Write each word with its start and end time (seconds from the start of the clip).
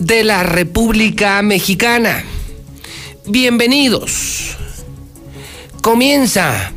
de 0.00 0.24
la 0.24 0.42
República 0.42 1.40
Mexicana. 1.42 2.24
Bienvenidos. 3.26 4.56
Comienza 5.80 6.72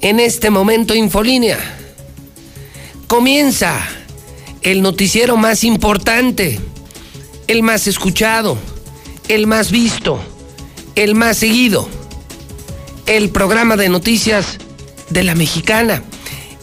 en 0.00 0.18
este 0.18 0.48
momento 0.48 0.94
Infolínea. 0.94 1.58
Comienza 3.06 3.78
el 4.62 4.80
noticiero 4.80 5.36
más 5.36 5.62
importante, 5.62 6.58
el 7.46 7.62
más 7.62 7.86
escuchado, 7.86 8.56
el 9.28 9.46
más 9.46 9.70
visto, 9.70 10.18
el 10.94 11.14
más 11.14 11.36
seguido 11.36 11.86
el 13.06 13.30
programa 13.30 13.76
de 13.76 13.88
noticias 13.88 14.58
de 15.10 15.24
la 15.24 15.34
mexicana, 15.34 16.02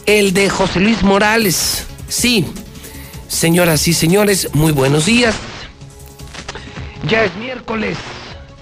el 0.06 0.32
de 0.32 0.48
José 0.48 0.80
Luis 0.80 1.02
Morales. 1.02 1.84
Sí, 2.08 2.44
señoras 3.28 3.86
y 3.88 3.94
señores, 3.94 4.48
muy 4.52 4.72
buenos 4.72 5.06
días. 5.06 5.34
Ya 7.10 7.24
es 7.24 7.34
miércoles 7.34 7.98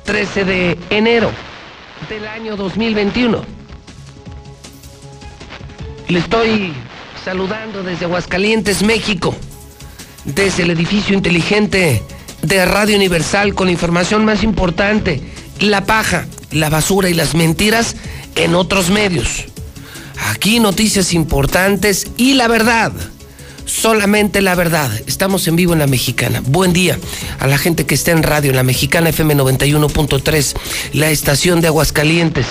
13 0.04 0.44
de 0.46 0.78
enero 0.88 1.30
del 2.08 2.27
año 2.27 2.56
2021. 2.56 3.44
Le 6.08 6.18
estoy 6.18 6.72
saludando 7.22 7.82
desde 7.82 8.06
Aguascalientes, 8.06 8.82
México, 8.82 9.36
desde 10.24 10.62
el 10.62 10.70
edificio 10.70 11.14
inteligente 11.14 12.02
de 12.41 12.64
Radio 12.64 12.96
Universal 12.96 13.54
con 13.54 13.66
la 13.66 13.72
información 13.72 14.24
más 14.24 14.42
importante, 14.42 15.20
La 15.60 15.84
Paja 15.84 16.26
la 16.50 16.70
basura 16.70 17.10
y 17.10 17.14
las 17.14 17.34
mentiras 17.34 17.96
en 18.34 18.54
otros 18.54 18.88
medios. 18.91 19.44
Aquí 20.30 20.58
noticias 20.58 21.12
importantes 21.12 22.06
y 22.16 22.34
la 22.34 22.48
verdad. 22.48 22.92
Solamente 23.69 24.41
la 24.41 24.55
verdad. 24.55 24.91
Estamos 25.06 25.47
en 25.47 25.55
vivo 25.55 25.74
en 25.74 25.78
la 25.78 25.86
mexicana. 25.86 26.42
Buen 26.42 26.72
día 26.72 26.98
a 27.38 27.47
la 27.47 27.58
gente 27.58 27.84
que 27.84 27.94
está 27.94 28.12
en 28.12 28.22
radio, 28.22 28.50
en 28.50 28.56
la 28.56 28.62
mexicana 28.62 29.10
FM 29.10 29.37
91.3, 29.37 30.56
la 30.94 31.10
estación 31.10 31.60
de 31.60 31.66
Aguascalientes. 31.66 32.47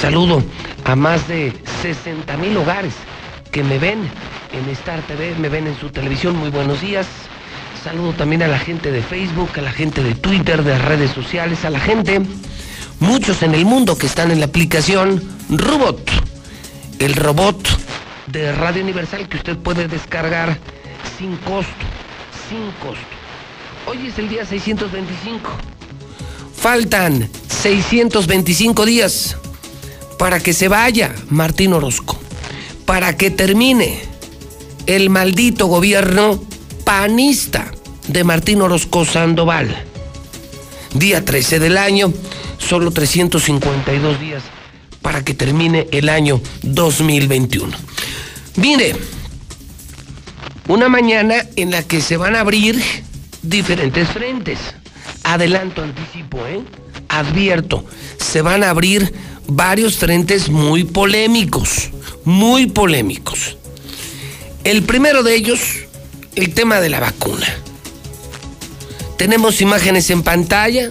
Saludo 0.00 0.42
a 0.84 0.96
más 0.96 1.28
de 1.28 1.52
60 1.82 2.36
mil 2.38 2.56
hogares 2.56 2.94
que 3.52 3.62
me 3.62 3.78
ven 3.78 3.98
en 4.52 4.70
Star 4.70 5.02
TV, 5.06 5.34
me 5.34 5.50
ven 5.50 5.66
en 5.66 5.78
su 5.78 5.90
televisión. 5.90 6.34
Muy 6.36 6.48
buenos 6.48 6.80
días. 6.80 7.06
Saludo 7.84 8.14
también 8.14 8.42
a 8.42 8.48
la 8.48 8.58
gente 8.58 8.90
de 8.90 9.02
Facebook, 9.02 9.50
a 9.56 9.60
la 9.60 9.72
gente 9.72 10.02
de 10.02 10.14
Twitter, 10.14 10.64
de 10.64 10.78
redes 10.78 11.10
sociales, 11.10 11.66
a 11.66 11.70
la 11.70 11.80
gente 11.80 12.22
muchos 12.98 13.42
en 13.42 13.54
el 13.54 13.66
mundo 13.66 13.98
que 13.98 14.06
están 14.06 14.30
en 14.30 14.40
la 14.40 14.46
aplicación 14.46 15.22
Robot, 15.50 16.00
el 16.98 17.14
robot 17.14 17.85
de 18.26 18.52
Radio 18.52 18.82
Universal 18.82 19.28
que 19.28 19.36
usted 19.36 19.56
puede 19.56 19.88
descargar 19.88 20.58
sin 21.18 21.36
costo, 21.38 21.72
sin 22.48 22.70
costo. 22.82 23.06
Hoy 23.86 24.08
es 24.08 24.18
el 24.18 24.28
día 24.28 24.44
625. 24.44 25.48
Faltan 26.56 27.28
625 27.48 28.84
días 28.84 29.36
para 30.18 30.40
que 30.40 30.52
se 30.52 30.68
vaya 30.68 31.14
Martín 31.30 31.72
Orozco, 31.72 32.18
para 32.84 33.16
que 33.16 33.30
termine 33.30 34.00
el 34.86 35.10
maldito 35.10 35.66
gobierno 35.66 36.42
panista 36.84 37.70
de 38.08 38.24
Martín 38.24 38.62
Orozco 38.62 39.04
Sandoval. 39.04 39.84
Día 40.94 41.24
13 41.24 41.58
del 41.58 41.76
año 41.76 42.12
solo 42.58 42.90
352 42.90 44.20
días 44.20 44.42
para 45.02 45.24
que 45.24 45.34
termine 45.34 45.86
el 45.92 46.08
año 46.08 46.40
2021. 46.62 47.76
Mire, 48.56 48.96
una 50.68 50.88
mañana 50.88 51.46
en 51.56 51.70
la 51.70 51.82
que 51.82 52.00
se 52.00 52.16
van 52.16 52.34
a 52.34 52.40
abrir 52.40 52.82
diferentes 53.42 54.08
frentes. 54.08 54.58
Adelanto, 55.22 55.82
anticipo, 55.82 56.38
¿eh? 56.46 56.60
Advierto, 57.08 57.84
se 58.18 58.42
van 58.42 58.64
a 58.64 58.70
abrir 58.70 59.12
varios 59.46 59.96
frentes 59.96 60.48
muy 60.48 60.84
polémicos, 60.84 61.90
muy 62.24 62.66
polémicos. 62.66 63.56
El 64.64 64.82
primero 64.82 65.22
de 65.22 65.36
ellos, 65.36 65.60
el 66.34 66.52
tema 66.52 66.80
de 66.80 66.88
la 66.88 67.00
vacuna. 67.00 67.46
Tenemos 69.16 69.60
imágenes 69.60 70.10
en 70.10 70.22
pantalla 70.22 70.90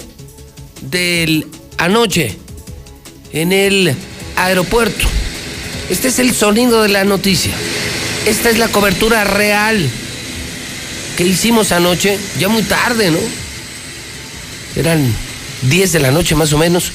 del 0.81 1.47
anoche 1.77 2.37
en 3.35 3.51
el 3.51 3.93
aeropuerto. 4.37 5.05
Este 5.89 6.07
es 6.07 6.17
el 6.19 6.33
sonido 6.33 6.81
de 6.81 6.89
la 6.89 7.03
noticia. 7.03 7.53
Esta 8.25 8.49
es 8.49 8.57
la 8.57 8.69
cobertura 8.69 9.23
real 9.23 9.87
que 11.15 11.25
hicimos 11.25 11.71
anoche, 11.71 12.17
ya 12.39 12.47
muy 12.47 12.63
tarde, 12.63 13.11
¿no? 13.11 13.19
Eran 14.75 15.13
10 15.63 15.91
de 15.91 15.99
la 15.99 16.11
noche 16.11 16.35
más 16.35 16.51
o 16.53 16.57
menos, 16.57 16.91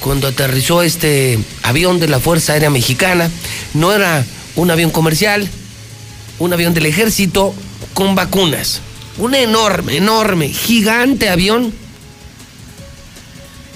cuando 0.00 0.28
aterrizó 0.28 0.82
este 0.82 1.38
avión 1.62 1.98
de 1.98 2.08
la 2.08 2.20
Fuerza 2.20 2.52
Aérea 2.52 2.70
Mexicana. 2.70 3.30
No 3.72 3.92
era 3.92 4.24
un 4.56 4.70
avión 4.70 4.90
comercial, 4.90 5.48
un 6.38 6.52
avión 6.52 6.74
del 6.74 6.86
ejército 6.86 7.54
con 7.94 8.14
vacunas. 8.14 8.80
Un 9.16 9.34
enorme, 9.36 9.96
enorme, 9.96 10.48
gigante 10.48 11.28
avión 11.28 11.72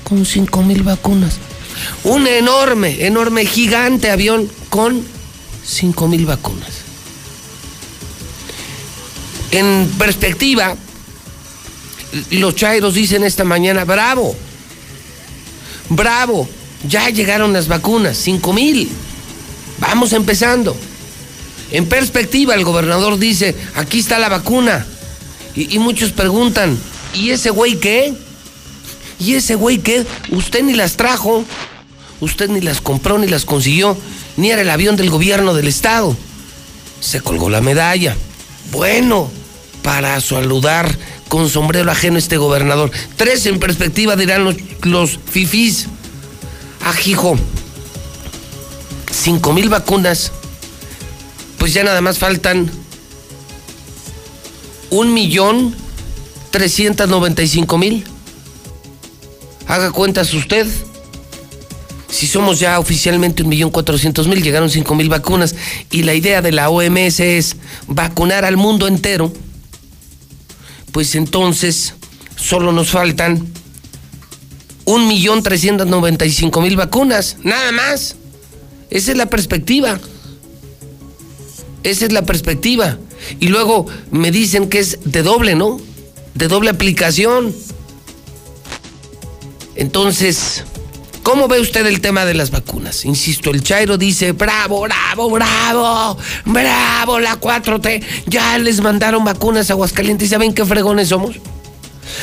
con 0.02 0.26
5 0.26 0.62
mil 0.62 0.82
vacunas. 0.82 1.38
Un 2.04 2.26
enorme, 2.26 3.06
enorme, 3.06 3.44
gigante 3.46 4.10
avión 4.10 4.50
con 4.68 5.04
5 5.64 6.08
mil 6.08 6.26
vacunas. 6.26 6.70
En 9.50 9.90
perspectiva, 9.98 10.76
los 12.30 12.54
chairos 12.54 12.94
dicen 12.94 13.24
esta 13.24 13.44
mañana, 13.44 13.84
bravo, 13.84 14.34
bravo, 15.88 16.48
ya 16.86 17.08
llegaron 17.10 17.52
las 17.52 17.68
vacunas, 17.68 18.16
5 18.18 18.52
mil. 18.52 18.88
Vamos 19.78 20.12
empezando. 20.12 20.76
En 21.70 21.86
perspectiva, 21.86 22.54
el 22.54 22.64
gobernador 22.64 23.18
dice, 23.18 23.54
aquí 23.74 24.00
está 24.00 24.18
la 24.18 24.28
vacuna. 24.28 24.86
Y, 25.54 25.74
y 25.76 25.78
muchos 25.78 26.12
preguntan, 26.12 26.78
¿y 27.14 27.30
ese 27.30 27.50
güey 27.50 27.78
qué? 27.78 28.14
¿Y 29.20 29.34
ese 29.34 29.54
güey 29.54 29.78
qué? 29.78 30.06
Usted 30.30 30.62
ni 30.62 30.74
las 30.74 30.96
trajo, 30.96 31.44
usted 32.20 32.48
ni 32.48 32.60
las 32.60 32.80
compró, 32.80 33.18
ni 33.18 33.26
las 33.26 33.44
consiguió, 33.44 33.96
ni 34.36 34.50
era 34.50 34.62
el 34.62 34.70
avión 34.70 34.96
del 34.96 35.10
gobierno 35.10 35.54
del 35.54 35.66
estado. 35.66 36.16
Se 37.00 37.20
colgó 37.20 37.50
la 37.50 37.60
medalla. 37.60 38.16
Bueno, 38.70 39.30
para 39.82 40.20
saludar 40.20 40.96
con 41.28 41.48
sombrero 41.48 41.90
ajeno 41.90 42.18
este 42.18 42.36
gobernador. 42.36 42.90
Tres 43.16 43.46
en 43.46 43.58
perspectiva 43.58 44.16
dirán 44.16 44.44
los, 44.44 44.56
los 44.82 45.18
fifís. 45.30 45.86
Ajijo. 46.84 47.36
Cinco 49.12 49.52
mil 49.52 49.68
vacunas. 49.68 50.32
Pues 51.58 51.74
ya 51.74 51.82
nada 51.82 52.00
más 52.00 52.18
faltan 52.18 52.70
un 54.90 55.12
millón 55.12 55.74
trescientos 56.50 57.08
noventa 57.08 57.42
y 57.42 57.48
cinco 57.48 57.78
mil. 57.78 58.04
Haga 59.68 59.92
cuentas 59.92 60.34
usted. 60.34 60.66
Si 62.10 62.26
somos 62.26 62.58
ya 62.58 62.80
oficialmente 62.80 63.44
1.400.000, 63.44 64.42
llegaron 64.42 64.70
5.000 64.70 65.08
vacunas 65.10 65.54
y 65.90 66.04
la 66.04 66.14
idea 66.14 66.40
de 66.40 66.52
la 66.52 66.70
OMS 66.70 67.20
es 67.20 67.56
vacunar 67.86 68.46
al 68.46 68.56
mundo 68.56 68.88
entero, 68.88 69.30
pues 70.90 71.14
entonces 71.14 71.94
solo 72.34 72.72
nos 72.72 72.88
faltan 72.88 73.46
1.395.000 74.86 76.76
vacunas, 76.76 77.36
nada 77.42 77.70
más. 77.72 78.16
Esa 78.88 79.10
es 79.12 79.18
la 79.18 79.26
perspectiva. 79.26 80.00
Esa 81.82 82.06
es 82.06 82.12
la 82.12 82.24
perspectiva. 82.24 82.96
Y 83.38 83.48
luego 83.48 83.84
me 84.10 84.30
dicen 84.30 84.70
que 84.70 84.78
es 84.78 84.98
de 85.04 85.22
doble, 85.22 85.54
¿no? 85.56 85.78
De 86.34 86.48
doble 86.48 86.70
aplicación. 86.70 87.54
Entonces, 89.78 90.64
¿Cómo 91.22 91.46
ve 91.46 91.60
usted 91.60 91.84
el 91.84 92.00
tema 92.00 92.24
de 92.24 92.32
las 92.32 92.50
vacunas? 92.50 93.04
Insisto, 93.04 93.50
el 93.50 93.62
Chairo 93.62 93.98
dice, 93.98 94.32
bravo, 94.32 94.80
bravo, 94.80 95.28
bravo, 95.28 96.16
bravo, 96.46 97.18
la 97.18 97.38
4T, 97.38 98.02
ya 98.24 98.56
les 98.56 98.80
mandaron 98.80 99.26
vacunas 99.26 99.68
a 99.68 99.74
Aguascalientes, 99.74 100.30
¿saben 100.30 100.54
qué 100.54 100.64
fregones 100.64 101.08
somos? 101.08 101.36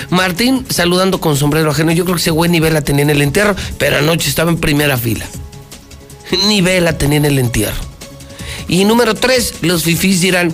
Martín 0.10 0.66
saludando 0.70 1.22
con 1.22 1.38
sombrero 1.38 1.70
ajeno, 1.70 1.92
yo 1.92 2.04
creo 2.04 2.16
que 2.16 2.22
ese 2.22 2.32
güey 2.32 2.50
ni 2.50 2.60
vela 2.60 2.82
tenía 2.82 3.04
en 3.04 3.12
el 3.12 3.22
entierro, 3.22 3.56
pero 3.78 4.00
anoche 4.00 4.28
estaba 4.28 4.50
en 4.50 4.58
primera 4.58 4.98
fila. 4.98 5.28
Ni 6.48 6.62
vela 6.62 6.98
tenía 6.98 7.18
en 7.18 7.26
el 7.26 7.38
entierro. 7.38 7.84
Y 8.68 8.86
número 8.86 9.14
tres, 9.14 9.54
los 9.62 9.84
fifís 9.84 10.20
dirán, 10.20 10.52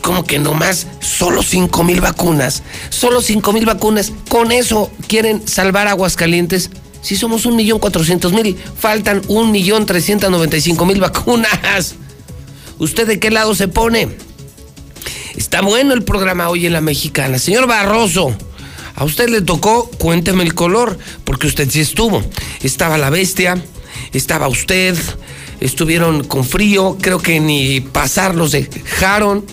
como 0.00 0.24
que 0.24 0.38
nomás 0.38 0.86
solo 1.00 1.42
5 1.42 1.84
mil 1.84 2.00
vacunas, 2.00 2.62
solo 2.90 3.20
5 3.20 3.52
mil 3.52 3.66
vacunas, 3.66 4.12
con 4.28 4.52
eso 4.52 4.90
quieren 5.08 5.46
salvar 5.46 5.88
Aguascalientes. 5.88 6.70
Si 7.02 7.14
somos 7.14 7.46
un 7.46 7.54
millón 7.54 7.78
cuatrocientos 7.78 8.32
mil, 8.32 8.56
faltan 8.78 9.22
un 9.28 9.52
millón 9.52 9.86
trescientos 9.86 10.28
noventa 10.28 10.56
y 10.56 10.60
cinco 10.60 10.86
mil 10.86 11.00
vacunas. 11.00 11.94
¿Usted 12.78 13.06
de 13.06 13.20
qué 13.20 13.30
lado 13.30 13.54
se 13.54 13.68
pone? 13.68 14.08
Está 15.36 15.60
bueno 15.60 15.94
el 15.94 16.02
programa 16.02 16.48
hoy 16.48 16.66
en 16.66 16.72
la 16.72 16.80
mexicana. 16.80 17.38
Señor 17.38 17.68
Barroso, 17.68 18.34
a 18.96 19.04
usted 19.04 19.28
le 19.28 19.40
tocó, 19.42 19.88
cuénteme 19.98 20.42
el 20.42 20.54
color, 20.54 20.98
porque 21.24 21.46
usted 21.46 21.70
sí 21.70 21.80
estuvo. 21.80 22.24
Estaba 22.62 22.98
la 22.98 23.10
bestia, 23.10 23.62
estaba 24.12 24.48
usted, 24.48 24.96
estuvieron 25.60 26.24
con 26.24 26.44
frío, 26.44 26.96
creo 27.00 27.20
que 27.20 27.38
ni 27.38 27.80
pasar 27.80 28.34
los 28.34 28.52
dejaron. 28.52 29.44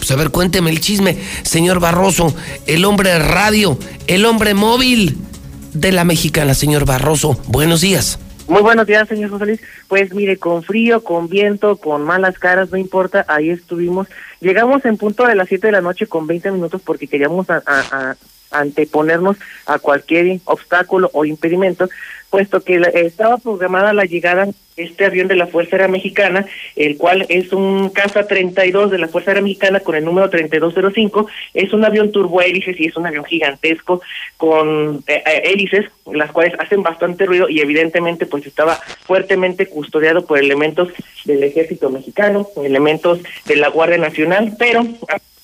Pues 0.00 0.10
a 0.12 0.16
ver, 0.16 0.30
cuénteme 0.30 0.70
el 0.70 0.80
chisme, 0.80 1.18
señor 1.42 1.78
Barroso, 1.78 2.34
el 2.66 2.86
hombre 2.86 3.18
radio, 3.18 3.78
el 4.06 4.24
hombre 4.24 4.54
móvil 4.54 5.18
de 5.74 5.92
la 5.92 6.04
mexicana, 6.04 6.54
señor 6.54 6.86
Barroso. 6.86 7.38
Buenos 7.48 7.82
días. 7.82 8.18
Muy 8.48 8.62
buenos 8.62 8.86
días, 8.86 9.06
señor 9.06 9.28
José 9.28 9.44
Luis. 9.44 9.60
Pues 9.88 10.14
mire, 10.14 10.38
con 10.38 10.62
frío, 10.62 11.04
con 11.04 11.28
viento, 11.28 11.76
con 11.76 12.02
malas 12.02 12.38
caras, 12.38 12.70
no 12.70 12.78
importa, 12.78 13.26
ahí 13.28 13.50
estuvimos. 13.50 14.08
Llegamos 14.40 14.86
en 14.86 14.96
punto 14.96 15.26
de 15.26 15.34
las 15.34 15.48
7 15.48 15.66
de 15.66 15.72
la 15.72 15.82
noche 15.82 16.06
con 16.06 16.26
20 16.26 16.50
minutos 16.52 16.80
porque 16.82 17.06
queríamos 17.06 17.50
a, 17.50 18.16
anteponernos 18.50 19.36
a 19.66 19.78
cualquier 19.78 20.40
obstáculo 20.44 21.10
o 21.12 21.24
impedimento, 21.24 21.88
puesto 22.30 22.62
que 22.62 22.80
estaba 22.94 23.38
programada 23.38 23.92
la 23.92 24.04
llegada 24.04 24.48
este 24.76 25.04
avión 25.04 25.28
de 25.28 25.36
la 25.36 25.46
Fuerza 25.46 25.76
Aérea 25.76 25.88
Mexicana, 25.88 26.46
el 26.76 26.96
cual 26.96 27.26
es 27.28 27.52
un 27.52 27.90
Casa 27.90 28.26
32 28.26 28.90
de 28.90 28.98
la 28.98 29.08
Fuerza 29.08 29.30
Aérea 29.30 29.42
Mexicana 29.42 29.80
con 29.80 29.94
el 29.94 30.04
número 30.04 30.30
3205, 30.30 31.28
es 31.54 31.72
un 31.72 31.84
avión 31.84 32.12
turbohélices 32.12 32.78
y 32.80 32.86
es 32.86 32.96
un 32.96 33.06
avión 33.06 33.24
gigantesco 33.24 34.00
con 34.36 35.04
eh, 35.06 35.22
eh, 35.26 35.42
hélices, 35.44 35.86
las 36.12 36.32
cuales 36.32 36.54
hacen 36.58 36.82
bastante 36.82 37.26
ruido 37.26 37.48
y 37.48 37.60
evidentemente 37.60 38.26
pues 38.26 38.46
estaba 38.46 38.76
fuertemente 39.04 39.66
custodiado 39.66 40.24
por 40.24 40.38
elementos 40.38 40.88
del 41.24 41.42
Ejército 41.42 41.90
Mexicano, 41.90 42.48
elementos 42.64 43.20
de 43.46 43.56
la 43.56 43.68
Guardia 43.68 43.98
Nacional, 43.98 44.54
pero 44.58 44.86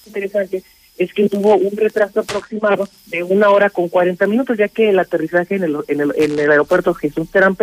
interesante 0.06 0.62
es 0.98 1.12
que 1.12 1.28
tuvo 1.28 1.56
un 1.56 1.76
retraso 1.76 2.20
aproximado 2.20 2.88
de 3.06 3.22
una 3.22 3.50
hora 3.50 3.70
con 3.70 3.88
40 3.88 4.26
minutos, 4.26 4.56
ya 4.56 4.68
que 4.68 4.90
el 4.90 4.98
aterrizaje 4.98 5.56
en 5.56 5.64
el, 5.64 5.76
en 5.88 6.00
el, 6.00 6.12
en 6.16 6.38
el 6.38 6.50
aeropuerto 6.50 6.94
Jesús 6.94 7.30
Terán 7.30 7.56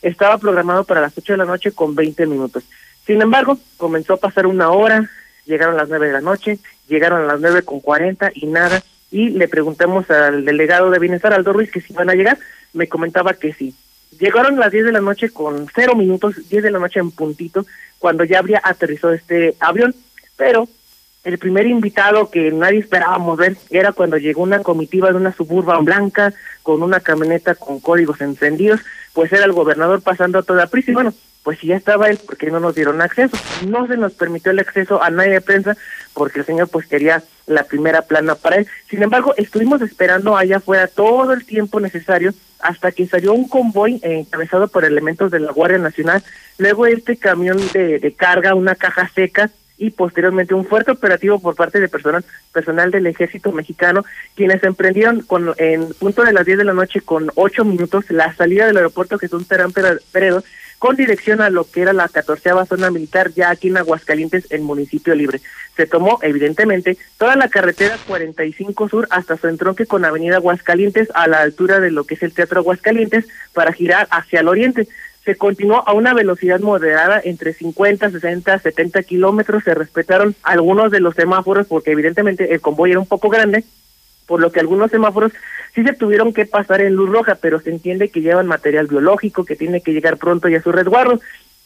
estaba 0.00 0.38
programado 0.38 0.84
para 0.84 1.00
las 1.00 1.16
8 1.16 1.34
de 1.34 1.36
la 1.36 1.44
noche 1.44 1.72
con 1.72 1.94
20 1.94 2.26
minutos. 2.26 2.64
Sin 3.06 3.20
embargo, 3.20 3.58
comenzó 3.76 4.14
a 4.14 4.18
pasar 4.18 4.46
una 4.46 4.70
hora, 4.70 5.10
llegaron 5.44 5.76
las 5.76 5.88
9 5.88 6.06
de 6.06 6.12
la 6.12 6.20
noche, 6.20 6.58
llegaron 6.88 7.22
a 7.22 7.26
las 7.26 7.40
9 7.40 7.62
con 7.62 7.80
40 7.80 8.30
y 8.34 8.46
nada, 8.46 8.82
y 9.10 9.30
le 9.30 9.48
preguntamos 9.48 10.10
al 10.10 10.44
delegado 10.44 10.90
de 10.90 10.98
Bienestar, 10.98 11.34
Aldo 11.34 11.52
Ruiz, 11.52 11.70
que 11.70 11.80
si 11.80 11.92
iban 11.92 12.08
a 12.08 12.14
llegar, 12.14 12.38
me 12.72 12.88
comentaba 12.88 13.34
que 13.34 13.52
sí. 13.52 13.74
Llegaron 14.18 14.58
las 14.58 14.72
10 14.72 14.86
de 14.86 14.92
la 14.92 15.00
noche 15.00 15.30
con 15.30 15.66
0 15.74 15.94
minutos, 15.94 16.48
10 16.48 16.62
de 16.62 16.70
la 16.70 16.78
noche 16.78 17.00
en 17.00 17.10
puntito, 17.10 17.66
cuando 17.98 18.24
ya 18.24 18.38
habría 18.38 18.60
aterrizado 18.64 19.12
este 19.12 19.54
avión, 19.60 19.94
pero 20.36 20.68
el 21.24 21.38
primer 21.38 21.66
invitado 21.66 22.30
que 22.30 22.50
nadie 22.50 22.80
esperábamos 22.80 23.38
ver 23.38 23.56
era 23.70 23.92
cuando 23.92 24.16
llegó 24.18 24.42
una 24.42 24.62
comitiva 24.62 25.10
de 25.10 25.16
una 25.16 25.32
suburban 25.32 25.84
blanca 25.84 26.34
con 26.62 26.82
una 26.82 27.00
camioneta 27.00 27.54
con 27.54 27.80
códigos 27.80 28.20
encendidos, 28.20 28.80
pues 29.12 29.32
era 29.32 29.44
el 29.44 29.52
gobernador 29.52 30.02
pasando 30.02 30.38
a 30.38 30.42
toda 30.42 30.66
prisa 30.66 30.90
y 30.90 30.94
bueno, 30.94 31.14
pues 31.44 31.58
si 31.58 31.68
ya 31.68 31.76
estaba 31.76 32.08
él, 32.08 32.18
porque 32.24 32.50
no 32.50 32.60
nos 32.60 32.74
dieron 32.74 33.00
acceso? 33.00 33.36
No 33.66 33.86
se 33.86 33.96
nos 33.96 34.12
permitió 34.14 34.52
el 34.52 34.60
acceso 34.60 35.02
a 35.02 35.10
nadie 35.10 35.32
de 35.32 35.40
prensa 35.40 35.76
porque 36.14 36.40
el 36.40 36.46
señor 36.46 36.68
pues 36.68 36.86
quería 36.86 37.22
la 37.46 37.64
primera 37.64 38.02
plana 38.02 38.34
para 38.34 38.56
él. 38.56 38.66
Sin 38.88 39.02
embargo, 39.02 39.34
estuvimos 39.36 39.82
esperando 39.82 40.36
allá 40.36 40.58
afuera 40.58 40.86
todo 40.86 41.32
el 41.32 41.44
tiempo 41.44 41.80
necesario 41.80 42.32
hasta 42.60 42.92
que 42.92 43.06
salió 43.06 43.32
un 43.32 43.48
convoy 43.48 43.98
encabezado 44.02 44.68
por 44.68 44.84
elementos 44.84 45.32
de 45.32 45.40
la 45.40 45.50
Guardia 45.50 45.78
Nacional, 45.78 46.22
luego 46.58 46.86
este 46.86 47.16
camión 47.16 47.58
de, 47.72 47.98
de 47.98 48.12
carga, 48.12 48.54
una 48.54 48.76
caja 48.76 49.10
seca, 49.12 49.50
y 49.82 49.90
posteriormente 49.90 50.54
un 50.54 50.64
fuerte 50.64 50.92
operativo 50.92 51.40
por 51.40 51.56
parte 51.56 51.80
de 51.80 51.88
personal 51.88 52.24
personal 52.52 52.92
del 52.92 53.06
ejército 53.08 53.50
mexicano 53.50 54.04
quienes 54.36 54.62
emprendieron 54.62 55.22
con 55.22 55.54
en 55.58 55.92
punto 55.94 56.22
de 56.22 56.32
las 56.32 56.46
10 56.46 56.58
de 56.58 56.64
la 56.64 56.72
noche 56.72 57.00
con 57.00 57.30
8 57.34 57.64
minutos 57.64 58.08
la 58.10 58.32
salida 58.34 58.66
del 58.66 58.76
aeropuerto 58.76 59.18
Jesús 59.18 59.48
Terán 59.48 59.72
Peredo 59.72 60.44
con 60.78 60.96
dirección 60.96 61.40
a 61.40 61.48
lo 61.48 61.62
que 61.68 61.82
era 61.82 61.92
la 61.92 62.08
catorceava 62.08 62.66
zona 62.66 62.90
militar 62.90 63.30
ya 63.30 63.50
aquí 63.50 63.68
en 63.68 63.76
Aguascalientes, 63.76 64.50
en 64.50 64.64
municipio 64.64 65.14
libre. 65.14 65.40
Se 65.76 65.86
tomó, 65.86 66.18
evidentemente, 66.22 66.98
toda 67.18 67.36
la 67.36 67.46
carretera 67.46 67.96
45 68.08 68.88
Sur 68.88 69.06
hasta 69.10 69.36
su 69.36 69.46
entronque 69.46 69.86
con 69.86 70.04
Avenida 70.04 70.38
Aguascalientes 70.38 71.08
a 71.14 71.28
la 71.28 71.38
altura 71.38 71.78
de 71.78 71.92
lo 71.92 72.02
que 72.02 72.14
es 72.14 72.22
el 72.24 72.32
Teatro 72.32 72.58
Aguascalientes 72.58 73.26
para 73.52 73.72
girar 73.72 74.08
hacia 74.10 74.40
el 74.40 74.48
oriente 74.48 74.88
se 75.24 75.36
continuó 75.36 75.84
a 75.86 75.92
una 75.92 76.14
velocidad 76.14 76.60
moderada 76.60 77.20
entre 77.22 77.52
50, 77.52 78.10
60, 78.10 78.58
70 78.58 79.02
kilómetros. 79.04 79.62
Se 79.64 79.74
respetaron 79.74 80.34
algunos 80.42 80.90
de 80.90 81.00
los 81.00 81.14
semáforos 81.14 81.66
porque 81.68 81.92
evidentemente 81.92 82.52
el 82.52 82.60
convoy 82.60 82.90
era 82.90 83.00
un 83.00 83.06
poco 83.06 83.28
grande, 83.28 83.64
por 84.26 84.40
lo 84.40 84.50
que 84.50 84.60
algunos 84.60 84.90
semáforos 84.90 85.32
sí 85.74 85.84
se 85.84 85.92
tuvieron 85.92 86.32
que 86.32 86.46
pasar 86.46 86.80
en 86.80 86.94
luz 86.94 87.08
roja, 87.08 87.36
pero 87.36 87.60
se 87.60 87.70
entiende 87.70 88.08
que 88.08 88.20
llevan 88.20 88.46
material 88.46 88.88
biológico 88.88 89.44
que 89.44 89.56
tiene 89.56 89.80
que 89.80 89.92
llegar 89.92 90.16
pronto 90.16 90.48
y 90.48 90.56
a 90.56 90.62
su 90.62 90.72
resguardo. 90.72 91.20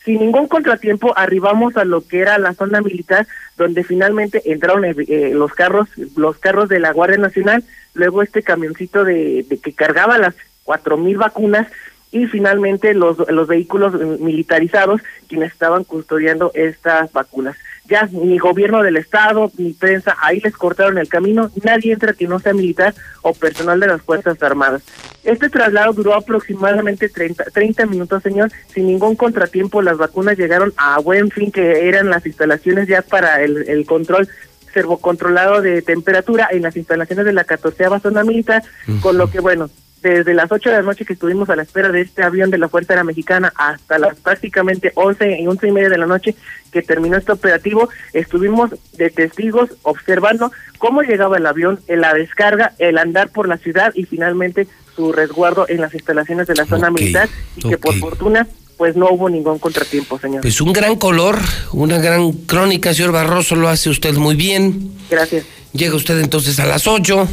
Sin 0.05 0.21
ningún 0.21 0.47
contratiempo 0.47 1.15
arribamos 1.17 1.77
a 1.77 1.85
lo 1.85 2.07
que 2.07 2.21
era 2.21 2.39
la 2.39 2.55
zona 2.55 2.81
militar, 2.81 3.27
donde 3.57 3.83
finalmente 3.83 4.43
entraron 4.53 4.85
eh, 4.85 4.95
eh, 5.09 5.33
los 5.35 5.53
carros, 5.53 5.89
los 6.15 6.39
carros 6.39 6.69
de 6.69 6.79
la 6.79 6.93
Guardia 6.93 7.19
Nacional, 7.19 7.65
luego 7.95 8.23
este 8.23 8.43
camioncito 8.43 9.03
de, 9.03 9.45
de 9.49 9.59
que 9.59 9.73
cargaba 9.73 10.19
las 10.19 10.35
cuatro 10.63 10.97
mil 10.97 11.17
vacunas 11.17 11.69
y 12.13 12.27
finalmente 12.27 12.95
los, 12.95 13.19
los 13.31 13.49
vehículos 13.49 13.95
militarizados 14.21 15.01
quienes 15.29 15.53
estaban 15.53 15.85
custodiando 15.85 16.51
estas 16.55 17.13
vacunas. 17.13 17.57
Ya 17.89 18.09
ni 18.11 18.39
gobierno 18.39 18.83
del 18.83 18.97
estado 18.97 19.53
ni 19.59 19.73
prensa, 19.73 20.17
ahí 20.21 20.41
les 20.41 20.57
cortaron 20.57 20.99
el 20.99 21.09
camino, 21.09 21.51
nadie 21.63 21.93
entra 21.93 22.15
que 22.15 22.27
no 22.27 22.39
sea 22.41 22.53
militar 22.53 22.95
o 23.23 23.33
personal 23.33 23.79
de 23.79 23.87
las 23.87 24.03
Fuerzas 24.03 24.43
Armadas. 24.43 24.83
Este 25.23 25.49
traslado 25.49 25.93
duró 25.93 26.15
aproximadamente 26.15 27.09
30, 27.09 27.45
30 27.53 27.87
minutos, 27.87 28.23
señor, 28.23 28.51
sin 28.73 28.87
ningún 28.87 29.17
contratiempo. 29.17 29.83
Las 29.83 29.99
vacunas 29.99 30.39
llegaron 30.39 30.73
a 30.77 30.99
buen 30.99 31.31
fin, 31.31 31.51
que 31.51 31.89
eran 31.89 32.11
las 32.11 32.27
instalaciones 32.27 32.89
ya 32.89 33.03
para 33.03 33.43
el, 33.43 33.69
el 33.69 33.87
control 33.87 34.29
servocontrolado 34.73 35.63
de 35.63 35.81
temperatura 35.81 36.49
en 36.51 36.63
las 36.63 36.77
instalaciones 36.77 37.25
de 37.25 37.33
la 37.33 37.45
14 37.45 37.85
zona 38.01 38.25
militar, 38.25 38.63
con 39.01 39.17
lo 39.17 39.31
que, 39.31 39.41
bueno, 39.41 39.71
desde 40.11 40.35
las 40.35 40.51
8 40.51 40.71
de 40.71 40.77
la 40.77 40.83
noche 40.83 41.05
que 41.05 41.13
estuvimos 41.13 41.49
a 41.51 41.57
la 41.57 41.63
espera 41.63 41.91
de 41.91 42.03
este 42.03 42.23
avión 42.23 42.51
de 42.51 42.59
la 42.59 42.69
Fuerza 42.69 42.93
Aérea 42.93 43.05
Mexicana 43.05 43.53
hasta 43.57 43.99
las 43.99 44.17
prácticamente 44.19 44.93
11 44.95 45.41
y 45.41 45.47
11 45.47 45.69
y 45.69 45.73
media 45.73 45.89
de 45.89 45.99
la 45.99 46.07
noche 46.07 46.35
que 46.73 46.83
terminó 46.83 47.17
este 47.17 47.33
operativo, 47.33 47.89
estuvimos 48.13 48.71
de 48.97 49.11
testigos 49.11 49.71
observando 49.83 50.53
cómo 50.79 51.03
llegaba 51.03 51.39
el 51.39 51.47
avión, 51.47 51.81
en 51.89 52.01
la 52.01 52.15
descarga, 52.15 52.75
el 52.79 52.99
andar 52.99 53.31
por 53.31 53.49
la 53.49 53.59
ciudad 53.59 53.93
y 53.95 54.05
finalmente 54.05 54.67
su 54.95 55.13
resguardo 55.13 55.67
en 55.69 55.81
las 55.81 55.95
instalaciones 55.95 56.47
de 56.47 56.55
la 56.55 56.67
zona 56.67 56.91
militar 56.91 57.29
y 57.57 57.69
que 57.69 57.79
por 57.79 57.95
fortuna 57.95 58.47
pues 58.77 58.95
no 58.95 59.09
hubo 59.11 59.29
ningún 59.31 59.59
contratiempo, 59.59 60.19
señor. 60.19 60.43
Pues 60.43 60.61
un 60.61 60.73
gran 60.73 60.97
color, 60.97 61.39
una 61.73 61.99
gran 61.99 62.33
crónica, 62.33 62.93
señor 62.93 63.13
Barroso, 63.13 63.57
lo 63.57 63.69
hace 63.69 63.89
usted 63.89 64.15
muy 64.15 64.35
bien. 64.35 64.93
Gracias. 65.11 65.47
Llega 65.73 65.95
usted 65.95 66.21
entonces 66.21 66.59
a 66.61 66.67
las 66.67 66.87
8, 66.87 67.27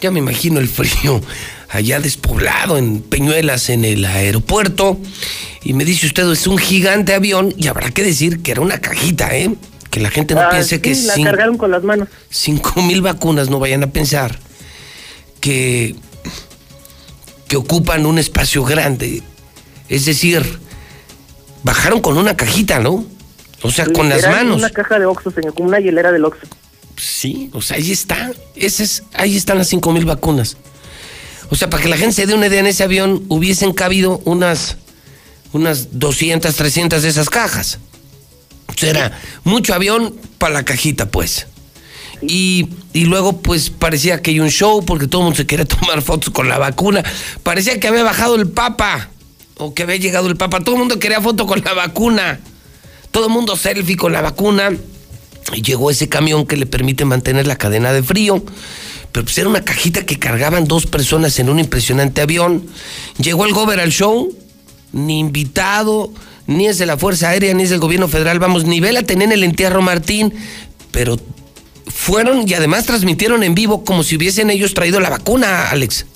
ya 0.00 0.10
me 0.10 0.18
imagino 0.18 0.60
el 0.60 0.68
frío 0.68 1.20
allá 1.68 2.00
despoblado 2.00 2.78
en 2.78 3.00
Peñuelas, 3.00 3.68
en 3.68 3.84
el 3.84 4.04
aeropuerto. 4.04 4.98
Y 5.62 5.72
me 5.74 5.84
dice 5.84 6.06
usted, 6.06 6.30
es 6.30 6.46
un 6.46 6.58
gigante 6.58 7.14
avión 7.14 7.54
y 7.56 7.68
habrá 7.68 7.90
que 7.90 8.02
decir 8.02 8.42
que 8.42 8.52
era 8.52 8.60
una 8.60 8.80
cajita, 8.80 9.36
¿eh? 9.36 9.54
Que 9.90 10.00
la 10.00 10.10
gente 10.10 10.34
no 10.34 10.42
ah, 10.42 10.50
piense 10.50 10.80
que... 10.80 10.94
la 10.94 11.14
cargaron 11.22 11.58
con 11.58 11.70
las 11.70 11.82
manos. 11.82 12.08
Cinco 12.30 12.82
mil 12.82 13.02
vacunas, 13.02 13.50
no 13.50 13.58
vayan 13.58 13.82
a 13.82 13.88
pensar 13.88 14.38
que, 15.40 15.96
que 17.48 17.56
ocupan 17.56 18.06
un 18.06 18.18
espacio 18.18 18.64
grande. 18.64 19.22
Es 19.88 20.04
decir, 20.04 20.60
bajaron 21.62 22.00
con 22.00 22.18
una 22.18 22.36
cajita, 22.36 22.78
¿no? 22.78 23.06
O 23.62 23.70
sea, 23.70 23.86
con 23.86 24.08
las 24.08 24.22
manos. 24.28 24.58
Una 24.58 24.70
caja 24.70 24.98
de 24.98 25.06
Oxxo, 25.06 25.30
señor, 25.30 25.54
como 25.54 25.68
una 25.68 25.80
hielera 25.80 26.12
del 26.12 26.24
Oxxo. 26.24 26.46
Sí, 26.98 27.50
o 27.52 27.62
sea, 27.62 27.76
ahí 27.76 27.92
está. 27.92 28.32
Ese 28.56 28.82
es, 28.84 29.04
ahí 29.14 29.36
están 29.36 29.58
las 29.58 29.68
cinco 29.68 29.92
mil 29.92 30.04
vacunas. 30.04 30.56
O 31.50 31.54
sea, 31.54 31.70
para 31.70 31.82
que 31.82 31.88
la 31.88 31.96
gente 31.96 32.14
se 32.14 32.26
dé 32.26 32.34
una 32.34 32.48
idea, 32.48 32.60
en 32.60 32.66
ese 32.66 32.84
avión 32.84 33.24
hubiesen 33.28 33.72
cabido 33.72 34.20
unas, 34.24 34.76
unas 35.52 35.98
200, 35.98 36.54
300 36.54 37.02
de 37.02 37.08
esas 37.08 37.30
cajas. 37.30 37.78
O 38.66 38.72
sea, 38.76 38.90
era 38.90 39.20
mucho 39.44 39.72
avión 39.74 40.14
para 40.38 40.54
la 40.54 40.64
cajita, 40.64 41.10
pues. 41.10 41.46
Y, 42.20 42.68
y, 42.92 43.04
luego, 43.04 43.40
pues 43.40 43.70
parecía 43.70 44.20
que 44.20 44.32
hay 44.32 44.40
un 44.40 44.50
show 44.50 44.84
porque 44.84 45.06
todo 45.06 45.22
el 45.22 45.24
mundo 45.26 45.36
se 45.36 45.46
quería 45.46 45.64
tomar 45.66 46.02
fotos 46.02 46.30
con 46.30 46.48
la 46.48 46.58
vacuna. 46.58 47.02
Parecía 47.42 47.78
que 47.80 47.88
había 47.88 48.02
bajado 48.02 48.34
el 48.34 48.48
Papa 48.48 49.08
o 49.56 49.72
que 49.72 49.84
había 49.84 49.96
llegado 49.96 50.28
el 50.28 50.36
Papa. 50.36 50.60
Todo 50.60 50.74
el 50.74 50.80
mundo 50.80 50.98
quería 50.98 51.20
foto 51.20 51.46
con 51.46 51.62
la 51.64 51.72
vacuna. 51.72 52.40
Todo 53.10 53.26
el 53.26 53.32
mundo 53.32 53.56
selfie 53.56 53.96
con 53.96 54.12
la 54.12 54.20
vacuna. 54.20 54.70
Llegó 55.54 55.90
ese 55.90 56.08
camión 56.08 56.46
que 56.46 56.56
le 56.56 56.66
permite 56.66 57.04
mantener 57.04 57.46
la 57.46 57.56
cadena 57.56 57.92
de 57.92 58.02
frío. 58.02 58.42
Pero 59.12 59.24
pues 59.24 59.38
era 59.38 59.48
una 59.48 59.64
cajita 59.64 60.04
que 60.04 60.18
cargaban 60.18 60.66
dos 60.66 60.86
personas 60.86 61.38
en 61.38 61.48
un 61.48 61.58
impresionante 61.58 62.20
avión. 62.20 62.66
Llegó 63.18 63.46
el 63.46 63.52
gober 63.52 63.80
al 63.80 63.90
show, 63.90 64.34
ni 64.92 65.18
invitado, 65.18 66.12
ni 66.46 66.66
es 66.66 66.78
de 66.78 66.86
la 66.86 66.98
Fuerza 66.98 67.30
Aérea, 67.30 67.54
ni 67.54 67.62
es 67.62 67.70
del 67.70 67.80
gobierno 67.80 68.08
federal. 68.08 68.38
Vamos, 68.38 68.64
ni 68.64 68.80
vela 68.80 69.02
tener 69.02 69.32
el 69.32 69.44
entierro 69.44 69.80
Martín. 69.80 70.34
Pero 70.90 71.18
fueron 71.86 72.46
y 72.46 72.54
además 72.54 72.84
transmitieron 72.84 73.42
en 73.42 73.54
vivo 73.54 73.84
como 73.84 74.02
si 74.02 74.16
hubiesen 74.16 74.50
ellos 74.50 74.74
traído 74.74 75.00
la 75.00 75.10
vacuna, 75.10 75.70
Alex. 75.70 76.06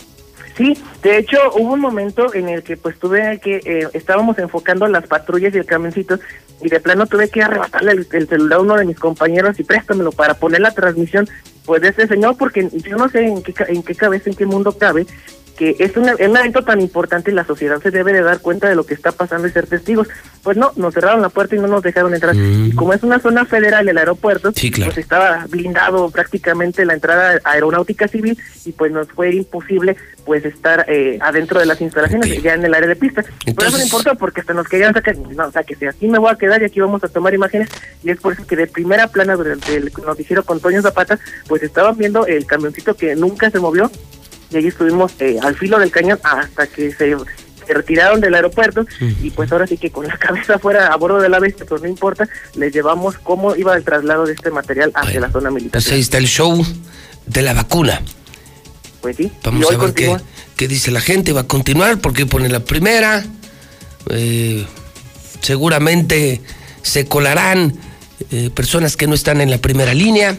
Sí, 0.56 0.76
de 1.02 1.18
hecho 1.18 1.38
hubo 1.54 1.72
un 1.72 1.80
momento 1.80 2.34
en 2.34 2.48
el 2.48 2.62
que 2.62 2.76
pues 2.76 2.98
tuve 2.98 3.40
que, 3.40 3.56
eh, 3.64 3.88
estábamos 3.94 4.38
enfocando 4.38 4.86
las 4.86 5.06
patrullas 5.06 5.54
y 5.54 5.58
el 5.58 5.66
camioncito 5.66 6.18
y 6.60 6.68
de 6.68 6.78
plano 6.78 7.06
tuve 7.06 7.30
que 7.30 7.42
arrebatarle 7.42 7.92
el, 7.92 8.28
celular 8.28 8.58
a 8.58 8.62
uno 8.62 8.76
de 8.76 8.84
mis 8.84 8.98
compañeros 8.98 9.58
y 9.58 9.64
préstamelo 9.64 10.12
para 10.12 10.34
poner 10.34 10.60
la 10.60 10.72
transmisión 10.72 11.28
pues 11.64 11.80
de 11.80 11.88
ese 11.88 12.06
señor 12.06 12.36
porque 12.36 12.68
yo 12.70 12.96
no 12.96 13.08
sé 13.08 13.24
en 13.24 13.42
qué, 13.42 13.54
en 13.68 13.82
qué 13.82 13.94
cabeza, 13.94 14.28
en 14.28 14.36
qué 14.36 14.44
mundo 14.44 14.76
cabe 14.76 15.06
que 15.56 15.76
es 15.78 15.96
un, 15.96 16.08
evento 16.08 16.62
tan 16.62 16.80
importante 16.80 17.30
y 17.30 17.34
la 17.34 17.44
sociedad 17.44 17.80
se 17.80 17.90
debe 17.90 18.12
de 18.12 18.22
dar 18.22 18.40
cuenta 18.40 18.68
de 18.68 18.74
lo 18.74 18.84
que 18.84 18.94
está 18.94 19.12
pasando 19.12 19.46
y 19.46 19.50
ser 19.50 19.66
testigos. 19.66 20.08
Pues 20.42 20.56
no, 20.56 20.72
nos 20.76 20.94
cerraron 20.94 21.22
la 21.22 21.28
puerta 21.28 21.54
y 21.54 21.58
no 21.58 21.68
nos 21.68 21.82
dejaron 21.82 22.14
entrar. 22.14 22.34
Mm. 22.34 22.66
Y 22.66 22.72
como 22.72 22.92
es 22.92 23.02
una 23.02 23.20
zona 23.20 23.44
federal 23.44 23.88
el 23.88 23.98
aeropuerto, 23.98 24.52
pues 24.52 24.98
estaba 24.98 25.46
blindado 25.48 26.10
prácticamente 26.10 26.84
la 26.84 26.94
entrada 26.94 27.40
aeronáutica 27.44 28.08
civil 28.08 28.38
y 28.64 28.72
pues 28.72 28.92
nos 28.92 29.08
fue 29.08 29.34
imposible 29.34 29.96
pues 30.24 30.44
estar 30.44 30.84
eh, 30.88 31.18
adentro 31.20 31.58
de 31.58 31.66
las 31.66 31.80
instalaciones, 31.80 32.42
ya 32.42 32.54
en 32.54 32.64
el 32.64 32.74
área 32.74 32.88
de 32.88 32.96
pista. 32.96 33.24
Por 33.54 33.66
eso 33.66 33.76
no 33.76 33.84
importa 33.84 34.14
porque 34.14 34.40
hasta 34.40 34.54
nos 34.54 34.68
querían 34.68 34.94
sacar, 34.94 35.16
no, 35.16 35.46
o 35.46 35.50
sea 35.50 35.64
que 35.64 35.74
si 35.74 35.86
aquí 35.86 36.06
me 36.06 36.18
voy 36.18 36.30
a 36.30 36.36
quedar 36.36 36.62
y 36.62 36.66
aquí 36.66 36.80
vamos 36.80 37.02
a 37.04 37.08
tomar 37.08 37.34
imágenes 37.34 37.68
y 38.02 38.10
es 38.10 38.20
por 38.20 38.32
eso 38.32 38.46
que 38.46 38.56
de 38.56 38.66
primera 38.66 39.08
plana 39.08 39.34
durante 39.34 39.76
el 39.76 39.92
noticiero 40.06 40.44
con 40.44 40.60
Toño 40.60 40.82
Zapata, 40.82 41.18
pues 41.48 41.62
estaban 41.62 41.96
viendo 41.96 42.26
el 42.26 42.46
camioncito 42.46 42.94
que 42.94 43.14
nunca 43.16 43.50
se 43.50 43.58
movió 43.58 43.90
y 44.52 44.56
ahí 44.56 44.66
estuvimos 44.66 45.12
eh, 45.18 45.38
al 45.42 45.56
filo 45.56 45.78
del 45.78 45.90
cañón 45.90 46.18
hasta 46.22 46.66
que 46.66 46.92
se, 46.92 47.16
retiraron 47.68 48.20
del 48.20 48.34
aeropuerto 48.34 48.84
y 49.22 49.30
pues 49.30 49.50
ahora 49.52 49.66
sí 49.66 49.78
que 49.78 49.90
con 49.90 50.06
la 50.06 50.16
cabeza 50.18 50.58
fuera 50.58 50.88
a 50.88 50.96
bordo 50.96 51.20
de 51.20 51.28
la 51.28 51.38
bestia, 51.38 51.64
pues 51.64 51.82
no 51.82 51.88
importa, 51.88 52.28
les 52.54 52.72
llevamos 52.72 53.16
cómo 53.18 53.54
iba 53.56 53.74
el 53.76 53.84
traslado 53.84 54.26
de 54.26 54.34
este 54.34 54.50
material 54.50 54.92
hacia 54.94 55.20
la 55.20 55.30
zona 55.30 55.50
militar. 55.50 55.72
Pues 55.72 55.90
ahí 55.92 56.00
está 56.00 56.18
el 56.18 56.26
show 56.26 56.64
de 57.26 57.42
la 57.42 57.54
vacuna. 57.54 58.02
Pues 59.00 59.16
sí. 59.16 59.32
Vamos 59.42 59.70
a 59.70 59.76
ver 59.76 59.94
qué, 59.94 60.68
dice 60.68 60.90
la 60.92 61.00
gente. 61.00 61.32
Va 61.32 61.42
a 61.42 61.48
continuar 61.48 61.98
porque 61.98 62.24
pone 62.24 62.48
la 62.48 62.60
primera. 62.60 63.24
Eh, 64.10 64.64
seguramente 65.40 66.40
se 66.82 67.06
colarán 67.06 67.76
eh, 68.30 68.50
personas 68.54 68.96
que 68.96 69.08
no 69.08 69.14
están 69.14 69.40
en 69.40 69.50
la 69.50 69.58
primera 69.58 69.92
línea. 69.92 70.36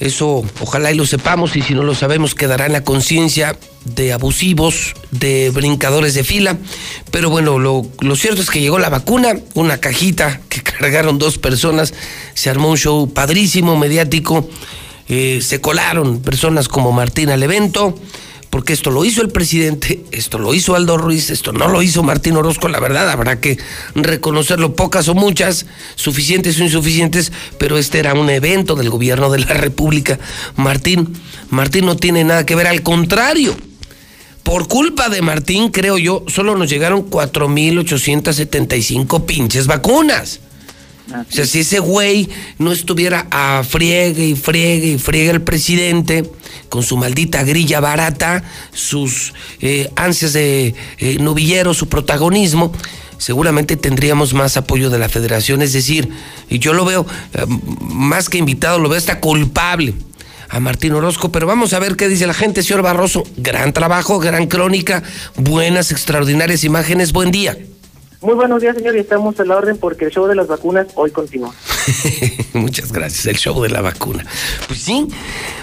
Eso 0.00 0.44
ojalá 0.60 0.92
y 0.92 0.96
lo 0.96 1.06
sepamos 1.06 1.56
y 1.56 1.62
si 1.62 1.74
no 1.74 1.82
lo 1.82 1.94
sabemos 1.94 2.34
quedará 2.34 2.66
en 2.66 2.72
la 2.72 2.84
conciencia 2.84 3.58
de 3.84 4.12
abusivos, 4.12 4.94
de 5.10 5.50
brincadores 5.50 6.14
de 6.14 6.24
fila. 6.24 6.56
Pero 7.10 7.30
bueno, 7.30 7.58
lo, 7.58 7.84
cierto 8.16 8.40
es 8.40 8.50
que 8.50 8.60
llegó 8.60 8.78
la 8.78 8.90
vacuna, 8.90 9.34
una 9.54 9.78
cajita 9.78 10.40
que 10.48 10.62
cargaron 10.62 11.18
dos 11.18 11.38
personas, 11.38 11.94
se 12.34 12.50
armó 12.50 12.70
un 12.70 12.78
show 12.78 13.12
padrísimo, 13.12 13.76
mediático, 13.76 14.48
eh, 15.08 15.40
se 15.42 15.60
colaron 15.60 16.20
personas 16.20 16.68
como 16.68 16.92
Martín 16.92 17.30
al 17.30 17.42
evento 17.42 17.98
porque 18.50 18.72
esto 18.72 18.90
lo 18.90 19.04
hizo 19.04 19.22
el 19.22 19.28
presidente, 19.28 20.04
esto 20.10 20.38
lo 20.38 20.54
hizo 20.54 20.74
Aldo 20.74 20.96
Ruiz, 20.96 21.30
esto 21.30 21.52
no 21.52 21.68
lo 21.68 21.82
hizo 21.82 22.02
Martín 22.02 22.36
Orozco, 22.36 22.68
la 22.68 22.80
verdad, 22.80 23.10
habrá 23.10 23.40
que 23.40 23.58
reconocerlo, 23.94 24.74
pocas 24.74 25.06
o 25.08 25.14
muchas, 25.14 25.66
suficientes 25.96 26.58
o 26.58 26.64
insuficientes, 26.64 27.30
pero 27.58 27.76
este 27.76 27.98
era 27.98 28.14
un 28.14 28.30
evento 28.30 28.74
del 28.74 28.88
gobierno 28.90 29.30
de 29.30 29.40
la 29.40 29.52
República. 29.54 30.18
Martín, 30.56 31.12
Martín 31.50 31.84
no 31.86 31.96
tiene 31.96 32.24
nada 32.24 32.46
que 32.46 32.54
ver, 32.54 32.66
al 32.66 32.82
contrario. 32.82 33.54
Por 34.42 34.66
culpa 34.66 35.10
de 35.10 35.20
Martín, 35.20 35.70
creo 35.70 35.98
yo, 35.98 36.24
solo 36.26 36.56
nos 36.56 36.70
llegaron 36.70 37.10
4.875 37.10 39.26
pinches 39.26 39.66
vacunas. 39.66 40.40
O 41.10 41.32
sea, 41.32 41.46
si 41.46 41.60
ese 41.60 41.78
güey 41.78 42.28
no 42.58 42.72
estuviera 42.72 43.26
a 43.30 43.62
friegue 43.66 44.26
y 44.26 44.34
friegue 44.34 44.88
y 44.88 44.98
friegue 44.98 45.30
el 45.30 45.42
presidente 45.42 46.30
con 46.68 46.82
su 46.82 46.96
maldita 46.96 47.42
grilla 47.44 47.80
barata, 47.80 48.42
sus 48.72 49.32
eh, 49.60 49.90
ansias 49.96 50.34
de 50.34 50.74
eh, 50.98 51.16
novillero, 51.18 51.72
su 51.72 51.88
protagonismo, 51.88 52.72
seguramente 53.16 53.76
tendríamos 53.76 54.34
más 54.34 54.56
apoyo 54.56 54.90
de 54.90 54.98
la 54.98 55.08
federación. 55.08 55.62
Es 55.62 55.72
decir, 55.72 56.08
y 56.50 56.58
yo 56.58 56.74
lo 56.74 56.84
veo 56.84 57.06
eh, 57.32 57.44
más 57.80 58.28
que 58.28 58.38
invitado, 58.38 58.78
lo 58.78 58.88
veo 58.88 58.98
hasta 58.98 59.20
culpable 59.20 59.94
a 60.50 60.60
Martín 60.60 60.92
Orozco, 60.92 61.30
pero 61.30 61.46
vamos 61.46 61.72
a 61.72 61.78
ver 61.78 61.96
qué 61.96 62.08
dice 62.08 62.26
la 62.26 62.34
gente, 62.34 62.62
señor 62.62 62.82
Barroso. 62.82 63.22
Gran 63.36 63.72
trabajo, 63.72 64.18
gran 64.18 64.46
crónica, 64.46 65.02
buenas, 65.36 65.90
extraordinarias 65.90 66.64
imágenes, 66.64 67.12
buen 67.12 67.30
día. 67.30 67.56
Muy 68.20 68.34
buenos 68.34 68.60
días, 68.60 68.74
señor, 68.76 68.96
y 68.96 68.98
estamos 68.98 69.38
a 69.38 69.44
la 69.44 69.56
orden 69.56 69.78
porque 69.78 70.06
el 70.06 70.10
show 70.10 70.26
de 70.26 70.34
las 70.34 70.48
vacunas 70.48 70.88
hoy 70.96 71.12
continúa. 71.12 71.54
Muchas 72.52 72.90
gracias, 72.90 73.26
el 73.26 73.36
show 73.36 73.62
de 73.62 73.68
la 73.68 73.80
vacuna. 73.80 74.26
Pues 74.66 74.80
sí, 74.80 75.06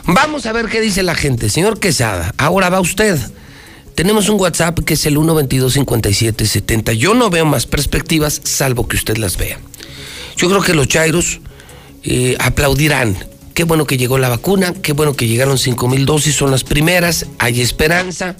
vamos 0.05 0.45
a 0.45 0.53
ver 0.53 0.67
qué 0.67 0.79
dice 0.79 1.03
la 1.03 1.15
gente. 1.15 1.49
Señor 1.49 1.79
Quesada, 1.79 2.33
ahora 2.37 2.69
va 2.69 2.79
usted. 2.79 3.19
Tenemos 3.93 4.29
un 4.29 4.39
WhatsApp 4.39 4.79
que 4.79 4.93
es 4.93 5.05
el 5.05 5.17
122-5770. 5.17 6.93
Yo 6.93 7.13
no 7.13 7.29
veo 7.29 7.45
más 7.45 7.65
perspectivas 7.65 8.39
salvo 8.45 8.87
que 8.87 8.95
usted 8.95 9.17
las 9.17 9.35
vea. 9.35 9.59
Yo 10.37 10.47
creo 10.47 10.61
que 10.61 10.73
los 10.73 10.87
chairos 10.87 11.41
eh, 12.03 12.37
aplaudirán. 12.39 13.17
Qué 13.53 13.65
bueno 13.65 13.85
que 13.85 13.97
llegó 13.97 14.17
la 14.17 14.29
vacuna, 14.29 14.73
qué 14.81 14.93
bueno 14.93 15.13
que 15.13 15.27
llegaron 15.27 15.57
5 15.57 15.89
mil 15.89 16.05
dosis, 16.05 16.35
son 16.35 16.51
las 16.51 16.63
primeras, 16.63 17.25
hay 17.37 17.59
esperanza. 17.59 18.37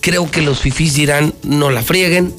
Creo 0.00 0.30
que 0.30 0.42
los 0.42 0.60
fifís 0.60 0.94
dirán, 0.94 1.34
no 1.42 1.70
la 1.70 1.82
frieguen, 1.82 2.32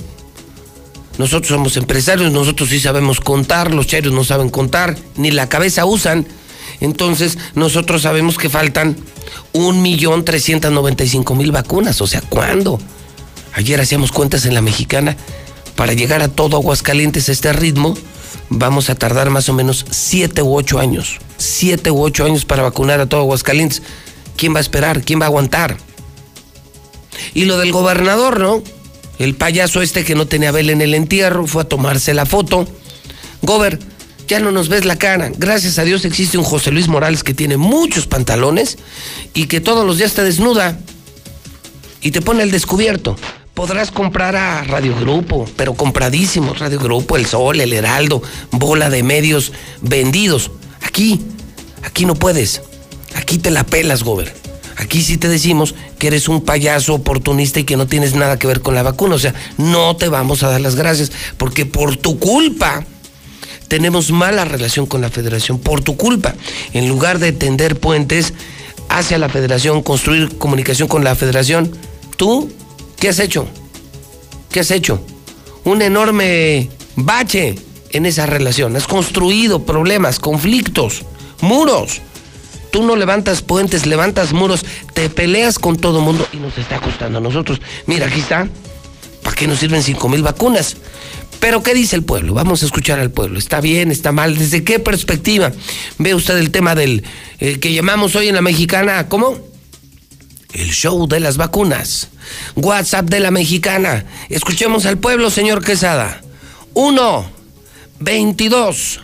nosotros 1.17 1.49
somos 1.49 1.77
empresarios, 1.77 2.31
nosotros 2.31 2.69
sí 2.69 2.79
sabemos 2.79 3.19
contar, 3.19 3.73
los 3.73 3.87
chairos 3.87 4.13
no 4.13 4.23
saben 4.23 4.49
contar, 4.49 4.97
ni 5.15 5.31
la 5.31 5.49
cabeza 5.49 5.85
usan. 5.85 6.25
Entonces, 6.79 7.37
nosotros 7.53 8.01
sabemos 8.01 8.37
que 8.37 8.49
faltan 8.49 8.97
un 9.53 9.81
millón 9.81 10.25
trescientos 10.25 10.71
noventa 10.71 11.03
y 11.03 11.09
cinco 11.09 11.35
mil 11.35 11.51
vacunas. 11.51 12.01
O 12.01 12.07
sea, 12.07 12.21
¿cuándo? 12.21 12.79
Ayer 13.53 13.79
hacíamos 13.79 14.11
cuentas 14.11 14.45
en 14.45 14.53
la 14.53 14.61
mexicana. 14.61 15.15
Para 15.75 15.93
llegar 15.93 16.21
a 16.21 16.27
todo 16.27 16.57
Aguascalientes 16.57 17.29
a 17.29 17.31
este 17.31 17.53
ritmo, 17.53 17.95
vamos 18.49 18.89
a 18.89 18.95
tardar 18.95 19.29
más 19.29 19.47
o 19.49 19.53
menos 19.53 19.85
siete 19.91 20.41
u 20.41 20.55
ocho 20.55 20.79
años. 20.79 21.19
Siete 21.37 21.91
u 21.91 22.01
ocho 22.01 22.25
años 22.25 22.45
para 22.45 22.63
vacunar 22.63 22.99
a 22.99 23.07
todo 23.07 23.21
Aguascalientes. 23.21 23.81
¿Quién 24.35 24.53
va 24.53 24.57
a 24.57 24.61
esperar? 24.61 25.03
¿Quién 25.03 25.19
va 25.19 25.25
a 25.25 25.27
aguantar? 25.27 25.77
Y 27.33 27.45
lo 27.45 27.57
del 27.57 27.71
gobernador, 27.71 28.39
¿no? 28.39 28.63
El 29.19 29.35
payaso 29.35 29.81
este 29.81 30.03
que 30.03 30.15
no 30.15 30.27
tenía 30.27 30.51
vela 30.51 30.71
en 30.71 30.81
el 30.81 30.93
entierro 30.93 31.47
fue 31.47 31.63
a 31.63 31.67
tomarse 31.67 32.13
la 32.13 32.25
foto. 32.25 32.67
Gober, 33.41 33.79
ya 34.27 34.39
no 34.39 34.51
nos 34.51 34.69
ves 34.69 34.85
la 34.85 34.95
cara. 34.95 35.31
Gracias 35.37 35.77
a 35.77 35.83
Dios 35.83 36.05
existe 36.05 36.37
un 36.37 36.43
José 36.43 36.71
Luis 36.71 36.87
Morales 36.87 37.23
que 37.23 37.33
tiene 37.33 37.57
muchos 37.57 38.07
pantalones 38.07 38.77
y 39.33 39.47
que 39.47 39.61
todos 39.61 39.85
los 39.85 39.97
días 39.97 40.13
te 40.13 40.23
desnuda 40.23 40.79
y 42.01 42.11
te 42.11 42.21
pone 42.21 42.43
el 42.43 42.51
descubierto. 42.51 43.15
Podrás 43.53 43.91
comprar 43.91 44.35
a 44.35 44.63
Radio 44.63 44.95
Grupo, 44.97 45.45
pero 45.57 45.73
compradísimos. 45.73 46.59
Radio 46.59 46.79
Grupo, 46.79 47.17
El 47.17 47.25
Sol, 47.25 47.59
El 47.59 47.73
Heraldo, 47.73 48.23
bola 48.51 48.89
de 48.89 49.03
medios 49.03 49.51
vendidos. 49.81 50.51
Aquí, 50.81 51.21
aquí 51.83 52.05
no 52.05 52.15
puedes. 52.15 52.61
Aquí 53.15 53.37
te 53.37 53.51
la 53.51 53.65
pelas, 53.65 54.03
Gober. 54.03 54.40
Aquí 54.81 55.03
sí 55.03 55.17
te 55.17 55.29
decimos 55.29 55.75
que 55.99 56.07
eres 56.07 56.27
un 56.27 56.41
payaso 56.41 56.95
oportunista 56.95 57.59
y 57.59 57.65
que 57.65 57.77
no 57.77 57.85
tienes 57.85 58.15
nada 58.15 58.39
que 58.39 58.47
ver 58.47 58.61
con 58.61 58.73
la 58.73 58.81
vacuna. 58.81 59.13
O 59.13 59.19
sea, 59.19 59.35
no 59.59 59.95
te 59.95 60.09
vamos 60.09 60.41
a 60.41 60.49
dar 60.49 60.59
las 60.59 60.75
gracias 60.75 61.11
porque 61.37 61.67
por 61.67 61.97
tu 61.97 62.17
culpa 62.17 62.83
tenemos 63.67 64.09
mala 64.09 64.43
relación 64.43 64.87
con 64.87 65.01
la 65.01 65.11
federación. 65.11 65.59
Por 65.59 65.81
tu 65.81 65.97
culpa, 65.97 66.33
en 66.73 66.89
lugar 66.89 67.19
de 67.19 67.31
tender 67.31 67.79
puentes 67.79 68.33
hacia 68.89 69.19
la 69.19 69.29
federación, 69.29 69.83
construir 69.83 70.35
comunicación 70.39 70.87
con 70.87 71.03
la 71.03 71.13
federación, 71.13 71.71
tú, 72.17 72.51
¿qué 72.99 73.09
has 73.09 73.19
hecho? 73.19 73.47
¿Qué 74.49 74.61
has 74.61 74.71
hecho? 74.71 74.99
Un 75.63 75.83
enorme 75.83 76.71
bache 76.95 77.53
en 77.91 78.07
esa 78.07 78.25
relación. 78.25 78.75
Has 78.75 78.87
construido 78.87 79.63
problemas, 79.63 80.17
conflictos, 80.17 81.03
muros 81.39 82.01
Tú 82.71 82.83
no 82.83 82.95
levantas 82.95 83.41
puentes, 83.41 83.85
levantas 83.85 84.33
muros, 84.33 84.65
te 84.93 85.09
peleas 85.09 85.59
con 85.59 85.77
todo 85.77 86.01
mundo 86.01 86.27
y 86.31 86.37
nos 86.37 86.57
está 86.57 86.79
costando 86.79 87.17
a 87.17 87.21
nosotros. 87.21 87.61
Mira, 87.85 88.07
aquí 88.07 88.21
está. 88.21 88.47
¿Para 89.23 89.35
qué 89.35 89.45
nos 89.47 89.59
sirven 89.59 89.83
cinco 89.83 90.09
mil 90.09 90.23
vacunas? 90.23 90.77
Pero 91.39 91.63
¿qué 91.63 91.73
dice 91.73 91.95
el 91.95 92.03
pueblo? 92.03 92.33
Vamos 92.33 92.63
a 92.63 92.65
escuchar 92.65 92.99
al 92.99 93.11
pueblo. 93.11 93.39
¿Está 93.39 93.61
bien? 93.61 93.91
¿Está 93.91 94.11
mal? 94.11 94.37
¿Desde 94.37 94.63
qué 94.63 94.79
perspectiva 94.79 95.51
ve 95.97 96.15
usted 96.15 96.37
el 96.37 96.51
tema 96.51 96.75
del 96.75 97.03
eh, 97.39 97.59
que 97.59 97.73
llamamos 97.73 98.15
hoy 98.15 98.29
en 98.29 98.35
la 98.35 98.41
mexicana? 98.41 99.09
¿Cómo? 99.09 99.37
El 100.53 100.71
show 100.71 101.07
de 101.07 101.19
las 101.19 101.37
vacunas. 101.37 102.09
WhatsApp 102.55 103.09
de 103.09 103.19
la 103.19 103.31
mexicana. 103.31 104.05
Escuchemos 104.29 104.85
al 104.85 104.97
pueblo, 104.97 105.29
señor 105.29 105.63
Quesada. 105.63 106.21
1 106.73 107.41
22 107.99 109.01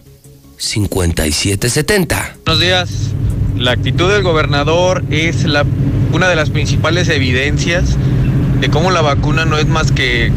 5770. 0.58 2.38
Buenos 2.46 2.62
días. 2.62 2.90
La 3.56 3.72
actitud 3.72 4.12
del 4.12 4.24
gobernador 4.24 5.04
es 5.10 5.46
la, 5.46 5.66
una 6.12 6.28
de 6.28 6.36
las 6.36 6.50
principales 6.50 7.10
evidencias 7.10 7.96
de 8.60 8.70
cómo 8.70 8.92
la 8.92 9.02
vacuna 9.02 9.46
no 9.46 9.58
es 9.58 9.68
más 9.68 9.92
que 9.92 10.32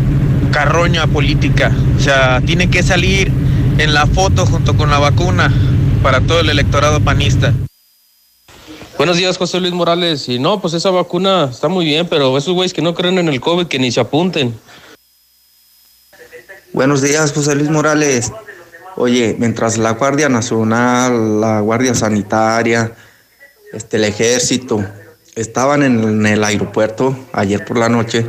carroña 0.53 1.07
política. 1.07 1.75
O 1.97 2.00
sea, 2.00 2.41
tiene 2.41 2.71
que 2.71 2.83
salir 2.83 3.33
en 3.79 3.95
la 3.95 4.07
foto 4.07 4.47
junto 4.47 4.77
con 4.77 4.91
la 4.91 4.99
vacuna 4.99 5.53
para 6.03 6.21
todo 6.21 6.41
el 6.41 6.50
electorado 6.50 7.00
panista. 7.00 7.53
Buenos 8.97 9.17
días, 9.17 9.39
José 9.39 9.61
Luis 9.61 9.73
Morales. 9.73 10.29
Y 10.29 10.39
no, 10.39 10.61
pues 10.61 10.75
esa 10.75 10.91
vacuna 10.91 11.49
está 11.50 11.69
muy 11.69 11.87
bien, 11.87 12.07
pero 12.09 12.37
esos 12.37 12.53
güeyes 12.53 12.75
que 12.75 12.83
no 12.83 12.95
creen 12.95 13.19
en 13.19 13.29
el 13.29 13.41
COVID, 13.41 13.67
que 13.67 13.79
ni 13.79 13.91
se 13.91 14.00
apunten. 14.00 14.55
Buenos 16.73 17.00
días, 17.00 17.33
José 17.33 17.55
Luis 17.55 17.71
Morales. 17.71 18.31
Oye, 18.97 19.37
mientras 19.38 19.78
la 19.78 19.92
Guardia 19.92 20.28
Nacional, 20.28 21.40
la 21.40 21.61
Guardia 21.61 21.94
Sanitaria, 21.94 22.92
este, 23.73 23.97
el 23.97 24.04
Ejército 24.04 24.85
estaban 25.37 25.82
en 25.82 26.26
el 26.26 26.42
aeropuerto 26.44 27.16
ayer 27.32 27.64
por 27.64 27.78
la 27.78 27.88
noche, 27.88 28.26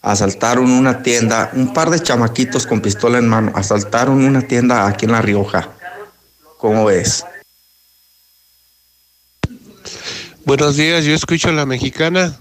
asaltaron 0.00 0.70
una 0.70 1.02
tienda, 1.02 1.50
un 1.54 1.72
par 1.72 1.90
de 1.90 2.00
chamaquitos 2.00 2.66
con 2.66 2.80
pistola 2.80 3.18
en 3.18 3.28
mano, 3.28 3.52
asaltaron 3.54 4.24
una 4.24 4.42
tienda 4.42 4.86
aquí 4.86 5.04
en 5.04 5.12
La 5.12 5.22
Rioja. 5.22 5.68
¿Cómo 6.58 6.86
ves? 6.86 7.24
Buenos 10.44 10.76
días, 10.76 11.04
yo 11.04 11.14
escucho 11.14 11.50
a 11.50 11.52
la 11.52 11.66
mexicana. 11.66 12.36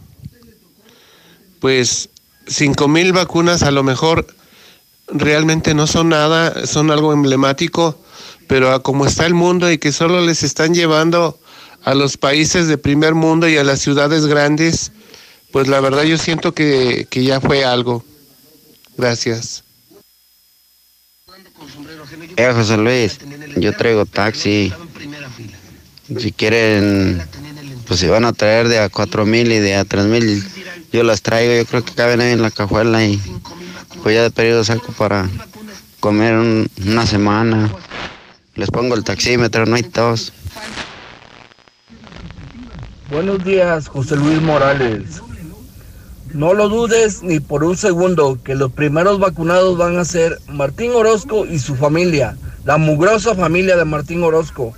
Pues 1.60 2.10
cinco 2.48 2.88
mil 2.88 3.14
vacunas 3.14 3.62
a 3.62 3.72
lo 3.72 3.84
mejor 3.84 4.26
realmente 5.14 5.74
no 5.74 5.88
son 5.88 6.10
nada, 6.10 6.66
son 6.66 6.92
algo 6.92 7.14
emblemático, 7.14 7.98
pero 8.48 8.72
a 8.72 8.82
como 8.82 9.06
está 9.06 9.26
el 9.26 9.34
mundo 9.34 9.72
y 9.72 9.78
que 9.78 9.92
solo 9.92 10.22
les 10.22 10.44
están 10.44 10.74
llevando 10.74 11.40
a 11.84 11.94
los 11.94 12.18
países 12.18 12.68
de 12.68 12.78
primer 12.78 13.16
mundo 13.16 13.48
y 13.48 13.58
a 13.58 13.64
las 13.64 13.80
ciudades 13.80 14.26
grandes, 14.26 14.92
pues 15.52 15.68
la 15.68 15.80
verdad 15.80 16.04
yo 16.04 16.18
siento 16.18 16.54
que, 16.54 17.08
que 17.10 17.24
ya 17.24 17.42
fue 17.42 17.66
algo. 17.66 18.04
Gracias. 18.98 19.64
Eh, 22.38 22.52
José 22.54 22.78
Luis, 22.78 23.20
yo 23.58 23.74
traigo 23.74 24.06
taxi. 24.06 24.74
Si 26.20 26.32
quieren, 26.32 27.22
pues 27.88 28.00
si 28.00 28.08
van 28.08 28.26
a 28.26 28.34
traer 28.34 28.68
de 28.68 28.80
a 28.80 28.90
cuatro 28.90 29.26
mil 29.26 29.52
y 29.52 29.60
de 29.60 29.76
a 29.76 29.86
tres 29.86 30.06
mil, 30.06 30.44
yo 30.92 31.04
las 31.04 31.22
traigo. 31.22 31.54
Yo 31.54 31.66
creo 31.66 31.86
que 31.86 31.94
caben 31.94 32.22
ahí 32.22 32.32
en 32.32 32.42
la 32.42 32.52
cajuela 32.52 33.04
y 33.06 33.22
pues 34.02 34.16
ya 34.16 34.24
de 34.24 34.32
periodo 34.32 34.64
saco 34.64 34.92
para 34.94 35.30
comer 36.00 36.36
una 36.84 37.06
semana. 37.06 37.72
Les 38.56 38.70
pongo 38.70 38.96
el 38.96 39.04
taxímetro, 39.04 39.66
no 39.66 39.76
hay 39.76 39.84
tos. 39.84 40.34
Buenos 43.10 43.44
días, 43.44 43.88
José 43.88 44.16
Luis 44.16 44.42
Morales. 44.42 45.22
No 46.34 46.54
lo 46.54 46.70
dudes 46.70 47.24
ni 47.24 47.40
por 47.40 47.64
un 47.64 47.76
segundo 47.76 48.40
que 48.42 48.56
los 48.56 48.72
primeros 48.72 49.20
vacunados 49.20 49.78
van 49.78 49.98
a 49.98 50.06
ser 50.06 50.40
Martín 50.48 50.92
Orozco 50.96 51.46
y 51.46 51.60
su 51.60 51.76
familia, 51.76 52.38
la 52.64 52.78
mugrosa 52.78 53.36
familia 53.36 53.76
de 53.76 53.86
Martín 53.86 54.24
Orozco. 54.24 54.74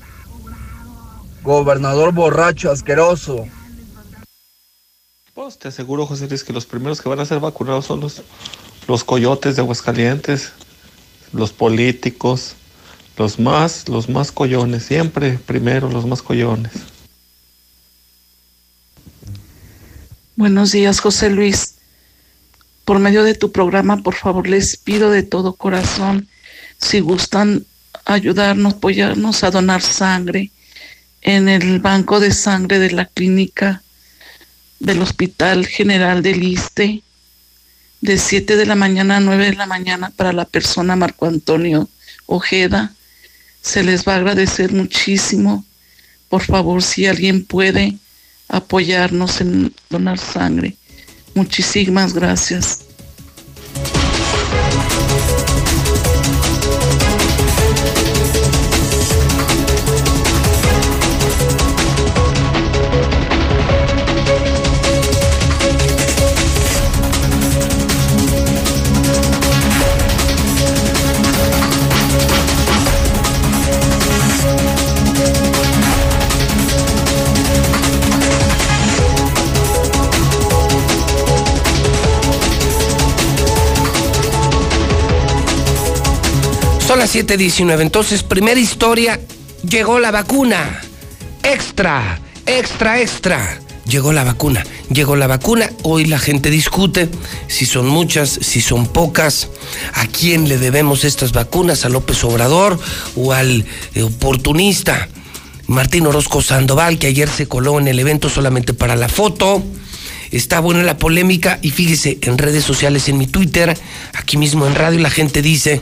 Gobernador 1.44 2.12
borracho, 2.14 2.72
asqueroso. 2.72 3.46
Pues 5.34 5.60
te 5.60 5.68
aseguro, 5.68 6.06
José 6.06 6.28
Luis, 6.28 6.44
que 6.44 6.54
los 6.54 6.66
primeros 6.66 7.02
que 7.02 7.10
van 7.10 7.20
a 7.20 7.26
ser 7.26 7.40
vacunados 7.40 7.86
son 7.86 8.00
los, 8.00 8.24
los 8.88 9.04
coyotes 9.04 9.56
de 9.56 9.62
Aguascalientes, 9.62 10.52
los 11.32 11.52
políticos, 11.52 12.56
los 13.18 13.40
más, 13.40 13.88
los 13.90 14.10
más 14.10 14.32
collones, 14.32 14.84
siempre 14.84 15.40
primero 15.46 15.90
los 15.90 16.06
más 16.06 16.22
collones. 16.22 16.72
Buenos 20.36 20.72
días, 20.72 21.00
José 21.00 21.30
Luis. 21.30 21.76
Por 22.86 23.00
medio 23.00 23.24
de 23.24 23.36
tu 23.36 23.52
programa, 23.52 23.98
por 23.98 24.16
favor, 24.16 24.48
les 24.48 24.78
pido 24.78 25.10
de 25.10 25.24
todo 25.24 25.54
corazón, 25.54 26.28
si 26.80 27.00
gustan 27.00 27.66
ayudarnos, 28.06 28.74
apoyarnos 28.74 29.44
a 29.44 29.52
donar 29.52 29.82
sangre 29.82 30.52
en 31.22 31.48
el 31.48 31.80
banco 31.80 32.20
de 32.20 32.32
sangre 32.32 32.80
de 32.80 32.92
la 32.92 33.06
clínica 33.06 33.82
del 34.80 35.02
Hospital 35.02 35.66
General 35.66 36.22
del 36.22 36.44
Iste, 36.44 37.04
de 38.04 38.18
7 38.18 38.58
de 38.58 38.66
la 38.66 38.76
mañana 38.76 39.16
a 39.16 39.20
9 39.22 39.52
de 39.52 39.56
la 39.56 39.66
mañana 39.66 40.10
para 40.10 40.34
la 40.34 40.44
persona 40.44 40.98
Marco 40.98 41.26
Antonio 41.26 41.88
Ojeda. 42.26 42.92
Se 43.62 43.82
les 43.82 44.06
va 44.06 44.16
a 44.16 44.18
agradecer 44.18 44.74
muchísimo. 44.74 45.64
Por 46.28 46.44
favor, 46.44 46.84
si 46.84 47.06
alguien 47.06 47.46
puede 47.46 47.98
apoyarnos 48.50 49.40
en 49.40 49.74
donar 49.90 50.20
sangre. 50.20 50.76
Muchísimas 51.34 52.14
gracias. 52.14 52.82
Las 87.04 87.16
7:19. 87.16 87.82
Entonces, 87.82 88.24
primera 88.24 88.58
historia, 88.58 89.20
llegó 89.68 90.00
la 90.00 90.10
vacuna. 90.10 90.82
Extra, 91.44 92.22
extra, 92.46 93.02
extra. 93.02 93.60
Llegó 93.86 94.14
la 94.14 94.24
vacuna, 94.24 94.64
llegó 94.90 95.18
la 95.18 95.28
vacuna. 95.28 95.70
Hoy 95.82 96.06
la 96.06 96.18
gente 96.18 96.50
discute 96.50 97.10
si 97.50 97.66
son 97.66 97.88
muchas, 97.88 98.30
si 98.30 98.62
son 98.62 98.88
pocas, 98.88 99.50
a 99.96 100.08
quién 100.08 100.48
le 100.48 100.58
debemos 100.58 101.04
estas 101.04 101.34
vacunas, 101.34 101.84
a 101.84 101.90
López 101.90 102.24
Obrador 102.24 102.80
o 103.18 103.34
al 103.34 103.66
oportunista 104.02 105.10
Martín 105.68 106.08
Orozco 106.08 106.42
Sandoval, 106.42 107.00
que 107.00 107.08
ayer 107.08 107.28
se 107.28 107.48
coló 107.48 107.82
en 107.82 107.90
el 107.90 108.00
evento 108.00 108.30
solamente 108.30 108.74
para 108.74 108.96
la 108.96 109.10
foto. 109.10 109.62
Está 110.32 110.62
buena 110.62 110.84
la 110.84 110.98
polémica 110.98 111.60
y 111.62 111.72
fíjese, 111.72 112.18
en 112.22 112.38
redes 112.38 112.64
sociales, 112.64 113.10
en 113.10 113.18
mi 113.18 113.28
Twitter, 113.28 113.78
aquí 114.14 114.38
mismo 114.38 114.66
en 114.66 114.74
radio, 114.74 115.00
la 115.00 115.10
gente 115.10 115.42
dice, 115.42 115.82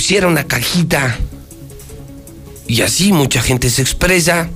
pusiera 0.00 0.28
una 0.28 0.44
cajita 0.44 1.18
y 2.66 2.80
así 2.80 3.12
mucha 3.12 3.42
gente 3.42 3.68
se 3.68 3.82
expresa, 3.82 4.48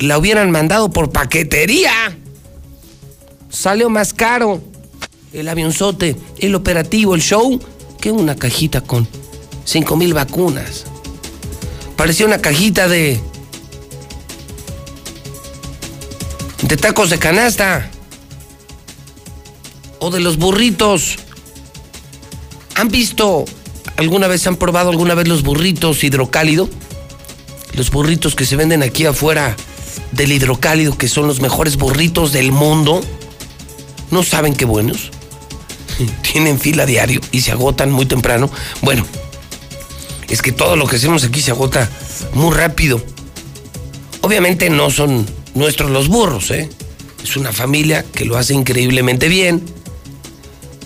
la 0.00 0.18
hubieran 0.18 0.50
mandado 0.50 0.90
por 0.90 1.10
paquetería. 1.10 2.14
Salió 3.48 3.88
más 3.88 4.12
caro 4.12 4.62
el 5.32 5.48
avionzote, 5.48 6.14
el 6.40 6.54
operativo, 6.54 7.14
el 7.14 7.22
show, 7.22 7.58
que 7.98 8.12
una 8.12 8.36
cajita 8.36 8.82
con 8.82 9.08
cinco 9.64 9.96
mil 9.96 10.12
vacunas. 10.12 10.84
Parecía 11.96 12.26
una 12.26 12.42
cajita 12.42 12.86
de. 12.86 13.18
de 16.60 16.76
tacos 16.76 17.08
de 17.08 17.18
canasta. 17.18 17.90
O 20.00 20.10
de 20.10 20.20
los 20.20 20.36
burritos. 20.36 21.16
¿Han 22.74 22.88
visto 22.88 23.46
alguna 23.96 24.28
vez, 24.28 24.46
han 24.46 24.56
probado 24.56 24.90
alguna 24.90 25.14
vez 25.14 25.28
los 25.28 25.42
burritos 25.42 26.04
hidrocálido? 26.04 26.68
Los 27.74 27.90
burritos 27.90 28.34
que 28.34 28.46
se 28.46 28.56
venden 28.56 28.82
aquí 28.82 29.06
afuera 29.06 29.56
del 30.12 30.32
hidrocálido, 30.32 30.96
que 30.96 31.08
son 31.08 31.26
los 31.26 31.40
mejores 31.40 31.76
burritos 31.76 32.32
del 32.32 32.52
mundo. 32.52 33.00
¿No 34.10 34.22
saben 34.22 34.54
qué 34.54 34.64
buenos? 34.64 35.10
Tienen 36.32 36.58
fila 36.58 36.86
diario 36.86 37.20
y 37.32 37.40
se 37.40 37.52
agotan 37.52 37.90
muy 37.90 38.06
temprano. 38.06 38.50
Bueno, 38.82 39.04
es 40.28 40.42
que 40.42 40.52
todo 40.52 40.76
lo 40.76 40.86
que 40.86 40.96
hacemos 40.96 41.24
aquí 41.24 41.40
se 41.40 41.50
agota 41.50 41.88
muy 42.32 42.54
rápido. 42.54 43.02
Obviamente 44.20 44.70
no 44.70 44.90
son 44.90 45.26
nuestros 45.54 45.90
los 45.90 46.08
burros, 46.08 46.50
¿eh? 46.50 46.68
Es 47.22 47.36
una 47.36 47.52
familia 47.52 48.04
que 48.04 48.24
lo 48.24 48.36
hace 48.36 48.54
increíblemente 48.54 49.28
bien. 49.28 49.62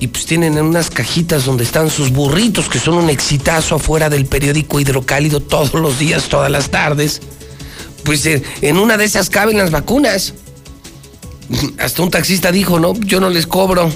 Y 0.01 0.09
pues 0.09 0.27
tienen 0.27 0.59
unas 0.59 0.91
cajitas 0.91 1.45
donde 1.45 1.65
están 1.65 1.91
sus 1.91 2.11
burritos, 2.11 2.69
que 2.69 2.79
son 2.79 2.95
un 2.95 3.11
exitazo 3.11 3.75
afuera 3.77 4.09
del 4.09 4.27
periódico 4.27 4.79
Hidrocálido 4.79 5.41
todos 5.41 5.75
los 5.75 5.99
días, 5.99 6.29
todas 6.29 6.51
las 6.51 6.71
tardes. 6.71 7.21
Pues 8.05 8.25
eh, 8.27 8.43
en 8.63 8.79
una 8.79 8.97
de 8.97 9.05
esas 9.05 9.29
caben 9.29 9.59
las 9.59 9.71
vacunas. 9.71 10.35
Hasta 11.79 12.03
un 12.03 12.11
taxista 12.11 12.53
dijo, 12.53 12.79
no, 12.79 12.95
yo 12.95 13.21
no 13.21 13.29
les 13.29 13.47
cobro. 13.47 13.91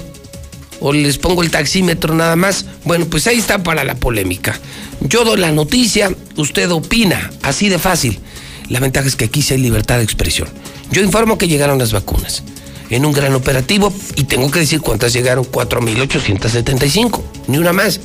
O 0.81 0.91
les 0.91 1.17
pongo 1.17 1.43
el 1.43 1.51
taxímetro 1.51 2.13
nada 2.13 2.35
más. 2.35 2.65
Bueno, 2.83 3.05
pues 3.05 3.25
ahí 3.27 3.37
está 3.37 3.63
para 3.63 3.85
la 3.85 3.95
polémica. 3.95 4.59
Yo 4.99 5.23
doy 5.23 5.39
la 5.39 5.51
noticia, 5.51 6.13
usted 6.35 6.69
opina, 6.71 7.31
así 7.41 7.69
de 7.69 7.79
fácil. 7.79 8.19
La 8.67 8.81
ventaja 8.81 9.07
es 9.07 9.15
que 9.15 9.25
aquí 9.25 9.41
sí 9.41 9.53
hay 9.53 9.61
libertad 9.61 9.97
de 9.97 10.03
expresión. 10.03 10.49
Yo 10.91 11.01
informo 11.01 11.37
que 11.37 11.47
llegaron 11.47 11.79
las 11.79 11.93
vacunas 11.93 12.43
en 12.89 13.05
un 13.05 13.13
gran 13.13 13.33
operativo 13.33 13.93
y 14.15 14.25
tengo 14.25 14.51
que 14.51 14.59
decir 14.59 14.81
cuántas 14.81 15.13
llegaron, 15.13 15.45
4.875, 15.45 17.21
ni 17.47 17.57
una 17.57 17.73
más. 17.73 17.99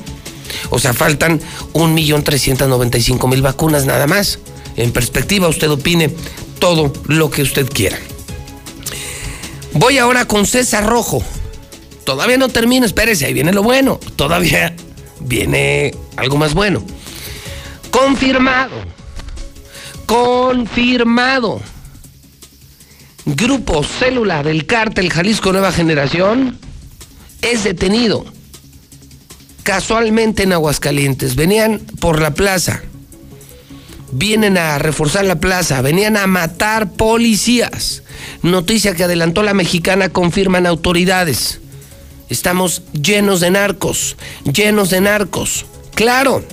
O 0.69 0.79
sea, 0.79 0.93
faltan 0.93 1.39
1.395.000 1.73 3.41
vacunas 3.41 3.85
nada 3.85 4.07
más. 4.07 4.39
En 4.75 4.91
perspectiva, 4.91 5.47
usted 5.47 5.69
opine 5.69 6.09
todo 6.59 6.93
lo 7.07 7.29
que 7.29 7.41
usted 7.41 7.67
quiera. 7.67 7.97
Voy 9.73 9.97
ahora 9.97 10.25
con 10.25 10.45
César 10.45 10.85
Rojo. 10.85 11.23
Todavía 12.03 12.37
no 12.37 12.49
termino, 12.49 12.85
espérese, 12.85 13.25
ahí 13.25 13.33
viene 13.33 13.53
lo 13.53 13.61
bueno. 13.61 13.99
Todavía 14.15 14.75
viene 15.19 15.93
algo 16.15 16.37
más 16.37 16.53
bueno. 16.53 16.83
Confirmado. 17.91 18.75
Confirmado. 20.05 21.61
Grupo 23.35 23.83
Célula 23.83 24.41
del 24.41 24.65
Cártel 24.65 25.11
Jalisco 25.11 25.51
Nueva 25.51 25.71
Generación 25.71 26.57
es 27.43 27.63
detenido 27.63 28.25
casualmente 29.61 30.43
en 30.43 30.53
Aguascalientes. 30.53 31.35
Venían 31.35 31.79
por 31.99 32.21
la 32.21 32.33
plaza. 32.33 32.81
Vienen 34.11 34.57
a 34.57 34.79
reforzar 34.79 35.25
la 35.25 35.39
plaza. 35.39 35.81
Venían 35.83 36.17
a 36.17 36.25
matar 36.25 36.93
policías. 36.93 38.01
Noticia 38.41 38.95
que 38.95 39.03
adelantó 39.03 39.43
la 39.43 39.53
mexicana, 39.53 40.09
confirman 40.09 40.65
autoridades. 40.65 41.59
Estamos 42.29 42.81
llenos 42.93 43.41
de 43.41 43.51
narcos, 43.51 44.17
llenos 44.51 44.89
de 44.89 45.01
narcos. 45.01 45.67
Claro, 45.93 46.43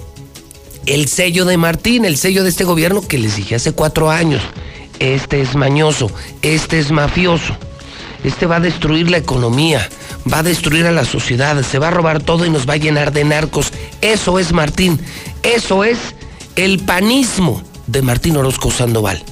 el 0.85 1.09
sello 1.09 1.47
de 1.47 1.57
Martín, 1.57 2.05
el 2.05 2.19
sello 2.19 2.43
de 2.43 2.51
este 2.51 2.65
gobierno 2.65 3.01
que 3.01 3.17
les 3.17 3.37
dije 3.37 3.55
hace 3.55 3.73
cuatro 3.73 4.11
años. 4.11 4.43
Este 4.99 5.41
es 5.41 5.55
mañoso, 5.55 6.11
este 6.43 6.79
es 6.79 6.91
mafioso, 6.91 7.57
este 8.25 8.47
va 8.47 8.57
a 8.57 8.61
destruir 8.61 9.11
la 9.11 9.19
economía, 9.19 9.89
va 10.33 10.39
a 10.39 10.43
destruir 10.43 10.87
a 10.87 10.93
la 10.93 11.05
sociedad, 11.05 11.63
se 11.63 11.79
va 11.79 11.89
a 11.89 11.91
robar 11.91 12.23
todo 12.23 12.47
y 12.47 12.51
nos 12.51 12.69
va 12.69 12.75
a 12.75 12.79
llenar 12.79 13.13
de 13.13 13.25
narcos. 13.25 13.73
Eso 14.01 14.39
es 14.39 14.53
Martín, 14.53 14.99
eso 15.43 15.85
es 15.85 15.99
el 16.57 16.79
panismo 16.81 17.63
de 17.87 18.03
Martín 18.03 18.37
Orozco 18.37 18.71
Sandoval. 18.71 19.23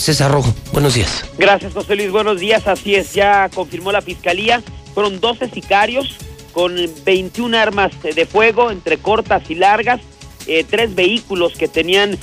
César 0.00 0.30
Rojo, 0.32 0.54
buenos 0.72 0.94
días. 0.94 1.26
Gracias, 1.36 1.74
José 1.74 1.94
Luis. 1.94 2.10
Buenos 2.10 2.40
días. 2.40 2.66
Así 2.66 2.94
es, 2.94 3.12
ya 3.12 3.50
confirmó 3.54 3.92
la 3.92 4.00
fiscalía. 4.00 4.62
Fueron 4.94 5.20
12 5.20 5.50
sicarios 5.50 6.16
con 6.52 6.74
21 7.04 7.56
armas 7.56 7.92
de 8.02 8.24
fuego 8.24 8.70
entre 8.70 8.96
cortas 8.96 9.42
y 9.50 9.56
largas. 9.56 10.00
Eh, 10.52 10.64
tres 10.68 10.96
vehículos 10.96 11.52
que 11.52 11.68
tenían, 11.68 12.18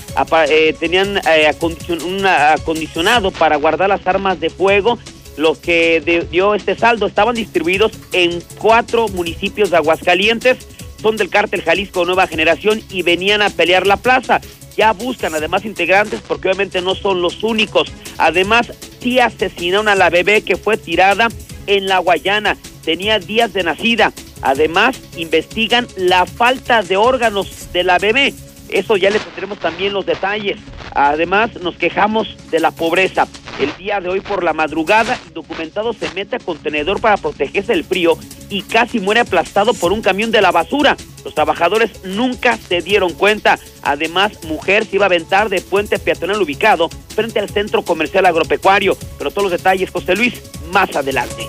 eh, 0.49 0.75
tenían 0.77 1.15
eh, 1.19 1.47
acondicionado 1.47 3.31
para 3.31 3.55
guardar 3.55 3.87
las 3.87 4.05
armas 4.05 4.37
de 4.41 4.49
fuego. 4.49 4.99
Lo 5.37 5.57
que 5.57 6.27
dio 6.29 6.53
este 6.53 6.75
saldo 6.75 7.07
estaban 7.07 7.35
distribuidos 7.35 7.93
en 8.11 8.43
cuatro 8.57 9.07
municipios 9.07 9.69
de 9.69 9.77
Aguascalientes. 9.77 10.57
Son 11.01 11.15
del 11.15 11.29
cártel 11.29 11.61
Jalisco 11.61 12.03
Nueva 12.03 12.27
Generación 12.27 12.81
y 12.89 13.01
venían 13.01 13.41
a 13.41 13.49
pelear 13.49 13.87
la 13.87 13.95
plaza 13.95 14.41
ya 14.75 14.91
buscan 14.93 15.33
además 15.33 15.65
integrantes 15.65 16.21
porque 16.27 16.49
obviamente 16.49 16.81
no 16.81 16.95
son 16.95 17.21
los 17.21 17.43
únicos. 17.43 17.91
Además, 18.17 18.71
sí 19.01 19.19
asesinaron 19.19 19.87
a 19.87 19.95
la 19.95 20.11
bebé 20.11 20.43
que 20.43 20.55
fue 20.55 20.77
tirada 20.77 21.29
en 21.65 21.87
la 21.87 21.97
Guayana. 21.97 22.57
Tenía 22.85 23.19
días 23.19 23.53
de 23.53 23.63
nacida. 23.63 24.13
Además, 24.41 24.99
investigan 25.15 25.87
la 25.95 26.25
falta 26.25 26.81
de 26.81 26.97
órganos 26.97 27.71
de 27.73 27.83
la 27.83 27.97
bebé. 27.97 28.33
Eso 28.69 28.97
ya 28.97 29.09
le 29.09 29.19
tendremos 29.19 29.59
también 29.59 29.93
los 29.93 30.05
detalles. 30.05 30.57
Además, 30.93 31.51
nos 31.61 31.75
quejamos 31.77 32.35
de 32.49 32.59
la 32.59 32.71
pobreza. 32.71 33.27
El 33.59 33.75
día 33.77 33.99
de 33.99 34.09
hoy 34.09 34.19
por 34.19 34.43
la 34.43 34.53
madrugada, 34.53 35.17
documentado 35.33 35.93
se 35.93 36.09
mete 36.13 36.35
a 36.35 36.39
contenedor 36.39 37.01
para 37.01 37.17
protegerse 37.17 37.73
del 37.73 37.83
frío 37.83 38.17
y 38.49 38.61
casi 38.61 38.99
muere 38.99 39.21
aplastado 39.21 39.73
por 39.73 39.91
un 39.91 40.01
camión 40.01 40.31
de 40.31 40.41
la 40.41 40.51
basura. 40.51 40.95
Los 41.23 41.33
trabajadores 41.33 42.03
nunca 42.03 42.57
se 42.57 42.81
dieron 42.81 43.13
cuenta. 43.13 43.57
Además, 43.81 44.43
mujer 44.43 44.85
se 44.85 44.97
iba 44.97 45.05
a 45.05 45.07
aventar 45.07 45.49
de 45.49 45.61
puente 45.61 45.97
peatonal 45.97 46.41
ubicado 46.41 46.89
frente 47.15 47.39
al 47.39 47.49
centro 47.49 47.81
comercial 47.81 48.25
agropecuario. 48.25 48.95
Pero 49.17 49.31
todos 49.31 49.43
los 49.43 49.51
detalles, 49.51 49.89
José 49.89 50.15
Luis, 50.15 50.41
más 50.71 50.95
adelante. 50.95 51.47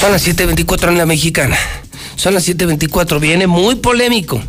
Son 0.00 0.12
las 0.12 0.26
7.24 0.26 0.88
en 0.88 0.98
la 0.98 1.06
mexicana. 1.06 1.56
Son 2.16 2.34
las 2.34 2.46
7.24. 2.46 3.18
Viene 3.18 3.46
muy 3.46 3.76
polémico. 3.76 4.40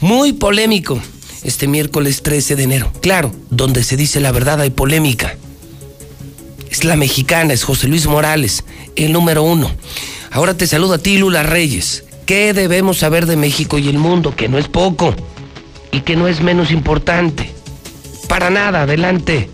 Muy 0.00 0.32
polémico. 0.32 1.00
Este 1.42 1.66
miércoles 1.66 2.22
13 2.22 2.54
de 2.54 2.62
enero. 2.62 2.92
Claro, 3.02 3.34
donde 3.50 3.82
se 3.82 3.96
dice 3.96 4.20
la 4.20 4.30
verdad 4.30 4.60
hay 4.60 4.70
polémica. 4.70 5.36
Es 6.70 6.84
la 6.84 6.96
mexicana, 6.96 7.52
es 7.52 7.64
José 7.64 7.88
Luis 7.88 8.06
Morales, 8.06 8.64
el 8.94 9.12
número 9.12 9.42
uno. 9.42 9.74
Ahora 10.30 10.56
te 10.56 10.66
saludo 10.66 10.94
a 10.94 10.98
ti, 10.98 11.18
Lula 11.18 11.42
Reyes. 11.42 12.04
¿Qué 12.24 12.52
debemos 12.52 12.98
saber 12.98 13.26
de 13.26 13.36
México 13.36 13.78
y 13.78 13.88
el 13.88 13.98
mundo? 13.98 14.34
Que 14.36 14.48
no 14.48 14.56
es 14.58 14.68
poco 14.68 15.14
y 15.90 16.00
que 16.00 16.16
no 16.16 16.28
es 16.28 16.40
menos 16.40 16.70
importante. 16.70 17.52
Para 18.28 18.50
nada, 18.50 18.82
adelante. 18.82 19.50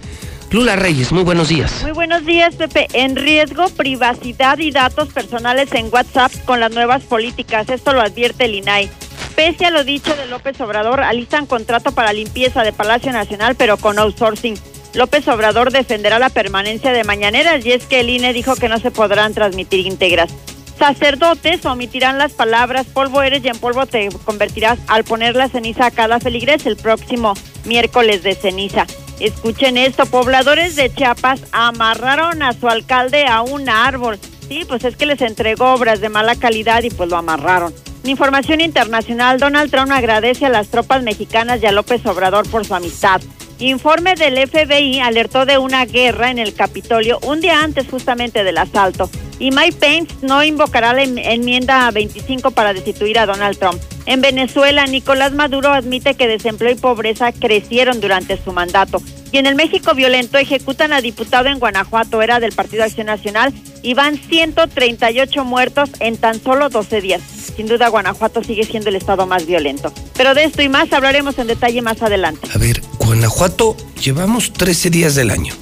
Lula 0.52 0.76
Reyes, 0.76 1.12
muy 1.12 1.22
buenos 1.22 1.48
días. 1.48 1.82
Muy 1.82 1.92
buenos 1.92 2.26
días, 2.26 2.54
Pepe. 2.56 2.86
En 2.92 3.16
riesgo, 3.16 3.70
privacidad 3.70 4.58
y 4.58 4.70
datos 4.70 5.08
personales 5.08 5.72
en 5.72 5.88
WhatsApp 5.90 6.30
con 6.44 6.60
las 6.60 6.70
nuevas 6.72 7.04
políticas. 7.04 7.70
Esto 7.70 7.94
lo 7.94 8.02
advierte 8.02 8.44
el 8.44 8.56
INAI. 8.56 8.90
Pese 9.34 9.64
a 9.64 9.70
lo 9.70 9.82
dicho 9.82 10.14
de 10.14 10.26
López 10.26 10.60
Obrador, 10.60 11.00
alistan 11.00 11.46
contrato 11.46 11.92
para 11.92 12.12
limpieza 12.12 12.64
de 12.64 12.74
Palacio 12.74 13.12
Nacional, 13.12 13.54
pero 13.54 13.78
con 13.78 13.98
outsourcing. 13.98 14.58
López 14.92 15.26
Obrador 15.28 15.72
defenderá 15.72 16.18
la 16.18 16.28
permanencia 16.28 16.92
de 16.92 17.04
mañaneras 17.04 17.64
y 17.64 17.72
es 17.72 17.86
que 17.86 18.00
el 18.00 18.10
INE 18.10 18.34
dijo 18.34 18.54
que 18.54 18.68
no 18.68 18.78
se 18.78 18.90
podrán 18.90 19.32
transmitir 19.32 19.86
íntegras. 19.86 20.30
Sacerdotes 20.78 21.64
omitirán 21.64 22.18
las 22.18 22.32
palabras 22.32 22.86
polvo 22.88 23.22
eres 23.22 23.42
y 23.42 23.48
en 23.48 23.56
polvo 23.56 23.86
te 23.86 24.10
convertirás 24.26 24.78
al 24.88 25.04
poner 25.04 25.34
la 25.34 25.48
ceniza 25.48 25.86
a 25.86 25.90
cada 25.90 26.20
feligres 26.20 26.66
el 26.66 26.76
próximo 26.76 27.32
miércoles 27.64 28.22
de 28.22 28.34
ceniza. 28.34 28.86
Escuchen 29.22 29.76
esto, 29.76 30.04
pobladores 30.06 30.74
de 30.74 30.92
Chiapas 30.92 31.42
amarraron 31.52 32.42
a 32.42 32.54
su 32.54 32.68
alcalde 32.68 33.24
a 33.26 33.42
un 33.42 33.68
árbol. 33.68 34.18
Sí, 34.48 34.64
pues 34.66 34.82
es 34.82 34.96
que 34.96 35.06
les 35.06 35.20
entregó 35.20 35.74
obras 35.74 36.00
de 36.00 36.08
mala 36.08 36.34
calidad 36.34 36.82
y 36.82 36.90
pues 36.90 37.08
lo 37.08 37.16
amarraron. 37.16 37.72
Información 38.02 38.60
internacional, 38.60 39.38
Donald 39.38 39.70
Trump 39.70 39.92
agradece 39.92 40.46
a 40.46 40.48
las 40.48 40.70
tropas 40.70 41.04
mexicanas 41.04 41.62
y 41.62 41.66
a 41.66 41.72
López 41.72 42.04
Obrador 42.04 42.50
por 42.50 42.64
su 42.66 42.74
amistad. 42.74 43.22
Informe 43.60 44.16
del 44.16 44.44
FBI 44.48 44.98
alertó 44.98 45.46
de 45.46 45.56
una 45.56 45.86
guerra 45.86 46.32
en 46.32 46.40
el 46.40 46.52
Capitolio 46.52 47.20
un 47.22 47.40
día 47.40 47.62
antes 47.62 47.86
justamente 47.88 48.42
del 48.42 48.58
asalto. 48.58 49.08
Y 49.38 49.52
Mike 49.52 49.76
Pence 49.78 50.16
no 50.22 50.42
invocará 50.42 50.92
la 50.92 51.04
enmienda 51.04 51.88
25 51.92 52.50
para 52.50 52.72
destituir 52.72 53.20
a 53.20 53.26
Donald 53.26 53.56
Trump. 53.56 53.80
En 54.06 54.20
Venezuela, 54.20 54.84
Nicolás 54.86 55.32
Maduro 55.32 55.72
admite 55.72 56.14
que 56.14 56.26
desempleo 56.26 56.72
y 56.72 56.74
pobreza 56.74 57.32
crecieron 57.32 58.00
durante 58.00 58.42
su 58.42 58.52
mandato. 58.52 59.00
Y 59.30 59.38
en 59.38 59.46
el 59.46 59.54
México 59.54 59.94
violento 59.94 60.38
ejecutan 60.38 60.92
a 60.92 61.00
diputado 61.00 61.48
en 61.48 61.58
Guanajuato, 61.58 62.20
era 62.20 62.40
del 62.40 62.52
Partido 62.52 62.84
Acción 62.84 63.06
Nacional, 63.06 63.52
y 63.82 63.94
van 63.94 64.18
138 64.18 65.44
muertos 65.44 65.90
en 66.00 66.16
tan 66.16 66.42
solo 66.42 66.68
12 66.68 67.00
días. 67.00 67.22
Sin 67.56 67.66
duda, 67.66 67.88
Guanajuato 67.88 68.42
sigue 68.42 68.64
siendo 68.64 68.90
el 68.90 68.96
estado 68.96 69.26
más 69.26 69.46
violento. 69.46 69.92
Pero 70.16 70.34
de 70.34 70.44
esto 70.44 70.62
y 70.62 70.68
más 70.68 70.92
hablaremos 70.92 71.38
en 71.38 71.46
detalle 71.46 71.80
más 71.80 72.02
adelante. 72.02 72.48
A 72.54 72.58
ver, 72.58 72.82
Guanajuato, 72.98 73.76
llevamos 74.02 74.52
13 74.52 74.90
días 74.90 75.14
del 75.14 75.30
año. 75.30 75.54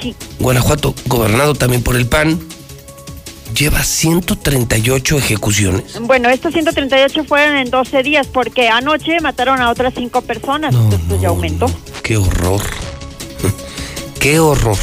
Sí. 0.00 0.14
Guanajuato, 0.38 0.94
gobernado 1.06 1.54
también 1.54 1.82
por 1.82 1.96
el 1.96 2.06
PAN, 2.06 2.38
lleva 3.56 3.82
138 3.82 5.18
ejecuciones. 5.18 5.98
Bueno, 6.00 6.28
estos 6.28 6.52
138 6.52 7.24
fueron 7.24 7.56
en 7.56 7.70
12 7.70 8.02
días 8.02 8.26
porque 8.26 8.68
anoche 8.68 9.20
mataron 9.20 9.60
a 9.60 9.70
otras 9.70 9.94
5 9.96 10.20
personas. 10.22 10.74
Esto 10.74 11.20
ya 11.20 11.28
aumentó. 11.28 11.66
Qué 12.02 12.16
horror. 12.16 12.62
Qué 14.20 14.38
horror. 14.38 14.78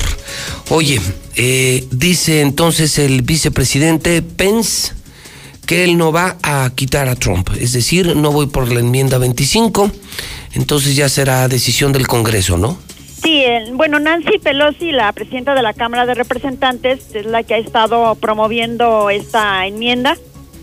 Oye, 0.69 0.99
eh, 1.35 1.87
dice 1.91 2.41
entonces 2.41 2.97
el 2.97 3.21
vicepresidente 3.21 4.21
Pence 4.21 4.93
que 5.65 5.83
él 5.83 5.97
no 5.97 6.11
va 6.11 6.37
a 6.41 6.71
quitar 6.75 7.07
a 7.07 7.15
Trump. 7.15 7.49
Es 7.59 7.73
decir, 7.73 8.15
no 8.15 8.31
voy 8.31 8.47
por 8.47 8.71
la 8.71 8.79
enmienda 8.79 9.17
25, 9.17 9.91
entonces 10.53 10.95
ya 10.95 11.07
será 11.09 11.47
decisión 11.47 11.93
del 11.93 12.07
Congreso, 12.07 12.57
¿no? 12.57 12.77
Sí, 13.23 13.45
bueno, 13.71 13.99
Nancy 13.99 14.37
Pelosi, 14.37 14.91
la 14.91 15.11
presidenta 15.13 15.55
de 15.55 15.61
la 15.61 15.73
Cámara 15.73 16.05
de 16.05 16.13
Representantes, 16.13 17.15
es 17.15 17.25
la 17.25 17.43
que 17.43 17.53
ha 17.53 17.57
estado 17.57 18.15
promoviendo 18.15 19.09
esta 19.09 19.65
enmienda 19.65 20.17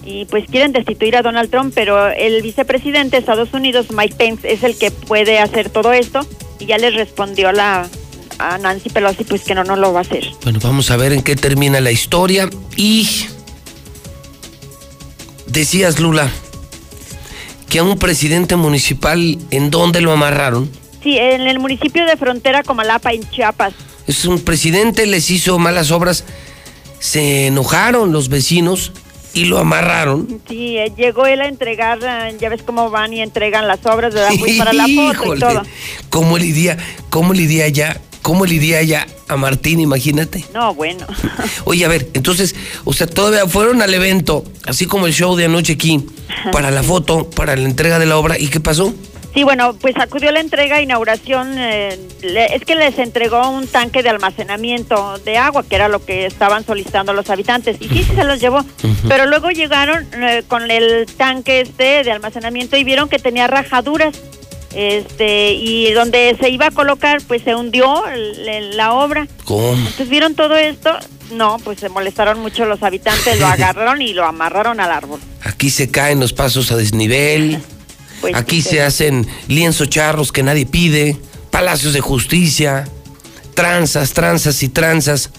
y 0.04 0.26
pues 0.26 0.46
quieren 0.46 0.72
destituir 0.72 1.16
a 1.16 1.22
Donald 1.22 1.50
Trump, 1.50 1.72
pero 1.74 2.08
el 2.08 2.42
vicepresidente 2.42 3.16
de 3.16 3.20
Estados 3.20 3.52
Unidos, 3.54 3.86
Mike 3.90 4.14
Pence, 4.16 4.52
es 4.52 4.62
el 4.62 4.76
que 4.76 4.90
puede 4.90 5.38
hacer 5.38 5.70
todo 5.70 5.92
esto 5.92 6.20
y 6.58 6.66
ya 6.66 6.76
le 6.76 6.90
respondió 6.90 7.50
la, 7.52 7.88
a 8.38 8.58
Nancy 8.58 8.90
Pelosi 8.90 9.24
pues 9.24 9.42
que 9.42 9.54
no, 9.54 9.64
no 9.64 9.76
lo 9.76 9.92
va 9.92 10.00
a 10.00 10.02
hacer. 10.02 10.26
Bueno, 10.42 10.58
vamos 10.62 10.90
a 10.90 10.96
ver 10.96 11.12
en 11.12 11.22
qué 11.22 11.36
termina 11.36 11.80
la 11.80 11.92
historia 11.92 12.48
y 12.76 13.08
decías, 15.46 15.98
Lula, 15.98 16.30
que 17.68 17.78
a 17.78 17.84
un 17.84 17.98
presidente 17.98 18.56
municipal, 18.56 19.38
¿en 19.50 19.70
dónde 19.70 20.00
lo 20.00 20.12
amarraron? 20.12 20.70
Sí, 21.02 21.16
en 21.16 21.42
el 21.42 21.58
municipio 21.58 22.04
de 22.06 22.16
Frontera 22.16 22.62
Comalapa, 22.62 23.12
en 23.12 23.28
Chiapas. 23.30 23.72
Es 24.06 24.24
un 24.24 24.40
presidente, 24.40 25.06
les 25.06 25.30
hizo 25.30 25.58
malas 25.58 25.90
obras, 25.90 26.24
se 26.98 27.46
enojaron 27.46 28.12
los 28.12 28.28
vecinos 28.28 28.92
y 29.32 29.44
lo 29.44 29.58
amarraron. 29.58 30.40
Sí, 30.48 30.76
eh, 30.76 30.92
llegó 30.96 31.26
él 31.26 31.40
a 31.40 31.48
entregar, 31.48 31.98
eh, 32.02 32.36
ya 32.40 32.48
ves 32.48 32.62
cómo 32.62 32.90
van 32.90 33.12
y 33.12 33.20
entregan 33.20 33.66
las 33.66 33.84
obras, 33.86 34.12
¿verdad? 34.12 34.32
Pues 34.38 34.52
para 34.58 34.72
la 34.72 34.86
foto 34.86 35.36
y 35.36 35.38
todo. 35.38 35.62
¿Cómo 36.10 36.38
lidia, 36.38 36.76
cómo 37.08 37.32
lidia 37.32 37.68
ya, 37.68 38.00
cómo 38.22 38.44
lidia 38.44 38.82
ya 38.82 39.06
a 39.28 39.36
Martín, 39.36 39.80
imagínate? 39.80 40.44
No, 40.52 40.74
bueno. 40.74 41.06
Oye, 41.64 41.84
a 41.84 41.88
ver, 41.88 42.08
entonces, 42.14 42.54
o 42.84 42.92
sea, 42.92 43.06
todavía 43.06 43.46
fueron 43.46 43.80
al 43.80 43.94
evento, 43.94 44.44
así 44.66 44.86
como 44.86 45.06
el 45.06 45.14
show 45.14 45.36
de 45.36 45.44
anoche 45.46 45.74
aquí, 45.74 46.04
para 46.52 46.70
la 46.70 46.82
foto, 46.82 47.30
para 47.30 47.56
la 47.56 47.68
entrega 47.68 47.98
de 47.98 48.06
la 48.06 48.16
obra, 48.16 48.38
¿y 48.38 48.48
qué 48.48 48.60
pasó? 48.60 48.92
Sí, 49.32 49.44
bueno, 49.44 49.74
pues 49.80 49.96
acudió 49.96 50.32
la 50.32 50.40
entrega, 50.40 50.82
inauguración, 50.82 51.54
eh, 51.56 51.96
le- 52.22 52.54
es 52.54 52.64
que 52.64 52.74
les 52.74 52.98
entregó 52.98 53.48
un 53.50 53.68
tanque 53.68 54.02
de 54.02 54.08
almacenamiento 54.08 55.18
de 55.24 55.38
agua, 55.38 55.62
que 55.68 55.76
era 55.76 55.88
lo 55.88 56.04
que 56.04 56.26
estaban 56.26 56.64
solicitando 56.66 57.12
los 57.12 57.30
habitantes, 57.30 57.76
y 57.80 57.88
sí, 57.88 58.02
se 58.04 58.24
los 58.24 58.40
llevó, 58.40 58.64
pero 59.08 59.26
luego 59.26 59.50
llegaron 59.50 60.04
eh, 60.14 60.42
con 60.48 60.68
el 60.70 61.06
tanque 61.16 61.60
este 61.60 62.02
de 62.02 62.10
almacenamiento 62.10 62.76
y 62.76 62.82
vieron 62.82 63.08
que 63.08 63.20
tenía 63.20 63.46
rajaduras, 63.46 64.16
este, 64.74 65.52
y 65.52 65.92
donde 65.92 66.36
se 66.40 66.48
iba 66.50 66.66
a 66.66 66.70
colocar, 66.70 67.20
pues 67.26 67.42
se 67.42 67.54
hundió 67.54 68.06
el- 68.08 68.48
el- 68.48 68.76
la 68.76 68.94
obra. 68.94 69.26
¿Cómo? 69.44 69.74
Entonces 69.74 70.08
vieron 70.08 70.34
todo 70.34 70.56
esto, 70.56 70.90
no, 71.32 71.58
pues 71.64 71.78
se 71.80 71.88
molestaron 71.88 72.40
mucho 72.40 72.64
los 72.64 72.82
habitantes, 72.82 73.38
lo 73.38 73.46
agarraron 73.74 74.02
y 74.02 74.12
lo 74.12 74.24
amarraron 74.24 74.80
al 74.80 74.90
árbol. 74.90 75.20
Aquí 75.44 75.70
se 75.70 75.90
caen 75.90 76.20
los 76.20 76.32
pasos 76.32 76.70
a 76.72 76.76
desnivel, 76.76 77.60
Pues, 78.20 78.34
aquí 78.34 78.62
sí, 78.62 78.70
se 78.70 78.82
hacen 78.82 79.26
lienzos 79.48 79.88
charros 79.88 80.32
que 80.32 80.42
nadie 80.42 80.66
pide, 80.66 81.16
palacios 81.50 81.92
de 81.92 82.00
justicia, 82.00 82.86
tranzas, 83.54 84.12
tranzas 84.12 84.62
y 84.62 84.68
tranzas. 84.68 85.30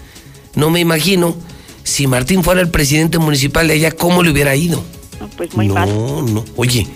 No 0.54 0.70
me 0.70 0.80
imagino 0.80 1.36
si 1.84 2.06
Martín 2.06 2.42
fuera 2.44 2.60
el 2.60 2.70
presidente 2.70 3.18
municipal 3.18 3.68
de 3.68 3.74
allá, 3.74 3.90
¿cómo 3.92 4.22
le 4.22 4.30
hubiera 4.30 4.54
ido? 4.54 4.82
no, 5.22 5.28
pues 5.28 5.54
muy 5.54 5.68
no, 5.68 5.74
mal. 5.74 6.34
no. 6.34 6.44
Oye, 6.56 6.86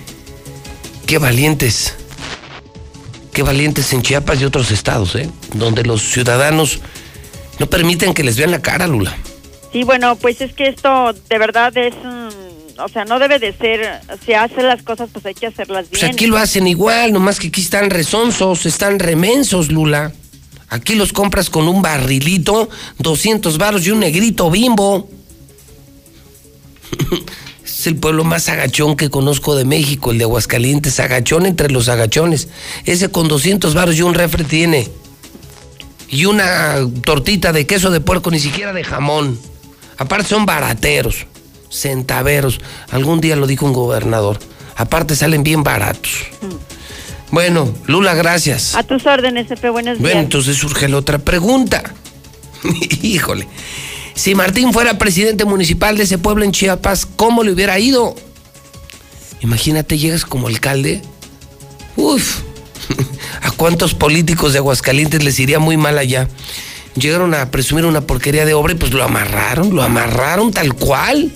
qué 1.07 1.19
valientes. 1.19 1.95
Qué 3.33 3.43
valientes 3.43 3.93
en 3.93 4.03
Chiapas 4.03 4.41
y 4.41 4.45
otros 4.45 4.71
estados, 4.71 5.15
¿eh? 5.15 5.29
Donde 5.55 5.85
los 5.85 6.03
ciudadanos 6.03 6.81
no 7.59 7.67
permiten 7.67 8.15
que 8.15 8.25
les 8.25 8.37
vean 8.37 8.51
la 8.51 8.63
cara, 8.63 8.87
Lula. 8.87 9.15
Sí, 9.73 9.85
bueno, 9.85 10.17
pues 10.17 10.41
es 10.41 10.55
que 10.55 10.69
esto 10.69 11.13
de 11.13 11.39
verdad 11.39 11.77
es, 11.77 11.95
o 12.79 12.89
sea, 12.89 13.05
no 13.05 13.19
debe 13.19 13.39
de 13.39 13.53
ser, 13.53 14.01
si 14.25 14.33
hace 14.33 14.63
las 14.63 14.83
cosas, 14.83 15.09
pues 15.13 15.25
hay 15.27 15.35
que 15.35 15.47
hacerlas 15.47 15.87
Pues 15.89 16.03
bien. 16.03 16.13
aquí 16.13 16.27
lo 16.27 16.37
hacen 16.37 16.67
igual, 16.67 17.13
nomás 17.13 17.39
que 17.39 17.49
aquí 17.49 17.61
están 17.61 17.91
resonsos, 17.91 18.67
están 18.67 18.99
remensos, 18.99 19.71
Lula. 19.71 20.13
Aquí 20.69 20.95
los 20.95 21.13
compras 21.13 21.49
con 21.49 21.69
un 21.69 21.81
barrilito, 21.81 22.69
200 22.99 23.57
varos 23.59 23.87
y 23.87 23.91
un 23.91 24.01
negrito 24.01 24.51
bimbo. 24.51 25.09
es 27.65 27.87
el 27.87 27.97
pueblo 27.97 28.25
más 28.25 28.49
agachón 28.49 28.97
que 28.97 29.11
conozco 29.11 29.55
de 29.55 29.65
México, 29.65 30.11
el 30.11 30.19
de 30.19 30.25
Aguascalientes, 30.25 30.99
agachón 30.99 31.47
entre 31.47 31.71
los 31.71 31.89
agachones. 31.89 32.49
Ese 32.85 33.11
con 33.11 33.29
200 33.29 33.75
varos 33.75 33.97
y 33.97 34.03
un 34.03 34.15
refre 34.15 34.45
tiene. 34.45 34.89
Y 36.09 36.25
una 36.25 36.77
tortita 37.05 37.53
de 37.53 37.67
queso 37.67 37.91
de 37.91 38.01
puerco, 38.01 38.31
ni 38.31 38.41
siquiera 38.41 38.73
de 38.73 38.85
jamón. 38.85 39.39
Aparte 39.99 40.29
son 40.29 40.47
barateros, 40.47 41.27
centaveros. 41.71 42.61
Algún 42.91 43.21
día 43.21 43.37
lo 43.37 43.47
dijo 43.47 43.67
un 43.67 43.73
gobernador. 43.73 44.39
Aparte 44.77 45.17
salen 45.17 45.43
bien 45.43 45.63
baratos. 45.63 46.13
Bueno, 47.31 47.73
Lula, 47.87 48.15
gracias. 48.15 48.75
A 48.75 48.83
tus 48.83 49.05
órdenes, 49.07 49.51
Efe, 49.51 49.71
buenos 49.71 49.99
Bueno, 49.99 50.15
días. 50.15 50.25
entonces 50.25 50.57
surge 50.57 50.89
la 50.89 50.99
otra 50.99 51.19
pregunta. 51.19 51.83
Híjole. 53.03 53.47
Si 54.15 54.35
Martín 54.35 54.73
fuera 54.73 54.97
presidente 54.99 55.45
municipal 55.45 55.97
de 55.97 56.05
ese 56.05 56.19
pueblo 56.19 56.45
en 56.45 56.53
Chiapas, 56.53 57.05
¿cómo 57.05 57.43
le 57.43 57.53
hubiera 57.53 57.79
ido? 57.79 58.15
Imagínate, 59.41 59.99
llegas 59.99 60.25
como 60.25 60.49
alcalde. 60.49 61.03
Uf. 61.97 62.41
¿A 63.43 63.51
cuántos 63.51 63.95
políticos 63.95 64.53
de 64.53 64.59
Aguascalientes 64.59 65.23
les 65.23 65.39
iría 65.39 65.59
muy 65.59 65.77
mal 65.77 65.99
allá? 65.99 66.29
Llegaron 66.95 67.35
a 67.35 67.51
presumir 67.51 67.85
una 67.85 68.01
porquería 68.03 68.47
de 68.47 68.55
obra 68.55 68.73
y 68.73 68.77
pues 68.77 68.93
lo 68.93 69.05
amarraron, 69.05 69.75
lo 69.75 69.83
amarraron 69.83 70.51
tal 70.53 70.75
cual. 70.75 71.31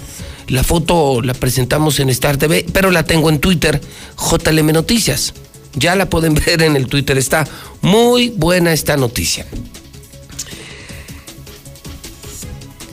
La 0.50 0.64
foto 0.64 1.22
la 1.22 1.32
presentamos 1.32 2.00
en 2.00 2.10
Star 2.10 2.36
TV, 2.36 2.66
pero 2.72 2.90
la 2.90 3.04
tengo 3.04 3.30
en 3.30 3.38
Twitter, 3.38 3.80
JLM 4.18 4.72
Noticias. 4.72 5.32
Ya 5.74 5.94
la 5.94 6.10
pueden 6.10 6.34
ver 6.46 6.62
en 6.62 6.74
el 6.74 6.88
Twitter, 6.88 7.16
está 7.16 7.46
muy 7.82 8.30
buena 8.30 8.72
esta 8.72 8.96
noticia. 8.96 9.46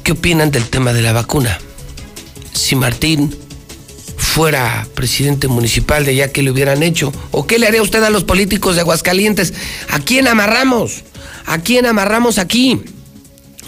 ¿Qué 0.04 0.12
opinan 0.12 0.52
del 0.52 0.70
tema 0.70 0.94
de 0.94 1.02
la 1.02 1.14
vacuna? 1.14 1.58
Si 2.54 2.76
Martín 2.76 3.36
fuera 4.18 4.88
presidente 4.94 5.48
municipal 5.48 6.06
de 6.06 6.12
allá, 6.12 6.32
¿qué 6.32 6.44
le 6.44 6.52
hubieran 6.52 6.84
hecho? 6.84 7.12
¿O 7.32 7.48
qué 7.48 7.58
le 7.58 7.68
haría 7.68 7.82
usted 7.82 8.04
a 8.04 8.12
los 8.12 8.24
políticos 8.24 8.76
de 8.76 8.82
Aguascalientes? 8.82 9.56
¿A 9.90 10.00
quién 10.00 10.28
amarramos? 10.28 11.04
¿A 11.48 11.58
quién 11.58 11.88
amarramos 11.88 12.38
aquí? 12.38 12.84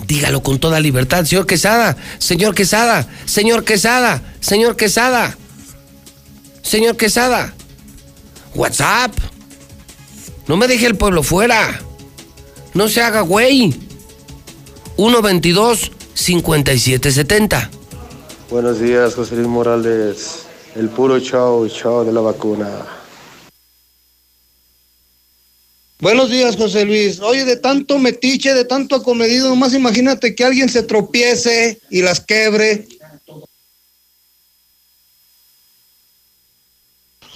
Dígalo 0.07 0.41
con 0.41 0.59
toda 0.59 0.79
libertad, 0.79 1.25
señor 1.25 1.45
Quesada, 1.45 1.95
señor 2.17 2.55
Quesada, 2.55 3.07
señor 3.25 3.63
Quesada, 3.63 4.21
señor 4.39 4.75
Quesada, 4.75 5.37
señor 6.61 6.97
Quesada. 6.97 7.53
WhatsApp. 8.55 9.13
No 10.47 10.57
me 10.57 10.67
deje 10.67 10.87
el 10.87 10.95
pueblo 10.95 11.21
fuera. 11.23 11.79
No 12.73 12.87
se 12.87 13.01
haga 13.01 13.21
güey. 13.21 13.73
122 14.95 15.91
5770. 16.13 17.69
Buenos 18.49 18.79
días, 18.79 19.15
José 19.15 19.35
Luis 19.35 19.47
Morales. 19.47 20.45
El 20.75 20.89
puro 20.89 21.19
chao, 21.19 21.67
chao 21.67 22.03
de 22.03 22.11
la 22.11 22.21
vacuna. 22.21 22.98
Buenos 26.01 26.29
días, 26.29 26.55
José 26.55 26.85
Luis. 26.85 27.19
Oye, 27.19 27.43
de 27.43 27.57
tanto 27.57 27.99
metiche, 27.99 28.53
de 28.53 28.63
tanto 28.63 28.95
acomedido, 28.95 29.49
nomás 29.49 29.73
imagínate 29.73 30.33
que 30.33 30.45
alguien 30.45 30.69
se 30.69 30.81
tropiece 30.81 31.81
y 31.89 32.01
las 32.01 32.21
quebre. 32.21 32.87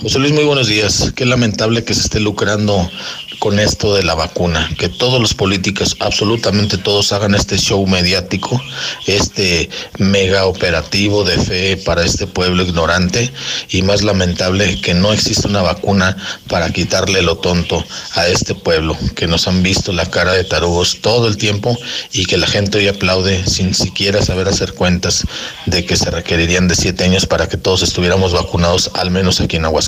José 0.02 0.18
Luis, 0.18 0.34
muy 0.34 0.44
buenos 0.44 0.68
días. 0.68 1.14
Qué 1.16 1.24
lamentable 1.24 1.84
que 1.84 1.94
se 1.94 2.02
esté 2.02 2.20
lucrando 2.20 2.90
con 3.38 3.60
esto 3.60 3.94
de 3.94 4.04
la 4.04 4.16
vacuna, 4.16 4.70
que 4.78 4.90
todos 4.90 5.22
los 5.22 5.34
políticos, 5.34 5.98
absolutamente 6.00 6.78
todos, 6.78 7.12
hagan 7.12 7.36
este 7.36 7.58
show 7.58 7.86
mediático, 7.86 8.62
este 9.06 9.70
mega 10.00 10.46
operativo 10.46 11.24
de 11.24 11.38
fe 11.38 11.78
para 11.78 12.04
este 12.06 12.26
pueblo 12.26 12.64
ignorante 12.64 13.32
y 13.70 13.82
más 13.82 14.02
lamentable 14.02 14.80
que 14.82 14.94
no 14.94 15.12
existe 15.12 15.48
una 15.48 15.62
vacuna 15.62 16.16
para 16.48 16.72
quitarle 16.72 17.22
lo 17.22 17.38
tonto 17.38 17.84
a 18.16 18.28
este 18.28 18.56
pueblo, 18.56 18.98
que 19.16 19.28
nos 19.28 19.48
han 19.48 19.62
visto 19.62 19.92
la 19.92 20.10
cara 20.10 20.34
de 20.34 20.46
tarugos 20.46 21.00
todo 21.02 21.28
el 21.28 21.38
tiempo 21.38 21.78
y 22.14 22.26
que 22.26 22.38
la 22.38 22.48
gente 22.48 22.78
hoy 22.78 22.88
aplaude 22.88 23.46
sin 23.46 23.74
siquiera 23.74 24.24
saber 24.24 24.48
hacer 24.48 24.74
cuentas 24.74 25.26
de 25.66 25.86
que 25.86 25.98
se 25.98 26.10
requerirían 26.10 26.68
de 26.68 26.76
siete 26.76 27.04
años 27.04 27.26
para 27.26 27.48
que 27.48 27.58
todos 27.58 27.84
estuviéramos 27.84 28.32
vacunados, 28.32 28.90
al 28.94 29.12
menos 29.12 29.40
aquí 29.42 29.58
en 29.58 29.66
Aguascalientes. 29.66 29.83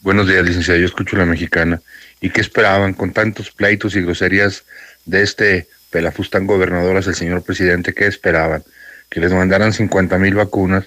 Buenos 0.00 0.28
días, 0.28 0.44
licenciado. 0.44 0.80
Yo 0.80 0.86
escucho 0.86 1.16
la 1.16 1.24
mexicana. 1.24 1.80
¿Y 2.20 2.30
qué 2.30 2.40
esperaban 2.40 2.94
con 2.94 3.12
tantos 3.12 3.50
pleitos 3.50 3.96
y 3.96 4.02
groserías 4.02 4.64
de 5.04 5.22
este 5.22 5.68
pelafustán 5.90 6.46
gobernador 6.46 6.96
hacia 6.96 7.10
el 7.10 7.16
señor 7.16 7.42
presidente? 7.42 7.94
¿Qué 7.94 8.06
esperaban? 8.06 8.64
¿Que 9.08 9.20
les 9.20 9.32
mandaran 9.32 9.72
50 9.72 10.18
mil 10.18 10.34
vacunas? 10.34 10.86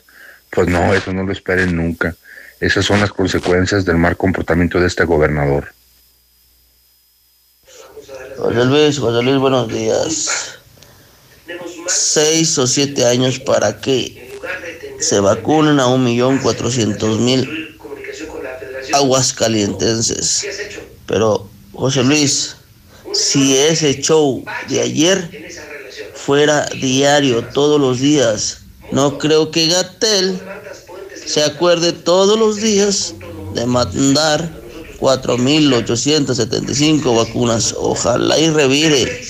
Pues 0.49 0.67
no, 0.67 0.93
eso 0.93 1.13
no 1.13 1.23
lo 1.23 1.31
esperen 1.31 1.75
nunca. 1.75 2.15
Esas 2.59 2.85
son 2.85 2.99
las 2.99 3.11
consecuencias 3.11 3.85
del 3.85 3.97
mal 3.97 4.17
comportamiento 4.17 4.79
de 4.79 4.87
este 4.87 5.05
gobernador. 5.05 5.73
José 8.37 8.65
Luis, 8.65 8.99
José 8.99 9.23
Luis, 9.23 9.37
buenos 9.37 9.67
días. 9.67 10.59
Seis 11.87 12.57
o 12.57 12.67
siete 12.67 13.05
años 13.05 13.39
para 13.39 13.79
que 13.79 14.26
se 14.99 15.19
vacunen 15.19 15.79
a 15.79 15.87
un 15.87 16.03
millón 16.03 16.39
cuatrocientos 16.39 17.19
mil 17.19 17.77
aguas 18.93 19.33
calientenses. 19.33 20.45
Pero, 21.05 21.47
José 21.73 22.03
Luis, 22.03 22.55
si 23.13 23.57
ese 23.57 24.01
show 24.01 24.43
de 24.67 24.81
ayer 24.81 25.29
fuera 26.15 26.65
diario, 26.81 27.45
todos 27.53 27.79
los 27.79 27.99
días, 27.99 28.61
no 28.91 29.17
creo 29.17 29.51
que 29.51 29.67
Gatel 29.67 30.37
se 31.25 31.43
acuerde 31.43 31.93
todos 31.93 32.37
los 32.39 32.57
días 32.57 33.15
de 33.53 33.65
mandar 33.65 34.49
4.875 34.99 37.15
vacunas. 37.15 37.73
Ojalá 37.77 38.37
y 38.39 38.49
revire, 38.49 39.21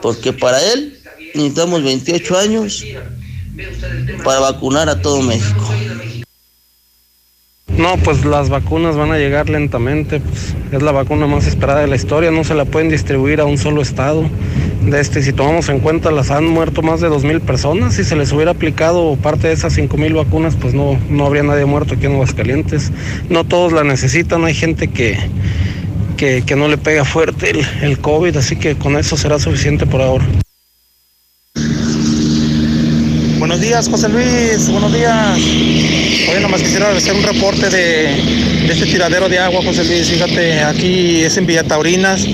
porque 0.00 0.32
para 0.32 0.62
él 0.72 0.98
necesitamos 1.34 1.82
28 1.82 2.38
años 2.38 2.84
para 4.24 4.40
vacunar 4.40 4.88
a 4.88 5.00
todo 5.00 5.22
México. 5.22 5.68
No, 7.76 7.96
pues 7.96 8.24
las 8.24 8.50
vacunas 8.50 8.96
van 8.96 9.12
a 9.12 9.18
llegar 9.18 9.48
lentamente, 9.48 10.20
pues 10.20 10.54
es 10.72 10.82
la 10.82 10.92
vacuna 10.92 11.26
más 11.26 11.46
esperada 11.46 11.80
de 11.80 11.86
la 11.86 11.96
historia, 11.96 12.30
no 12.30 12.44
se 12.44 12.54
la 12.54 12.66
pueden 12.66 12.90
distribuir 12.90 13.40
a 13.40 13.46
un 13.46 13.56
solo 13.56 13.80
estado. 13.80 14.28
De 14.82 15.00
este, 15.00 15.22
si 15.22 15.32
tomamos 15.32 15.68
en 15.68 15.80
cuenta, 15.80 16.10
las 16.10 16.30
han 16.30 16.46
muerto 16.46 16.82
más 16.82 17.00
de 17.00 17.08
2.000 17.08 17.40
personas, 17.40 17.94
si 17.94 18.04
se 18.04 18.14
les 18.14 18.30
hubiera 18.32 18.50
aplicado 18.50 19.16
parte 19.16 19.48
de 19.48 19.54
esas 19.54 19.76
5.000 19.76 20.14
vacunas, 20.14 20.56
pues 20.56 20.74
no, 20.74 20.98
no 21.08 21.24
habría 21.24 21.44
nadie 21.44 21.64
muerto 21.64 21.94
aquí 21.94 22.06
en 22.06 22.12
Aguascalientes. 22.12 22.92
No 23.30 23.44
todos 23.44 23.72
la 23.72 23.84
necesitan, 23.84 24.44
hay 24.44 24.54
gente 24.54 24.88
que, 24.88 25.16
que, 26.18 26.42
que 26.44 26.56
no 26.56 26.68
le 26.68 26.76
pega 26.76 27.04
fuerte 27.04 27.50
el, 27.50 27.66
el 27.80 27.98
COVID, 27.98 28.36
así 28.36 28.56
que 28.56 28.76
con 28.76 28.96
eso 28.96 29.16
será 29.16 29.38
suficiente 29.38 29.86
por 29.86 30.02
ahora. 30.02 30.24
Buenos 33.52 33.68
días, 33.68 33.86
José 33.86 34.08
Luis. 34.08 34.70
Buenos 34.70 34.94
días. 34.94 35.36
Oye, 35.36 36.40
nomás 36.40 36.62
quisiera 36.62 36.90
hacer 36.90 37.12
un 37.12 37.22
reporte 37.22 37.68
de, 37.68 38.66
este 38.66 38.86
tiradero 38.86 39.28
de 39.28 39.38
agua, 39.38 39.60
José 39.62 39.84
Luis. 39.84 40.08
Fíjate, 40.08 40.62
aquí 40.62 41.20
es 41.20 41.36
en 41.36 41.44
Villa 41.44 41.62
Taurinas, 41.62 42.26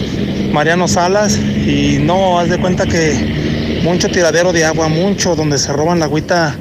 Mariano 0.52 0.87
Salas, 0.87 1.37
y 1.37 1.98
no, 2.00 2.38
haz 2.38 2.50
de 2.50 2.61
cuenta 2.61 2.87
que 2.87 3.81
mucho 3.83 4.09
tiradero 4.09 4.52
de 4.52 4.64
agua, 4.64 4.87
mucho, 4.87 5.35
donde 5.35 5.59
se 5.59 5.72
roban 5.72 5.98
la 5.98 6.04
agüita, 6.04 6.57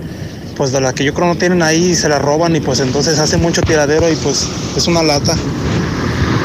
pues 0.56 0.72
de 0.72 0.82
la 0.82 0.92
que 0.92 1.04
yo 1.04 1.14
creo 1.14 1.28
no 1.28 1.36
tienen 1.36 1.62
ahí, 1.62 1.94
se 1.94 2.10
la 2.10 2.18
roban 2.18 2.56
y 2.56 2.60
pues 2.60 2.80
entonces 2.80 3.20
hace 3.20 3.38
mucho 3.38 3.62
tiradero 3.62 4.12
y 4.12 4.16
pues 4.16 4.50
es 4.76 4.88
una 4.88 5.04
lata, 5.04 5.38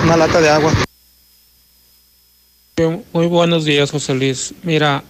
una 0.05 0.19
lata 0.19 0.39
de 0.39 0.51
agua. 0.51 0.75
Muy 3.15 3.27
buenos 3.27 3.65
días, 3.65 3.91
José 3.91 4.13
Luis. 4.13 4.53
Mira, 4.65 5.03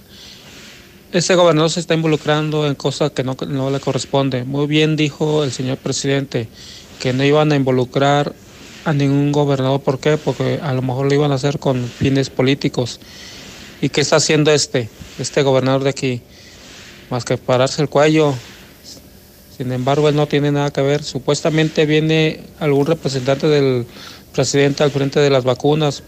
este 1.13 1.35
gobernador 1.35 1.71
se 1.71 1.81
está 1.81 1.95
involucrando 1.95 2.67
en 2.67 2.75
cosas 2.75 3.11
que 3.11 3.23
no, 3.23 3.37
no 3.47 3.71
le 3.71 3.81
corresponde. 3.81 4.45
Muy 4.45 4.67
bien 4.67 4.97
dijo 4.97 5.45
el 5.45 5.53
señor 5.53 5.77
presidente 5.77 6.49
que 7.01 7.13
no 7.13 7.23
iban 7.23 7.53
a 7.53 7.57
involucrar 7.57 8.35
a 8.85 8.93
ningún 8.93 9.31
gobernador. 9.31 9.81
¿Por 9.81 9.99
qué? 9.99 10.17
Porque 10.17 10.59
a 10.63 10.73
lo 10.73 10.81
mejor 10.81 11.07
lo 11.07 11.15
iban 11.15 11.31
a 11.31 11.35
hacer 11.35 11.59
con 11.59 11.87
fines 11.87 12.31
políticos. 12.31 12.99
¿Y 13.83 13.91
qué 13.91 14.01
está 14.01 14.17
haciendo 14.17 14.53
este, 14.53 14.89
este 15.19 15.43
gobernador 15.43 15.85
de 15.85 15.91
aquí? 15.91 16.23
Más 17.11 17.25
que 17.25 17.37
pararse 17.37 17.83
el 17.83 17.89
cuello. 17.89 18.35
Sin 19.57 19.71
embargo, 19.71 20.09
él 20.09 20.17
no 20.17 20.27
tiene 20.27 20.51
nada 20.51 20.71
que 20.71 20.81
ver. 20.81 21.03
Supuestamente 21.03 21.85
viene 21.85 22.41
algún 22.59 22.87
representante 22.87 23.49
del 23.49 23.87
presidente 24.33 24.83
al 24.83 24.91
frente 24.91 25.21
de 25.21 25.29
las 25.29 25.45
vacunas 25.45 26.03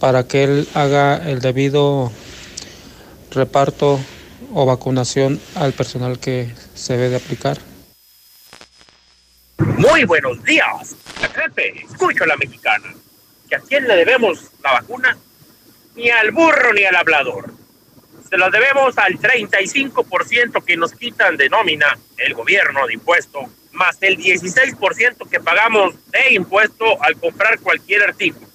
para 0.00 0.26
que 0.26 0.44
él 0.44 0.68
haga 0.74 1.16
el 1.30 1.40
debido 1.40 2.10
reparto 3.30 3.98
o 4.54 4.66
vacunación 4.66 5.40
al 5.54 5.72
personal 5.72 6.18
que 6.18 6.52
se 6.74 6.94
debe 6.94 7.10
de 7.10 7.16
aplicar. 7.16 7.58
Muy 9.58 10.04
buenos 10.04 10.42
días. 10.44 10.96
Pepe, 11.34 11.84
escucho 11.84 12.24
a 12.24 12.26
la 12.26 12.36
mexicana. 12.36 12.94
¿Que 13.48 13.56
a 13.56 13.60
quién 13.60 13.86
le 13.88 13.96
debemos 13.96 14.50
la 14.62 14.72
vacuna? 14.72 15.16
Ni 15.96 16.10
al 16.10 16.30
burro 16.30 16.72
ni 16.72 16.84
al 16.84 16.96
hablador. 16.96 17.52
Se 18.28 18.36
la 18.36 18.50
debemos 18.50 18.98
al 18.98 19.18
35% 19.18 20.64
que 20.64 20.76
nos 20.76 20.92
quitan 20.92 21.36
de 21.36 21.48
nómina 21.48 21.98
el 22.18 22.34
gobierno 22.34 22.86
de 22.86 22.94
impuesto, 22.94 23.48
más 23.72 23.96
el 24.02 24.18
16% 24.18 25.28
que 25.30 25.40
pagamos 25.40 25.94
de 26.10 26.34
impuesto 26.34 27.02
al 27.02 27.16
comprar 27.16 27.58
cualquier 27.60 28.02
artículo. 28.02 28.46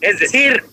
Es 0.00 0.20
decir, 0.20 0.64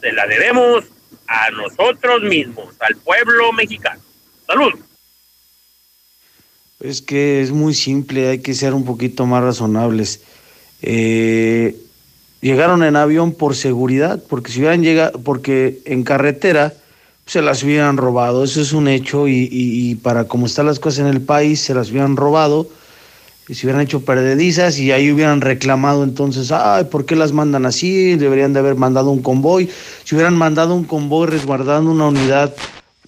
se 0.00 0.12
la 0.12 0.26
debemos 0.26 0.84
a 1.26 1.50
nosotros 1.50 2.22
mismos, 2.22 2.74
al 2.80 2.96
pueblo 2.96 3.52
mexicano. 3.52 4.00
Salud. 4.46 4.72
Es 6.80 7.00
que 7.00 7.40
es 7.40 7.50
muy 7.50 7.74
simple, 7.74 8.28
hay 8.28 8.38
que 8.40 8.54
ser 8.54 8.74
un 8.74 8.84
poquito 8.84 9.26
más 9.26 9.42
razonables. 9.42 10.20
Eh, 10.82 11.76
llegaron 12.40 12.82
en 12.82 12.96
avión 12.96 13.32
por 13.32 13.56
seguridad, 13.56 14.22
porque 14.28 14.52
si 14.52 14.58
hubieran 14.58 14.82
llegado, 14.82 15.18
porque 15.20 15.80
en 15.86 16.02
carretera 16.02 16.74
se 17.26 17.40
las 17.40 17.62
hubieran 17.62 17.96
robado, 17.96 18.44
eso 18.44 18.60
es 18.60 18.72
un 18.72 18.86
hecho, 18.86 19.28
y, 19.28 19.48
y, 19.50 19.90
y 19.90 19.94
para 19.94 20.24
como 20.24 20.44
están 20.44 20.66
las 20.66 20.78
cosas 20.78 21.00
en 21.00 21.06
el 21.06 21.22
país, 21.22 21.60
se 21.60 21.72
las 21.72 21.90
hubieran 21.90 22.16
robado, 22.16 22.68
y 23.48 23.54
se 23.54 23.66
hubieran 23.66 23.82
hecho 23.82 24.04
perdedizas, 24.04 24.78
y 24.78 24.92
ahí 24.92 25.12
hubieran 25.12 25.40
reclamado 25.40 26.02
entonces, 26.02 26.50
ay, 26.50 26.84
¿por 26.84 27.04
qué 27.04 27.14
las 27.14 27.32
mandan 27.32 27.66
así? 27.66 28.16
Deberían 28.16 28.52
de 28.52 28.60
haber 28.60 28.74
mandado 28.74 29.10
un 29.10 29.22
convoy. 29.22 29.68
Si 30.04 30.14
hubieran 30.14 30.36
mandado 30.36 30.74
un 30.74 30.84
convoy 30.84 31.26
resguardando 31.26 31.90
una 31.90 32.08
unidad 32.08 32.54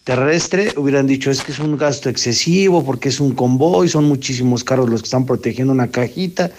terrestre, 0.04 0.72
hubieran 0.76 1.06
dicho 1.06 1.30
es 1.30 1.42
que 1.42 1.52
es 1.52 1.58
un 1.58 1.76
gasto 1.76 2.08
excesivo 2.08 2.84
porque 2.84 3.08
es 3.08 3.18
un 3.18 3.34
convoy, 3.34 3.88
son 3.88 4.04
muchísimos 4.04 4.62
carros 4.62 4.88
los 4.88 5.02
que 5.02 5.06
están 5.06 5.26
protegiendo 5.26 5.72
una 5.72 5.88
cajita. 5.88 6.50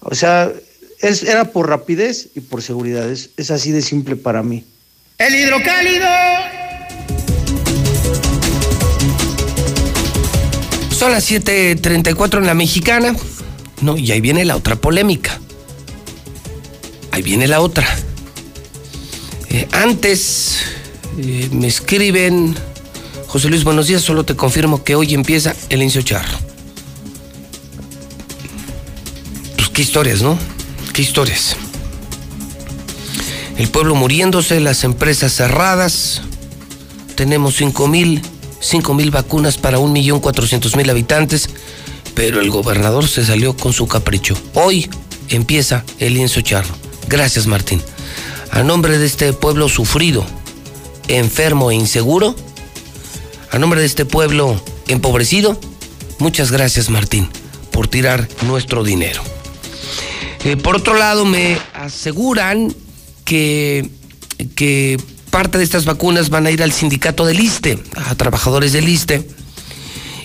O 0.00 0.14
sea, 0.14 0.52
es, 1.00 1.22
era 1.22 1.44
por 1.44 1.68
rapidez 1.68 2.28
y 2.34 2.40
por 2.40 2.62
seguridad, 2.62 3.08
es, 3.10 3.30
es 3.36 3.50
así 3.50 3.70
de 3.70 3.80
simple 3.80 4.16
para 4.16 4.42
mí. 4.42 4.64
El 5.18 5.34
hidrocálido. 5.34 6.63
Son 10.94 11.10
las 11.10 11.28
7:34 11.28 12.38
en 12.38 12.46
la 12.46 12.54
mexicana. 12.54 13.16
No, 13.80 13.96
y 13.96 14.12
ahí 14.12 14.20
viene 14.20 14.44
la 14.44 14.54
otra 14.54 14.76
polémica. 14.76 15.40
Ahí 17.10 17.20
viene 17.20 17.48
la 17.48 17.60
otra. 17.60 17.84
Eh, 19.50 19.66
antes 19.72 20.60
eh, 21.18 21.48
me 21.52 21.66
escriben, 21.66 22.54
José 23.26 23.48
Luis, 23.48 23.64
buenos 23.64 23.88
días, 23.88 24.02
solo 24.02 24.24
te 24.24 24.36
confirmo 24.36 24.84
que 24.84 24.94
hoy 24.94 25.14
empieza 25.14 25.54
el 25.68 25.82
Incio 25.82 26.02
Charro. 26.02 26.38
Pues 29.56 29.68
qué 29.70 29.82
historias, 29.82 30.22
¿no? 30.22 30.38
Qué 30.92 31.02
historias. 31.02 31.56
El 33.58 33.68
pueblo 33.68 33.96
muriéndose, 33.96 34.60
las 34.60 34.84
empresas 34.84 35.32
cerradas. 35.32 36.22
Tenemos 37.16 37.56
5 37.56 37.88
mil, 37.88 38.22
5 38.64 38.94
mil 38.94 39.10
vacunas 39.10 39.58
para 39.58 39.78
1.400.000 39.78 40.90
habitantes, 40.90 41.50
pero 42.14 42.40
el 42.40 42.50
gobernador 42.50 43.06
se 43.06 43.24
salió 43.24 43.54
con 43.56 43.74
su 43.74 43.86
capricho. 43.86 44.34
Hoy 44.54 44.88
empieza 45.28 45.84
el 45.98 46.14
lienzo 46.14 46.40
charro. 46.40 46.74
Gracias, 47.06 47.46
Martín. 47.46 47.82
A 48.50 48.62
nombre 48.62 48.96
de 48.98 49.04
este 49.04 49.32
pueblo 49.34 49.68
sufrido, 49.68 50.24
enfermo 51.08 51.70
e 51.70 51.74
inseguro, 51.74 52.34
a 53.50 53.58
nombre 53.58 53.80
de 53.80 53.86
este 53.86 54.06
pueblo 54.06 54.60
empobrecido, 54.88 55.60
muchas 56.18 56.50
gracias, 56.50 56.88
Martín, 56.88 57.28
por 57.70 57.86
tirar 57.88 58.26
nuestro 58.46 58.82
dinero. 58.82 59.22
Eh, 60.44 60.56
por 60.56 60.76
otro 60.76 60.94
lado, 60.94 61.26
me 61.26 61.58
aseguran 61.74 62.74
que, 63.24 63.90
que 64.54 64.98
parte 65.34 65.58
de 65.58 65.64
estas 65.64 65.84
vacunas 65.84 66.30
van 66.30 66.46
a 66.46 66.52
ir 66.52 66.62
al 66.62 66.70
sindicato 66.70 67.26
del 67.26 67.40
ISTE, 67.40 67.76
a 67.96 68.14
trabajadores 68.14 68.72
del 68.72 68.88
ISTE, 68.88 69.26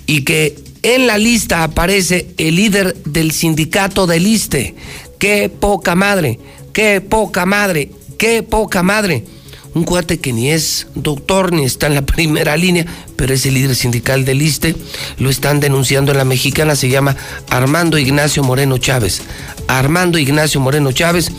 y 0.06 0.22
que 0.22 0.56
en 0.84 1.08
la 1.08 1.18
lista 1.18 1.64
aparece 1.64 2.28
el 2.38 2.58
líder 2.58 2.96
del 3.06 3.32
sindicato 3.32 4.06
del 4.06 4.28
ISTE. 4.28 4.76
¡Qué 5.18 5.50
poca 5.50 5.96
madre! 5.96 6.40
¡Qué 6.74 7.02
poca 7.02 7.48
madre! 7.48 7.90
¡Qué 8.20 8.44
poca 8.44 8.84
madre! 8.84 9.26
Un 9.74 9.84
cuate 9.84 10.20
que 10.20 10.32
ni 10.32 10.52
es 10.52 10.86
doctor 10.94 11.54
ni 11.54 11.66
está 11.66 11.88
en 11.88 11.96
la 11.96 12.02
primera 12.06 12.56
línea, 12.56 12.86
pero 13.16 13.34
es 13.34 13.44
el 13.48 13.56
líder 13.56 13.76
sindical 13.76 14.26
del 14.26 14.44
ISTE. 14.44 14.76
Lo 15.18 15.32
están 15.32 15.60
denunciando 15.60 16.12
en 16.12 16.20
la 16.20 16.24
mexicana, 16.24 16.76
se 16.76 16.88
llama 16.88 17.16
Armando 17.50 17.98
Ignacio 17.98 18.44
Moreno 18.44 18.78
Chávez. 18.78 19.24
Armando 19.68 20.20
Ignacio 20.20 20.62
Moreno 20.62 20.92
Chávez 20.92 21.32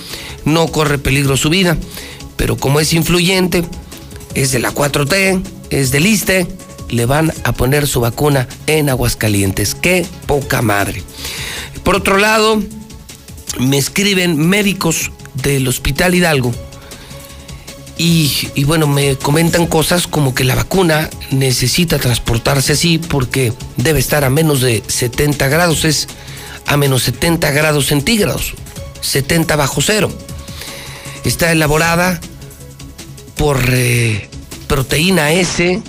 no 0.45 0.66
corre 0.66 0.99
peligro 0.99 1.37
su 1.37 1.51
vida, 1.51 1.77
pero 2.41 2.57
como 2.57 2.80
es 2.80 2.95
influyente, 2.95 3.62
es 4.34 4.51
de 4.51 4.61
la 4.61 4.72
4T, 4.72 5.43
es 5.68 5.91
del 5.91 6.07
ISTE, 6.07 6.47
le 6.88 7.05
van 7.05 7.34
a 7.45 7.53
poner 7.53 7.86
su 7.86 8.01
vacuna 8.01 8.49
en 8.66 8.88
Aguascalientes. 8.88 9.74
¡Qué 9.74 10.07
poca 10.24 10.62
madre! 10.62 11.03
Por 11.84 11.97
otro 11.97 12.16
lado, 12.16 12.62
me 13.59 13.76
escriben 13.76 14.38
médicos 14.38 15.12
del 15.34 15.68
Hospital 15.68 16.14
Hidalgo 16.14 16.55
Y, 17.99 18.32
y, 18.55 18.64
bueno, 18.64 18.86
me 18.86 19.16
comentan 19.16 19.66
cosas 19.66 20.07
como 20.07 20.34
que 20.34 20.45
la 20.45 20.55
vacuna 20.55 21.11
necesita 21.30 21.99
transportarse 21.99 22.72
así 22.72 22.97
porque 22.97 23.53
debe 23.76 24.01
estar 24.01 24.24
a 24.24 24.30
menos 24.30 24.62
de 24.62 24.82
70 24.86 25.47
grados, 25.49 25.84
es 25.84 26.09
a 26.64 26.78
menos 26.78 27.03
70 27.03 27.51
grados 27.51 27.84
centígrados, 27.84 28.55
70 29.03 29.57
bajo 29.57 29.82
cero. 29.82 30.11
Está 31.22 31.53
elaborada 31.53 32.18
por 33.41 33.59
eh, 33.72 34.28
proteína 34.66 35.32
S, 35.32 35.80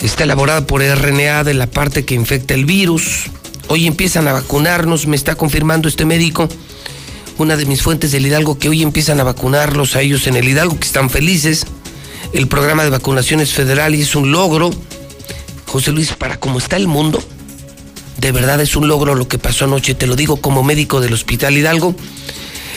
está 0.00 0.24
elaborada 0.24 0.66
por 0.66 0.80
RNA 0.80 1.44
de 1.44 1.52
la 1.52 1.66
parte 1.66 2.06
que 2.06 2.14
infecta 2.14 2.54
el 2.54 2.64
virus. 2.64 3.24
Hoy 3.68 3.86
empiezan 3.86 4.28
a 4.28 4.32
vacunarnos, 4.32 5.06
me 5.06 5.14
está 5.14 5.34
confirmando 5.34 5.90
este 5.90 6.06
médico 6.06 6.48
una 7.36 7.54
de 7.58 7.66
mis 7.66 7.82
fuentes 7.82 8.12
del 8.12 8.24
Hidalgo, 8.24 8.58
que 8.58 8.70
hoy 8.70 8.82
empiezan 8.82 9.20
a 9.20 9.24
vacunarlos 9.24 9.94
a 9.94 10.00
ellos 10.00 10.26
en 10.26 10.36
el 10.36 10.48
Hidalgo, 10.48 10.80
que 10.80 10.86
están 10.86 11.10
felices. 11.10 11.66
El 12.32 12.48
programa 12.48 12.84
de 12.84 12.90
vacunación 12.90 13.40
es 13.40 13.52
federal 13.52 13.94
y 13.94 14.00
es 14.00 14.14
un 14.14 14.32
logro. 14.32 14.70
José 15.66 15.92
Luis, 15.92 16.14
para 16.14 16.40
cómo 16.40 16.56
está 16.56 16.76
el 16.76 16.86
mundo, 16.88 17.22
de 18.16 18.32
verdad 18.32 18.58
es 18.62 18.74
un 18.74 18.88
logro 18.88 19.14
lo 19.14 19.28
que 19.28 19.36
pasó 19.36 19.66
anoche, 19.66 19.94
te 19.94 20.06
lo 20.06 20.16
digo 20.16 20.38
como 20.38 20.62
médico 20.62 21.02
del 21.02 21.12
Hospital 21.12 21.58
Hidalgo. 21.58 21.94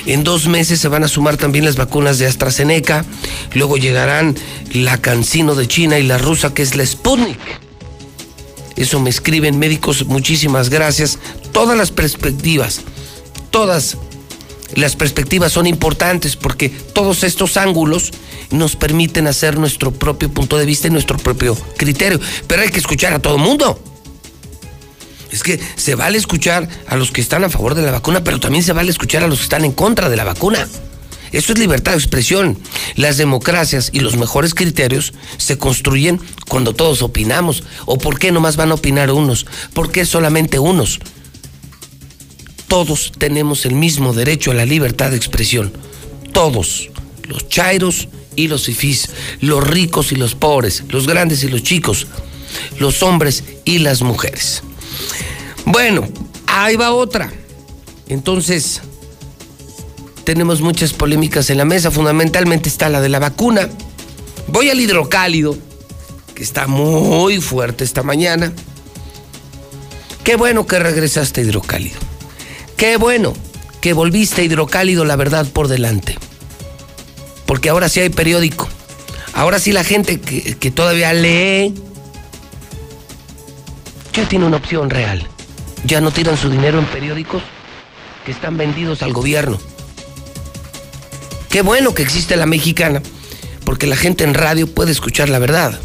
En 0.06 0.24
dos 0.24 0.48
meses 0.48 0.80
se 0.80 0.88
van 0.88 1.04
a 1.04 1.08
sumar 1.08 1.38
también 1.38 1.66
las 1.66 1.76
vacunas 1.76 2.20
de 2.20 2.28
AstraZeneca, 2.28 3.06
luego 3.54 3.78
llegarán 3.78 4.36
la 4.72 5.00
Cancino 5.00 5.56
de 5.56 5.68
China 5.68 5.98
y 5.98 6.04
la 6.04 6.18
rusa 6.18 6.54
que 6.54 6.62
es 6.62 6.76
la 6.76 6.86
Sputnik. 6.86 7.40
Eso 8.76 9.00
me 9.00 9.10
escriben 9.10 9.58
médicos, 9.58 10.06
muchísimas 10.06 10.70
gracias. 10.70 11.18
Todas 11.52 11.78
las 11.78 11.92
perspectivas, 11.92 12.82
todas 13.50 13.98
las 14.76 14.96
perspectivas 14.96 15.52
son 15.52 15.66
importantes 15.66 16.36
porque 16.36 16.70
todos 16.70 17.24
estos 17.24 17.58
ángulos 17.58 18.12
nos 18.52 18.76
permiten 18.76 19.28
hacer 19.28 19.58
nuestro 19.58 19.92
propio 19.92 20.30
punto 20.30 20.58
de 20.58 20.66
vista 20.66 20.88
y 20.88 20.92
nuestro 20.92 21.18
propio 21.18 21.58
criterio. 21.78 22.20
Pero 22.48 22.62
hay 22.62 22.70
que 22.70 22.80
escuchar 22.80 23.14
a 23.14 23.20
todo 23.20 23.38
el 23.38 23.42
mundo. 23.42 23.80
Es 25.36 25.44
que 25.44 25.60
se 25.76 25.96
vale 25.96 26.18
escuchar 26.18 26.68
a 26.88 26.96
los 26.96 27.12
que 27.12 27.22
están 27.22 27.44
a 27.44 27.50
favor 27.50 27.76
de 27.76 27.84
la 27.84 27.92
vacuna, 27.92 28.24
pero 28.24 28.40
también 28.40 28.64
se 28.64 28.74
vale 28.74 28.90
escuchar 28.90 29.24
a 29.24 29.28
los 29.28 29.40
que 29.40 29.44
están 29.44 29.66
en 29.66 29.72
contra 29.72 30.10
de 30.10 30.16
la 30.16 30.24
vacuna. 30.24 30.68
Eso 31.32 31.54
es 31.54 31.60
libertad 31.60 31.92
de 31.92 31.98
expresión. 31.98 32.58
Las 32.96 33.18
democracias 33.18 33.90
y 33.92 34.00
los 34.00 34.16
mejores 34.16 34.54
criterios 34.54 35.14
se 35.38 35.58
construyen 35.58 36.20
cuando 36.48 36.74
todos 36.74 37.02
opinamos. 37.02 37.64
¿O 37.86 37.98
por 37.98 38.18
qué 38.18 38.32
nomás 38.32 38.56
van 38.56 38.72
a 38.72 38.76
opinar 38.76 39.12
unos? 39.12 39.46
¿Por 39.74 39.92
qué 39.92 40.06
solamente 40.06 40.60
unos? 40.60 41.00
todos 42.68 43.14
tenemos 43.18 43.66
el 43.66 43.74
mismo 43.74 44.12
derecho 44.12 44.52
a 44.52 44.54
la 44.54 44.66
libertad 44.66 45.12
de 45.12 45.18
expresión. 45.18 45.72
Todos, 46.34 46.90
los 47.28 47.48
chairos 47.48 48.10
y 48.36 48.50
los 48.50 48.66
fifís, 48.66 49.10
los 49.40 49.66
ricos 49.66 50.12
y 50.12 50.16
los 50.16 50.36
pobres, 50.36 50.84
los 50.90 51.08
grandes 51.08 51.44
y 51.44 51.48
los 51.48 51.64
chicos, 51.64 52.08
los 52.78 53.02
hombres 53.02 53.46
y 53.64 53.80
las 53.80 54.02
mujeres. 54.02 54.62
Bueno, 55.66 56.08
ahí 56.48 56.76
va 56.76 56.92
otra. 56.92 57.32
Entonces, 58.08 58.82
tenemos 60.24 60.62
muchas 60.62 60.94
polémicas 60.94 61.50
en 61.50 61.58
la 61.58 61.66
mesa, 61.66 61.92
fundamentalmente 61.92 62.70
está 62.70 62.90
la 62.90 63.02
de 63.02 63.10
la 63.10 63.20
vacuna. 63.20 63.70
Voy 64.48 64.70
al 64.70 64.80
hidrocálido, 64.80 65.58
que 66.34 66.44
está 66.44 66.68
muy 66.68 67.42
fuerte 67.42 67.84
esta 67.84 68.04
mañana. 68.04 68.52
Qué 70.24 70.36
bueno 70.36 70.66
que 70.66 70.80
regresaste 70.80 71.42
hidrocálido. 71.42 72.00
Qué 72.78 72.98
bueno 72.98 73.34
que 73.80 73.94
volviste 73.94 74.44
hidrocálido 74.44 75.06
la 75.06 75.16
verdad 75.16 75.48
por 75.48 75.68
delante. 75.68 76.18
Porque 77.46 77.70
ahora 77.70 77.90
sí 77.90 78.00
hay 78.00 78.10
periódico. 78.10 78.68
Ahora 79.34 79.60
sí 79.60 79.72
la 79.72 79.84
gente 79.84 80.20
que, 80.20 80.72
todavía 80.72 81.14
lee 81.14 81.76
ya 84.16 84.28
tiene 84.28 84.46
una 84.46 84.58
opción 84.58 84.90
real. 84.90 85.28
Ya 85.84 86.02
no 86.02 86.12
tiran 86.12 86.38
su 86.38 86.50
dinero 86.50 86.80
en 86.80 86.86
periódicos 86.86 87.44
que 88.26 88.32
están 88.32 88.58
vendidos 88.58 89.04
al 89.04 89.14
gobierno. 89.14 89.60
Qué 91.50 91.62
bueno 91.62 91.94
que 91.94 92.04
existe 92.04 92.36
la 92.36 92.46
mexicana, 92.46 93.02
porque 93.66 93.88
la 93.88 93.96
gente 93.96 94.24
en 94.24 94.34
radio 94.34 94.68
puede 94.68 94.92
escuchar 94.92 95.30
la 95.30 95.40
verdad. 95.40 95.80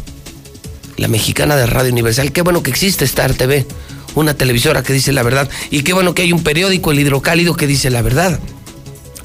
La 0.97 1.07
mexicana 1.07 1.55
de 1.55 1.65
Radio 1.65 1.91
Universal, 1.91 2.31
qué 2.31 2.41
bueno 2.41 2.63
que 2.63 2.71
existe 2.71 3.05
Star 3.05 3.33
TV 3.33 3.65
una 4.15 4.33
televisora 4.33 4.83
que 4.83 4.93
dice 4.93 5.11
la 5.11 5.23
verdad. 5.23 5.49
Y 5.69 5.83
qué 5.83 5.93
bueno 5.93 6.13
que 6.13 6.23
hay 6.23 6.33
un 6.33 6.43
periódico, 6.43 6.91
el 6.91 6.99
hidrocálido, 6.99 7.55
que 7.55 7.67
dice 7.67 7.89
la 7.89 8.01
verdad. 8.01 8.39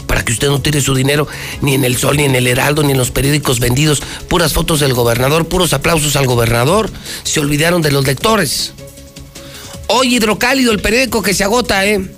Para 0.06 0.24
que 0.24 0.32
usted 0.32 0.48
no 0.48 0.60
tire 0.60 0.80
su 0.80 0.94
dinero 0.94 1.26
ni 1.60 1.74
en 1.74 1.84
el 1.84 1.96
Sol, 1.96 2.16
ni 2.16 2.24
en 2.24 2.36
el 2.36 2.46
Heraldo, 2.46 2.82
ni 2.82 2.92
en 2.92 2.98
los 2.98 3.10
periódicos 3.10 3.60
vendidos. 3.60 4.02
Puras 4.28 4.52
fotos 4.52 4.80
del 4.80 4.94
gobernador, 4.94 5.48
puros 5.48 5.72
aplausos 5.72 6.16
al 6.16 6.26
gobernador. 6.26 6.90
Se 7.24 7.40
olvidaron 7.40 7.82
de 7.82 7.92
los 7.92 8.06
lectores. 8.06 8.72
Hoy 9.88 10.16
hidrocálido, 10.16 10.72
el 10.72 10.80
periódico 10.80 11.22
que 11.22 11.34
se 11.34 11.44
agota, 11.44 11.86
¿eh? 11.86 12.10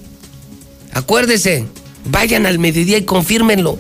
Acuérdese, 0.92 1.66
vayan 2.04 2.46
al 2.46 2.58
mediodía 2.58 2.98
y 2.98 3.04
confírmenlo 3.04 3.78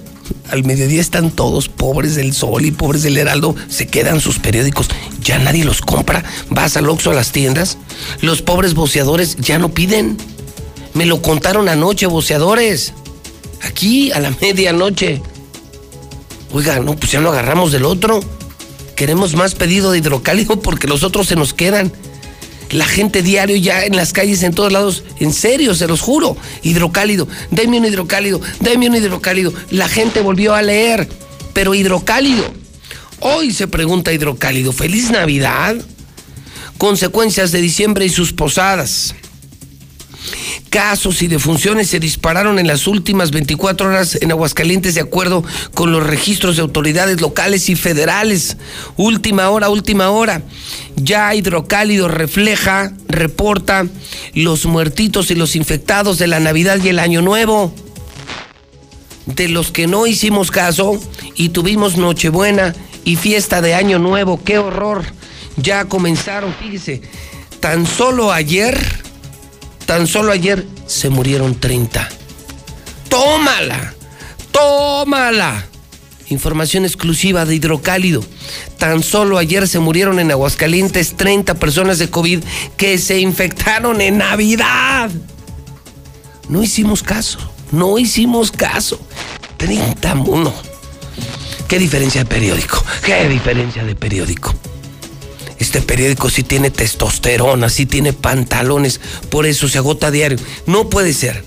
al 0.50 0.64
mediodía 0.64 1.00
están 1.00 1.30
todos 1.30 1.68
pobres 1.68 2.14
del 2.14 2.32
sol 2.32 2.64
y 2.64 2.70
pobres 2.70 3.02
del 3.02 3.16
heraldo, 3.18 3.54
se 3.68 3.86
quedan 3.86 4.20
sus 4.20 4.38
periódicos, 4.38 4.88
ya 5.20 5.38
nadie 5.38 5.64
los 5.64 5.80
compra, 5.80 6.24
vas 6.50 6.76
al 6.76 6.88
Oxxo 6.88 7.10
a 7.10 7.14
las 7.14 7.32
tiendas, 7.32 7.78
los 8.20 8.42
pobres 8.42 8.74
boceadores 8.74 9.36
ya 9.36 9.58
no 9.58 9.70
piden. 9.70 10.16
Me 10.94 11.06
lo 11.06 11.22
contaron 11.22 11.68
anoche, 11.68 12.06
boceadores, 12.06 12.94
aquí 13.62 14.10
a 14.12 14.20
la 14.20 14.30
medianoche. 14.40 15.22
Oiga, 16.52 16.80
no, 16.80 16.96
pues 16.96 17.12
ya 17.12 17.20
lo 17.20 17.30
agarramos 17.30 17.72
del 17.72 17.84
otro. 17.84 18.20
Queremos 18.96 19.34
más 19.36 19.54
pedido 19.54 19.92
de 19.92 19.98
hidrocálido 19.98 20.60
porque 20.60 20.88
los 20.88 21.02
otros 21.04 21.28
se 21.28 21.36
nos 21.36 21.52
quedan 21.52 21.92
la 22.70 22.86
gente 22.86 23.22
diario 23.22 23.56
ya 23.56 23.84
en 23.84 23.96
las 23.96 24.12
calles, 24.12 24.42
en 24.42 24.54
todos 24.54 24.72
lados, 24.72 25.04
en 25.20 25.32
serio, 25.32 25.74
se 25.74 25.86
los 25.86 26.00
juro, 26.00 26.36
hidrocálido, 26.62 27.28
deme 27.50 27.78
un 27.78 27.86
hidrocálido, 27.86 28.40
deme 28.60 28.88
un 28.88 28.96
hidrocálido. 28.96 29.52
La 29.70 29.88
gente 29.88 30.20
volvió 30.20 30.54
a 30.54 30.62
leer, 30.62 31.08
pero 31.52 31.74
hidrocálido. 31.74 32.44
Hoy 33.20 33.52
se 33.52 33.66
pregunta 33.66 34.12
hidrocálido, 34.12 34.72
feliz 34.72 35.10
Navidad. 35.10 35.76
Consecuencias 36.76 37.50
de 37.50 37.60
diciembre 37.60 38.04
y 38.04 38.08
sus 38.08 38.32
posadas. 38.32 39.14
Casos 40.70 41.22
y 41.22 41.28
defunciones 41.28 41.88
se 41.88 41.98
dispararon 41.98 42.58
en 42.58 42.66
las 42.66 42.86
últimas 42.86 43.30
24 43.30 43.88
horas 43.88 44.18
en 44.20 44.30
Aguascalientes 44.30 44.94
de 44.94 45.00
acuerdo 45.00 45.42
con 45.72 45.92
los 45.92 46.06
registros 46.06 46.56
de 46.56 46.62
autoridades 46.62 47.20
locales 47.20 47.68
y 47.70 47.76
federales. 47.76 48.58
Última 48.96 49.48
hora, 49.48 49.70
última 49.70 50.10
hora. 50.10 50.42
Ya 50.96 51.34
Hidrocálido 51.34 52.08
refleja, 52.08 52.92
reporta 53.08 53.86
los 54.34 54.66
muertitos 54.66 55.30
y 55.30 55.34
los 55.34 55.56
infectados 55.56 56.18
de 56.18 56.26
la 56.26 56.40
Navidad 56.40 56.78
y 56.82 56.88
el 56.88 56.98
Año 56.98 57.22
Nuevo. 57.22 57.72
De 59.24 59.48
los 59.48 59.70
que 59.70 59.86
no 59.86 60.06
hicimos 60.06 60.50
caso 60.50 61.00
y 61.34 61.50
tuvimos 61.50 61.96
Nochebuena 61.96 62.74
y 63.04 63.16
fiesta 63.16 63.62
de 63.62 63.74
Año 63.74 63.98
Nuevo. 63.98 64.42
¡Qué 64.44 64.58
horror! 64.58 65.04
Ya 65.56 65.86
comenzaron, 65.86 66.54
fíjese, 66.54 67.02
tan 67.60 67.86
solo 67.86 68.32
ayer 68.32 68.78
Tan 69.88 70.06
solo 70.06 70.32
ayer 70.32 70.66
se 70.84 71.08
murieron 71.08 71.58
30. 71.58 72.06
¡Tómala! 73.08 73.94
¡Tómala! 74.52 75.64
Información 76.28 76.84
exclusiva 76.84 77.46
de 77.46 77.54
Hidrocálido. 77.54 78.22
Tan 78.76 79.02
solo 79.02 79.38
ayer 79.38 79.66
se 79.66 79.78
murieron 79.78 80.20
en 80.20 80.30
Aguascalientes 80.30 81.16
30 81.16 81.54
personas 81.54 81.98
de 81.98 82.10
COVID 82.10 82.40
que 82.76 82.98
se 82.98 83.18
infectaron 83.18 84.02
en 84.02 84.18
Navidad. 84.18 85.08
No 86.50 86.62
hicimos 86.62 87.02
caso, 87.02 87.38
no 87.72 87.98
hicimos 87.98 88.52
caso. 88.52 89.00
31. 89.56 90.52
¿Qué 91.66 91.78
diferencia 91.78 92.24
de 92.24 92.26
periódico? 92.28 92.84
¿Qué 93.02 93.26
diferencia 93.26 93.82
de 93.84 93.96
periódico? 93.96 94.54
Este 95.68 95.82
periódico 95.82 96.30
sí 96.30 96.44
tiene 96.44 96.70
testosterona, 96.70 97.68
sí 97.68 97.84
tiene 97.84 98.14
pantalones, 98.14 99.02
por 99.28 99.44
eso 99.44 99.68
se 99.68 99.76
agota 99.76 100.10
diario. 100.10 100.38
No 100.64 100.88
puede 100.88 101.12
ser. 101.12 101.44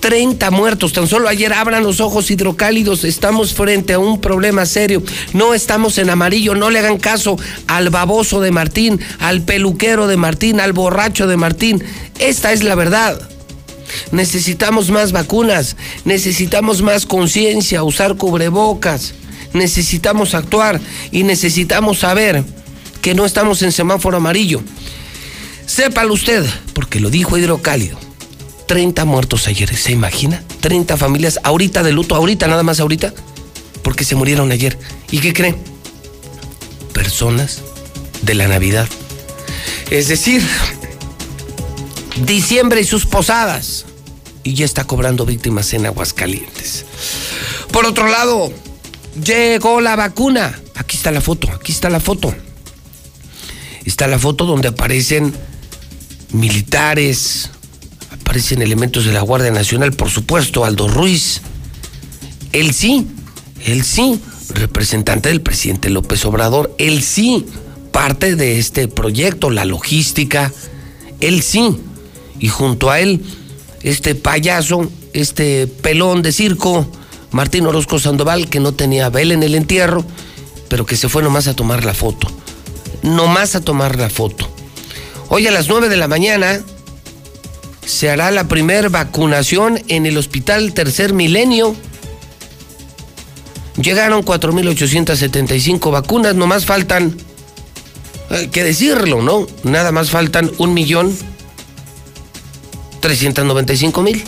30 0.00 0.50
muertos. 0.50 0.92
Tan 0.92 1.06
solo 1.06 1.28
ayer 1.28 1.52
abran 1.52 1.84
los 1.84 2.00
ojos 2.00 2.32
hidrocálidos. 2.32 3.04
Estamos 3.04 3.54
frente 3.54 3.92
a 3.92 4.00
un 4.00 4.20
problema 4.20 4.66
serio. 4.66 5.04
No 5.34 5.54
estamos 5.54 5.98
en 5.98 6.10
amarillo. 6.10 6.56
No 6.56 6.68
le 6.68 6.80
hagan 6.80 6.98
caso 6.98 7.36
al 7.68 7.90
baboso 7.90 8.40
de 8.40 8.50
Martín, 8.50 8.98
al 9.20 9.42
peluquero 9.42 10.08
de 10.08 10.16
Martín, 10.16 10.58
al 10.58 10.72
borracho 10.72 11.28
de 11.28 11.36
Martín. 11.36 11.84
Esta 12.18 12.52
es 12.52 12.64
la 12.64 12.74
verdad. 12.74 13.22
Necesitamos 14.10 14.90
más 14.90 15.12
vacunas. 15.12 15.76
Necesitamos 16.04 16.82
más 16.82 17.06
conciencia, 17.06 17.84
usar 17.84 18.16
cubrebocas. 18.16 19.14
Necesitamos 19.52 20.34
actuar 20.34 20.80
y 21.12 21.22
necesitamos 21.22 22.00
saber 22.00 22.42
que 23.02 23.14
no 23.14 23.24
estamos 23.24 23.62
en 23.62 23.72
semáforo 23.72 24.16
amarillo. 24.16 24.62
Sépalo 25.66 26.14
usted, 26.14 26.44
porque 26.74 27.00
lo 27.00 27.10
dijo 27.10 27.38
Hidrocálido. 27.38 27.98
30 28.66 29.04
muertos 29.04 29.48
ayer, 29.48 29.74
¿se 29.76 29.92
imagina? 29.92 30.44
30 30.60 30.96
familias 30.96 31.40
ahorita 31.42 31.82
de 31.82 31.92
luto, 31.92 32.14
ahorita, 32.14 32.46
nada 32.46 32.62
más 32.62 32.80
ahorita, 32.80 33.12
porque 33.82 34.04
se 34.04 34.14
murieron 34.14 34.52
ayer. 34.52 34.78
¿Y 35.10 35.18
qué 35.18 35.32
creen? 35.32 35.56
Personas 36.92 37.62
de 38.22 38.34
la 38.34 38.48
Navidad. 38.48 38.88
Es 39.90 40.08
decir, 40.08 40.42
diciembre 42.24 42.80
y 42.80 42.84
sus 42.84 43.06
posadas. 43.06 43.86
Y 44.42 44.54
ya 44.54 44.64
está 44.64 44.84
cobrando 44.84 45.26
víctimas 45.26 45.72
en 45.74 45.86
Aguascalientes. 45.86 46.86
Por 47.72 47.86
otro 47.86 48.08
lado, 48.08 48.52
llegó 49.24 49.80
la 49.80 49.96
vacuna. 49.96 50.58
Aquí 50.76 50.96
está 50.96 51.10
la 51.10 51.20
foto, 51.20 51.50
aquí 51.52 51.72
está 51.72 51.90
la 51.90 52.00
foto. 52.00 52.34
Está 53.90 54.06
la 54.06 54.20
foto 54.20 54.46
donde 54.46 54.68
aparecen 54.68 55.34
militares, 56.32 57.50
aparecen 58.12 58.62
elementos 58.62 59.04
de 59.04 59.12
la 59.12 59.20
Guardia 59.20 59.50
Nacional, 59.50 59.90
por 59.94 60.10
supuesto, 60.10 60.64
Aldo 60.64 60.86
Ruiz. 60.86 61.40
Él 62.52 62.72
sí, 62.72 63.08
él 63.66 63.82
sí, 63.82 64.20
representante 64.50 65.28
del 65.28 65.40
presidente 65.40 65.90
López 65.90 66.24
Obrador, 66.24 66.72
él 66.78 67.02
sí, 67.02 67.44
parte 67.90 68.36
de 68.36 68.60
este 68.60 68.86
proyecto, 68.86 69.50
la 69.50 69.64
logística, 69.64 70.52
él 71.20 71.42
sí. 71.42 71.76
Y 72.38 72.46
junto 72.46 72.92
a 72.92 73.00
él, 73.00 73.20
este 73.82 74.14
payaso, 74.14 74.88
este 75.14 75.66
pelón 75.66 76.22
de 76.22 76.30
circo, 76.30 76.88
Martín 77.32 77.66
Orozco 77.66 77.98
Sandoval, 77.98 78.48
que 78.50 78.60
no 78.60 78.70
tenía 78.72 79.10
vela 79.10 79.34
en 79.34 79.42
el 79.42 79.56
entierro, 79.56 80.04
pero 80.68 80.86
que 80.86 80.96
se 80.96 81.08
fue 81.08 81.24
nomás 81.24 81.48
a 81.48 81.54
tomar 81.54 81.84
la 81.84 81.92
foto. 81.92 82.28
Nomás 83.02 83.54
a 83.54 83.60
tomar 83.60 83.96
la 83.96 84.10
foto. 84.10 84.48
Hoy 85.28 85.46
a 85.46 85.50
las 85.50 85.68
9 85.68 85.88
de 85.88 85.96
la 85.96 86.08
mañana 86.08 86.60
se 87.86 88.10
hará 88.10 88.30
la 88.30 88.44
primera 88.44 88.88
vacunación 88.88 89.82
en 89.88 90.06
el 90.06 90.16
Hospital 90.16 90.74
Tercer 90.74 91.12
Milenio. 91.12 91.74
Llegaron 93.80 94.24
4.875 94.24 95.90
vacunas, 95.90 96.34
nomás 96.34 96.66
faltan, 96.66 97.16
hay 98.28 98.48
que 98.48 98.62
decirlo, 98.62 99.22
¿no? 99.22 99.46
Nada 99.62 99.90
más 99.92 100.10
faltan 100.10 100.50
un 100.58 100.74
millón 100.74 101.16
395 103.00 104.02
mil. 104.02 104.22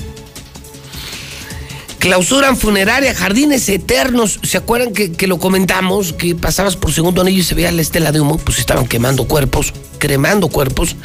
Clausuran 2.03 2.57
funeraria, 2.57 3.15
jardines 3.15 3.69
eternos. 3.69 4.41
¿Se 4.43 4.57
acuerdan 4.57 4.93
que, 4.93 5.13
que, 5.13 5.29
lo 5.29 5.39
comentamos? 5.39 6.13
Que 6.13 6.35
pasabas 6.35 6.75
por 6.75 6.93
segundo 6.93 7.23
anillo 7.23 7.39
y 7.39 7.45
se 7.45 7.55
veía 7.55 7.71
la 7.71 7.81
estela 7.81 8.11
de 8.11 8.21
humo. 8.21 8.39
Pues 8.39 8.59
estaban 8.59 8.89
quemando 8.89 9.29
cuerpos, 9.29 9.73
cremando 9.99 10.49
cuerpos. 10.49 10.97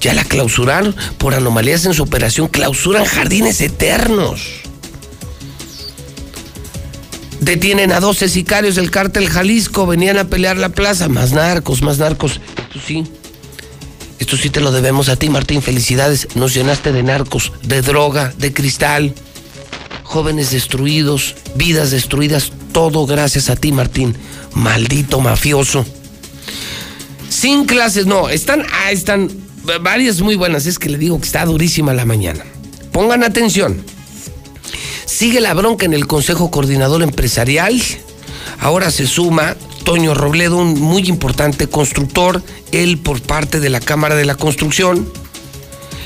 Ya 0.00 0.14
la 0.14 0.24
clausuraron 0.24 0.96
por 1.18 1.34
anomalías 1.34 1.86
en 1.86 1.94
su 1.94 2.02
operación. 2.02 2.48
Clausuran 2.48 3.04
jardines 3.04 3.60
eternos. 3.60 4.42
Detienen 7.38 7.92
a 7.92 8.00
12 8.00 8.28
sicarios 8.28 8.74
del 8.74 8.90
cártel 8.90 9.28
Jalisco. 9.28 9.86
Venían 9.86 10.18
a 10.18 10.24
pelear 10.24 10.56
la 10.56 10.70
plaza. 10.70 11.08
Más 11.08 11.30
narcos, 11.30 11.82
más 11.82 11.98
narcos. 11.98 12.40
Esto 12.58 12.80
sí. 12.84 13.04
Esto 14.18 14.36
sí 14.36 14.50
te 14.50 14.60
lo 14.60 14.72
debemos 14.72 15.08
a 15.08 15.14
ti, 15.14 15.30
Martín. 15.30 15.62
Felicidades. 15.62 16.34
Nos 16.34 16.52
llenaste 16.52 16.90
de 16.90 17.04
narcos, 17.04 17.52
de 17.62 17.80
droga, 17.80 18.34
de 18.38 18.52
cristal 18.52 19.14
jóvenes 20.12 20.50
destruidos, 20.50 21.36
vidas 21.54 21.90
destruidas, 21.90 22.52
todo 22.72 23.06
gracias 23.06 23.48
a 23.48 23.56
ti, 23.56 23.72
Martín. 23.72 24.14
Maldito 24.52 25.20
mafioso. 25.20 25.86
Sin 27.30 27.64
clases, 27.64 28.04
no, 28.04 28.28
están, 28.28 28.62
ah, 28.70 28.92
están 28.92 29.30
varias 29.80 30.20
muy 30.20 30.36
buenas, 30.36 30.66
es 30.66 30.78
que 30.78 30.90
le 30.90 30.98
digo 30.98 31.18
que 31.18 31.24
está 31.24 31.46
durísima 31.46 31.94
la 31.94 32.04
mañana. 32.04 32.44
Pongan 32.92 33.24
atención. 33.24 33.82
Sigue 35.06 35.40
la 35.40 35.54
bronca 35.54 35.86
en 35.86 35.94
el 35.94 36.06
Consejo 36.06 36.50
Coordinador 36.50 37.02
Empresarial. 37.02 37.80
Ahora 38.60 38.90
se 38.90 39.06
suma 39.06 39.56
Toño 39.82 40.12
Robledo, 40.12 40.58
un 40.58 40.78
muy 40.78 41.08
importante 41.08 41.68
constructor, 41.68 42.42
él 42.70 42.98
por 42.98 43.22
parte 43.22 43.60
de 43.60 43.70
la 43.70 43.80
Cámara 43.80 44.14
de 44.14 44.26
la 44.26 44.34
Construcción 44.34 45.10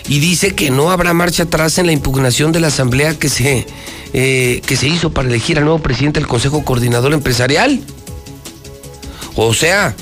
y 0.08 0.20
dice 0.20 0.54
que 0.54 0.70
no 0.70 0.90
habrá 0.90 1.12
marcha 1.12 1.44
atrás 1.44 1.78
en 1.78 1.86
la 1.86 1.92
impugnación 1.92 2.52
de 2.52 2.60
la 2.60 2.68
asamblea 2.68 3.18
que 3.18 3.28
se, 3.28 3.66
eh, 4.12 4.62
que 4.66 4.76
se 4.76 4.88
hizo 4.88 5.10
para 5.10 5.28
elegir 5.28 5.58
al 5.58 5.64
nuevo 5.64 5.80
presidente 5.80 6.20
del 6.20 6.28
Consejo 6.28 6.64
Coordinador 6.64 7.12
Empresarial. 7.12 7.80
O 9.34 9.52
sea, 9.52 9.94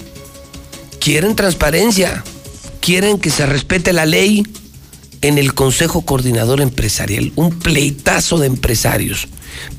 quieren 1.00 1.34
transparencia, 1.34 2.22
quieren 2.80 3.18
que 3.18 3.30
se 3.30 3.46
respete 3.46 3.92
la 3.92 4.04
ley 4.06 4.44
en 5.22 5.38
el 5.38 5.54
Consejo 5.54 6.02
Coordinador 6.02 6.60
Empresarial. 6.60 7.32
Un 7.34 7.58
pleitazo 7.58 8.38
de 8.38 8.46
empresarios, 8.46 9.28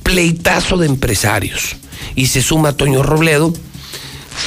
pleitazo 0.01 0.77
de 0.77 0.87
empresarios. 0.87 1.75
Y 2.15 2.27
se 2.27 2.41
suma 2.41 2.73
Toño 2.73 3.03
Robledo, 3.03 3.53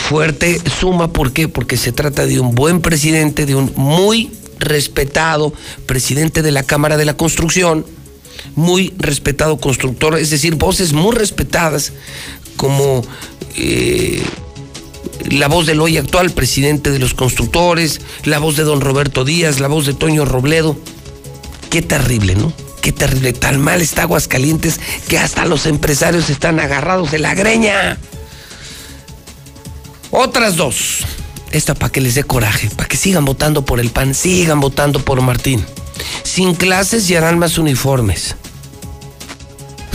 fuerte 0.09 0.61
suma, 0.81 1.13
¿por 1.13 1.33
qué? 1.33 1.47
Porque 1.47 1.77
se 1.77 1.93
trata 1.93 2.27
de 2.27 2.41
un 2.41 2.55
buen 2.55 2.81
presidente, 2.81 3.47
de 3.47 3.55
un 3.55 3.73
muy 3.77 4.31
respetado 4.59 5.53
presidente 5.87 6.43
de 6.43 6.53
la 6.53 6.63
Cámara 6.63 6.97
de 6.97 7.05
la 7.05 7.17
Construcción, 7.17 7.85
muy 8.55 8.93
respetado 8.99 9.59
constructor, 9.59 10.19
es 10.19 10.31
decir, 10.31 10.57
voces 10.57 10.93
muy 10.93 11.15
respetadas 11.15 11.93
como 12.57 13.03
eh, 13.57 14.23
la 15.31 15.49
voz 15.49 15.67
del 15.67 15.81
hoy 15.81 15.97
actual 15.97 16.31
presidente 16.31 16.91
de 16.91 16.99
los 16.99 17.15
constructores, 17.15 18.01
la 18.25 18.39
voz 18.39 18.57
de 18.57 18.65
don 18.65 18.81
Roberto 18.81 19.25
Díaz, 19.25 19.61
la 19.61 19.69
voz 19.69 19.87
de 19.87 19.95
Toño 19.95 20.25
Robledo. 20.25 20.77
Qué 21.71 21.83
terrible, 21.83 22.35
¿no? 22.35 22.53
Qué 22.81 22.93
terrible. 22.93 23.33
Tan 23.33 23.61
mal 23.61 23.81
está 23.81 24.03
Aguascalientes 24.03 24.81
que 25.09 25.19
hasta 25.19 25.45
los 25.45 25.67
empresarios 25.67 26.31
están 26.31 26.61
agarrados 26.61 27.11
de 27.11 27.19
la 27.19 27.35
greña. 27.35 27.99
Otras 30.11 30.57
dos. 30.57 31.05
Esta 31.53 31.75
para 31.75 31.91
que 31.91 32.01
les 32.01 32.15
dé 32.15 32.25
coraje, 32.25 32.69
para 32.71 32.89
que 32.89 32.97
sigan 32.97 33.25
votando 33.25 33.65
por 33.65 33.81
el 33.81 33.91
PAN, 33.91 34.15
sigan 34.15 34.61
votando 34.61 35.01
por 35.05 35.21
Martín. 35.23 35.65
Sin 36.23 36.55
clases 36.55 37.09
y 37.11 37.17
harán 37.17 37.39
más 37.39 37.59
uniformes. 37.59 38.37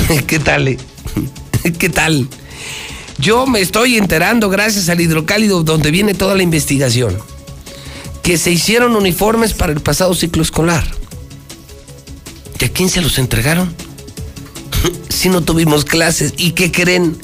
¿Qué 0.28 0.39
tal? 0.39 0.68
Eh? 0.68 0.78
¿Qué 1.80 1.89
tal? 1.89 2.28
Yo 3.20 3.45
me 3.45 3.62
estoy 3.62 3.97
enterando 3.97 4.49
gracias 4.49 4.89
al 4.89 4.99
hidrocálido 4.99 5.64
donde 5.64 5.91
viene 5.91 6.14
toda 6.14 6.36
la 6.36 6.43
investigación. 6.43 7.18
Que 8.24 8.38
se 8.38 8.51
hicieron 8.51 8.95
uniformes 8.95 9.54
para 9.54 9.74
el 9.74 9.82
pasado 9.82 10.14
ciclo 10.14 10.41
escolar. 10.41 10.86
¿Y 12.60 12.66
a 12.66 12.70
quién 12.70 12.89
se 12.89 13.01
los 13.01 13.20
entregaron? 13.20 13.76
si 15.10 15.30
no 15.30 15.41
tuvimos 15.41 15.86
clases. 15.86 16.34
¿Y 16.38 16.51
qué 16.51 16.72
creen? 16.72 17.18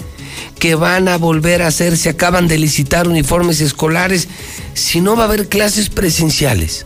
Que 0.59 0.75
van 0.75 1.07
a 1.07 1.17
volver 1.17 1.61
a 1.61 1.67
hacer, 1.67 1.97
se 1.97 2.09
acaban 2.09 2.47
de 2.47 2.57
licitar 2.57 3.07
uniformes 3.07 3.61
escolares, 3.61 4.27
si 4.73 5.01
no 5.01 5.15
va 5.15 5.23
a 5.23 5.27
haber 5.27 5.47
clases 5.47 5.89
presenciales. 5.89 6.85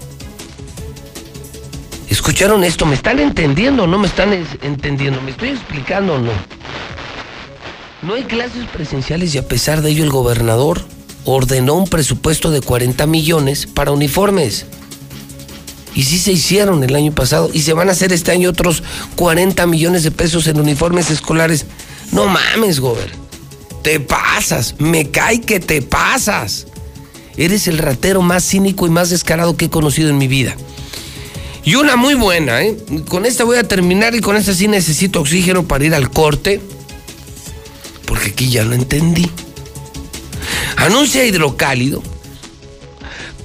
¿Escucharon 2.09 2.63
esto? 2.63 2.85
¿Me 2.85 2.95
están 2.95 3.19
entendiendo 3.19 3.83
o 3.83 3.87
no 3.87 3.97
me 3.97 4.07
están 4.07 4.33
entendiendo? 4.61 5.21
¿Me 5.21 5.31
estoy 5.31 5.49
explicando 5.49 6.15
o 6.15 6.19
no? 6.19 6.31
No 8.03 8.13
hay 8.13 8.23
clases 8.23 8.65
presenciales 8.67 9.33
y 9.33 9.37
a 9.37 9.47
pesar 9.47 9.81
de 9.81 9.89
ello 9.89 10.03
el 10.03 10.09
gobernador 10.09 10.83
ordenó 11.25 11.73
un 11.73 11.87
presupuesto 11.87 12.51
de 12.51 12.61
40 12.61 13.07
millones 13.07 13.65
para 13.65 13.91
uniformes. 13.91 14.65
Y 15.95 16.03
sí 16.03 16.17
se 16.17 16.31
hicieron 16.33 16.83
el 16.83 16.95
año 16.95 17.11
pasado 17.13 17.49
y 17.53 17.61
se 17.61 17.73
van 17.73 17.89
a 17.89 17.93
hacer 17.93 18.13
este 18.13 18.31
año 18.31 18.49
otros 18.49 18.83
40 19.15 19.65
millones 19.67 20.03
de 20.03 20.11
pesos 20.11 20.47
en 20.47 20.59
uniformes 20.59 21.11
escolares. 21.11 21.65
No 22.11 22.27
mames, 22.27 22.79
gobernador. 22.79 23.22
Te 23.83 23.99
pasas, 23.99 24.75
me 24.79 25.11
cae 25.11 25.41
que 25.41 25.59
te 25.59 25.81
pasas. 25.81 26.67
Eres 27.35 27.67
el 27.67 27.77
ratero 27.77 28.21
más 28.21 28.47
cínico 28.47 28.87
y 28.87 28.89
más 28.89 29.09
descarado 29.09 29.57
que 29.57 29.65
he 29.65 29.69
conocido 29.69 30.09
en 30.09 30.17
mi 30.17 30.27
vida. 30.27 30.55
Y 31.65 31.75
una 31.75 31.95
muy 31.95 32.13
buena, 32.13 32.61
¿eh? 32.61 32.77
Con 33.07 33.25
esta 33.25 33.43
voy 33.43 33.57
a 33.57 33.63
terminar 33.63 34.15
y 34.15 34.21
con 34.21 34.35
esta 34.35 34.53
sí 34.53 34.67
necesito 34.67 35.21
oxígeno 35.21 35.67
para 35.67 35.85
ir 35.85 35.93
al 35.95 36.09
corte. 36.09 36.61
Porque 38.05 38.29
aquí 38.29 38.49
ya 38.49 38.63
lo 38.63 38.73
entendí. 38.73 39.29
Anuncia 40.77 41.25
Hidrocálido. 41.25 42.01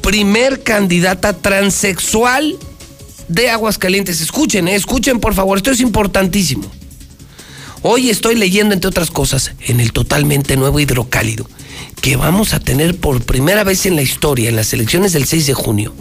Primer 0.02 0.62
candidata 0.62 1.32
transexual 1.32 2.56
de 3.28 3.50
Aguascalientes. 3.50 4.20
Escuchen, 4.20 4.68
¿eh? 4.68 4.74
escuchen 4.74 5.20
por 5.20 5.34
favor, 5.34 5.58
esto 5.58 5.70
es 5.70 5.80
importantísimo. 5.80 6.77
Hoy 7.82 8.10
estoy 8.10 8.34
leyendo, 8.34 8.74
entre 8.74 8.88
otras 8.88 9.10
cosas, 9.10 9.52
en 9.60 9.78
el 9.80 9.92
totalmente 9.92 10.56
nuevo 10.56 10.80
hidrocálido, 10.80 11.48
que 12.00 12.16
vamos 12.16 12.52
a 12.52 12.60
tener 12.60 12.96
por 12.96 13.22
primera 13.22 13.62
vez 13.62 13.86
en 13.86 13.94
la 13.94 14.02
historia, 14.02 14.48
en 14.48 14.56
las 14.56 14.72
elecciones 14.72 15.12
del 15.12 15.26
6 15.26 15.46
de 15.46 15.54
junio, 15.54 15.94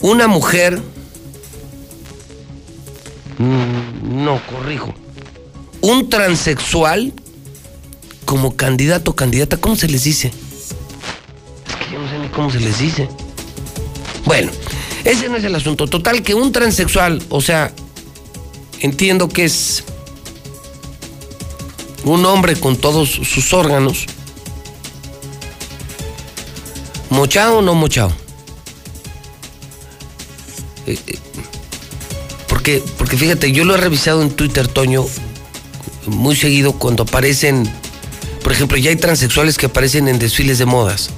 una 0.00 0.28
mujer... 0.28 0.80
Mm, 3.38 4.24
no, 4.24 4.40
corrijo. 4.46 4.94
Un 5.80 6.08
transexual 6.10 7.12
como 8.26 8.54
candidato 8.54 9.12
o 9.12 9.16
candidata, 9.16 9.56
¿cómo 9.56 9.76
se 9.76 9.88
les 9.88 10.04
dice? 10.04 10.28
Es 10.28 11.76
que 11.76 11.92
yo 11.94 11.98
no 11.98 12.08
sé 12.08 12.18
ni 12.18 12.28
cómo 12.28 12.50
se 12.50 12.60
les 12.60 12.78
dice. 12.78 13.08
Bueno, 14.24 14.50
ese 15.04 15.28
no 15.28 15.36
es 15.36 15.44
el 15.44 15.54
asunto. 15.54 15.86
Total, 15.86 16.22
que 16.22 16.34
un 16.34 16.52
transexual, 16.52 17.22
o 17.28 17.40
sea, 17.40 17.72
entiendo 18.80 19.28
que 19.28 19.44
es 19.44 19.84
un 22.04 22.26
hombre 22.26 22.56
con 22.56 22.76
todos 22.76 23.08
sus 23.10 23.52
órganos. 23.52 24.06
¿Mochao 27.10 27.58
o 27.58 27.62
no 27.62 27.74
mochao? 27.74 28.12
Eh, 30.86 30.98
eh, 31.06 31.18
porque, 32.48 32.82
porque 32.98 33.16
fíjate, 33.16 33.52
yo 33.52 33.64
lo 33.64 33.74
he 33.74 33.78
revisado 33.78 34.22
en 34.22 34.30
Twitter, 34.30 34.68
Toño, 34.68 35.04
muy 36.06 36.36
seguido 36.36 36.72
cuando 36.72 37.04
aparecen, 37.04 37.70
por 38.42 38.52
ejemplo, 38.52 38.76
ya 38.76 38.90
hay 38.90 38.96
transexuales 38.96 39.56
que 39.56 39.66
aparecen 39.66 40.08
en 40.08 40.18
desfiles 40.18 40.58
de 40.58 40.66
modas. 40.66 41.10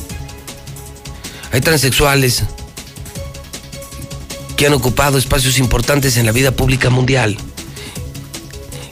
Hay 1.52 1.60
transexuales 1.60 2.44
que 4.56 4.66
han 4.66 4.74
ocupado 4.74 5.18
espacios 5.18 5.58
importantes 5.58 6.16
en 6.16 6.26
la 6.26 6.32
vida 6.32 6.50
pública 6.50 6.90
mundial. 6.90 7.36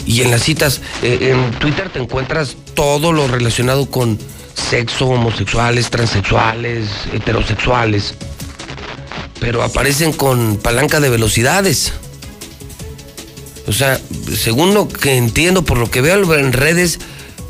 Y 0.07 0.23
en 0.23 0.31
las 0.31 0.43
citas, 0.43 0.81
eh, 1.03 1.33
en 1.33 1.59
Twitter 1.59 1.91
te 1.91 1.99
encuentras 1.99 2.57
todo 2.75 3.13
lo 3.13 3.27
relacionado 3.27 3.87
con 3.87 4.19
sexo, 4.55 5.07
homosexuales, 5.07 5.91
transexuales, 5.91 6.89
heterosexuales. 7.13 8.15
Pero 9.41 9.63
aparecen 9.63 10.13
con 10.13 10.59
palanca 10.59 11.01
de 11.01 11.11
velocidades. 11.11 11.93
O 13.67 13.73
sea, 13.73 13.99
según 14.37 14.75
lo 14.75 14.89
que 14.89 15.17
entiendo, 15.17 15.65
por 15.65 15.79
lo 15.79 15.91
que 15.91 16.01
veo 16.01 16.35
en 16.35 16.53
redes, 16.53 16.99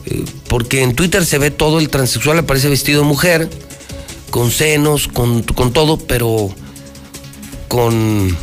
eh, 0.07 0.25
porque 0.49 0.83
en 0.83 0.95
Twitter 0.95 1.25
se 1.25 1.39
ve 1.39 1.51
todo, 1.51 1.81
el 1.81 1.89
transexual 1.89 2.39
aparece 2.39 2.69
vestido 2.69 3.03
de 3.03 3.09
mujer, 3.09 3.49
con 4.31 4.51
senos, 4.51 5.09
con, 5.09 5.43
con 5.43 5.73
todo, 5.73 5.99
pero 5.99 6.55
con... 7.69 8.37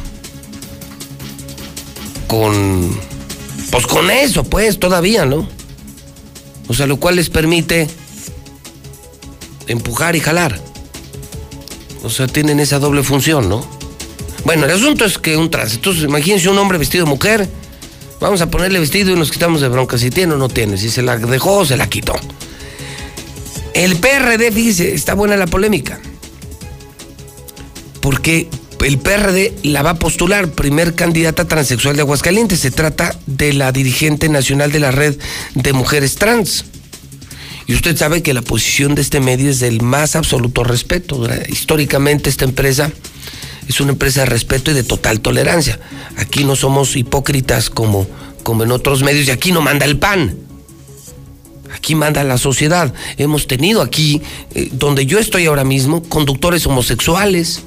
con... 2.27 3.10
pues 3.71 3.87
con 3.87 4.11
eso, 4.11 4.43
pues, 4.43 4.79
todavía, 4.79 5.25
¿no? 5.25 5.47
O 6.67 6.73
sea, 6.73 6.87
lo 6.87 6.97
cual 6.97 7.15
les 7.15 7.29
permite 7.29 7.87
empujar 9.67 10.15
y 10.15 10.19
jalar. 10.19 10.59
O 12.03 12.09
sea, 12.09 12.27
tienen 12.27 12.59
esa 12.59 12.79
doble 12.79 13.03
función, 13.03 13.49
¿no? 13.49 13.65
Bueno, 14.43 14.65
el 14.65 14.71
asunto 14.71 15.05
es 15.05 15.17
que 15.17 15.37
un 15.37 15.49
trans. 15.49 15.75
Entonces, 15.75 16.03
imagínense 16.03 16.49
un 16.49 16.57
hombre 16.57 16.77
vestido 16.77 17.05
de 17.05 17.09
mujer. 17.09 17.47
Vamos 18.19 18.41
a 18.41 18.49
ponerle 18.49 18.79
vestido 18.79 19.11
y 19.11 19.15
nos 19.15 19.31
quitamos 19.31 19.61
de 19.61 19.69
bronca. 19.69 19.97
Si 19.97 20.09
tiene 20.09 20.33
o 20.33 20.37
no 20.37 20.49
tiene. 20.49 20.77
Si 20.77 20.89
se 20.89 21.01
la 21.01 21.17
dejó, 21.17 21.65
se 21.65 21.77
la 21.77 21.87
quitó. 21.87 22.15
El 23.73 23.95
PRD, 23.97 24.51
fíjese, 24.51 24.93
está 24.93 25.13
buena 25.13 25.37
la 25.37 25.47
polémica. 25.47 25.99
Porque 28.01 28.49
el 28.83 28.97
PRD 28.99 29.53
la 29.63 29.81
va 29.83 29.91
a 29.91 29.99
postular, 29.99 30.51
primer 30.51 30.95
candidata 30.95 31.47
transexual 31.47 31.95
de 31.95 32.01
Aguascalientes. 32.01 32.59
Se 32.59 32.71
trata 32.71 33.17
de 33.27 33.53
la 33.53 33.71
dirigente 33.71 34.29
nacional 34.29 34.71
de 34.71 34.79
la 34.79 34.91
red 34.91 35.17
de 35.55 35.73
mujeres 35.73 36.15
trans. 36.15 36.65
Y 37.67 37.73
usted 37.73 37.95
sabe 37.95 38.21
que 38.21 38.33
la 38.33 38.41
posición 38.41 38.95
de 38.95 39.01
este 39.01 39.19
medio 39.19 39.49
es 39.49 39.59
del 39.59 39.81
más 39.81 40.15
absoluto 40.15 40.63
respeto. 40.63 41.27
Históricamente 41.47 42.29
esta 42.29 42.45
empresa 42.45 42.91
es 43.67 43.79
una 43.79 43.91
empresa 43.91 44.21
de 44.21 44.25
respeto 44.25 44.71
y 44.71 44.73
de 44.73 44.83
total 44.83 45.21
tolerancia. 45.21 45.79
Aquí 46.17 46.43
no 46.43 46.55
somos 46.55 46.95
hipócritas 46.95 47.69
como, 47.69 48.07
como 48.43 48.63
en 48.63 48.71
otros 48.71 49.03
medios 49.03 49.27
y 49.27 49.31
aquí 49.31 49.51
no 49.51 49.61
manda 49.61 49.85
el 49.85 49.97
pan. 49.97 50.37
Aquí 51.73 51.95
manda 51.95 52.23
la 52.23 52.37
sociedad. 52.37 52.93
Hemos 53.17 53.47
tenido 53.47 53.81
aquí, 53.81 54.21
eh, 54.53 54.69
donde 54.73 55.05
yo 55.05 55.19
estoy 55.19 55.45
ahora 55.45 55.63
mismo, 55.63 56.03
conductores 56.03 56.65
homosexuales. 56.67 57.61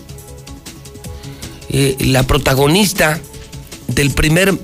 Eh, 1.77 1.97
la 1.99 2.23
protagonista 2.23 3.19
del 3.89 4.13
primer 4.13 4.57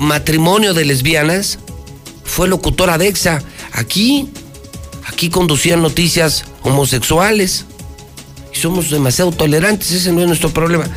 matrimonio 0.00 0.74
de 0.74 0.84
lesbianas 0.84 1.60
fue 2.24 2.48
locutora 2.48 2.98
de 2.98 3.06
EXA. 3.06 3.40
Aquí, 3.70 4.28
aquí 5.06 5.30
conducían 5.30 5.82
noticias 5.82 6.44
homosexuales. 6.62 7.66
Y 8.52 8.56
somos 8.56 8.90
demasiado 8.90 9.30
tolerantes, 9.30 9.92
ese 9.92 10.10
no 10.10 10.20
es 10.20 10.26
nuestro 10.26 10.50
problema. 10.50 10.88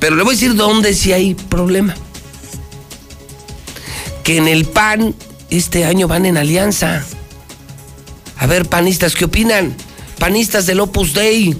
Pero 0.00 0.16
le 0.16 0.22
voy 0.22 0.32
a 0.32 0.36
decir 0.36 0.54
dónde 0.54 0.94
sí 0.94 1.12
hay 1.12 1.34
problema. 1.34 1.94
Que 4.24 4.38
en 4.38 4.48
el 4.48 4.64
PAN 4.64 5.14
este 5.50 5.84
año 5.84 6.08
van 6.08 6.24
en 6.24 6.38
alianza. 6.38 7.04
A 8.38 8.46
ver, 8.46 8.66
panistas, 8.66 9.14
¿qué 9.14 9.26
opinan? 9.26 9.76
Panistas 10.18 10.64
del 10.64 10.80
Opus 10.80 11.12
Dei, 11.12 11.54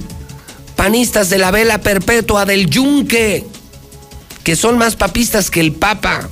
panistas 0.79 1.29
de 1.29 1.39
la 1.39 1.51
vela 1.51 1.81
perpetua 1.81 2.45
del 2.45 2.71
Yunque, 2.71 3.45
que 4.45 4.55
son 4.55 4.79
más 4.79 4.95
papistas 4.95 5.51
que 5.51 5.59
el 5.59 5.73
Papa, 5.73 6.29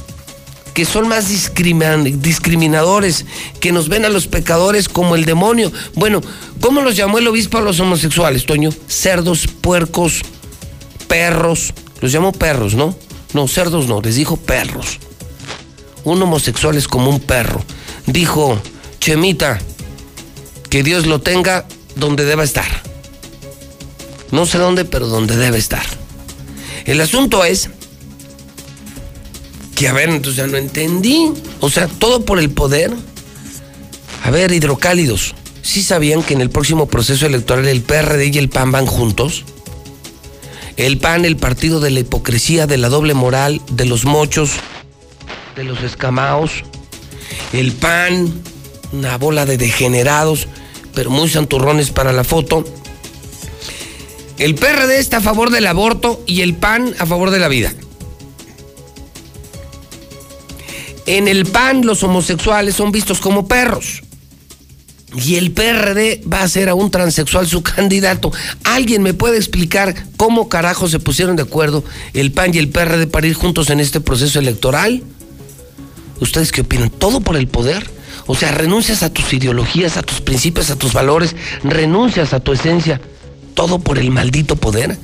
que 0.72 0.84
son 0.84 1.08
más 1.08 1.28
discriminadores, 1.28 3.26
que 3.58 3.72
nos 3.72 3.88
ven 3.88 4.04
a 4.04 4.08
los 4.08 4.28
pecadores 4.28 4.88
como 4.88 5.16
el 5.16 5.24
demonio. 5.24 5.72
Bueno, 5.94 6.20
¿cómo 6.60 6.80
los 6.82 6.94
llamó 6.94 7.18
el 7.18 7.26
obispo 7.26 7.58
a 7.58 7.60
los 7.60 7.80
homosexuales, 7.80 8.46
Toño? 8.46 8.70
Cerdos, 8.86 9.48
puercos, 9.48 10.22
perros. 11.08 11.74
Los 12.00 12.12
llamó 12.12 12.30
perros, 12.30 12.74
¿no? 12.74 12.96
No, 13.34 13.48
cerdos 13.48 13.88
no, 13.88 14.00
les 14.00 14.14
dijo 14.14 14.36
perros. 14.36 15.00
Un 16.04 16.22
homosexual 16.22 16.76
es 16.76 16.86
como 16.86 17.10
un 17.10 17.18
perro. 17.18 17.64
Dijo, 18.06 18.60
Chemita, 19.00 19.58
que 20.70 20.84
Dios 20.84 21.04
lo 21.06 21.20
tenga 21.20 21.66
donde 21.96 22.24
deba 22.24 22.44
estar. 22.44 22.95
No 24.30 24.46
sé 24.46 24.58
dónde, 24.58 24.84
pero 24.84 25.06
donde 25.06 25.36
debe 25.36 25.58
estar. 25.58 25.84
El 26.84 27.00
asunto 27.00 27.44
es 27.44 27.70
que, 29.74 29.88
a 29.88 29.92
ver, 29.92 30.08
entonces 30.08 30.36
ya 30.36 30.46
no 30.46 30.56
entendí. 30.56 31.32
O 31.60 31.70
sea, 31.70 31.86
todo 31.86 32.24
por 32.24 32.38
el 32.38 32.50
poder. 32.50 32.92
A 34.24 34.30
ver, 34.30 34.50
hidrocálidos, 34.50 35.34
¿sí 35.62 35.82
sabían 35.82 36.22
que 36.22 36.34
en 36.34 36.40
el 36.40 36.50
próximo 36.50 36.86
proceso 36.86 37.26
electoral 37.26 37.68
el 37.68 37.82
PRD 37.82 38.26
y 38.26 38.38
el 38.38 38.48
PAN 38.48 38.72
van 38.72 38.86
juntos? 38.86 39.44
El 40.76 40.98
PAN, 40.98 41.24
el 41.24 41.36
partido 41.36 41.80
de 41.80 41.90
la 41.90 42.00
hipocresía, 42.00 42.66
de 42.66 42.76
la 42.76 42.88
doble 42.88 43.14
moral, 43.14 43.60
de 43.70 43.84
los 43.84 44.04
mochos, 44.04 44.52
de 45.56 45.64
los 45.64 45.82
escamaos. 45.82 46.64
El 47.52 47.72
PAN, 47.72 48.32
una 48.92 49.16
bola 49.18 49.46
de 49.46 49.56
degenerados, 49.56 50.48
pero 50.94 51.10
muy 51.10 51.28
santurrones 51.28 51.90
para 51.90 52.12
la 52.12 52.24
foto. 52.24 52.64
El 54.38 54.54
PRD 54.54 54.98
está 54.98 55.18
a 55.18 55.20
favor 55.20 55.50
del 55.50 55.66
aborto 55.66 56.22
y 56.26 56.42
el 56.42 56.54
PAN 56.54 56.94
a 56.98 57.06
favor 57.06 57.30
de 57.30 57.38
la 57.38 57.48
vida. 57.48 57.72
En 61.06 61.28
el 61.28 61.46
PAN 61.46 61.86
los 61.86 62.02
homosexuales 62.02 62.74
son 62.74 62.92
vistos 62.92 63.20
como 63.20 63.48
perros. 63.48 64.02
Y 65.14 65.36
el 65.36 65.52
PRD 65.52 66.20
va 66.30 66.42
a 66.42 66.48
ser 66.48 66.68
a 66.68 66.74
un 66.74 66.90
transexual 66.90 67.46
su 67.46 67.62
candidato. 67.62 68.30
¿Alguien 68.64 69.02
me 69.02 69.14
puede 69.14 69.38
explicar 69.38 69.94
cómo 70.18 70.50
carajo 70.50 70.88
se 70.88 70.98
pusieron 70.98 71.36
de 71.36 71.42
acuerdo 71.42 71.82
el 72.12 72.32
PAN 72.32 72.54
y 72.54 72.58
el 72.58 72.68
PRD 72.68 73.06
para 73.06 73.26
ir 73.26 73.34
juntos 73.34 73.70
en 73.70 73.80
este 73.80 74.00
proceso 74.00 74.38
electoral? 74.38 75.02
¿Ustedes 76.20 76.52
qué 76.52 76.60
opinan? 76.60 76.90
¿Todo 76.90 77.20
por 77.20 77.36
el 77.36 77.48
poder? 77.48 77.88
O 78.26 78.34
sea, 78.34 78.50
renuncias 78.50 79.02
a 79.02 79.10
tus 79.10 79.32
ideologías, 79.32 79.96
a 79.96 80.02
tus 80.02 80.20
principios, 80.20 80.70
a 80.70 80.76
tus 80.76 80.92
valores, 80.92 81.36
renuncias 81.62 82.34
a 82.34 82.40
tu 82.40 82.52
esencia. 82.52 83.00
¿Todo 83.56 83.78
por 83.78 83.98
el 83.98 84.10
maldito 84.10 84.54
poder? 84.54 84.98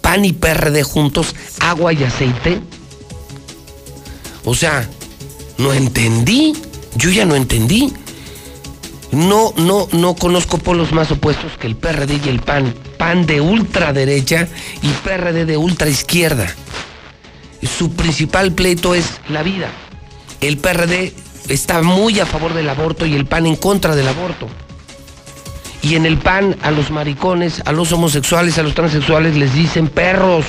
PAN 0.00 0.24
y 0.24 0.32
PRD 0.32 0.82
juntos, 0.82 1.36
agua 1.60 1.92
y 1.92 2.02
aceite. 2.02 2.58
O 4.46 4.54
sea, 4.54 4.88
no 5.58 5.74
entendí. 5.74 6.54
Yo 6.96 7.10
ya 7.10 7.26
no 7.26 7.36
entendí. 7.36 7.92
No, 9.12 9.52
no, 9.58 9.88
no 9.92 10.14
conozco 10.14 10.56
polos 10.56 10.90
más 10.90 11.10
opuestos 11.10 11.52
que 11.58 11.66
el 11.66 11.76
PRD 11.76 12.18
y 12.24 12.28
el 12.30 12.40
PAN. 12.40 12.74
PAN 12.96 13.26
de 13.26 13.42
ultraderecha 13.42 14.48
y 14.80 14.88
PRD 15.04 15.44
de 15.44 15.58
ultraizquierda. 15.58 16.46
Su 17.62 17.92
principal 17.92 18.52
pleito 18.52 18.94
es 18.94 19.04
la 19.28 19.42
vida. 19.42 19.68
El 20.40 20.56
PRD 20.56 21.12
está 21.48 21.82
muy 21.82 22.20
a 22.20 22.26
favor 22.26 22.54
del 22.54 22.70
aborto 22.70 23.04
y 23.04 23.14
el 23.14 23.26
PAN 23.26 23.46
en 23.46 23.56
contra 23.56 23.94
del 23.94 24.08
aborto. 24.08 24.48
Y 25.88 25.94
en 25.94 26.04
el 26.04 26.18
PAN 26.18 26.54
a 26.62 26.70
los 26.70 26.90
maricones, 26.90 27.62
a 27.64 27.72
los 27.72 27.92
homosexuales, 27.92 28.58
a 28.58 28.62
los 28.62 28.74
transexuales 28.74 29.36
les 29.36 29.54
dicen 29.54 29.88
perros. 29.88 30.44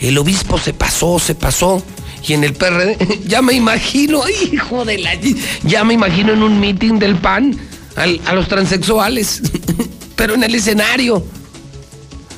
El 0.00 0.18
obispo 0.18 0.58
se 0.58 0.74
pasó, 0.74 1.20
se 1.20 1.36
pasó. 1.36 1.80
Y 2.26 2.32
en 2.32 2.42
el 2.42 2.54
PRD, 2.54 3.20
ya 3.26 3.42
me 3.42 3.52
imagino, 3.52 4.22
hijo 4.28 4.84
de 4.84 4.98
la... 4.98 5.12
Ya 5.62 5.84
me 5.84 5.94
imagino 5.94 6.32
en 6.32 6.42
un 6.42 6.58
meeting 6.58 6.98
del 6.98 7.14
PAN 7.14 7.56
a 7.94 8.34
los 8.34 8.48
transexuales, 8.48 9.40
pero 10.16 10.34
en 10.34 10.42
el 10.42 10.54
escenario. 10.56 11.24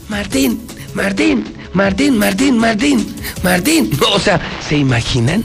Martín, 0.08 0.60
Martín, 0.92 1.44
Martín, 1.72 2.18
Martín, 2.18 2.58
Martín, 2.58 3.06
Martín. 3.42 3.90
O 4.12 4.18
sea, 4.18 4.38
¿se 4.68 4.76
imaginan? 4.76 5.44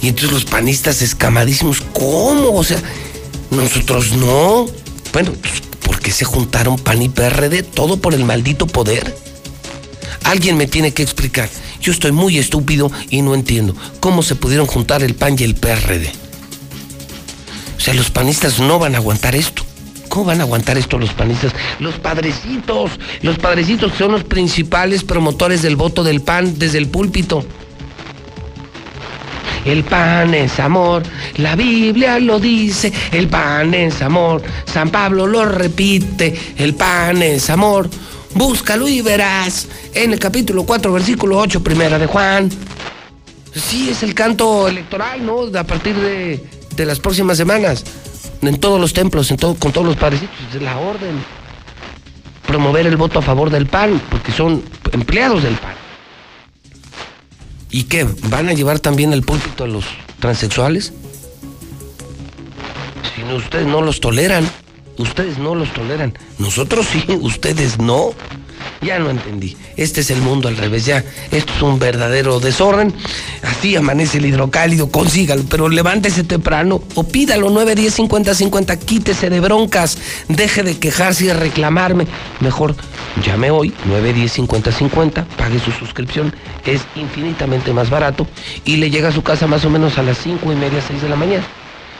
Y 0.00 0.08
entonces 0.08 0.32
los 0.32 0.44
panistas 0.44 1.02
escamadísimos, 1.02 1.80
¿cómo? 1.92 2.52
O 2.52 2.62
sea, 2.62 2.78
nosotros 3.50 4.12
no. 4.12 4.66
Bueno, 5.12 5.32
pues, 5.40 5.60
¿por 5.84 6.00
qué 6.00 6.10
se 6.10 6.24
juntaron 6.24 6.76
PAN 6.76 7.02
y 7.02 7.08
PRD? 7.08 7.62
Todo 7.62 7.96
por 7.96 8.14
el 8.14 8.24
maldito 8.24 8.66
poder. 8.66 9.14
Alguien 10.24 10.56
me 10.56 10.66
tiene 10.66 10.92
que 10.92 11.02
explicar. 11.02 11.48
Yo 11.80 11.92
estoy 11.92 12.12
muy 12.12 12.38
estúpido 12.38 12.90
y 13.08 13.22
no 13.22 13.34
entiendo 13.34 13.74
cómo 14.00 14.22
se 14.22 14.34
pudieron 14.34 14.66
juntar 14.66 15.02
el 15.02 15.14
PAN 15.14 15.36
y 15.38 15.44
el 15.44 15.54
PRD. 15.54 16.12
O 17.76 17.80
sea, 17.80 17.94
los 17.94 18.10
panistas 18.10 18.60
no 18.60 18.78
van 18.78 18.94
a 18.94 18.98
aguantar 18.98 19.34
esto. 19.34 19.64
¿Cómo 20.10 20.26
van 20.26 20.40
a 20.40 20.42
aguantar 20.42 20.76
esto 20.76 20.98
los 20.98 21.14
panistas? 21.14 21.52
Los 21.78 21.94
padrecitos, 21.94 22.90
los 23.22 23.38
padrecitos 23.38 23.92
son 23.96 24.12
los 24.12 24.24
principales 24.24 25.04
promotores 25.04 25.62
del 25.62 25.76
voto 25.76 26.02
del 26.02 26.20
PAN 26.20 26.58
desde 26.58 26.78
el 26.78 26.88
púlpito. 26.88 27.44
El 29.64 29.84
pan 29.84 30.34
es 30.34 30.58
amor, 30.58 31.02
la 31.36 31.54
Biblia 31.54 32.18
lo 32.18 32.40
dice, 32.40 32.92
el 33.12 33.28
pan 33.28 33.74
es 33.74 34.00
amor, 34.00 34.42
San 34.64 34.90
Pablo 34.90 35.26
lo 35.26 35.44
repite, 35.44 36.34
el 36.56 36.74
pan 36.74 37.22
es 37.22 37.50
amor. 37.50 37.88
Búscalo 38.34 38.88
y 38.88 39.00
verás 39.02 39.68
en 39.92 40.12
el 40.12 40.18
capítulo 40.18 40.64
4, 40.64 40.92
versículo 40.92 41.38
8, 41.38 41.62
primera 41.62 41.98
de 41.98 42.06
Juan. 42.06 42.48
Sí, 43.54 43.90
es 43.90 44.02
el 44.02 44.14
canto 44.14 44.68
electoral, 44.68 45.26
¿no? 45.26 45.46
A 45.58 45.64
partir 45.64 45.96
de, 45.96 46.42
de 46.76 46.86
las 46.86 47.00
próximas 47.00 47.36
semanas. 47.36 47.84
En 48.42 48.58
todos 48.58 48.80
los 48.80 48.92
templos, 48.92 49.30
en 49.30 49.36
todo, 49.36 49.54
con 49.56 49.72
todos 49.72 49.86
los 49.86 49.96
padrecitos, 49.96 50.36
es 50.54 50.62
la 50.62 50.78
orden. 50.78 51.22
Promover 52.46 52.86
el 52.86 52.96
voto 52.96 53.18
a 53.18 53.22
favor 53.22 53.50
del 53.50 53.66
PAN, 53.66 54.00
porque 54.08 54.32
son 54.32 54.62
empleados 54.92 55.42
del 55.42 55.54
PAN. 55.56 55.79
¿Y 57.70 57.84
qué? 57.84 58.06
¿Van 58.24 58.48
a 58.48 58.52
llevar 58.52 58.80
también 58.80 59.12
el 59.12 59.22
púlpito 59.22 59.64
a 59.64 59.66
los 59.66 59.84
transexuales? 60.18 60.92
Si 63.14 63.22
no, 63.22 63.36
ustedes 63.36 63.66
no 63.66 63.82
los 63.82 64.00
toleran. 64.00 64.48
Ustedes 64.98 65.38
no 65.38 65.54
los 65.54 65.72
toleran. 65.72 66.14
Nosotros 66.38 66.86
sí, 66.86 67.04
ustedes 67.20 67.78
no. 67.78 68.12
Ya 68.82 68.98
no 68.98 69.10
entendí. 69.10 69.56
Este 69.76 70.00
es 70.00 70.10
el 70.10 70.20
mundo 70.20 70.48
al 70.48 70.56
revés. 70.56 70.86
Ya, 70.86 71.04
esto 71.30 71.52
es 71.54 71.62
un 71.62 71.78
verdadero 71.78 72.40
desorden. 72.40 72.94
Así 73.42 73.76
amanece 73.76 74.18
el 74.18 74.26
hidrocálido, 74.26 74.90
consígalo, 74.90 75.44
pero 75.48 75.68
levántese 75.68 76.24
temprano 76.24 76.82
o 76.94 77.04
pídalo 77.04 77.50
9, 77.50 77.74
10, 77.74 77.94
50, 77.94 78.34
50. 78.34 78.76
Quítese 78.78 79.30
de 79.30 79.40
broncas. 79.40 79.98
Deje 80.28 80.62
de 80.62 80.78
quejarse 80.78 81.24
y 81.24 81.26
de 81.28 81.34
reclamarme. 81.34 82.06
Mejor 82.40 82.74
llame 83.24 83.50
hoy 83.50 83.74
9, 83.86 84.12
10, 84.12 84.32
50, 84.32 84.72
50. 84.72 85.24
Pague 85.36 85.58
su 85.58 85.72
suscripción. 85.72 86.34
Es 86.64 86.82
infinitamente 86.94 87.72
más 87.72 87.90
barato 87.90 88.26
y 88.64 88.76
le 88.76 88.90
llega 88.90 89.08
a 89.08 89.12
su 89.12 89.22
casa 89.22 89.46
más 89.46 89.64
o 89.64 89.70
menos 89.70 89.98
a 89.98 90.02
las 90.02 90.18
5 90.18 90.52
y 90.52 90.56
media, 90.56 90.80
6 90.86 91.02
de 91.02 91.08
la 91.08 91.16
mañana. 91.16 91.44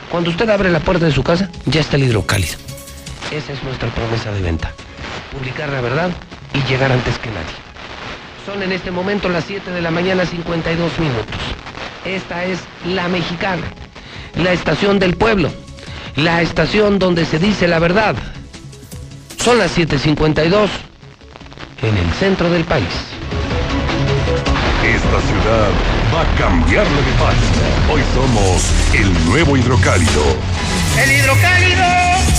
Cuando 0.09 0.29
usted 0.29 0.49
abre 0.49 0.69
la 0.69 0.79
puerta 0.79 1.05
de 1.05 1.11
su 1.11 1.23
casa, 1.23 1.49
ya 1.65 1.79
está 1.79 1.95
el 1.95 2.03
hidrocálido. 2.03 2.55
Esa 3.31 3.53
es 3.53 3.63
nuestra 3.63 3.87
promesa 3.89 4.31
de 4.31 4.41
venta. 4.41 4.73
Publicar 5.31 5.69
la 5.69 5.79
verdad 5.79 6.11
y 6.53 6.61
llegar 6.69 6.91
antes 6.91 7.17
que 7.19 7.29
nadie. 7.29 7.71
Son 8.45 8.61
en 8.63 8.71
este 8.71 8.91
momento 8.91 9.29
las 9.29 9.45
7 9.45 9.71
de 9.71 9.81
la 9.81 9.91
mañana 9.91 10.25
52 10.25 10.99
minutos. 10.99 11.37
Esta 12.05 12.43
es 12.45 12.59
La 12.85 13.07
Mexicana, 13.07 13.63
la 14.35 14.51
estación 14.51 14.97
del 14.97 15.15
pueblo, 15.15 15.51
la 16.15 16.41
estación 16.41 16.97
donde 16.97 17.25
se 17.25 17.37
dice 17.37 17.67
la 17.67 17.79
verdad. 17.79 18.15
Son 19.37 19.57
las 19.57 19.77
7.52 19.77 20.69
en 21.83 21.97
el 21.97 22.13
centro 22.13 22.49
del 22.49 22.63
país. 22.63 22.87
Esta 24.83 25.21
ciudad 25.21 25.69
va 26.13 26.21
a 26.21 26.35
cambiarle 26.37 26.95
de 26.95 27.11
página. 27.19 27.93
Hoy 27.93 28.01
somos 28.13 28.71
el 28.93 29.25
nuevo 29.25 29.57
hidrocálido. 29.57 30.23
¡El 31.01 31.11
hidrocálido! 31.11 31.83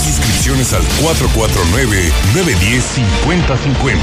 Suscripciones 0.03 0.73
al 0.73 0.83
449-910-5050. 1.01 3.99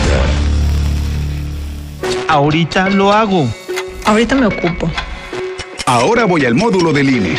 Ahorita 2.29 2.91
lo 2.91 3.13
hago. 3.13 3.49
Ahorita 4.05 4.35
me 4.35 4.47
ocupo. 4.47 4.91
Ahora 5.87 6.27
voy 6.27 6.45
al 6.45 6.55
módulo 6.55 6.93
del 6.93 7.09
INE. 7.09 7.39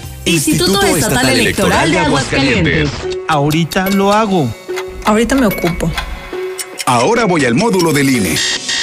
Instituto, 0.31 0.85
Estatal, 0.85 1.29
Electoral 1.29 1.91
de 1.91 1.99
Aguascalientes. 1.99 2.89
Ahorita 3.27 3.89
lo 3.89 4.13
hago. 4.13 4.53
Ahorita 5.05 5.35
me 5.35 5.45
ocupo. 5.45 5.91
Ahora 6.85 7.25
voy 7.25 7.45
al 7.45 7.55
módulo 7.55 7.91
del 7.91 8.09
INE. 8.09 8.35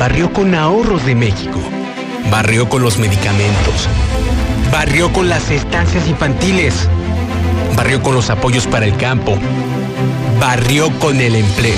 Barrió 0.00 0.32
con 0.32 0.54
ahorros 0.54 1.04
de 1.04 1.14
México. 1.14 1.60
Barrió 2.30 2.70
con 2.70 2.82
los 2.82 2.96
medicamentos. 2.96 3.86
Barrió 4.72 5.12
con 5.12 5.28
las 5.28 5.50
estancias 5.50 6.08
infantiles. 6.08 6.88
Barrió 7.76 8.02
con 8.02 8.14
los 8.14 8.30
apoyos 8.30 8.66
para 8.66 8.86
el 8.86 8.96
campo. 8.96 9.36
Barrió 10.40 10.90
con 11.00 11.20
el 11.20 11.36
empleo. 11.36 11.76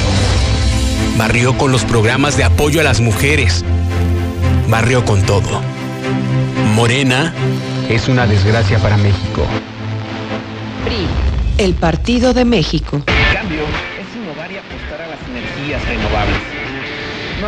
Barrió 1.19 1.59
con 1.59 1.73
los 1.73 1.85
programas 1.85 2.37
de 2.37 2.45
apoyo 2.45 2.81
a 2.81 2.85
las 2.85 3.01
mujeres. 3.01 3.65
Barrió 4.69 5.05
con 5.05 5.23
todo. 5.23 5.61
Morena 6.77 7.35
es 7.89 8.07
una 8.07 8.29
desgracia 8.29 8.79
para 8.79 8.97
México. 8.99 9.45
El 11.59 11.75
Partido 11.75 12.33
de 12.35 12.45
México. 12.45 13.03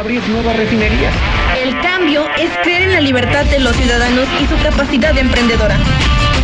Abrir 0.05 0.23
nuevas 0.29 0.55
refinerías. 0.57 1.15
El 1.63 1.81
cambio 1.81 2.29
es 2.37 2.51
creer 2.63 2.83
en 2.83 2.93
la 2.93 3.01
libertad 3.01 3.43
de 3.47 3.59
los 3.59 3.75
ciudadanos 3.75 4.29
y 4.39 4.47
su 4.47 4.63
capacidad 4.63 5.17
emprendedora. 5.17 5.79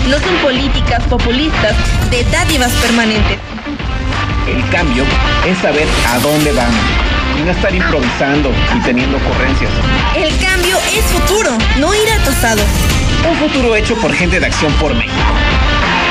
No 0.09 0.19
son 0.19 0.35
políticas 0.37 1.03
populistas 1.05 1.77
de 2.11 2.25
dádivas 2.25 2.73
permanentes. 2.81 3.39
El 4.49 4.67
cambio 4.71 5.05
es 5.47 5.59
saber 5.59 5.87
a 6.09 6.19
dónde 6.21 6.53
vamos 6.53 6.81
y 7.39 7.43
no 7.43 7.51
estar 7.51 7.75
improvisando 7.75 8.51
y 8.75 8.81
teniendo 8.81 9.19
ocurrencias. 9.19 9.71
El 10.17 10.31
cambio 10.39 10.79
es 10.95 11.05
futuro, 11.05 11.51
no 11.79 11.95
ir 11.95 12.11
al 12.13 12.21
pasado. 12.23 12.63
Un 13.29 13.37
futuro 13.37 13.77
hecho 13.77 13.95
por 13.97 14.15
gente 14.15 14.41
de 14.41 14.47
Acción 14.47 14.73
por 14.81 14.95
México. 14.95 15.35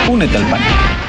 Únete 0.08 0.38
al 0.38 0.46
PAN. 0.46 1.09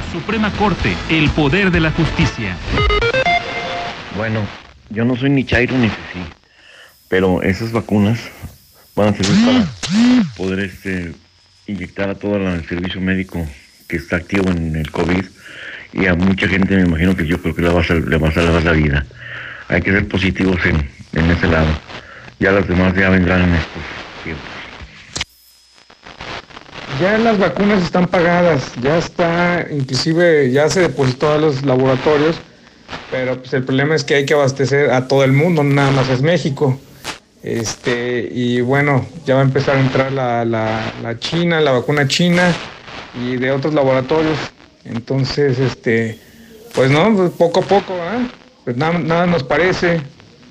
Suprema 0.11 0.51
Corte, 0.51 0.93
el 1.09 1.29
poder 1.29 1.71
de 1.71 1.79
la 1.79 1.91
justicia. 1.91 2.57
Bueno, 4.17 4.45
yo 4.89 5.05
no 5.05 5.15
soy 5.15 5.29
ni 5.29 5.45
Chairo 5.45 5.77
ni 5.77 5.87
Fifi, 5.87 6.25
pero 7.07 7.41
esas 7.41 7.71
vacunas 7.71 8.19
van 8.93 9.13
a 9.13 9.17
servir 9.17 9.45
para 9.45 9.65
poder 10.35 10.59
este, 10.59 11.13
inyectar 11.65 12.09
a 12.09 12.15
todo 12.15 12.35
el 12.35 12.67
servicio 12.67 12.99
médico 12.99 13.47
que 13.87 13.95
está 13.95 14.17
activo 14.17 14.49
en 14.49 14.75
el 14.75 14.91
COVID 14.91 15.25
y 15.93 16.05
a 16.07 16.15
mucha 16.15 16.47
gente 16.47 16.75
me 16.75 16.83
imagino 16.83 17.15
que 17.15 17.25
yo 17.25 17.41
creo 17.41 17.55
que 17.55 17.61
le 17.61 17.69
va 17.69 17.79
a, 17.81 17.93
le 17.93 18.33
salvar 18.33 18.63
la 18.63 18.71
vida. 18.73 19.05
Hay 19.69 19.81
que 19.81 19.91
ser 19.91 20.07
positivos 20.09 20.59
en, 20.65 20.89
en 21.13 21.31
ese 21.31 21.47
lado. 21.47 21.69
Ya 22.39 22.51
las 22.51 22.67
demás 22.67 22.93
ya 22.95 23.09
vendrán 23.09 23.43
en 23.43 23.53
estos 23.53 23.83
tiempos. 24.23 24.60
Ya 27.01 27.17
las 27.17 27.39
vacunas 27.39 27.81
están 27.81 28.05
pagadas, 28.05 28.73
ya 28.79 28.99
está, 28.99 29.65
inclusive 29.71 30.51
ya 30.51 30.69
se 30.69 30.81
depositó 30.81 31.31
a 31.31 31.39
los 31.39 31.65
laboratorios, 31.65 32.35
pero 33.09 33.39
pues 33.39 33.51
el 33.53 33.63
problema 33.63 33.95
es 33.95 34.03
que 34.03 34.13
hay 34.13 34.25
que 34.27 34.35
abastecer 34.35 34.91
a 34.91 35.07
todo 35.07 35.23
el 35.23 35.31
mundo, 35.31 35.63
nada 35.63 35.89
más 35.89 36.09
es 36.09 36.21
México. 36.21 36.79
Este, 37.41 38.29
y 38.31 38.61
bueno, 38.61 39.03
ya 39.25 39.33
va 39.33 39.41
a 39.41 39.45
empezar 39.45 39.77
a 39.77 39.79
entrar 39.79 40.11
la, 40.11 40.45
la, 40.45 40.93
la 41.01 41.17
China, 41.17 41.59
la 41.59 41.71
vacuna 41.71 42.07
china 42.07 42.53
y 43.19 43.35
de 43.37 43.49
otros 43.49 43.73
laboratorios. 43.73 44.37
Entonces, 44.85 45.57
este, 45.57 46.19
pues 46.75 46.91
no, 46.91 47.15
pues 47.15 47.31
poco 47.31 47.61
a 47.61 47.63
poco. 47.63 47.95
Pues 48.63 48.77
nada, 48.77 48.99
nada 48.99 49.25
nos 49.25 49.41
parece. 49.41 50.01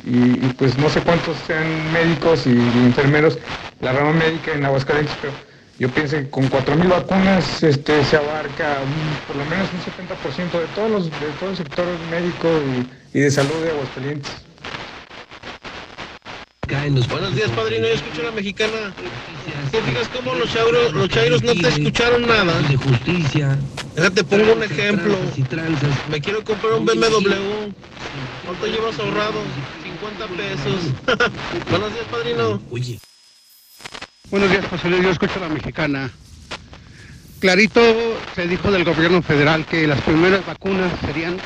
Y, 0.05 0.35
pues 0.59 0.77
no 0.79 0.91
sé 0.91 1.01
cuántos 1.03 1.37
sean 1.47 1.93
médicos 1.93 2.45
y, 2.49 2.51
y 2.51 2.87
enfermeros, 2.87 3.39
la 3.81 3.93
rama 3.93 4.15
médica 4.15 4.53
en 4.53 4.65
Aguascalientes, 4.65 5.15
pero 5.23 5.50
yo 5.81 5.89
pienso 5.89 6.17
que 6.17 6.29
con 6.29 6.45
4.000 6.51 6.89
vacunas 6.89 7.63
este, 7.63 8.05
se 8.05 8.17
abarca 8.19 8.77
un, 8.85 9.27
por 9.27 9.37
lo 9.37 9.45
menos 9.47 9.67
un 9.73 9.81
70% 9.81 10.61
de 10.61 10.67
todos 10.75 10.91
los, 10.91 11.05
de 11.05 11.27
todo 11.41 11.51
el 11.51 11.57
sector 11.57 11.87
médico 12.11 12.49
y, 13.15 13.19
y 13.19 13.23
de 13.23 13.31
salud 13.31 13.55
de 13.65 13.71
Aguascalientes. 13.71 14.31
Buenos 17.09 17.35
días, 17.35 17.51
padrino. 17.53 17.87
Yo 17.87 17.95
escucho 17.95 18.21
a 18.21 18.25
la 18.27 18.33
mexicana. 18.33 18.95
¿Te 19.73 19.81
fijas 19.81 20.09
cómo 20.09 20.35
los 20.35 20.53
chairos, 20.53 20.93
los 20.93 21.09
chairos 21.09 21.43
no 21.43 21.55
te 21.55 21.69
escucharon 21.69 22.27
nada? 22.27 22.61
De 22.69 22.77
justicia. 22.77 23.59
Déjate, 23.97 24.23
pongo 24.25 24.53
un 24.53 24.63
ejemplo. 24.63 25.17
Me 26.11 26.21
quiero 26.21 26.45
comprar 26.45 26.75
un 26.75 26.85
BMW. 26.85 27.73
¿Cuánto 28.45 28.67
llevas 28.67 28.99
ahorrado? 28.99 29.41
50 29.83 30.27
pesos. 30.37 31.31
Buenos 31.71 31.95
días, 31.95 32.05
padrino. 32.11 32.61
Oye. 32.71 33.01
Buenos 34.31 34.49
días, 34.49 34.65
José 34.67 34.89
Luis. 34.89 35.03
Yo 35.03 35.11
escucho 35.11 35.35
a 35.39 35.49
la 35.49 35.49
mexicana. 35.49 36.09
Clarito 37.41 37.81
se 38.37 38.47
dijo 38.47 38.71
del 38.71 38.85
gobierno 38.85 39.23
federal 39.23 39.67
que 39.67 39.89
las 39.89 40.01
primeras 40.03 40.47
vacunas 40.47 40.93
serían 41.05 41.37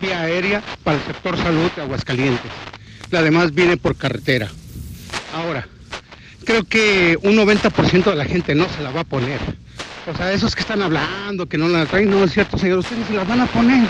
vía 0.00 0.22
aérea 0.22 0.60
para 0.82 0.96
el 0.98 1.04
sector 1.04 1.36
salud 1.36 1.70
de 1.76 1.82
Aguascalientes. 1.82 2.50
La 3.12 3.22
demás 3.22 3.54
viene 3.54 3.76
por 3.76 3.94
carretera. 3.94 4.50
Ahora, 5.32 5.68
creo 6.44 6.64
que 6.64 7.16
un 7.22 7.36
90% 7.36 8.10
de 8.10 8.16
la 8.16 8.24
gente 8.24 8.56
no 8.56 8.68
se 8.70 8.82
la 8.82 8.90
va 8.90 9.02
a 9.02 9.04
poner. 9.04 9.38
O 10.12 10.16
sea, 10.16 10.32
esos 10.32 10.56
que 10.56 10.62
están 10.62 10.82
hablando, 10.82 11.46
que 11.46 11.58
no 11.58 11.68
la 11.68 11.86
traen, 11.86 12.10
no 12.10 12.24
es 12.24 12.32
cierto, 12.32 12.58
señor, 12.58 12.78
ustedes 12.78 13.06
se 13.06 13.14
la 13.14 13.22
van 13.22 13.42
a 13.42 13.46
poner. 13.46 13.86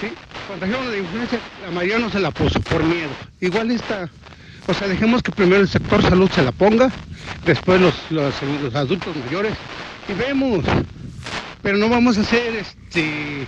¿Sí? 0.00 0.10
Cuando 0.48 0.66
trajeron 0.66 0.90
la 0.90 0.98
influencia, 0.98 1.38
la 1.64 1.70
mayoría 1.70 2.00
no 2.00 2.10
se 2.10 2.18
la 2.18 2.32
puso 2.32 2.60
por 2.62 2.82
miedo. 2.82 3.10
Igual 3.40 3.70
esta, 3.70 4.08
o 4.66 4.74
sea, 4.74 4.88
dejemos 4.88 5.22
que 5.22 5.30
primero 5.30 5.62
el 5.62 5.68
sector 5.68 6.02
salud 6.02 6.30
se 6.34 6.42
la 6.42 6.52
ponga, 6.52 6.90
después 7.44 7.80
los, 7.80 7.94
los, 8.10 8.74
adultos 8.74 9.14
mayores, 9.24 9.54
y 10.08 10.12
vemos. 10.14 10.64
Pero 11.62 11.78
no 11.78 11.88
vamos 11.88 12.18
a 12.18 12.20
hacer 12.20 12.54
este 12.56 13.46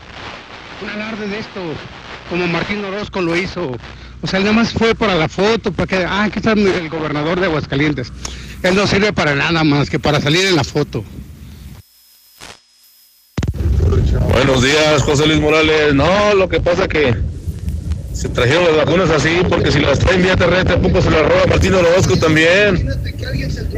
un 0.83 0.91
alarde 0.91 1.27
de 1.27 1.39
esto, 1.41 1.61
como 2.31 2.47
Martín 2.47 2.85
Orozco 2.85 3.21
lo 3.21 3.37
hizo. 3.37 3.77
O 4.21 4.27
sea, 4.27 4.41
nada 4.41 4.53
más 4.53 4.73
fue 4.73 4.95
para 4.95 5.15
la 5.15 5.29
foto, 5.29 5.73
para 5.73 5.87
que, 5.87 6.05
ah, 6.05 6.25
aquí 6.25 6.39
está 6.39 6.53
el 6.53 6.89
gobernador 6.89 7.39
de 7.39 7.47
Aguascalientes. 7.47 8.13
Él 8.63 8.75
no 8.75 8.87
sirve 8.87 9.13
para 9.13 9.35
nada 9.35 9.63
más 9.65 9.91
que 9.91 9.99
para 9.99 10.21
salir 10.21 10.47
en 10.47 10.57
la 10.57 10.65
foto. 10.65 11.05
Buenos 14.33 14.63
días, 14.63 15.03
José 15.03 15.27
Luis 15.27 15.41
Morales. 15.41 15.95
No, 15.95 16.35
lo 16.35 16.49
que 16.49 16.61
pasa 16.61 16.89
que 16.89 17.17
se 18.19 18.29
trajeron 18.31 18.65
las 18.65 18.85
vacunas 18.85 19.11
así, 19.11 19.43
porque 19.49 19.71
si 19.71 19.79
las 19.79 20.01
traen 20.01 20.23
vía 20.23 20.37
terrestre, 20.37 20.77
poco 20.79 21.01
se 21.01 21.09
las 21.09 21.23
roba 21.23 21.47
Martín 21.47 21.73
Orozco 21.75 22.17
también. 22.17 22.89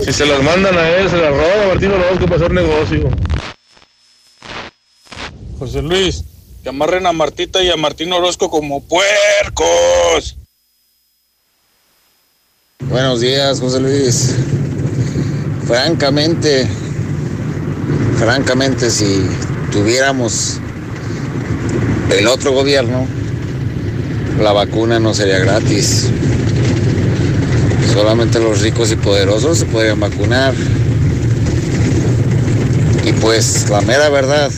Si 0.03 0.15
se 0.15 0.25
las 0.25 0.43
mandan 0.43 0.79
a 0.79 0.89
él, 0.89 1.11
se 1.11 1.19
las 1.19 1.31
roba 1.31 1.67
Martín 1.69 1.91
Orozco 1.91 2.25
para 2.25 2.37
hacer 2.37 2.51
negocio. 2.51 3.11
José 5.59 5.83
Luis, 5.83 6.25
que 6.63 6.71
amarren 6.71 7.07
a 7.07 7.13
Martita 7.13 7.63
y 7.63 7.69
a 7.69 7.77
Martín 7.77 8.11
Orozco 8.15 8.49
como 8.49 8.83
puercos. 8.83 10.39
Buenos 12.79 13.21
días, 13.21 13.61
José 13.61 13.79
Luis. 13.79 14.37
Francamente, 15.67 16.67
francamente, 18.19 18.91
si 18.91 19.23
tuviéramos 19.71 20.59
el 22.11 22.27
otro 22.27 22.53
gobierno, 22.53 23.07
la 24.39 24.53
vacuna 24.53 25.01
no 25.01 25.15
sería 25.15 25.39
gratis. 25.39 26.09
Solamente 27.93 28.39
los 28.39 28.61
ricos 28.61 28.93
y 28.93 28.97
poderosos 28.97 29.59
se 29.59 29.67
podrían 29.67 29.99
vacunar. 30.01 30.55
Y 33.05 33.13
pues 33.15 33.69
la 33.69 33.81
mera 33.81 34.09
verdad 34.09 34.51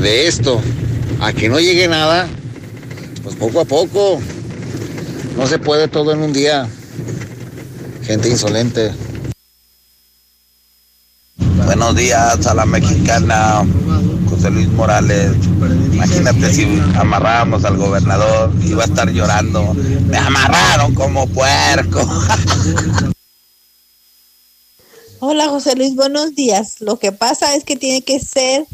de 0.00 0.26
esto, 0.26 0.60
a 1.20 1.32
que 1.32 1.48
no 1.48 1.60
llegue 1.60 1.88
nada, 1.88 2.26
pues 3.22 3.36
poco 3.36 3.60
a 3.60 3.64
poco. 3.64 4.20
No 5.36 5.46
se 5.46 5.58
puede 5.58 5.88
todo 5.88 6.12
en 6.12 6.20
un 6.20 6.32
día. 6.32 6.68
Gente 8.02 8.28
insolente. 8.28 8.92
Buenos 11.64 11.96
días 11.96 12.46
a 12.46 12.54
la 12.54 12.64
mexicana 12.64 13.64
José 14.30 14.50
Luis 14.50 14.68
Morales. 14.68 15.32
Imagínate 15.92 16.52
si 16.52 16.64
amarrábamos 16.96 17.64
al 17.64 17.76
gobernador, 17.76 18.52
iba 18.62 18.82
a 18.82 18.86
estar 18.86 19.10
llorando. 19.10 19.74
Me 19.74 20.18
amarraron 20.18 20.94
como 20.94 21.26
puerco. 21.28 22.00
Hola 25.20 25.48
José 25.48 25.74
Luis, 25.76 25.94
buenos 25.94 26.34
días. 26.34 26.80
Lo 26.80 26.98
que 26.98 27.10
pasa 27.10 27.54
es 27.54 27.64
que 27.64 27.76
tiene 27.76 28.02
que 28.02 28.20
ser 28.20 28.66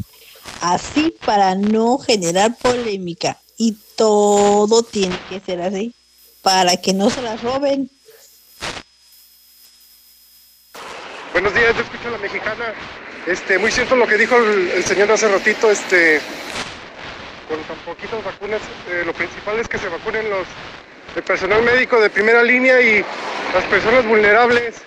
así 0.59 1.15
para 1.25 1.55
no 1.55 1.97
generar 1.97 2.57
polémica 2.57 3.39
y 3.57 3.77
todo 3.95 4.83
tiene 4.83 5.17
que 5.29 5.39
ser 5.39 5.61
así 5.61 5.93
para 6.41 6.75
que 6.77 6.93
no 6.93 7.09
se 7.09 7.21
las 7.21 7.41
roben. 7.41 7.89
Buenos 11.31 11.53
días, 11.55 11.75
yo 11.75 11.81
escucho 11.81 12.09
a 12.09 12.11
la 12.11 12.17
mexicana. 12.17 12.73
Este, 13.25 13.57
muy 13.57 13.71
cierto 13.71 13.95
lo 13.95 14.05
que 14.05 14.17
dijo 14.17 14.35
el, 14.35 14.69
el 14.71 14.83
señor 14.83 15.09
hace 15.11 15.29
ratito, 15.29 15.71
este, 15.71 16.19
con 17.53 17.63
tan 17.65 17.77
poquitas 17.85 18.23
vacunas, 18.23 18.61
eh, 18.89 19.03
lo 19.05 19.13
principal 19.13 19.59
es 19.59 19.67
que 19.67 19.77
se 19.77 19.87
vacunen 19.87 20.27
los, 20.29 20.47
el 21.15 21.21
personal 21.21 21.61
médico 21.61 21.99
de 22.01 22.09
primera 22.09 22.41
línea 22.41 22.81
y 22.81 23.05
las 23.53 23.63
personas 23.65 24.05
vulnerables. 24.07 24.81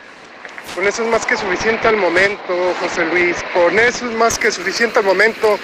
Con 0.75 0.85
eso 0.87 1.05
es 1.05 1.09
más 1.09 1.25
que 1.25 1.37
suficiente 1.37 1.87
al 1.87 1.97
momento, 1.97 2.75
José 2.81 3.05
Luis. 3.07 3.37
Con 3.55 3.79
eso 3.79 4.07
es 4.07 4.17
más 4.17 4.37
que 4.37 4.51
suficiente 4.51 4.99
al 4.99 5.05
momento. 5.05 5.59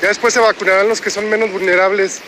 Ya 0.00 0.08
después 0.08 0.32
se 0.32 0.40
vacunarán 0.40 0.88
los 0.88 1.00
que 1.00 1.10
son 1.10 1.28
menos 1.28 1.52
vulnerables. 1.52 2.22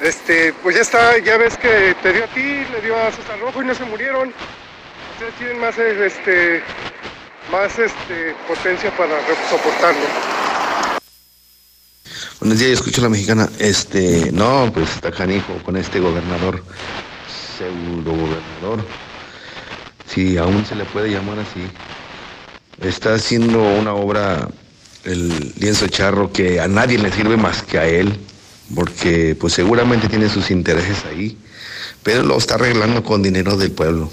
Este, 0.00 0.52
pues 0.62 0.76
ya 0.76 0.82
está, 0.82 1.18
ya 1.18 1.36
ves 1.36 1.56
que 1.56 1.96
te 2.00 2.12
dio 2.12 2.24
a 2.24 2.28
ti, 2.28 2.64
le 2.72 2.80
dio 2.80 2.96
a 2.96 3.10
César 3.10 3.40
Rojo 3.40 3.60
y 3.60 3.66
no 3.66 3.74
se 3.74 3.84
murieron. 3.84 4.32
Ustedes 5.14 5.34
tienen 5.34 5.58
más 5.58 5.76
este 5.78 6.62
más 7.50 7.76
este 7.78 8.34
potencia 8.46 8.90
para 8.96 9.18
soportarlo. 9.50 10.06
Buenos 12.40 12.58
días, 12.58 12.70
yo 12.70 12.74
escucho 12.74 13.00
a 13.00 13.04
la 13.04 13.10
mexicana. 13.10 13.48
Este, 13.58 14.30
no, 14.32 14.70
pues 14.74 14.90
está 14.90 15.12
canijo 15.12 15.54
con 15.64 15.76
este 15.76 16.00
gobernador, 16.00 16.62
pseudo 17.56 18.10
gobernador. 18.10 18.84
Si 20.06 20.36
aún 20.36 20.64
se 20.66 20.74
le 20.74 20.84
puede 20.84 21.10
llamar 21.10 21.38
así. 21.38 21.60
Está 22.80 23.14
haciendo 23.14 23.62
una 23.62 23.94
obra, 23.94 24.48
el 25.04 25.54
lienzo 25.58 25.86
charro, 25.86 26.32
que 26.32 26.60
a 26.60 26.66
nadie 26.66 26.98
le 26.98 27.12
sirve 27.12 27.36
más 27.36 27.62
que 27.62 27.78
a 27.78 27.86
él, 27.86 28.18
porque 28.74 29.36
pues 29.38 29.52
seguramente 29.52 30.08
tiene 30.08 30.28
sus 30.28 30.50
intereses 30.50 31.04
ahí, 31.04 31.38
pero 32.02 32.24
lo 32.24 32.36
está 32.38 32.54
arreglando 32.54 33.04
con 33.04 33.22
dinero 33.22 33.56
del 33.56 33.70
pueblo. 33.70 34.10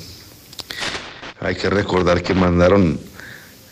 Hay 1.40 1.56
que 1.56 1.70
recordar 1.70 2.22
que 2.22 2.36
mandaron 2.36 3.00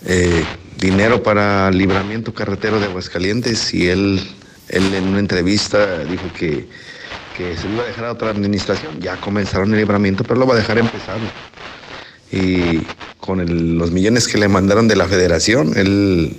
eh, 0.06 0.44
dinero 0.78 1.24
para 1.24 1.72
libramiento 1.72 2.34
carretero 2.34 2.80
de 2.80 2.86
Aguascalientes 2.86 3.74
y 3.74 3.88
él, 3.90 4.22
él 4.70 4.94
en 4.94 5.08
una 5.08 5.20
entrevista 5.20 6.04
dijo 6.06 6.32
que, 6.38 6.68
que 7.36 7.58
se 7.58 7.68
lo 7.68 7.76
iba 7.76 7.84
a 7.84 7.88
dejar 7.88 8.06
a 8.06 8.12
otra 8.12 8.30
administración. 8.30 9.00
Ya 9.00 9.18
comenzaron 9.18 9.72
el 9.72 9.78
libramiento, 9.78 10.24
pero 10.24 10.40
lo 10.40 10.48
va 10.48 10.56
a 10.56 10.58
dejar 10.58 10.78
empezar. 10.78 11.18
Y 12.32 12.82
con 13.20 13.78
los 13.78 13.92
millones 13.92 14.28
que 14.28 14.38
le 14.38 14.48
mandaron 14.48 14.88
de 14.88 14.96
la 14.96 15.06
federación, 15.06 15.78
él 15.78 16.36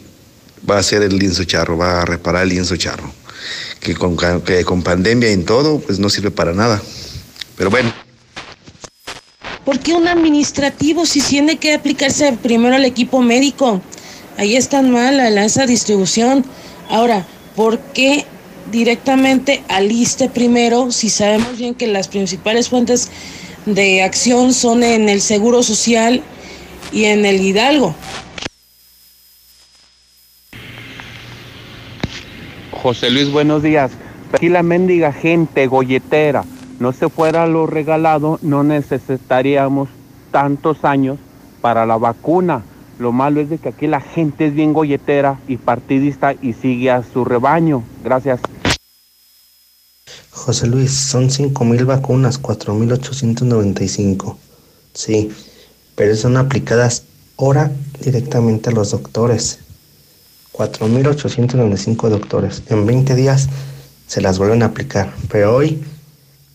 va 0.69 0.77
a 0.77 0.81
hacer 0.81 1.03
el 1.03 1.19
lienzo 1.19 1.45
charro, 1.45 1.79
va 1.79 2.03
a 2.03 2.05
reparar 2.05 2.43
el 2.43 2.51
lienzo 2.51 2.77
charro. 2.77 3.13
Que 3.81 3.95
con, 3.95 4.17
que 4.45 4.65
con 4.65 4.83
pandemia 4.83 5.31
y 5.31 5.33
en 5.33 5.45
todo, 5.45 5.81
pues 5.81 5.99
no 5.99 6.11
sirve 6.11 6.31
para 6.31 6.53
nada. 6.53 6.83
Pero 7.57 7.71
bueno, 7.71 7.93
¿Por 9.69 9.81
qué 9.81 9.93
un 9.93 10.09
administrativo 10.09 11.05
si 11.05 11.21
tiene 11.21 11.59
que 11.59 11.75
aplicarse 11.75 12.33
primero 12.33 12.75
al 12.75 12.87
equipo 12.87 13.21
médico? 13.21 13.83
Ahí 14.39 14.57
está 14.57 14.81
mal 14.81 15.19
la- 15.19 15.45
esa 15.45 15.66
distribución. 15.66 16.43
Ahora, 16.89 17.27
¿por 17.55 17.79
qué 17.79 18.25
directamente 18.73 19.62
al 19.69 19.93
ISTE 19.93 20.31
primero 20.31 20.91
si 20.91 21.11
sabemos 21.11 21.59
bien 21.59 21.75
que 21.75 21.87
las 21.87 22.09
principales 22.09 22.71
fuentes 22.71 23.11
de 23.66 24.03
acción 24.03 24.55
son 24.55 24.83
en 24.83 25.11
el 25.11 25.21
Seguro 25.21 25.62
Social 25.62 26.23
y 26.91 27.05
en 27.05 27.27
el 27.27 27.39
Hidalgo? 27.39 27.95
José 32.73 33.11
Luis, 33.11 33.31
buenos 33.31 33.62
días. 33.62 33.91
Aquí 34.33 34.49
la 34.49 34.62
mendiga 34.62 35.12
gente 35.12 35.66
golletera 35.66 36.47
no 36.79 36.93
se 36.93 37.09
fuera 37.09 37.47
lo 37.47 37.66
regalado, 37.66 38.39
no 38.43 38.62
necesitaríamos 38.62 39.89
tantos 40.31 40.85
años 40.85 41.18
para 41.61 41.87
la 41.87 41.97
vacuna. 41.97 42.62
Lo 42.99 43.12
malo 43.12 43.41
es 43.41 43.51
de 43.51 43.59
que 43.59 43.68
aquí 43.68 43.87
la 43.87 44.01
gente 44.01 44.47
es 44.47 44.55
bien 44.55 44.72
golletera 44.72 45.41
y 45.47 45.57
partidista 45.57 46.35
y 46.41 46.53
sigue 46.53 46.91
a 46.91 47.03
su 47.03 47.24
rebaño. 47.24 47.83
Gracias. 48.03 48.41
José 50.31 50.66
Luis, 50.66 50.93
son 50.93 51.29
5.000 51.29 51.85
vacunas, 51.85 52.41
4.895. 52.41 54.37
Sí, 54.95 55.31
pero 55.95 56.16
son 56.16 56.37
aplicadas 56.37 57.05
ahora 57.37 57.70
directamente 58.01 58.70
a 58.70 58.72
los 58.72 58.93
doctores. 58.93 59.61
4.895 60.53 62.09
doctores. 62.09 62.62
En 62.68 62.87
20 62.87 63.14
días 63.14 63.49
se 64.07 64.20
las 64.20 64.39
vuelven 64.39 64.62
a 64.62 64.66
aplicar, 64.66 65.12
pero 65.29 65.55
hoy 65.55 65.85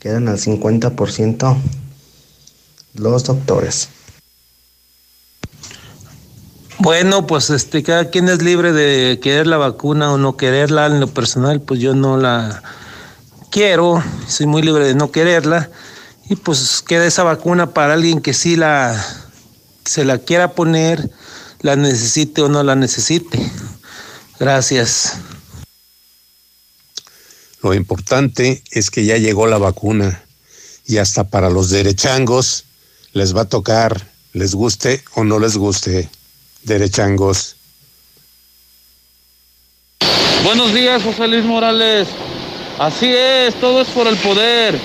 quedan 0.04 0.28
al 0.28 0.38
50% 0.38 1.58
los 2.96 3.24
doctores. 3.24 3.88
Bueno, 6.78 7.26
pues 7.26 7.50
este, 7.50 7.84
cada 7.84 8.10
quien 8.10 8.28
es 8.28 8.42
libre 8.42 8.74
de 8.74 9.22
querer 9.22 9.48
la 9.48 9.56
vacuna 9.56 10.12
o 10.12 10.18
no 10.18 10.36
quererla. 10.36 10.88
En 10.88 11.00
lo 11.00 11.08
personal, 11.08 11.62
pues 11.62 11.80
yo 11.80 11.96
no 11.96 12.18
la 12.18 12.62
quiero, 13.50 14.04
soy 14.28 14.46
muy 14.46 14.62
libre 14.62 14.86
de 14.86 14.94
no 14.94 15.10
quererla. 15.10 15.70
Y 16.30 16.36
pues 16.36 16.84
queda 16.86 17.06
esa 17.06 17.24
vacuna 17.24 17.74
para 17.74 17.94
alguien 17.94 18.20
que 18.20 18.34
sí 18.34 18.58
la 18.58 19.02
se 19.86 20.04
la 20.04 20.18
quiera 20.18 20.52
poner, 20.52 21.10
la 21.62 21.78
necesite 21.78 22.42
o 22.42 22.50
no 22.50 22.62
la 22.62 22.76
necesite. 22.76 23.40
Gracias. 24.38 25.18
Lo 27.64 27.74
importante 27.74 28.62
es 28.72 28.92
que 28.92 29.06
ya 29.06 29.18
llegó 29.18 29.48
la 29.48 29.58
vacuna 29.58 30.22
y 30.86 30.98
hasta 30.98 31.24
para 31.24 31.50
los 31.50 31.70
derechangos 31.70 32.66
les 33.14 33.36
va 33.36 33.44
a 33.44 33.46
tocar, 33.46 34.06
les 34.34 34.54
guste 34.54 35.02
o 35.16 35.24
no 35.24 35.40
les 35.40 35.56
guste. 35.56 36.10
Derechangos. 36.64 37.56
Buenos 40.44 40.74
días, 40.74 41.02
José 41.04 41.28
Luis 41.30 41.46
Morales. 41.46 42.10
Así 42.80 43.14
es, 43.14 43.56
todo 43.62 43.82
es 43.82 43.88
por 43.90 44.08
el 44.08 44.18
poder. 44.18 44.78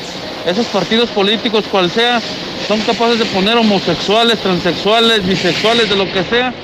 Esos 0.47 0.67
partidos 0.67 1.09
políticos, 1.11 1.65
cual 1.71 1.91
sea, 1.91 2.23
son 2.69 2.81
capaces 2.83 3.19
de 3.19 3.25
poner 3.27 3.57
homosexuales, 3.57 4.41
transexuales, 4.41 5.27
bisexuales, 5.27 5.91
de 5.91 5.97
lo 5.97 6.05
que 6.13 6.23
sea, 6.25 6.55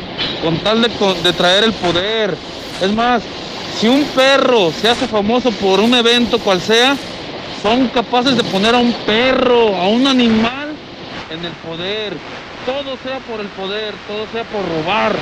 con 0.43 0.63
tal 0.63 0.81
de, 0.81 1.33
traer 1.33 1.65
el 1.65 1.73
poder. 1.73 2.37
Es 2.81 2.93
más, 2.93 3.23
si 3.79 3.89
un 3.89 4.05
perro 4.05 4.71
se 4.73 4.89
hace 4.89 5.07
famoso 5.07 5.51
por 5.53 5.81
un 5.81 5.95
evento 5.95 6.39
cual 6.39 6.61
sea, 6.61 6.97
son 7.63 7.89
capaces 7.89 8.37
de 8.37 8.45
poner 8.45 8.75
a 8.75 8.79
un 8.79 8.93
perro, 9.07 9.75
a 9.77 9.89
un 9.89 10.07
animal 10.07 10.75
en 11.31 11.45
el 11.45 11.53
poder. 11.53 12.15
Todo 12.67 12.97
sea 13.03 13.19
por 13.21 13.41
el 13.41 13.49
poder, 13.49 13.95
todo 14.07 14.27
sea 14.33 14.45
por 14.45 14.63
robar. 14.69 15.17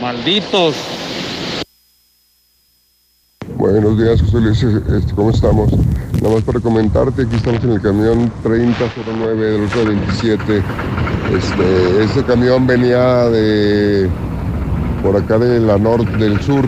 Malditos. 0.00 0.74
Buenos 3.56 3.98
días, 3.98 4.20
José 4.20 4.40
Luis. 4.40 4.62
Este, 4.62 5.14
¿Cómo 5.14 5.30
estamos? 5.30 5.70
Nada 6.20 6.34
más 6.34 6.44
para 6.44 6.60
comentarte, 6.60 7.22
aquí 7.22 7.36
estamos 7.36 7.62
en 7.64 7.72
el 7.72 7.80
camión 7.80 8.32
3009 8.42 9.46
del 9.46 9.60
ruta 9.60 9.88
27. 9.88 10.62
Este, 11.36 12.04
este 12.04 12.24
camión 12.24 12.66
venía 12.66 13.28
de 13.28 14.10
por 15.02 15.16
acá 15.16 15.38
de 15.38 15.60
la 15.60 15.78
norte, 15.78 16.10
del 16.16 16.40
sur. 16.42 16.66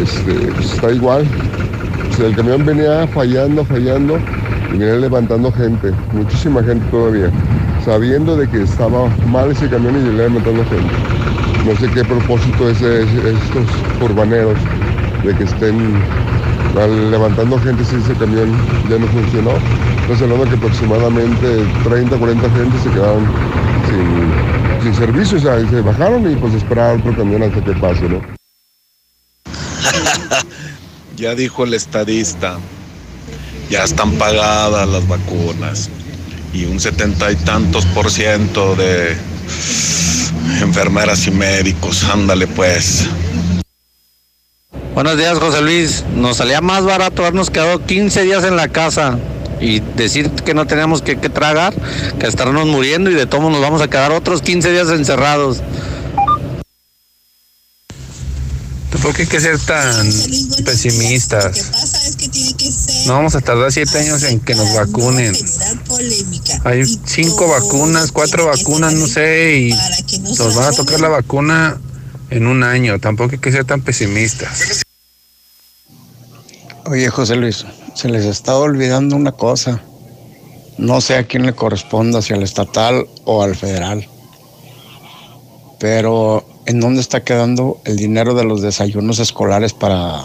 Este, 0.00 0.52
pues 0.52 0.72
está 0.74 0.92
igual. 0.92 1.26
Sea, 2.16 2.26
el 2.26 2.36
camión 2.36 2.64
venía 2.64 3.06
fallando, 3.08 3.64
fallando 3.64 4.18
y 4.72 4.78
venía 4.78 4.96
levantando 4.96 5.52
gente, 5.52 5.92
muchísima 6.12 6.62
gente 6.62 6.84
todavía, 6.90 7.30
sabiendo 7.84 8.36
de 8.36 8.48
que 8.48 8.62
estaba 8.62 9.08
mal 9.30 9.50
ese 9.50 9.68
camión 9.68 9.96
y 9.96 10.08
venía 10.08 10.28
levantando 10.28 10.64
gente. 10.64 10.94
No 11.66 11.76
sé 11.76 11.90
qué 11.92 12.04
propósito 12.04 12.70
es 12.70 12.80
estos 12.80 13.66
urbaneros 14.00 14.56
de 15.24 15.34
que 15.34 15.44
estén 15.44 16.00
levantando 17.10 17.58
gente 17.58 17.84
si 17.84 17.96
ese 17.96 18.14
camión 18.14 18.52
ya 18.88 18.98
no 18.98 19.06
funcionó. 19.06 19.50
Entonces 20.02 20.22
hablando 20.22 20.44
que 20.44 20.56
aproximadamente 20.56 21.64
30, 21.84 22.16
40 22.16 22.50
gente 22.50 22.78
se 22.78 22.90
quedaron 22.90 23.24
sin, 24.82 24.94
servicio, 24.94 25.38
o 25.38 25.40
sea, 25.40 25.58
se 25.68 25.80
bajaron 25.80 26.30
y 26.30 26.36
pues 26.36 26.54
esperar 26.54 26.96
otro 26.96 27.16
camión 27.16 27.42
hasta 27.42 27.60
que 27.64 27.72
pase, 27.72 28.08
¿no? 28.08 28.35
Ya 31.16 31.34
dijo 31.34 31.64
el 31.64 31.72
estadista, 31.72 32.58
ya 33.70 33.84
están 33.84 34.12
pagadas 34.12 34.86
las 34.86 35.08
vacunas 35.08 35.88
y 36.52 36.66
un 36.66 36.78
setenta 36.78 37.32
y 37.32 37.36
tantos 37.36 37.86
por 37.86 38.10
ciento 38.10 38.76
de 38.76 39.16
enfermeras 40.60 41.26
y 41.26 41.30
médicos, 41.30 42.04
ándale 42.04 42.46
pues. 42.46 43.08
Buenos 44.94 45.16
días, 45.16 45.38
José 45.38 45.62
Luis. 45.62 46.04
Nos 46.14 46.38
salía 46.38 46.60
más 46.60 46.84
barato 46.84 47.22
habernos 47.22 47.50
quedado 47.50 47.84
15 47.84 48.22
días 48.22 48.44
en 48.44 48.56
la 48.56 48.68
casa 48.68 49.18
y 49.60 49.80
decir 49.80 50.30
que 50.30 50.54
no 50.54 50.66
tenemos 50.66 51.02
que, 51.02 51.16
tragar, 51.16 51.74
que 52.18 52.26
estarnos 52.26 52.66
muriendo 52.66 53.10
y 53.10 53.14
de 53.14 53.26
todos 53.26 53.50
nos 53.50 53.60
vamos 53.60 53.80
a 53.82 53.88
quedar 53.88 54.12
otros 54.12 54.42
15 54.42 54.72
días 54.72 54.88
encerrados. 54.88 55.62
Tampoco 58.90 59.16
hay 59.18 59.26
que 59.26 59.40
ser 59.40 59.58
tan 59.58 60.06
pesimistas. 60.64 61.70
No 63.06 63.14
vamos 63.14 63.34
a 63.34 63.40
tardar 63.40 63.72
siete 63.72 63.98
años 63.98 64.22
en 64.22 64.40
que 64.40 64.54
nos 64.54 64.74
vacunen. 64.74 65.36
Hay 66.64 66.84
cinco 67.04 67.48
vacunas, 67.48 68.12
cuatro 68.12 68.46
vacunas, 68.46 68.94
no 68.94 69.06
sé, 69.06 69.56
y 69.56 69.74
nos 70.38 70.54
van 70.54 70.72
a 70.72 70.72
tocar 70.72 71.00
la 71.00 71.08
vacuna 71.08 71.80
en 72.30 72.46
un 72.46 72.62
año. 72.62 72.98
Tampoco 72.98 73.32
hay 73.32 73.38
que 73.38 73.52
ser 73.52 73.64
tan 73.64 73.82
pesimistas. 73.82 74.82
Oye, 76.86 77.08
José 77.10 77.36
Luis, 77.36 77.66
se 77.94 78.08
les 78.08 78.24
está 78.24 78.56
olvidando 78.56 79.16
una 79.16 79.32
cosa. 79.32 79.82
No 80.78 81.00
sé 81.00 81.16
a 81.16 81.26
quién 81.26 81.46
le 81.46 81.54
corresponda, 81.54 82.22
si 82.22 82.32
al 82.32 82.42
estatal 82.42 83.06
o 83.24 83.42
al 83.42 83.56
federal. 83.56 84.08
Pero, 85.80 86.46
¿en 86.66 86.80
dónde 86.80 87.00
está 87.00 87.22
quedando 87.24 87.80
el 87.84 87.96
dinero 87.96 88.34
de 88.34 88.44
los 88.44 88.60
desayunos 88.62 89.18
escolares 89.18 89.72
para, 89.72 90.22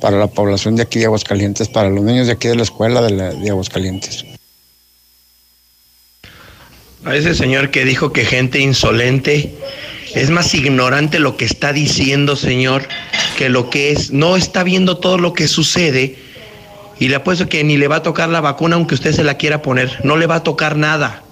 para 0.00 0.18
la 0.18 0.26
población 0.26 0.76
de 0.76 0.82
aquí 0.82 0.98
de 0.98 1.04
Aguascalientes, 1.06 1.68
para 1.68 1.90
los 1.90 2.02
niños 2.04 2.26
de 2.26 2.32
aquí 2.34 2.48
de 2.48 2.56
la 2.56 2.62
escuela 2.62 3.02
de, 3.02 3.10
la- 3.10 3.30
de 3.32 3.50
Aguascalientes. 3.50 4.24
A 7.04 7.14
ese 7.14 7.34
señor 7.34 7.70
que 7.70 7.84
dijo 7.84 8.12
que 8.12 8.24
gente 8.24 8.58
insolente 8.60 9.54
es 10.14 10.30
más 10.30 10.54
ignorante 10.54 11.18
lo 11.18 11.36
que 11.36 11.44
está 11.44 11.72
diciendo, 11.72 12.34
señor, 12.36 12.88
que 13.36 13.48
lo 13.50 13.68
que 13.68 13.92
es. 13.92 14.10
No 14.10 14.36
está 14.36 14.62
viendo 14.64 14.96
todo 14.96 15.18
lo 15.18 15.34
que 15.34 15.46
sucede 15.48 16.16
y 16.98 17.08
le 17.08 17.16
apuesto 17.16 17.48
que 17.48 17.62
ni 17.64 17.76
le 17.76 17.88
va 17.88 17.96
a 17.96 18.02
tocar 18.02 18.28
la 18.30 18.40
vacuna 18.40 18.76
aunque 18.76 18.94
usted 18.94 19.12
se 19.12 19.24
la 19.24 19.36
quiera 19.36 19.60
poner. 19.60 20.00
No 20.04 20.16
le 20.16 20.26
va 20.26 20.36
a 20.36 20.42
tocar 20.42 20.76
nada. 20.76 21.22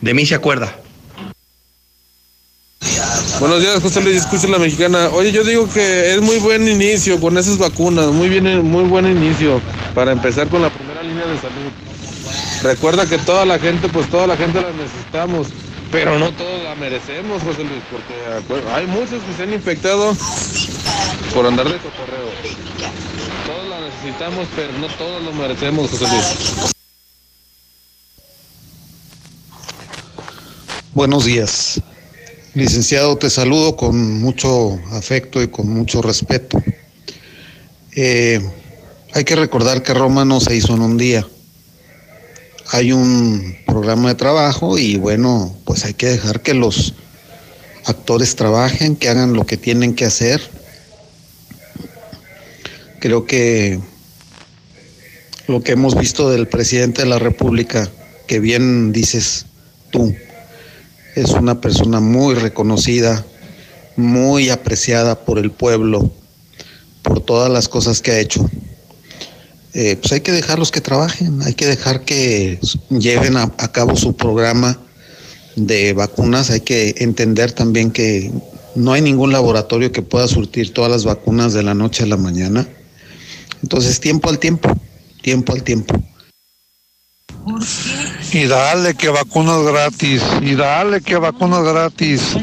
De 0.00 0.14
mí 0.14 0.24
se 0.24 0.34
acuerda. 0.34 0.76
Buenos 3.40 3.62
días, 3.62 3.80
José 3.80 4.02
Luis, 4.02 4.16
escucha 4.16 4.48
la 4.48 4.58
mexicana. 4.58 5.08
Oye, 5.14 5.32
yo 5.32 5.42
digo 5.42 5.66
que 5.66 6.12
es 6.12 6.20
muy 6.20 6.36
buen 6.40 6.68
inicio 6.68 7.18
con 7.18 7.38
esas 7.38 7.56
vacunas, 7.56 8.08
muy 8.08 8.28
bien, 8.28 8.62
muy 8.62 8.84
buen 8.84 9.06
inicio 9.06 9.62
para 9.94 10.12
empezar 10.12 10.46
con 10.48 10.60
la 10.60 10.68
primera 10.68 11.02
línea 11.02 11.24
de 11.24 11.40
salud. 11.40 11.72
Recuerda 12.62 13.06
que 13.06 13.16
toda 13.16 13.46
la 13.46 13.58
gente, 13.58 13.88
pues 13.88 14.10
toda 14.10 14.26
la 14.26 14.36
gente 14.36 14.60
la 14.60 14.70
necesitamos, 14.72 15.46
pero 15.90 16.18
no 16.18 16.30
todos 16.32 16.64
la 16.64 16.74
merecemos, 16.74 17.42
José 17.42 17.64
Luis, 17.64 17.82
porque 17.90 18.14
hay 18.74 18.86
muchos 18.86 19.22
que 19.22 19.32
se 19.34 19.44
han 19.44 19.54
infectado 19.54 20.14
por 21.34 21.46
andar 21.46 21.66
de 21.66 21.78
cotorreo. 21.78 22.28
Todos 23.46 23.68
la 23.70 23.80
necesitamos, 23.80 24.48
pero 24.54 24.72
no 24.78 24.86
todos 24.88 25.22
lo 25.22 25.32
merecemos, 25.32 25.90
José 25.90 26.06
Luis. 26.08 26.72
Buenos 30.92 31.24
días. 31.24 31.80
Licenciado, 32.54 33.16
te 33.16 33.30
saludo 33.30 33.76
con 33.76 34.20
mucho 34.20 34.80
afecto 34.90 35.40
y 35.40 35.46
con 35.46 35.68
mucho 35.68 36.02
respeto. 36.02 36.60
Eh, 37.94 38.40
hay 39.12 39.22
que 39.22 39.36
recordar 39.36 39.84
que 39.84 39.94
Roma 39.94 40.24
no 40.24 40.40
se 40.40 40.56
hizo 40.56 40.74
en 40.74 40.80
un 40.80 40.98
día. 40.98 41.24
Hay 42.72 42.90
un 42.90 43.56
programa 43.66 44.08
de 44.08 44.14
trabajo 44.16 44.78
y 44.78 44.96
bueno, 44.96 45.56
pues 45.64 45.84
hay 45.84 45.94
que 45.94 46.06
dejar 46.06 46.40
que 46.40 46.54
los 46.54 46.94
actores 47.84 48.34
trabajen, 48.34 48.96
que 48.96 49.08
hagan 49.08 49.34
lo 49.34 49.46
que 49.46 49.56
tienen 49.56 49.94
que 49.94 50.06
hacer. 50.06 50.42
Creo 52.98 53.26
que 53.26 53.78
lo 55.46 55.62
que 55.62 55.72
hemos 55.72 55.96
visto 55.96 56.28
del 56.30 56.48
presidente 56.48 57.02
de 57.02 57.08
la 57.08 57.20
República, 57.20 57.88
que 58.26 58.40
bien 58.40 58.90
dices 58.90 59.46
tú, 59.92 60.12
es 61.14 61.30
una 61.30 61.60
persona 61.60 62.00
muy 62.00 62.34
reconocida, 62.34 63.24
muy 63.96 64.50
apreciada 64.50 65.24
por 65.24 65.38
el 65.38 65.50
pueblo, 65.50 66.10
por 67.02 67.20
todas 67.20 67.50
las 67.50 67.68
cosas 67.68 68.00
que 68.00 68.12
ha 68.12 68.18
hecho. 68.18 68.48
Eh, 69.72 69.96
pues 70.00 70.12
hay 70.12 70.20
que 70.20 70.32
dejarlos 70.32 70.70
que 70.70 70.80
trabajen, 70.80 71.42
hay 71.42 71.54
que 71.54 71.66
dejar 71.66 72.04
que 72.04 72.58
lleven 72.90 73.36
a, 73.36 73.42
a 73.42 73.72
cabo 73.72 73.96
su 73.96 74.16
programa 74.16 74.80
de 75.56 75.92
vacunas. 75.92 76.50
Hay 76.50 76.60
que 76.60 76.94
entender 76.98 77.52
también 77.52 77.90
que 77.90 78.32
no 78.74 78.92
hay 78.92 79.02
ningún 79.02 79.32
laboratorio 79.32 79.92
que 79.92 80.02
pueda 80.02 80.26
surtir 80.28 80.72
todas 80.72 80.90
las 80.90 81.04
vacunas 81.04 81.52
de 81.52 81.62
la 81.62 81.74
noche 81.74 82.04
a 82.04 82.06
la 82.06 82.16
mañana. 82.16 82.68
Entonces, 83.62 84.00
tiempo 84.00 84.28
al 84.28 84.38
tiempo, 84.38 84.72
tiempo 85.22 85.52
al 85.52 85.62
tiempo. 85.62 85.94
Y 88.32 88.46
dale 88.46 88.94
que 88.94 89.08
vacunas 89.08 89.62
gratis, 89.62 90.22
y 90.40 90.54
dale 90.54 91.00
que 91.00 91.16
vacunas 91.16 91.62
gratis. 91.62 92.36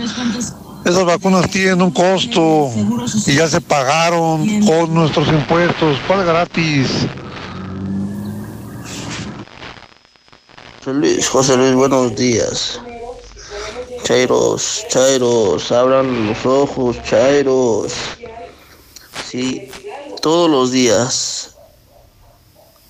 Esas 0.85 1.05
vacunas 1.05 1.49
tienen 1.49 1.81
un 1.81 1.91
costo 1.91 2.71
y 3.25 3.35
ya 3.35 3.47
se 3.47 3.59
pagaron 3.59 4.65
con 4.65 4.93
nuestros 4.93 5.27
impuestos. 5.27 5.97
¿Cuál 6.07 6.25
gratis? 6.25 6.87
Luis, 10.85 11.27
José 11.27 11.57
Luis, 11.57 11.73
buenos 11.73 12.15
días. 12.15 12.79
Chairos, 14.03 14.85
Chairos, 14.87 15.69
abran 15.73 16.27
los 16.27 16.45
ojos, 16.45 16.95
Chairos. 17.03 17.91
Sí, 19.29 19.69
todos 20.21 20.49
los 20.49 20.71
días 20.71 21.56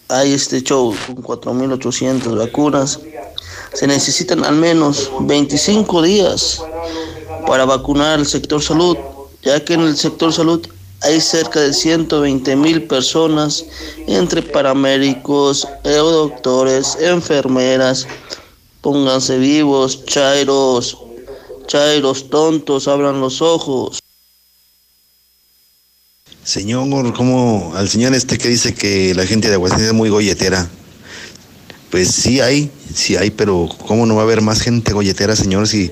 hay 0.09 0.33
este 0.33 0.61
show 0.63 0.95
con 1.07 1.23
4.800 1.23 2.37
vacunas. 2.37 2.99
Se 3.73 3.87
necesitan 3.87 4.43
al 4.45 4.55
menos 4.55 5.11
25 5.21 6.01
días 6.01 6.61
para 7.45 7.65
vacunar 7.65 8.19
el 8.19 8.25
sector 8.25 8.61
salud, 8.61 8.97
ya 9.43 9.63
que 9.63 9.73
en 9.73 9.81
el 9.81 9.97
sector 9.97 10.33
salud 10.33 10.65
hay 11.01 11.21
cerca 11.21 11.59
de 11.59 11.73
120 11.73 12.55
mil 12.55 12.83
personas 12.83 13.65
entre 14.07 14.41
paramédicos, 14.41 15.67
doctores, 15.83 16.97
enfermeras. 16.99 18.07
Pónganse 18.81 19.37
vivos, 19.37 20.05
chairos, 20.05 20.97
chairos 21.67 22.29
tontos, 22.29 22.87
abran 22.87 23.21
los 23.21 23.41
ojos. 23.41 23.99
Señor, 26.47 27.13
como 27.13 27.73
al 27.75 27.89
señor 27.89 28.13
este 28.13 28.37
que 28.37 28.47
dice 28.47 28.73
que 28.73 29.13
la 29.13 29.25
gente 29.25 29.49
de 29.49 29.55
Aguascalientes 29.55 29.91
es 29.91 29.97
muy 29.97 30.07
golletera. 30.07 30.65
Pues 31.91 32.07
sí 32.09 32.39
hay, 32.39 32.71
sí 32.95 33.17
hay, 33.17 33.31
pero 33.31 33.67
¿cómo 33.85 34.05
no 34.05 34.15
va 34.15 34.21
a 34.21 34.23
haber 34.23 34.39
más 34.39 34.61
gente 34.61 34.93
golletera, 34.93 35.35
señor, 35.35 35.67
si 35.67 35.91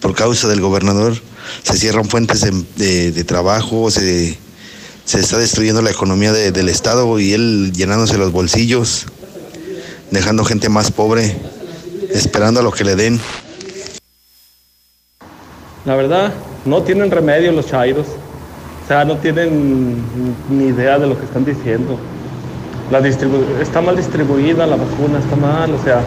por 0.00 0.12
causa 0.16 0.48
del 0.48 0.60
gobernador 0.60 1.14
se 1.62 1.76
cierran 1.76 2.04
fuentes 2.06 2.40
de, 2.40 3.24
trabajo, 3.24 3.92
se, 3.92 4.36
se 5.04 5.20
está 5.20 5.38
destruyendo 5.38 5.82
la 5.82 5.92
economía 5.92 6.32
de- 6.32 6.50
del 6.50 6.68
Estado 6.68 7.20
y 7.20 7.32
él 7.32 7.70
llenándose 7.72 8.18
los 8.18 8.32
bolsillos, 8.32 9.06
dejando 10.10 10.44
gente 10.44 10.68
más 10.68 10.90
pobre, 10.90 11.36
esperando 12.10 12.58
a 12.58 12.64
lo 12.64 12.72
que 12.72 12.82
le 12.82 12.96
den? 12.96 13.20
La 15.84 15.94
verdad, 15.94 16.34
no 16.64 16.82
tienen 16.82 17.12
remedio 17.12 17.52
los 17.52 17.68
chairos. 17.68 18.08
O 18.84 18.88
sea, 18.88 19.04
no 19.04 19.16
tienen 19.16 20.02
ni 20.50 20.64
idea 20.64 20.98
de 20.98 21.06
lo 21.06 21.18
que 21.18 21.24
están 21.24 21.44
diciendo. 21.44 21.96
La 22.90 22.98
está 22.98 23.80
mal 23.80 23.96
distribuida 23.96 24.66
la 24.66 24.76
vacuna, 24.76 25.18
está 25.18 25.36
mal, 25.36 25.72
o 25.72 25.78
sea, 25.82 26.00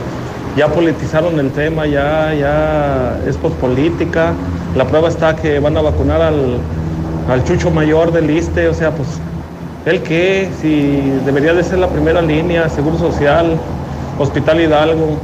ya 0.55 0.67
politizaron 0.67 1.39
el 1.39 1.51
tema, 1.51 1.87
ya, 1.87 2.33
ya 2.33 3.19
es 3.27 3.37
por 3.37 3.51
política. 3.53 4.33
La 4.75 4.85
prueba 4.85 5.09
está 5.09 5.35
que 5.35 5.59
van 5.59 5.75
a 5.77 5.81
vacunar 5.81 6.21
al, 6.21 6.57
al 7.29 7.43
chucho 7.43 7.71
mayor 7.71 8.11
del 8.11 8.29
ISTE, 8.29 8.67
o 8.67 8.73
sea, 8.73 8.91
pues, 8.91 9.07
¿él 9.85 10.01
qué? 10.03 10.49
Si 10.61 11.01
debería 11.25 11.53
de 11.53 11.63
ser 11.63 11.79
la 11.79 11.87
primera 11.87 12.21
línea, 12.21 12.69
Seguro 12.69 12.97
Social, 12.97 13.57
Hospital 14.19 14.61
Hidalgo, 14.61 15.17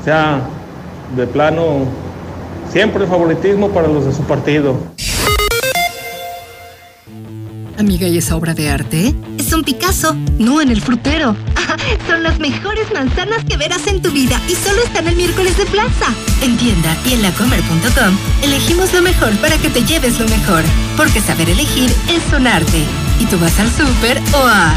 o 0.00 0.04
sea, 0.04 0.40
de 1.16 1.26
plano, 1.26 1.84
siempre 2.70 3.04
el 3.04 3.08
favoritismo 3.08 3.68
para 3.70 3.88
los 3.88 4.04
de 4.04 4.12
su 4.12 4.22
partido. 4.22 4.74
Amiga, 7.78 8.08
¿y 8.08 8.16
esa 8.16 8.36
obra 8.36 8.54
de 8.54 8.70
arte? 8.70 9.14
Es 9.38 9.52
un 9.52 9.62
Picasso, 9.62 10.14
no 10.38 10.62
en 10.62 10.70
el 10.70 10.80
frutero. 10.80 11.36
Son 12.08 12.22
las 12.22 12.38
mejores 12.38 12.90
manzanas 12.92 13.44
que 13.44 13.56
verás 13.58 13.86
en 13.86 14.00
tu 14.00 14.10
vida 14.10 14.40
y 14.48 14.54
solo 14.54 14.82
están 14.82 15.06
el 15.08 15.16
miércoles 15.16 15.56
de 15.58 15.66
plaza. 15.66 16.06
En 16.40 16.56
tienda 16.56 16.96
y 17.04 17.12
en 17.12 17.22
lacomer.com 17.22 18.16
elegimos 18.42 18.94
lo 18.94 19.02
mejor 19.02 19.36
para 19.38 19.58
que 19.58 19.68
te 19.68 19.84
lleves 19.84 20.18
lo 20.18 20.26
mejor. 20.28 20.64
Porque 20.96 21.20
saber 21.20 21.50
elegir 21.50 21.90
es 22.08 22.32
un 22.32 22.46
arte. 22.46 22.82
Y 23.20 23.26
tú 23.26 23.38
vas 23.38 23.58
al 23.60 23.70
súper 23.70 24.22
o 24.32 24.46
a... 24.46 24.74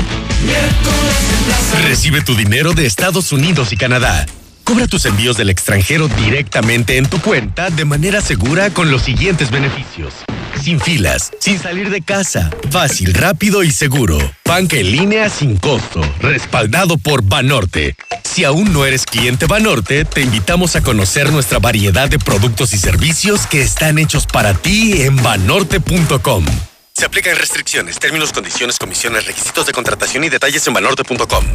Recibe 1.87 2.21
tu 2.21 2.35
dinero 2.35 2.73
de 2.73 2.85
Estados 2.85 3.31
Unidos 3.31 3.71
y 3.71 3.77
Canadá. 3.77 4.25
Cobra 4.69 4.85
tus 4.85 5.03
envíos 5.05 5.35
del 5.35 5.49
extranjero 5.49 6.07
directamente 6.09 6.97
en 6.97 7.09
tu 7.09 7.19
cuenta 7.19 7.71
de 7.71 7.85
manera 7.85 8.21
segura 8.21 8.69
con 8.69 8.91
los 8.91 9.01
siguientes 9.01 9.49
beneficios. 9.49 10.13
Sin 10.61 10.79
filas, 10.79 11.31
sin 11.39 11.57
salir 11.57 11.89
de 11.89 12.03
casa, 12.03 12.51
fácil, 12.69 13.15
rápido 13.15 13.63
y 13.63 13.71
seguro. 13.71 14.19
Banca 14.45 14.77
en 14.77 14.91
línea 14.91 15.27
sin 15.31 15.57
costo, 15.57 16.01
respaldado 16.19 16.99
por 16.99 17.23
Banorte. 17.23 17.95
Si 18.23 18.43
aún 18.43 18.71
no 18.71 18.85
eres 18.85 19.07
cliente 19.07 19.47
Banorte, 19.47 20.05
te 20.05 20.21
invitamos 20.21 20.75
a 20.75 20.83
conocer 20.83 21.31
nuestra 21.31 21.57
variedad 21.57 22.07
de 22.07 22.19
productos 22.19 22.71
y 22.73 22.77
servicios 22.77 23.47
que 23.47 23.63
están 23.63 23.97
hechos 23.97 24.27
para 24.27 24.53
ti 24.53 25.01
en 25.01 25.15
banorte.com. 25.15 26.45
Se 26.93 27.05
aplican 27.05 27.35
restricciones, 27.37 27.97
términos, 27.97 28.31
condiciones, 28.31 28.77
comisiones, 28.77 29.25
requisitos 29.25 29.65
de 29.65 29.71
contratación 29.71 30.25
y 30.25 30.29
detalles 30.29 30.67
en 30.67 30.73
banorte.com. 30.75 31.45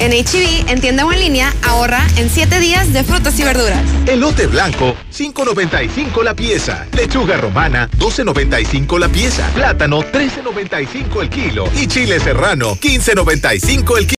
En 0.00 0.12
HB, 0.12 0.70
en 0.70 0.80
tienda 0.80 1.04
o 1.04 1.12
en 1.12 1.20
línea, 1.20 1.54
ahorra 1.62 2.06
en 2.16 2.30
7 2.30 2.58
días 2.58 2.92
de 2.94 3.04
frutas 3.04 3.38
y 3.38 3.44
verduras. 3.44 3.84
Elote 4.06 4.46
blanco, 4.46 4.96
5.95 5.12 6.24
la 6.24 6.34
pieza. 6.34 6.86
Lechuga 6.96 7.36
romana, 7.36 7.90
12.95 7.98 8.98
la 8.98 9.08
pieza. 9.08 9.46
Plátano, 9.54 10.00
13.95 10.00 11.20
el 11.20 11.28
kilo. 11.28 11.68
Y 11.76 11.86
chile 11.86 12.18
serrano, 12.18 12.76
15.95 12.76 13.98
el 13.98 14.06
kilo. 14.06 14.16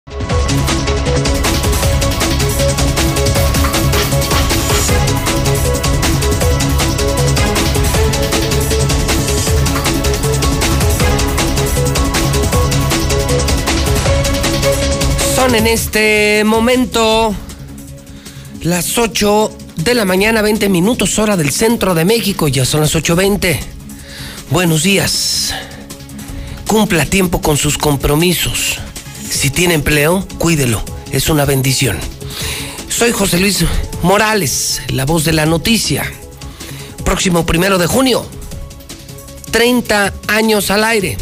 En 15.53 15.67
este 15.67 16.43
momento 16.45 17.35
las 18.61 18.97
8 18.97 19.51
de 19.75 19.93
la 19.93 20.05
mañana, 20.05 20.41
20 20.41 20.69
minutos 20.69 21.19
hora 21.19 21.35
del 21.35 21.51
centro 21.51 21.93
de 21.93 22.05
México. 22.05 22.47
Ya 22.47 22.63
son 22.63 22.79
las 22.81 22.95
8.20. 22.95 23.59
Buenos 24.49 24.83
días. 24.83 25.53
Cumpla 26.67 27.05
tiempo 27.05 27.41
con 27.41 27.57
sus 27.57 27.77
compromisos. 27.77 28.79
Si 29.29 29.49
tiene 29.49 29.73
empleo, 29.73 30.25
cuídelo. 30.37 30.81
Es 31.11 31.27
una 31.27 31.43
bendición. 31.43 31.97
Soy 32.87 33.11
José 33.11 33.37
Luis 33.39 33.65
Morales, 34.03 34.81
la 34.87 35.05
voz 35.05 35.25
de 35.25 35.33
la 35.33 35.45
noticia. 35.45 36.09
Próximo 37.03 37.45
primero 37.45 37.77
de 37.77 37.87
junio. 37.87 38.25
30 39.51 40.13
años 40.29 40.71
al 40.71 40.85
aire. 40.85 41.17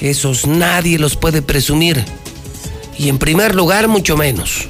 Esos 0.00 0.46
nadie 0.46 0.98
los 0.98 1.16
puede 1.16 1.42
presumir. 1.42 2.02
Y 3.02 3.08
en 3.08 3.18
primer 3.18 3.56
lugar, 3.56 3.88
mucho 3.88 4.16
menos. 4.16 4.68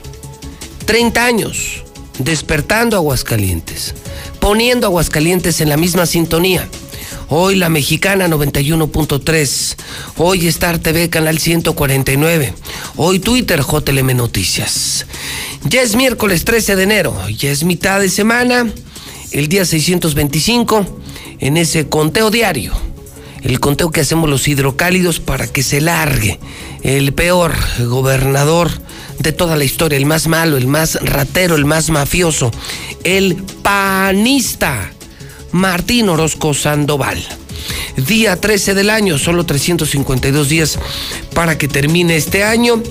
30 0.87 1.23
años 1.23 1.85
despertando 2.19 2.97
Aguascalientes, 2.97 3.95
poniendo 4.41 4.87
Aguascalientes 4.87 5.61
en 5.61 5.69
la 5.69 5.77
misma 5.77 6.07
sintonía. 6.07 6.67
Hoy 7.29 7.57
la 7.57 7.69
mexicana 7.69 8.29
91.3, 8.29 9.77
hoy 10.17 10.47
Star 10.47 10.79
TV 10.79 11.11
Canal 11.11 11.39
149, 11.41 12.55
hoy 12.97 13.19
Twitter 13.19 13.61
JLM 13.61 14.17
Noticias. 14.17 15.05
Ya 15.65 15.83
es 15.83 15.95
miércoles 15.95 16.47
13 16.47 16.77
de 16.77 16.83
enero, 16.85 17.15
ya 17.29 17.51
es 17.51 17.65
mitad 17.65 18.01
de 18.01 18.09
semana, 18.09 18.67
el 19.33 19.49
día 19.49 19.67
625, 19.67 20.87
en 21.39 21.59
ese 21.59 21.87
conteo 21.91 22.31
diario, 22.31 22.73
el 23.43 23.61
conteo 23.61 23.91
que 23.91 24.01
hacemos 24.01 24.31
los 24.31 24.47
hidrocálidos 24.49 25.21
para 25.21 25.47
que 25.47 25.63
se 25.63 25.81
largue 25.81 26.39
el 26.83 27.13
peor 27.13 27.55
gobernador 27.79 28.71
de 29.19 29.33
toda 29.33 29.57
la 29.57 29.65
historia, 29.65 29.97
el 29.97 30.07
más 30.07 30.27
malo, 30.27 30.57
el 30.57 30.67
más 30.67 30.97
ratero, 31.03 31.55
el 31.55 31.65
más 31.65 31.91
mafioso, 31.91 32.51
el 33.05 33.37
panista, 33.63 34.93
Martín 35.53 36.09
Orozco 36.09 36.55
Sandoval. 36.55 37.23
Día 37.97 38.41
13 38.41 38.75
del 38.75 38.91
año, 38.91 39.19
solo 39.19 39.45
352 39.45 40.49
días 40.49 40.79
para 41.35 41.59
que 41.59 41.69
termine 41.69 42.17
este 42.17 42.43
año. 42.43 42.83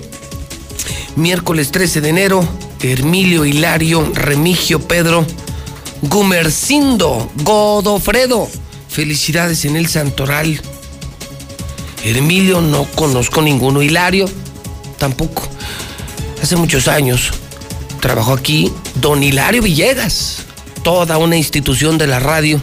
Miércoles 1.15 1.71
13 1.71 2.01
de 2.01 2.09
enero, 2.09 2.47
Hermilio 2.81 3.45
Hilario, 3.45 4.09
Remigio 4.13 4.79
Pedro, 4.79 5.25
Gumercindo, 6.03 7.29
Godofredo. 7.43 8.47
Felicidades 8.91 9.63
en 9.63 9.77
el 9.77 9.87
Santoral. 9.87 10.61
Hermilio 12.03 12.59
no 12.59 12.83
conozco 12.83 13.41
ninguno. 13.41 13.81
Hilario 13.81 14.29
tampoco 14.97 15.47
hace 16.43 16.57
muchos 16.57 16.89
años 16.89 17.31
trabajó 18.01 18.33
aquí 18.33 18.69
don 18.95 19.23
Hilario 19.23 19.61
Villegas, 19.61 20.39
toda 20.83 21.17
una 21.17 21.37
institución 21.37 21.97
de 21.97 22.07
la 22.07 22.19
radio, 22.19 22.61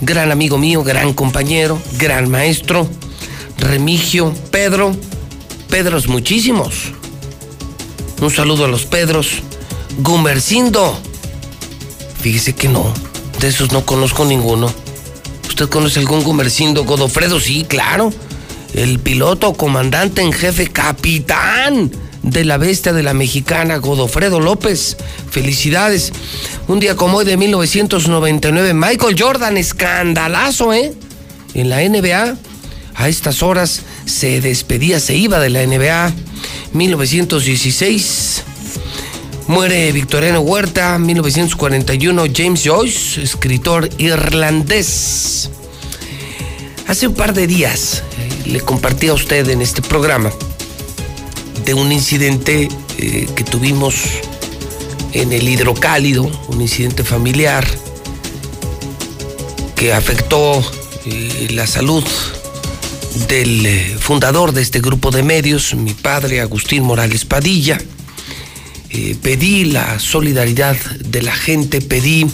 gran 0.00 0.32
amigo 0.32 0.56
mío, 0.56 0.82
gran 0.82 1.12
compañero, 1.12 1.78
gran 1.98 2.30
maestro, 2.30 2.88
Remigio, 3.58 4.32
Pedro, 4.50 4.96
Pedros 5.68 6.08
muchísimos. 6.08 6.92
Un 8.22 8.30
saludo 8.30 8.64
a 8.64 8.68
los 8.68 8.86
Pedros, 8.86 9.42
Gumercindo. 9.98 10.98
Fíjese 12.22 12.54
que 12.54 12.68
no, 12.68 12.94
de 13.40 13.48
esos 13.48 13.72
no 13.72 13.84
conozco 13.84 14.24
ninguno. 14.24 14.72
¿Usted 15.60 15.72
conoce 15.74 16.00
algún 16.00 16.22
Gumercindo? 16.22 16.84
Godofredo, 16.84 17.38
sí, 17.38 17.66
claro. 17.68 18.14
El 18.72 18.98
piloto, 18.98 19.52
comandante 19.52 20.22
en 20.22 20.32
jefe, 20.32 20.68
capitán 20.68 21.90
de 22.22 22.46
la 22.46 22.56
bestia 22.56 22.94
de 22.94 23.02
la 23.02 23.12
mexicana, 23.12 23.76
Godofredo 23.76 24.40
López. 24.40 24.96
Felicidades. 25.30 26.12
Un 26.66 26.80
día 26.80 26.96
como 26.96 27.18
hoy 27.18 27.26
de 27.26 27.36
1999, 27.36 28.72
Michael 28.72 29.16
Jordan, 29.18 29.58
escandalazo, 29.58 30.72
¿eh? 30.72 30.94
En 31.52 31.68
la 31.68 31.86
NBA, 31.86 32.36
a 32.94 33.08
estas 33.10 33.42
horas 33.42 33.82
se 34.06 34.40
despedía, 34.40 34.98
se 34.98 35.14
iba 35.14 35.40
de 35.40 35.50
la 35.50 35.66
NBA. 35.66 36.10
1916. 36.72 38.44
Muere 39.50 39.90
Victoriano 39.90 40.42
Huerta, 40.42 40.96
1941, 40.96 42.26
James 42.32 42.62
Joyce, 42.62 43.20
escritor 43.20 43.90
irlandés. 43.98 45.50
Hace 46.86 47.08
un 47.08 47.14
par 47.14 47.34
de 47.34 47.48
días 47.48 48.04
eh, 48.16 48.48
le 48.48 48.60
compartí 48.60 49.08
a 49.08 49.14
usted 49.14 49.48
en 49.48 49.60
este 49.60 49.82
programa 49.82 50.30
de 51.64 51.74
un 51.74 51.90
incidente 51.90 52.68
eh, 52.98 53.28
que 53.34 53.42
tuvimos 53.42 53.96
en 55.14 55.32
el 55.32 55.48
hidrocálido, 55.48 56.30
un 56.46 56.60
incidente 56.60 57.02
familiar 57.02 57.66
que 59.74 59.92
afectó 59.92 60.62
eh, 61.06 61.48
la 61.50 61.66
salud 61.66 62.04
del 63.26 63.98
fundador 63.98 64.52
de 64.52 64.62
este 64.62 64.80
grupo 64.80 65.10
de 65.10 65.24
medios, 65.24 65.74
mi 65.74 65.92
padre 65.92 66.40
Agustín 66.40 66.84
Morales 66.84 67.24
Padilla. 67.24 67.80
Pedí 69.22 69.64
la 69.64 69.98
solidaridad 69.98 70.76
de 70.76 71.22
la 71.22 71.34
gente, 71.34 71.80
pedí 71.80 72.26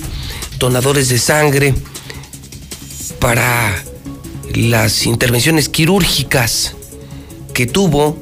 donadores 0.59 1.09
de 1.09 1.19
sangre 1.19 1.75
para 3.19 3.83
las 4.55 5.05
intervenciones 5.07 5.69
quirúrgicas 5.69 6.75
que 7.53 7.67
tuvo 7.67 8.19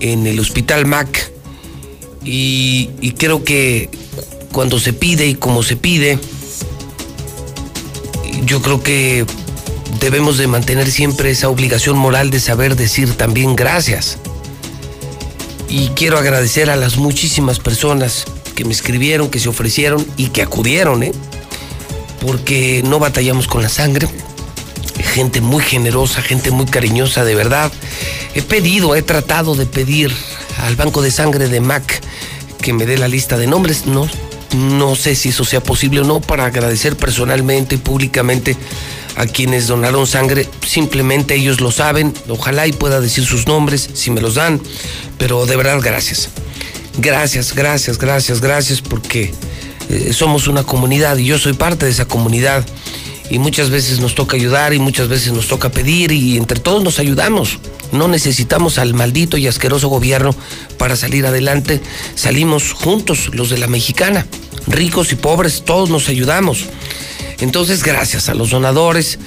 en 0.00 0.26
el 0.26 0.40
Hospital 0.40 0.86
MAC 0.86 1.32
y, 2.24 2.88
creo 3.18 3.44
que 3.44 3.90
cuando 4.52 4.78
se 4.78 4.92
pide 4.92 5.26
y 5.26 5.34
como 5.34 5.62
se 5.62 5.76
pide, 5.76 6.18
yo 8.46 8.62
creo 8.62 8.82
que 8.82 9.26
debemos 10.00 10.38
de 10.38 10.46
mantener 10.46 10.90
siempre 10.90 11.30
esa 11.30 11.48
obligación 11.48 11.98
moral 11.98 12.30
de 12.30 12.40
saber 12.40 12.76
decir 12.76 13.14
también 13.14 13.56
gracias. 13.56 14.18
Y 15.76 15.88
quiero 15.88 16.18
agradecer 16.18 16.70
a 16.70 16.76
las 16.76 16.98
muchísimas 16.98 17.58
personas 17.58 18.26
que 18.54 18.64
me 18.64 18.72
escribieron, 18.72 19.28
que 19.28 19.40
se 19.40 19.48
ofrecieron 19.48 20.06
y 20.16 20.28
que 20.28 20.40
acudieron, 20.40 21.02
¿eh? 21.02 21.10
porque 22.20 22.84
no 22.86 23.00
batallamos 23.00 23.48
con 23.48 23.60
la 23.60 23.68
sangre. 23.68 24.06
Gente 25.02 25.40
muy 25.40 25.64
generosa, 25.64 26.22
gente 26.22 26.52
muy 26.52 26.66
cariñosa, 26.66 27.24
de 27.24 27.34
verdad. 27.34 27.72
He 28.36 28.42
pedido, 28.42 28.94
he 28.94 29.02
tratado 29.02 29.56
de 29.56 29.66
pedir 29.66 30.14
al 30.58 30.76
Banco 30.76 31.02
de 31.02 31.10
Sangre 31.10 31.48
de 31.48 31.60
MAC 31.60 32.00
que 32.62 32.72
me 32.72 32.86
dé 32.86 32.96
la 32.96 33.08
lista 33.08 33.36
de 33.36 33.48
nombres. 33.48 33.84
No, 33.84 34.08
no 34.54 34.94
sé 34.94 35.14
si 35.14 35.30
eso 35.30 35.44
sea 35.44 35.62
posible 35.62 36.00
o 36.00 36.04
no 36.04 36.20
para 36.20 36.46
agradecer 36.46 36.96
personalmente 36.96 37.74
y 37.74 37.78
públicamente 37.78 38.56
a 39.16 39.26
quienes 39.26 39.66
donaron 39.66 40.06
sangre. 40.06 40.48
Simplemente 40.66 41.34
ellos 41.34 41.60
lo 41.60 41.70
saben. 41.70 42.14
Ojalá 42.28 42.66
y 42.66 42.72
pueda 42.72 43.00
decir 43.00 43.24
sus 43.24 43.46
nombres 43.46 43.90
si 43.94 44.10
me 44.10 44.20
los 44.20 44.34
dan. 44.34 44.60
Pero 45.18 45.46
de 45.46 45.56
verdad, 45.56 45.80
gracias. 45.82 46.28
Gracias, 46.98 47.54
gracias, 47.54 47.98
gracias, 47.98 48.40
gracias 48.40 48.80
porque 48.80 49.32
eh, 49.90 50.12
somos 50.12 50.46
una 50.46 50.62
comunidad 50.62 51.16
y 51.16 51.26
yo 51.26 51.38
soy 51.38 51.54
parte 51.54 51.86
de 51.86 51.92
esa 51.92 52.06
comunidad. 52.06 52.64
Y 53.30 53.38
muchas 53.38 53.70
veces 53.70 54.00
nos 54.00 54.14
toca 54.14 54.36
ayudar 54.36 54.74
y 54.74 54.78
muchas 54.78 55.08
veces 55.08 55.32
nos 55.32 55.48
toca 55.48 55.70
pedir 55.70 56.12
y 56.12 56.36
entre 56.36 56.60
todos 56.60 56.84
nos 56.84 56.98
ayudamos. 56.98 57.58
No 57.90 58.06
necesitamos 58.06 58.78
al 58.78 58.92
maldito 58.92 59.38
y 59.38 59.46
asqueroso 59.46 59.88
gobierno 59.88 60.34
para 60.78 60.94
salir 60.94 61.26
adelante. 61.26 61.80
Salimos 62.14 62.72
juntos, 62.72 63.30
los 63.32 63.50
de 63.50 63.58
la 63.58 63.66
mexicana. 63.66 64.26
Ricos 64.66 65.12
y 65.12 65.16
pobres, 65.16 65.62
todos 65.64 65.90
nos 65.90 66.08
ayudamos. 66.08 66.66
Entonces, 67.40 67.82
gracias 67.82 68.28
a 68.28 68.34
los 68.34 68.50
donadores. 68.50 69.18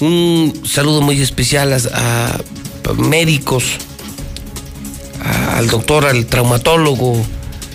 Un 0.00 0.62
saludo 0.66 1.00
muy 1.00 1.20
especial 1.20 1.72
a, 1.92 2.40
médicos, 2.96 3.64
al 5.54 5.68
doctor, 5.68 6.04
al 6.04 6.26
traumatólogo 6.26 7.24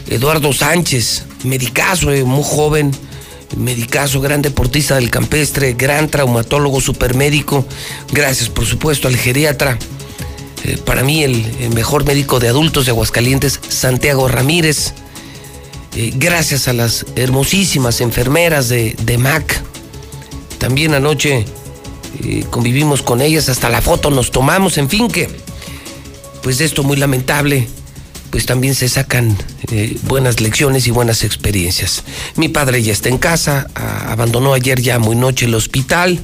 Eduardo 0.08 0.54
Sánchez, 0.54 1.26
medicazo, 1.44 2.12
eh, 2.12 2.24
muy 2.24 2.44
joven, 2.44 2.92
medicazo, 3.58 4.22
gran 4.22 4.42
deportista 4.42 4.96
del 4.96 5.10
campestre, 5.10 5.74
gran 5.74 6.10
traumatólogo, 6.10 6.82
supermédico. 6.82 7.66
Gracias, 8.12 8.50
por 8.50 8.66
supuesto, 8.66 9.08
al 9.08 9.16
geriatra 9.16 9.78
eh, 10.66 10.78
para 10.78 11.04
mí 11.04 11.24
el, 11.24 11.70
mejor 11.74 12.06
médico 12.06 12.40
de 12.40 12.50
adultos 12.50 12.86
de 12.86 12.92
Aguascalientes, 12.92 13.60
Santiago 13.68 14.28
Ramírez. 14.28 14.94
Eh, 16.02 16.14
gracias 16.16 16.70
a 16.70 16.74
las 16.74 17.06
hermosísimas 17.18 18.00
enfermeras 18.00 18.70
de, 18.70 19.18
MAC. 19.20 19.62
También 20.58 20.94
anoche 20.94 21.44
eh, 22.24 22.46
convivimos 22.50 23.02
con 23.02 23.20
ellas, 23.20 23.50
hasta 23.50 23.68
la 23.68 23.82
foto 23.82 24.10
nos 24.10 24.32
tomamos, 24.32 24.78
en 24.78 24.88
fin 24.88 25.10
que, 25.10 25.30
pues 26.42 26.58
de 26.58 26.64
esto 26.64 26.84
muy 26.84 26.96
lamentable, 26.96 27.68
pues 28.30 28.46
también 28.46 28.76
se 28.76 28.88
sacan 28.88 29.36
buenas 30.04 30.40
lecciones 30.40 30.88
y 30.88 30.92
buenas 30.92 31.26
experiencias. 31.26 32.06
Mi 32.38 32.48
padre 32.48 32.82
ya 32.82 32.94
está 32.94 33.10
en 33.10 33.18
casa, 33.18 33.68
abandonó 33.76 34.54
ayer 34.54 34.82
ya 34.82 35.00
muy 35.00 35.18
noche 35.18 35.48
el 35.48 35.56
hospital, 35.56 36.18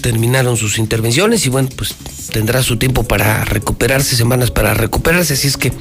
terminaron 0.00 0.56
sus 0.56 0.78
intervenciones 0.78 1.44
y 1.44 1.50
bueno, 1.50 1.68
pues 1.76 1.94
tendrá 2.34 2.64
su 2.64 2.78
tiempo 2.78 3.04
para 3.04 3.44
recuperarse, 3.44 4.16
semanas 4.16 4.50
para 4.50 4.74
recuperarse. 4.74 5.34
Así 5.34 5.46
es 5.46 5.56
que, 5.56 5.72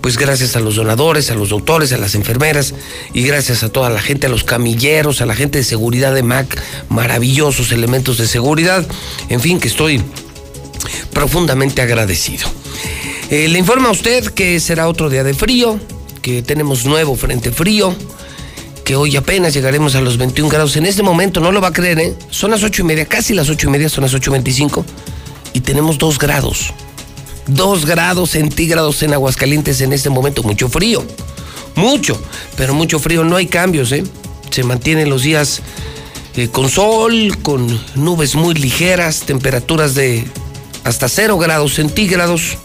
pues 0.00 0.16
gracias 0.16 0.56
a 0.56 0.60
los 0.60 0.76
donadores, 0.76 1.30
a 1.30 1.34
los 1.34 1.50
doctores, 1.50 1.92
a 1.92 1.98
las 1.98 2.14
enfermeras 2.14 2.72
y 3.12 3.24
gracias 3.24 3.62
a 3.62 3.68
toda 3.68 3.90
la 3.90 4.00
gente, 4.00 4.26
a 4.26 4.30
los 4.30 4.42
camilleros, 4.42 5.20
a 5.20 5.26
la 5.26 5.34
gente 5.34 5.58
de 5.58 5.64
seguridad 5.64 6.14
de 6.14 6.22
MAC, 6.22 6.58
maravillosos 6.88 7.72
elementos 7.72 8.16
de 8.16 8.26
seguridad. 8.26 8.86
En 9.28 9.42
fin, 9.42 9.60
que 9.60 9.68
estoy 9.68 10.02
profundamente 11.12 11.82
agradecido. 11.82 12.48
Eh, 13.28 13.46
le 13.48 13.58
informa 13.58 13.90
a 13.90 13.92
usted 13.92 14.28
que 14.28 14.58
será 14.60 14.88
otro 14.88 15.10
día 15.10 15.24
de 15.24 15.34
frío, 15.34 15.78
que 16.22 16.40
tenemos 16.40 16.86
nuevo 16.86 17.16
frente 17.16 17.52
frío, 17.52 17.94
que 18.82 18.96
hoy 18.96 19.14
apenas 19.16 19.52
llegaremos 19.52 19.94
a 19.94 20.00
los 20.00 20.16
21 20.16 20.48
grados. 20.48 20.74
En 20.78 20.86
este 20.86 21.02
momento, 21.02 21.38
no 21.38 21.52
lo 21.52 21.60
va 21.60 21.68
a 21.68 21.72
creer, 21.74 21.98
¿eh? 21.98 22.14
Son 22.30 22.50
las 22.50 22.62
ocho 22.62 22.80
y 22.80 22.86
media, 22.86 23.04
casi 23.04 23.34
las 23.34 23.50
ocho 23.50 23.68
y 23.68 23.72
media, 23.72 23.90
son 23.90 24.04
las 24.04 24.14
8.25 24.14 24.86
y 25.58 25.60
tenemos 25.60 25.98
dos 25.98 26.20
grados. 26.20 26.72
Dos 27.48 27.84
grados 27.84 28.30
centígrados 28.30 29.02
en 29.02 29.12
Aguascalientes 29.12 29.80
en 29.80 29.92
este 29.92 30.08
momento. 30.08 30.44
Mucho 30.44 30.68
frío. 30.68 31.04
Mucho, 31.74 32.16
pero 32.56 32.74
mucho 32.74 33.00
frío. 33.00 33.24
No 33.24 33.34
hay 33.34 33.48
cambios, 33.48 33.90
¿eh? 33.90 34.04
Se 34.50 34.62
mantienen 34.62 35.10
los 35.10 35.24
días 35.24 35.60
eh, 36.36 36.46
con 36.46 36.68
sol, 36.68 37.36
con 37.42 37.66
nubes 37.96 38.36
muy 38.36 38.54
ligeras, 38.54 39.22
temperaturas 39.22 39.96
de 39.96 40.24
hasta 40.84 41.08
cero 41.08 41.38
grados 41.38 41.74
centígrados 41.74 42.56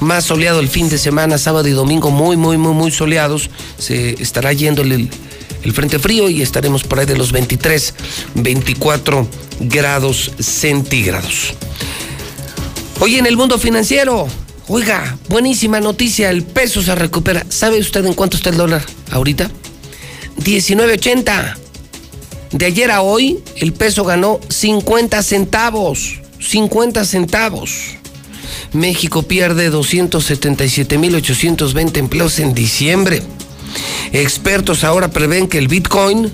más 0.00 0.24
soleado 0.24 0.60
el 0.60 0.68
fin 0.68 0.90
de 0.90 0.98
semana, 0.98 1.38
sábado 1.38 1.66
y 1.68 1.70
domingo 1.70 2.10
muy, 2.10 2.36
muy, 2.36 2.58
muy, 2.58 2.74
muy 2.74 2.90
soleados. 2.90 3.48
Se 3.78 4.22
estará 4.22 4.52
yendo 4.52 4.82
el, 4.82 5.08
el 5.66 5.72
frente 5.72 5.98
frío 5.98 6.30
y 6.30 6.42
estaremos 6.42 6.84
por 6.84 7.00
ahí 7.00 7.06
de 7.06 7.16
los 7.16 7.32
23, 7.32 7.94
24 8.34 9.26
grados 9.60 10.30
centígrados. 10.38 11.54
Hoy 13.00 13.16
en 13.16 13.24
el 13.26 13.36
mundo 13.36 13.58
financiero, 13.58 14.28
oiga, 14.68 15.18
buenísima 15.28 15.80
noticia, 15.80 16.30
el 16.30 16.44
peso 16.44 16.82
se 16.82 16.94
recupera. 16.94 17.44
¿Sabe 17.48 17.80
usted 17.80 18.06
en 18.06 18.14
cuánto 18.14 18.36
está 18.36 18.50
el 18.50 18.56
dólar 18.56 18.84
ahorita? 19.10 19.50
19.80. 20.38 21.56
De 22.52 22.66
ayer 22.66 22.92
a 22.92 23.02
hoy, 23.02 23.40
el 23.56 23.72
peso 23.72 24.04
ganó 24.04 24.38
50 24.48 25.20
centavos. 25.22 26.20
50 26.38 27.04
centavos. 27.04 27.96
México 28.72 29.24
pierde 29.24 29.72
277.820 29.72 31.96
empleos 31.96 32.38
en 32.38 32.54
diciembre. 32.54 33.20
Expertos 34.12 34.84
ahora 34.84 35.10
prevén 35.10 35.48
que 35.48 35.58
el 35.58 35.68
Bitcoin 35.68 36.30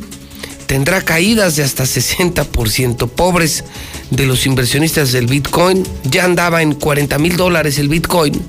tendrá 0.66 1.02
caídas 1.02 1.56
de 1.56 1.62
hasta 1.62 1.84
60%. 1.84 3.08
Pobres 3.08 3.64
de 4.10 4.26
los 4.26 4.46
inversionistas 4.46 5.12
del 5.12 5.26
Bitcoin, 5.26 5.82
ya 6.04 6.24
andaba 6.24 6.62
en 6.62 6.74
40 6.74 7.18
mil 7.18 7.36
dólares 7.36 7.78
el 7.78 7.88
Bitcoin. 7.88 8.42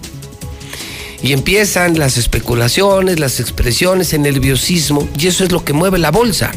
Y 1.22 1.32
empiezan 1.32 1.98
las 1.98 2.18
especulaciones, 2.18 3.20
las 3.20 3.40
expresiones, 3.40 4.14
el 4.14 4.24
nerviosismo, 4.24 5.08
y 5.18 5.28
eso 5.28 5.44
es 5.44 5.52
lo 5.52 5.64
que 5.64 5.74
mueve 5.74 5.98
la 5.98 6.12
bolsa. 6.12 6.52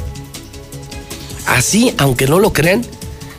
Así, 1.47 1.95
aunque 1.99 2.27
no 2.27 2.41
lo 2.41 2.53
crean, 2.53 2.85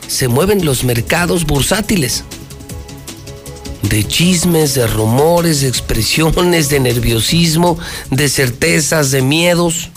se 0.06 0.28
mueven 0.28 0.64
los 0.64 0.84
mercados 0.84 1.44
bursátiles 1.44 2.24
de 3.82 4.06
chismes, 4.06 4.74
de 4.74 4.86
rumores, 4.86 5.60
de 5.60 5.68
expresiones, 5.68 6.68
de 6.68 6.80
nerviosismo, 6.80 7.78
de 8.10 8.28
certezas, 8.28 9.10
de 9.10 9.22
miedos. 9.22 9.90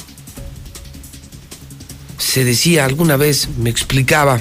Se 2.18 2.44
decía 2.44 2.86
alguna 2.86 3.18
vez, 3.18 3.50
me 3.58 3.70
explicaba 3.70 4.40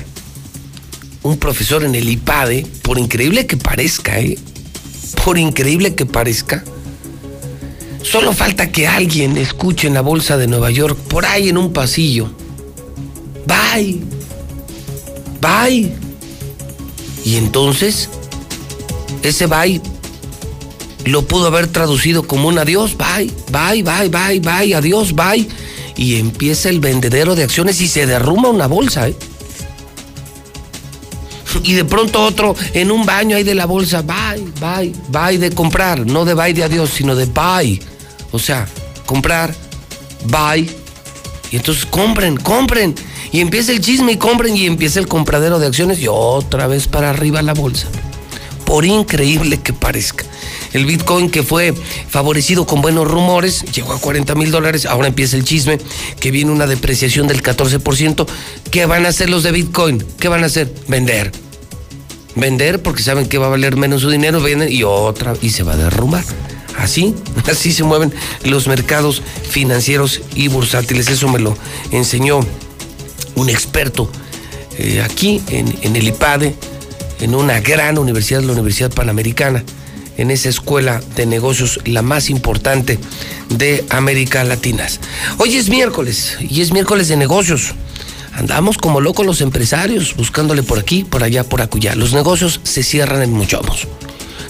un 1.22 1.38
profesor 1.38 1.84
en 1.84 1.94
el 1.94 2.08
IPADE, 2.08 2.66
por 2.82 2.98
increíble 2.98 3.46
que 3.46 3.56
parezca, 3.56 4.20
¿eh? 4.20 4.38
por 5.24 5.38
increíble 5.38 5.94
que 5.94 6.06
parezca, 6.06 6.64
solo 8.02 8.32
falta 8.32 8.70
que 8.70 8.86
alguien 8.86 9.36
escuche 9.36 9.86
en 9.86 9.94
la 9.94 10.00
bolsa 10.00 10.36
de 10.36 10.46
Nueva 10.46 10.70
York, 10.70 10.98
por 11.08 11.26
ahí 11.26 11.48
en 11.48 11.58
un 11.58 11.72
pasillo, 11.72 12.30
bye, 13.46 14.00
bye. 15.40 15.92
Y 17.22 17.36
entonces 17.36 18.08
ese 19.22 19.47
bye 19.47 19.80
lo 21.05 21.22
pudo 21.26 21.47
haber 21.47 21.66
traducido 21.66 22.26
como 22.26 22.48
un 22.48 22.59
adiós, 22.59 22.97
bye, 22.97 23.30
bye, 23.51 23.82
bye, 23.82 24.09
bye, 24.09 24.40
bye, 24.40 24.74
adiós, 24.74 25.14
bye. 25.14 25.48
Y 25.97 26.16
empieza 26.16 26.68
el 26.68 26.80
vendedero 26.80 27.34
de 27.34 27.44
acciones 27.44 27.80
y 27.80 27.88
se 27.88 28.06
derrumba 28.06 28.48
una 28.51 28.66
bolsa, 28.66 29.09
¿eh? 29.09 29.16
Y 31.64 31.72
de 31.72 31.84
pronto 31.84 32.22
otro 32.22 32.55
en 32.74 32.90
un 32.92 33.05
baño 33.05 33.36
ahí 33.36 33.42
de 33.42 33.55
la 33.55 33.66
bolsa, 33.66 34.02
bye, 34.02 34.44
bye, 34.60 34.92
bye 35.09 35.38
de 35.38 35.51
comprar, 35.51 36.06
no 36.06 36.24
de 36.24 36.34
bye 36.34 36.55
de 36.55 36.64
adiós, 36.64 36.90
sino 36.90 37.16
de 37.16 37.26
bye. 37.26 37.80
O 38.30 38.38
sea, 38.38 38.68
comprar, 39.05 39.55
bye. 40.26 40.70
Y 41.51 41.56
entonces 41.56 41.84
compren, 41.86 42.36
compren. 42.36 42.94
Y 43.32 43.40
empieza 43.40 43.72
el 43.72 43.80
chisme 43.80 44.12
y 44.12 44.16
compren 44.16 44.56
y 44.56 44.66
empieza 44.66 45.01
el 45.01 45.09
compradero 45.09 45.59
de 45.59 45.66
acciones 45.66 46.01
y 46.01 46.06
otra 46.09 46.66
vez 46.66 46.86
para 46.86 47.10
arriba 47.10 47.42
la 47.42 47.55
bolsa 47.55 47.88
por 48.70 48.84
increíble 48.84 49.59
que 49.59 49.72
parezca. 49.72 50.24
El 50.72 50.86
Bitcoin 50.86 51.28
que 51.28 51.42
fue 51.42 51.74
favorecido 52.09 52.66
con 52.66 52.80
buenos 52.80 53.10
rumores, 53.10 53.64
llegó 53.72 53.94
a 53.94 53.98
40 53.98 54.36
mil 54.36 54.52
dólares, 54.52 54.86
ahora 54.86 55.09
empieza 55.09 55.36
el 55.36 55.42
chisme, 55.42 55.78
que 56.20 56.30
viene 56.30 56.52
una 56.52 56.68
depreciación 56.68 57.26
del 57.26 57.42
14%. 57.42 58.28
¿Qué 58.70 58.86
van 58.86 59.06
a 59.06 59.09
hacer 59.09 59.28
los 59.28 59.42
de 59.42 59.51
Bitcoin? 59.51 60.06
¿Qué 60.20 60.28
van 60.28 60.44
a 60.44 60.47
hacer? 60.47 60.72
Vender. 60.86 61.32
Vender 62.36 62.80
porque 62.80 63.02
saben 63.02 63.28
que 63.28 63.38
va 63.38 63.47
a 63.47 63.51
valer 63.51 63.74
menos 63.76 64.02
su 64.02 64.09
dinero, 64.09 64.40
venden 64.40 64.72
y 64.72 64.84
otra, 64.84 65.34
y 65.42 65.51
se 65.51 65.64
va 65.64 65.72
a 65.72 65.76
derrumbar. 65.76 66.22
Así, 66.78 67.16
así 67.51 67.72
se 67.72 67.82
mueven 67.82 68.14
los 68.44 68.68
mercados 68.68 69.20
financieros 69.51 70.20
y 70.36 70.47
bursátiles. 70.47 71.09
Eso 71.09 71.26
me 71.26 71.40
lo 71.40 71.59
enseñó 71.90 72.38
un 73.34 73.51
experto 73.51 74.09
eh, 74.78 75.02
aquí 75.02 75.42
en, 75.48 75.76
en 75.82 75.97
el 75.97 76.06
IPADE, 76.06 76.55
en 77.20 77.34
una 77.34 77.60
gran 77.60 77.98
universidad, 77.98 78.42
la 78.42 78.52
Universidad 78.52 78.90
Panamericana, 78.90 79.62
en 80.16 80.30
esa 80.30 80.48
escuela 80.48 81.01
de 81.16 81.26
negocios, 81.26 81.80
la 81.84 82.02
más 82.02 82.30
importante 82.30 82.98
de 83.48 83.84
América 83.90 84.42
Latina. 84.44 84.86
Hoy 85.38 85.56
es 85.56 85.68
miércoles 85.68 86.36
y 86.40 86.60
es 86.60 86.72
miércoles 86.72 87.09
de 87.09 87.16
negocios. 87.16 87.74
Andamos 88.32 88.78
como 88.78 89.01
locos 89.01 89.26
los 89.26 89.40
empresarios, 89.40 90.14
buscándole 90.16 90.62
por 90.62 90.78
aquí, 90.78 91.05
por 91.05 91.22
allá, 91.22 91.44
por 91.44 91.62
acullá. 91.62 91.94
Los 91.94 92.12
negocios 92.12 92.60
se 92.62 92.82
cierran 92.82 93.22
en 93.22 93.32
Mochomos. 93.32 93.86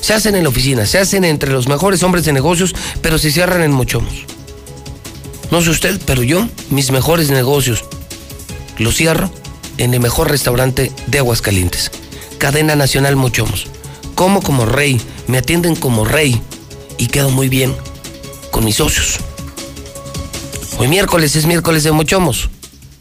Se 0.00 0.14
hacen 0.14 0.34
en 0.34 0.44
la 0.44 0.48
oficina, 0.48 0.86
se 0.86 0.98
hacen 0.98 1.24
entre 1.24 1.50
los 1.50 1.68
mejores 1.68 2.02
hombres 2.02 2.24
de 2.24 2.32
negocios, 2.32 2.74
pero 3.02 3.18
se 3.18 3.30
cierran 3.30 3.62
en 3.62 3.72
Mochomos. 3.72 4.24
No 5.50 5.60
sé 5.60 5.70
usted, 5.70 6.00
pero 6.06 6.22
yo, 6.22 6.48
mis 6.70 6.90
mejores 6.90 7.30
negocios, 7.30 7.84
los 8.78 8.94
cierro 8.94 9.30
en 9.78 9.94
el 9.94 10.00
mejor 10.00 10.30
restaurante 10.30 10.92
de 11.06 11.18
Aguascalientes 11.18 11.90
cadena 12.40 12.74
nacional 12.74 13.14
Mochomos. 13.16 13.66
Como 14.16 14.42
como 14.42 14.64
rey, 14.64 15.00
me 15.28 15.38
atienden 15.38 15.76
como 15.76 16.04
rey 16.04 16.40
y 16.98 17.06
quedo 17.06 17.30
muy 17.30 17.48
bien 17.48 17.76
con 18.50 18.64
mis 18.64 18.76
socios. 18.76 19.18
Hoy 20.78 20.88
miércoles 20.88 21.36
es 21.36 21.44
miércoles 21.44 21.84
de 21.84 21.92
Mochomos, 21.92 22.48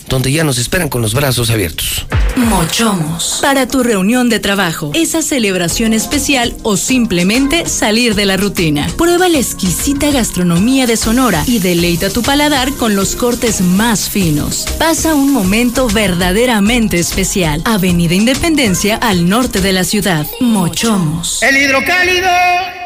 donde 0.10 0.32
ya 0.32 0.44
nos 0.44 0.58
esperan 0.58 0.90
con 0.90 1.02
los 1.02 1.14
brazos 1.14 1.50
abiertos. 1.50 2.06
Mochomos. 2.36 3.40
Para 3.42 3.68
tu 3.68 3.84
reunión 3.84 4.30
de 4.30 4.40
trabajo, 4.40 4.92
esa 4.94 5.22
celebración 5.22 5.94
especial 5.94 6.56
o 6.64 6.78
simplemente 6.78 7.68
salir 7.68 8.16
de 8.16 8.26
la 8.26 8.38
rutina. 8.38 8.88
Prueba 8.98 9.30
la 9.30 9.38
exquisita 9.38 10.12
gastronomía 10.12 10.88
de 10.88 10.98
Sonora 10.98 11.44
y 11.46 11.60
deleita 11.60 12.10
tu 12.10 12.22
paladar 12.22 12.72
con 12.74 12.96
los 12.96 13.16
cortes 13.16 13.62
más 13.62 14.10
finos. 14.10 14.66
Pasa 14.78 15.16
un 15.16 15.32
momento 15.32 15.88
verdaderamente 15.88 17.00
especial. 17.00 17.62
Avenida 17.66 18.14
Independencia 18.14 18.96
al 18.96 19.30
norte 19.30 19.62
de 19.62 19.74
la 19.74 19.84
ciudad. 19.84 20.26
Mochomos. 20.40 21.44
El 21.44 21.58
hidrocálido. 21.58 22.79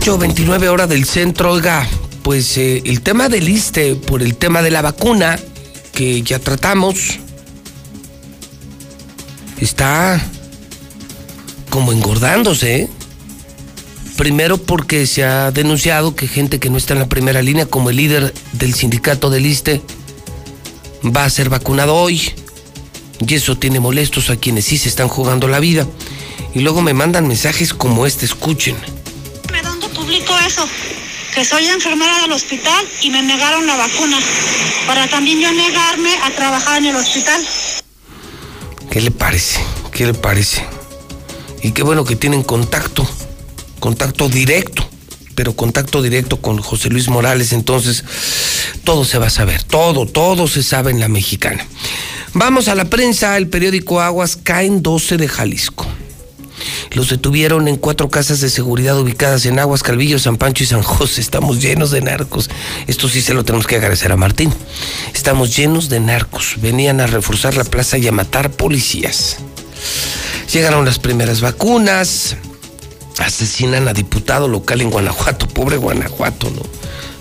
Ocho 0.00 0.16
veintinueve 0.16 0.70
hora 0.70 0.86
del 0.86 1.04
centro, 1.04 1.52
oiga, 1.52 1.86
pues 2.22 2.56
eh, 2.56 2.80
el 2.86 3.02
tema 3.02 3.28
del 3.28 3.46
ISTE 3.46 3.96
por 3.96 4.22
el 4.22 4.34
tema 4.34 4.62
de 4.62 4.70
la 4.70 4.80
vacuna 4.80 5.38
que 5.92 6.22
ya 6.22 6.38
tratamos 6.38 7.18
está 9.60 10.18
como 11.68 11.92
engordándose. 11.92 12.76
¿eh? 12.76 12.88
Primero 14.16 14.56
porque 14.56 15.06
se 15.06 15.22
ha 15.22 15.50
denunciado 15.50 16.16
que 16.16 16.28
gente 16.28 16.58
que 16.60 16.70
no 16.70 16.78
está 16.78 16.94
en 16.94 17.00
la 17.00 17.08
primera 17.10 17.42
línea, 17.42 17.66
como 17.66 17.90
el 17.90 17.96
líder 17.96 18.32
del 18.52 18.72
sindicato 18.72 19.28
del 19.28 19.44
ISTE, 19.44 19.82
va 21.14 21.26
a 21.26 21.30
ser 21.30 21.50
vacunado 21.50 21.94
hoy. 21.94 22.32
Y 23.18 23.34
eso 23.34 23.58
tiene 23.58 23.80
molestos 23.80 24.30
a 24.30 24.36
quienes 24.36 24.64
sí 24.64 24.78
se 24.78 24.88
están 24.88 25.08
jugando 25.08 25.46
la 25.46 25.60
vida. 25.60 25.86
Y 26.54 26.60
luego 26.60 26.80
me 26.80 26.94
mandan 26.94 27.28
mensajes 27.28 27.74
como 27.74 28.06
este, 28.06 28.24
escuchen. 28.24 28.76
¿Dónde 30.10 30.26
publico 30.26 30.44
eso? 30.44 30.68
Que 31.36 31.44
soy 31.44 31.68
enfermera 31.68 32.22
del 32.22 32.32
hospital 32.32 32.84
y 33.00 33.10
me 33.10 33.22
negaron 33.22 33.64
la 33.64 33.76
vacuna. 33.76 34.18
Para 34.84 35.06
también 35.06 35.40
yo 35.40 35.52
negarme 35.52 36.10
a 36.24 36.30
trabajar 36.34 36.78
en 36.78 36.86
el 36.86 36.96
hospital. 36.96 37.40
¿Qué 38.90 39.00
le 39.02 39.12
parece? 39.12 39.60
¿Qué 39.92 40.06
le 40.06 40.14
parece? 40.14 40.64
Y 41.62 41.70
qué 41.70 41.84
bueno 41.84 42.04
que 42.04 42.16
tienen 42.16 42.42
contacto, 42.42 43.08
contacto 43.78 44.28
directo, 44.28 44.84
pero 45.36 45.54
contacto 45.54 46.02
directo 46.02 46.40
con 46.40 46.58
José 46.58 46.88
Luis 46.88 47.06
Morales, 47.06 47.52
entonces 47.52 48.02
todo 48.82 49.04
se 49.04 49.18
va 49.18 49.28
a 49.28 49.30
saber, 49.30 49.62
todo, 49.62 50.06
todo 50.06 50.48
se 50.48 50.64
sabe 50.64 50.90
en 50.90 50.98
la 50.98 51.06
mexicana. 51.06 51.64
Vamos 52.32 52.66
a 52.66 52.74
la 52.74 52.86
prensa, 52.86 53.36
el 53.36 53.46
periódico 53.46 54.00
Aguas 54.00 54.36
caen 54.36 54.82
12 54.82 55.18
de 55.18 55.28
Jalisco. 55.28 55.86
Los 56.92 57.08
detuvieron 57.08 57.68
en 57.68 57.76
cuatro 57.76 58.08
casas 58.08 58.40
de 58.40 58.50
seguridad 58.50 58.98
ubicadas 58.98 59.46
en 59.46 59.58
Aguas, 59.58 59.82
Calvillo, 59.82 60.18
San 60.18 60.36
Pancho 60.36 60.64
y 60.64 60.66
San 60.66 60.82
José. 60.82 61.20
Estamos 61.20 61.60
llenos 61.60 61.90
de 61.90 62.00
narcos. 62.00 62.50
Esto 62.86 63.08
sí 63.08 63.20
se 63.20 63.34
lo 63.34 63.44
tenemos 63.44 63.66
que 63.66 63.76
agradecer 63.76 64.12
a 64.12 64.16
Martín. 64.16 64.52
Estamos 65.14 65.56
llenos 65.56 65.88
de 65.88 66.00
narcos. 66.00 66.54
Venían 66.60 67.00
a 67.00 67.06
reforzar 67.06 67.56
la 67.56 67.64
plaza 67.64 67.98
y 67.98 68.08
a 68.08 68.12
matar 68.12 68.50
policías. 68.50 69.38
Llegaron 70.52 70.84
las 70.84 70.98
primeras 70.98 71.40
vacunas. 71.40 72.36
Asesinan 73.18 73.86
a 73.86 73.92
diputado 73.92 74.48
local 74.48 74.80
en 74.80 74.90
Guanajuato. 74.90 75.46
Pobre 75.46 75.76
Guanajuato, 75.76 76.50
¿no? 76.50 76.62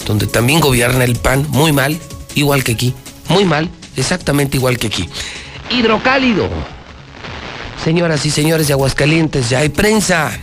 Donde 0.06 0.28
también 0.28 0.60
gobierna 0.60 1.04
el 1.04 1.16
PAN. 1.16 1.46
Muy 1.50 1.72
mal, 1.72 2.00
igual 2.36 2.64
que 2.64 2.72
aquí. 2.72 2.94
Muy 3.28 3.46
mal, 3.46 3.70
exactamente 3.96 4.58
igual 4.58 4.80
que 4.80 4.88
aquí. 4.88 5.08
Hidrocálido. 5.70 6.50
Señoras 7.84 8.26
y 8.26 8.30
señores 8.30 8.68
de 8.68 8.74
Aguascalientes, 8.74 9.50
ya 9.50 9.60
hay 9.60 9.70
prensa. 9.70 10.38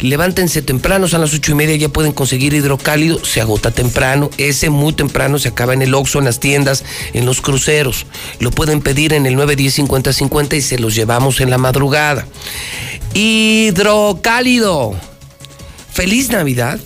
Levántense 0.00 0.62
temprano, 0.62 1.06
a 1.12 1.18
las 1.18 1.32
ocho 1.32 1.52
y 1.52 1.54
media 1.54 1.76
ya 1.76 1.88
pueden 1.88 2.12
conseguir 2.12 2.54
hidrocálido, 2.54 3.24
se 3.24 3.40
agota 3.40 3.70
temprano, 3.70 4.30
ese 4.36 4.68
muy 4.68 4.92
temprano 4.92 5.38
se 5.38 5.48
acaba 5.48 5.74
en 5.74 5.82
el 5.82 5.94
Oxxo, 5.94 6.18
en 6.18 6.24
las 6.24 6.40
tiendas, 6.40 6.84
en 7.12 7.24
los 7.24 7.40
cruceros. 7.40 8.06
Lo 8.40 8.50
pueden 8.50 8.80
pedir 8.80 9.12
en 9.12 9.26
el 9.26 9.36
910-5050 9.36 10.56
y 10.56 10.60
se 10.60 10.78
los 10.80 10.96
llevamos 10.96 11.40
en 11.40 11.50
la 11.50 11.58
madrugada. 11.58 12.26
Hidrocálido. 13.14 14.96
Feliz 15.92 16.30
Navidad. 16.30 16.80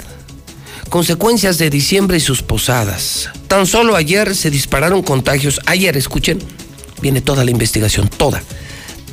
Consecuencias 0.90 1.56
de 1.56 1.70
diciembre 1.70 2.18
y 2.18 2.20
sus 2.20 2.42
posadas. 2.42 3.30
Tan 3.48 3.66
solo 3.66 3.96
ayer 3.96 4.36
se 4.36 4.50
dispararon 4.50 5.02
contagios. 5.02 5.60
Ayer, 5.64 5.96
escuchen, 5.96 6.38
viene 7.00 7.22
toda 7.22 7.44
la 7.44 7.50
investigación, 7.50 8.08
toda 8.08 8.42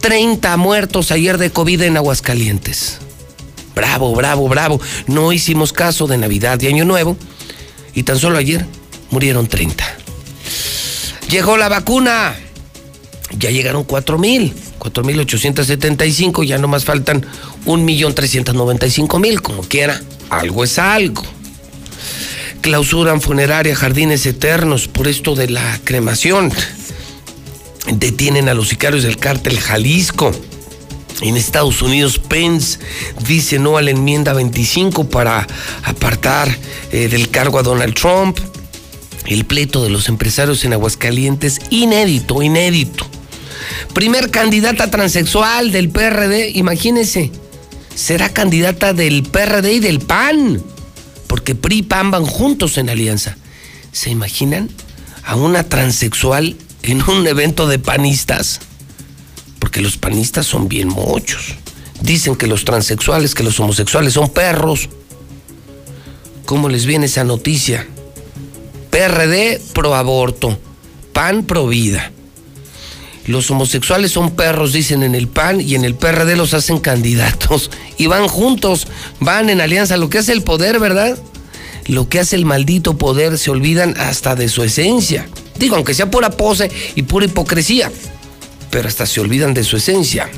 30 0.04 0.58
muertos 0.58 1.12
ayer 1.12 1.38
de 1.38 1.50
COVID 1.50 1.84
en 1.84 1.96
Aguascalientes. 1.96 2.98
Bravo, 3.74 4.14
bravo, 4.14 4.50
bravo. 4.50 4.82
No 5.08 5.32
hicimos 5.32 5.72
caso 5.72 6.08
de 6.08 6.18
Navidad 6.18 6.60
y 6.60 6.68
Año 6.68 6.84
Nuevo. 6.84 7.16
Y 7.96 8.04
tan 8.04 8.20
solo 8.20 8.38
ayer 8.38 8.66
murieron 9.12 9.48
30. 9.48 9.82
Llegó 11.30 11.56
la 11.56 11.70
vacuna. 11.70 12.36
Ya 13.40 13.50
llegaron 13.50 13.86
4 13.86 14.18
mil. 14.18 14.54
4.875, 14.78 16.44
ya 16.44 16.58
nomás 16.58 16.84
faltan 16.84 17.26
1.395.000, 17.66 19.40
como 19.40 19.64
quiera, 19.64 20.02
algo 20.30 20.66
es 20.66 20.78
algo. 20.78 21.24
Clausuran 22.60 23.22
funeraria, 23.22 23.74
jardines 23.74 24.26
eternos 24.26 24.90
por 24.90 25.08
esto 25.08 25.36
de 25.36 25.50
la 25.50 25.80
cremación 25.86 26.52
detienen 27.92 28.50
a 28.50 28.54
los 28.54 28.70
sicarios 28.70 29.04
del 29.04 29.18
cártel 29.18 29.60
Jalisco. 29.60 30.32
En 31.22 31.38
Estados 31.38 31.82
Unidos, 31.82 32.20
Pence 32.20 32.80
dice 33.28 33.60
no 33.60 33.78
a 33.78 33.82
la 33.82 33.92
enmienda 33.92 34.34
25 34.34 35.10
para 35.10 35.48
apartar 35.84 36.56
eh, 36.92 37.08
del 37.08 37.30
cargo 37.30 37.60
a 37.60 37.64
Donald 37.64 37.94
Trump. 37.94 38.40
El 39.26 39.46
pleito 39.46 39.84
de 39.84 39.90
los 39.90 40.10
empresarios 40.10 40.66
en 40.66 40.74
Aguascalientes, 40.74 41.62
inédito, 41.70 42.42
inédito. 42.42 43.08
Primer 43.94 44.32
candidata 44.32 44.92
transexual 44.92 45.72
del 45.72 45.90
PRD, 45.90 46.50
imagínense, 46.56 47.32
será 47.96 48.30
candidata 48.30 48.94
del 48.94 49.24
PRD 49.24 49.74
y 49.74 49.80
del 49.80 50.00
PAN, 50.00 50.62
porque 51.28 51.56
PRI 51.56 51.78
y 51.78 51.84
PAN 51.84 52.12
van 52.12 52.26
juntos 52.26 52.78
en 52.78 52.90
alianza. 52.90 53.38
¿Se 53.92 54.10
imaginan 54.10 54.70
a 55.24 55.36
una 55.36 55.64
transexual 55.64 56.58
en 56.84 57.02
un 57.10 57.26
evento 57.26 57.68
de 57.68 57.80
panistas, 57.80 58.60
porque 59.60 59.82
los 59.82 59.98
panistas 59.98 60.46
son 60.46 60.68
bien 60.68 60.90
muchos. 60.90 61.56
Dicen 62.02 62.36
que 62.36 62.48
los 62.48 62.66
transexuales, 62.66 63.34
que 63.34 63.44
los 63.44 63.60
homosexuales 63.60 64.14
son 64.14 64.30
perros. 64.30 64.90
¿Cómo 66.46 66.68
les 66.68 66.86
viene 66.86 67.06
esa 67.06 67.24
noticia? 67.24 67.88
PRD 68.90 69.62
pro 69.74 69.96
aborto, 69.96 70.60
PAN 71.14 71.46
pro 71.46 71.68
vida. 71.68 72.12
Los 73.26 73.50
homosexuales 73.50 74.12
son 74.12 74.32
perros, 74.32 74.74
dicen 74.74 75.02
en 75.02 75.16
el 75.16 75.30
PAN, 75.30 75.62
y 75.62 75.76
en 75.76 75.86
el 75.86 75.96
PRD 75.96 76.36
los 76.36 76.54
hacen 76.54 76.80
candidatos. 76.80 77.72
Y 77.96 78.08
van 78.08 78.28
juntos, 78.28 78.88
van 79.20 79.52
en 79.52 79.62
alianza. 79.62 79.98
Lo 79.98 80.10
que 80.10 80.18
hace 80.18 80.34
el 80.34 80.42
poder, 80.42 80.80
¿verdad? 80.80 81.18
Lo 81.86 82.10
que 82.10 82.20
hace 82.20 82.36
el 82.36 82.44
maldito 82.44 82.98
poder, 82.98 83.38
se 83.38 83.52
olvidan 83.52 83.94
hasta 83.98 84.36
de 84.36 84.50
su 84.50 84.64
esencia. 84.64 85.28
Digo, 85.64 85.78
aunque 85.78 85.94
sea 85.94 86.12
pura 86.12 86.30
pose 86.30 86.70
y 86.94 87.04
pura 87.04 87.26
hipocresía, 87.26 87.90
pero 88.70 88.90
hasta 88.90 89.06
se 89.06 89.22
olvidan 89.22 89.54
de 89.54 89.64
su 89.64 89.78
esencia. 89.78 90.30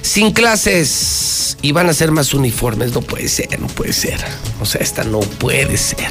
Sin 0.00 0.32
clases 0.32 1.56
y 1.62 1.70
van 1.70 1.88
a 1.88 1.94
ser 1.94 2.10
más 2.10 2.34
uniformes, 2.34 2.92
no 2.94 3.00
puede 3.00 3.28
ser, 3.28 3.60
no 3.60 3.68
puede 3.68 3.92
ser. 3.92 4.18
O 4.60 4.66
sea, 4.66 4.80
esta 4.80 5.04
no 5.04 5.20
puede 5.20 5.76
ser. 5.76 6.10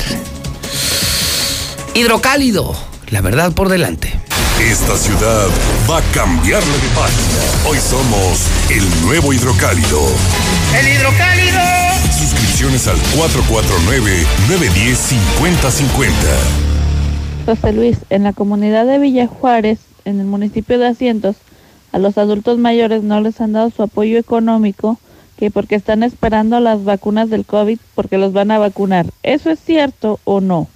Hidrocálido, 1.94 2.82
la 3.10 3.20
verdad 3.20 3.52
por 3.52 3.68
delante. 3.68 4.18
Esta 4.62 4.98
ciudad 4.98 5.50
va 5.90 5.98
a 5.98 6.02
cambiarle 6.14 6.72
de 6.72 6.88
página. 6.96 7.68
Hoy 7.68 7.78
somos 7.78 8.40
el 8.70 8.90
nuevo 9.02 9.34
hidrocálido. 9.34 10.02
¡El 10.80 10.88
hidrocálido! 10.88 11.60
Suscripciones 12.18 12.88
al 12.88 12.96
449-910-5050. 14.48 16.71
José 17.46 17.74
Luis, 17.74 17.98
en 18.10 18.24
la 18.24 18.34
comunidad 18.34 18.86
de 18.86 19.00
Villa 19.00 19.28
Juárez, 19.28 19.80
en 20.06 20.20
el 20.20 20.26
municipio 20.26 20.78
de 20.78 20.88
Asientos, 20.88 21.36
a 21.92 21.98
los 21.98 22.18
adultos 22.18 22.58
mayores 22.58 23.04
no 23.04 23.20
les 23.20 23.42
han 23.42 23.54
dado 23.54 23.70
su 23.72 23.84
apoyo 23.84 24.18
económico 24.18 25.00
que 25.38 25.50
porque 25.50 25.76
están 25.76 26.04
esperando 26.04 26.60
las 26.60 26.84
vacunas 26.84 27.30
del 27.30 27.46
COVID 27.46 27.80
porque 27.96 28.18
los 28.18 28.32
van 28.32 28.52
a 28.52 28.60
vacunar. 28.60 29.08
¿Eso 29.24 29.50
es 29.50 29.60
cierto 29.60 30.20
o 30.24 30.40
no? 30.40 30.70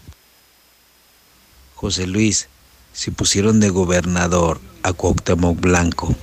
José 1.76 2.08
Luis, 2.08 2.50
si 2.92 3.12
pusieron 3.12 3.60
de 3.60 3.70
gobernador 3.70 4.60
a 4.82 4.92
Cuauhtémoc 4.92 5.60
Blanco, 5.60 6.16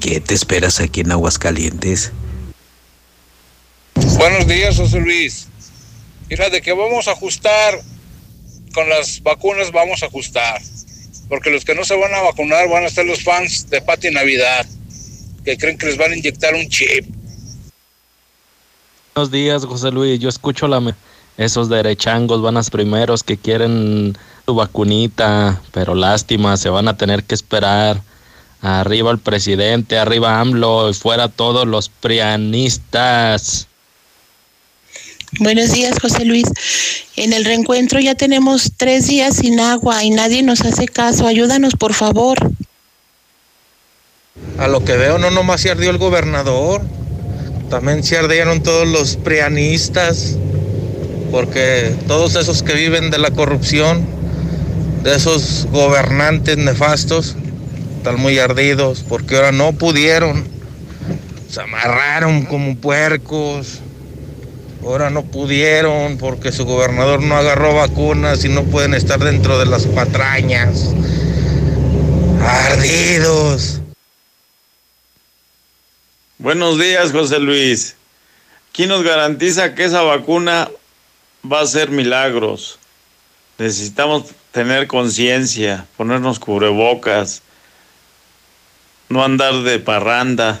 ¿qué 0.00 0.20
te 0.20 0.34
esperas 0.34 0.80
aquí 0.80 1.00
en 1.00 1.10
Aguascalientes? 1.10 2.12
Buenos 4.16 4.46
días, 4.46 4.76
José 4.76 5.00
Luis. 5.00 5.48
Mira, 6.30 6.50
de 6.50 6.62
que 6.62 6.72
vamos 6.72 7.08
a 7.08 7.12
ajustar 7.12 7.82
con 8.72 8.88
las 8.88 9.22
vacunas 9.22 9.70
vamos 9.70 10.02
a 10.02 10.06
ajustar. 10.06 10.60
Porque 11.28 11.50
los 11.50 11.64
que 11.64 11.74
no 11.74 11.84
se 11.84 11.96
van 11.96 12.12
a 12.14 12.20
vacunar 12.20 12.68
van 12.68 12.84
a 12.84 12.90
ser 12.90 13.06
los 13.06 13.22
fans 13.22 13.70
de 13.70 13.80
Pati 13.80 14.10
Navidad, 14.10 14.66
que 15.44 15.56
creen 15.56 15.78
que 15.78 15.86
les 15.86 15.96
van 15.96 16.12
a 16.12 16.16
inyectar 16.16 16.54
un 16.54 16.68
chip. 16.68 17.06
Buenos 19.14 19.30
días, 19.30 19.64
José 19.64 19.90
Luis. 19.90 20.18
Yo 20.20 20.28
escucho 20.28 20.68
la 20.68 20.80
esos 21.38 21.68
derechangos 21.68 22.42
van 22.42 22.56
a 22.56 22.62
ser 22.62 22.72
primeros 22.72 23.22
que 23.22 23.38
quieren 23.38 24.16
su 24.46 24.54
vacunita, 24.54 25.60
pero 25.72 25.94
lástima, 25.94 26.56
se 26.56 26.68
van 26.68 26.88
a 26.88 26.96
tener 26.96 27.24
que 27.24 27.34
esperar. 27.34 28.02
Arriba 28.60 29.10
el 29.10 29.18
presidente, 29.18 29.98
arriba 29.98 30.38
AMLO 30.38 30.90
y 30.90 30.94
fuera 30.94 31.28
todos 31.28 31.66
los 31.66 31.88
prianistas. 31.88 33.66
Buenos 35.38 35.72
días, 35.72 35.98
José 35.98 36.26
Luis. 36.26 36.44
En 37.16 37.32
el 37.32 37.46
reencuentro 37.46 37.98
ya 37.98 38.14
tenemos 38.14 38.72
tres 38.76 39.06
días 39.06 39.36
sin 39.36 39.60
agua 39.60 40.04
y 40.04 40.10
nadie 40.10 40.42
nos 40.42 40.60
hace 40.60 40.86
caso. 40.86 41.26
Ayúdanos, 41.26 41.74
por 41.74 41.94
favor. 41.94 42.38
A 44.58 44.68
lo 44.68 44.84
que 44.84 44.94
veo, 44.98 45.16
no 45.16 45.30
nomás 45.30 45.62
se 45.62 45.70
ardió 45.70 45.88
el 45.88 45.96
gobernador, 45.96 46.82
también 47.70 48.04
se 48.04 48.18
ardieron 48.18 48.62
todos 48.62 48.86
los 48.86 49.16
prianistas, 49.16 50.36
porque 51.30 51.96
todos 52.06 52.34
esos 52.34 52.62
que 52.62 52.74
viven 52.74 53.10
de 53.10 53.16
la 53.16 53.30
corrupción, 53.30 54.06
de 55.02 55.16
esos 55.16 55.66
gobernantes 55.72 56.58
nefastos, 56.58 57.36
están 57.96 58.20
muy 58.20 58.38
ardidos, 58.38 59.02
porque 59.08 59.36
ahora 59.36 59.52
no 59.52 59.72
pudieron, 59.72 60.44
se 61.48 61.62
amarraron 61.62 62.44
como 62.44 62.76
puercos 62.76 63.80
Ahora 64.82 65.10
no 65.10 65.22
pudieron 65.22 66.18
porque 66.18 66.50
su 66.50 66.64
gobernador 66.64 67.22
no 67.22 67.36
agarró 67.36 67.74
vacunas 67.74 68.44
y 68.44 68.48
no 68.48 68.64
pueden 68.64 68.94
estar 68.94 69.20
dentro 69.20 69.58
de 69.58 69.66
las 69.66 69.86
patrañas. 69.86 70.92
Ardidos. 72.40 73.80
Buenos 76.38 76.80
días, 76.80 77.12
José 77.12 77.38
Luis. 77.38 77.94
¿Quién 78.72 78.88
nos 78.88 79.04
garantiza 79.04 79.76
que 79.76 79.84
esa 79.84 80.02
vacuna 80.02 80.68
va 81.50 81.60
a 81.60 81.62
hacer 81.62 81.90
milagros? 81.90 82.80
Necesitamos 83.58 84.30
tener 84.50 84.88
conciencia, 84.88 85.86
ponernos 85.96 86.40
cubrebocas, 86.40 87.42
no 89.08 89.24
andar 89.24 89.62
de 89.62 89.78
parranda. 89.78 90.60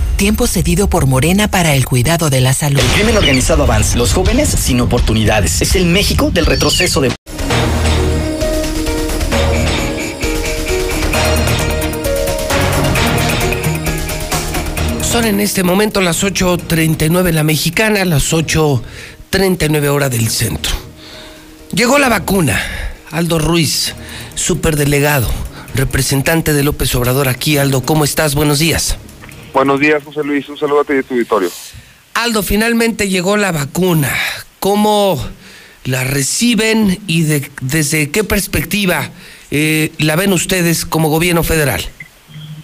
Tiempo 0.21 0.45
cedido 0.45 0.87
por 0.87 1.07
Morena 1.07 1.47
para 1.47 1.73
el 1.73 1.83
cuidado 1.83 2.29
de 2.29 2.41
la 2.41 2.53
salud. 2.53 2.79
El 2.79 2.85
crimen 2.89 3.17
organizado 3.17 3.63
avanza. 3.63 3.97
Los 3.97 4.13
jóvenes 4.13 4.49
sin 4.49 4.79
oportunidades. 4.79 5.63
Es 5.63 5.75
el 5.75 5.87
México 5.87 6.29
del 6.29 6.45
retroceso 6.45 7.01
de... 7.01 7.11
Son 15.01 15.25
en 15.25 15.39
este 15.39 15.63
momento 15.63 16.01
las 16.01 16.23
8.39 16.23 17.31
la 17.31 17.43
mexicana, 17.43 18.05
las 18.05 18.31
8.39 18.31 19.87
hora 19.87 20.09
del 20.09 20.29
centro. 20.29 20.71
Llegó 21.73 21.97
la 21.97 22.09
vacuna. 22.09 22.61
Aldo 23.09 23.39
Ruiz, 23.39 23.95
superdelegado, 24.35 25.31
representante 25.73 26.53
de 26.53 26.61
López 26.61 26.93
Obrador 26.93 27.27
aquí. 27.27 27.57
Aldo, 27.57 27.81
¿cómo 27.81 28.03
estás? 28.03 28.35
Buenos 28.35 28.59
días. 28.59 28.99
Buenos 29.53 29.79
días, 29.79 30.03
José 30.03 30.23
Luis. 30.23 30.47
Un 30.49 30.57
saludo 30.57 30.81
a 30.81 30.83
ti 30.83 30.93
y 30.93 30.97
a 30.99 31.03
tu 31.03 31.13
auditorio. 31.13 31.49
Aldo, 32.13 32.43
finalmente 32.43 33.09
llegó 33.09 33.37
la 33.37 33.51
vacuna. 33.51 34.11
¿Cómo 34.59 35.21
la 35.85 36.03
reciben 36.03 36.99
y 37.07 37.23
de- 37.23 37.51
desde 37.61 38.11
qué 38.11 38.23
perspectiva 38.23 39.09
eh, 39.49 39.91
la 39.97 40.15
ven 40.15 40.31
ustedes 40.31 40.85
como 40.85 41.09
gobierno 41.09 41.43
federal? 41.43 41.81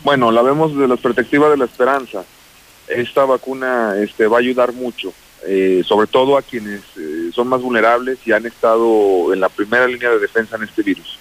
Bueno, 0.04 0.32
la 0.32 0.42
vemos 0.42 0.72
desde 0.74 0.88
la 0.88 0.96
perspectiva 0.98 1.50
de 1.50 1.58
la 1.58 1.66
esperanza. 1.66 2.24
Esta 2.88 3.26
vacuna 3.26 3.96
este, 4.02 4.28
va 4.28 4.38
a 4.38 4.40
ayudar 4.40 4.72
mucho, 4.72 5.14
eh, 5.46 5.84
sobre 5.86 6.08
todo 6.08 6.38
a 6.38 6.42
quienes 6.42 6.82
eh, 6.96 7.32
son 7.36 7.50
más 7.50 7.62
vulnerables 7.62 8.18
y 8.26 8.32
han 8.32 8.46
estado 8.46 9.34
en 9.34 9.42
la 9.42 9.50
primera 9.50 9.86
línea 9.88 10.10
de 10.12 10.20
defensa 10.20 10.56
en 10.56 10.64
este 10.64 10.84
virus. 10.84 11.18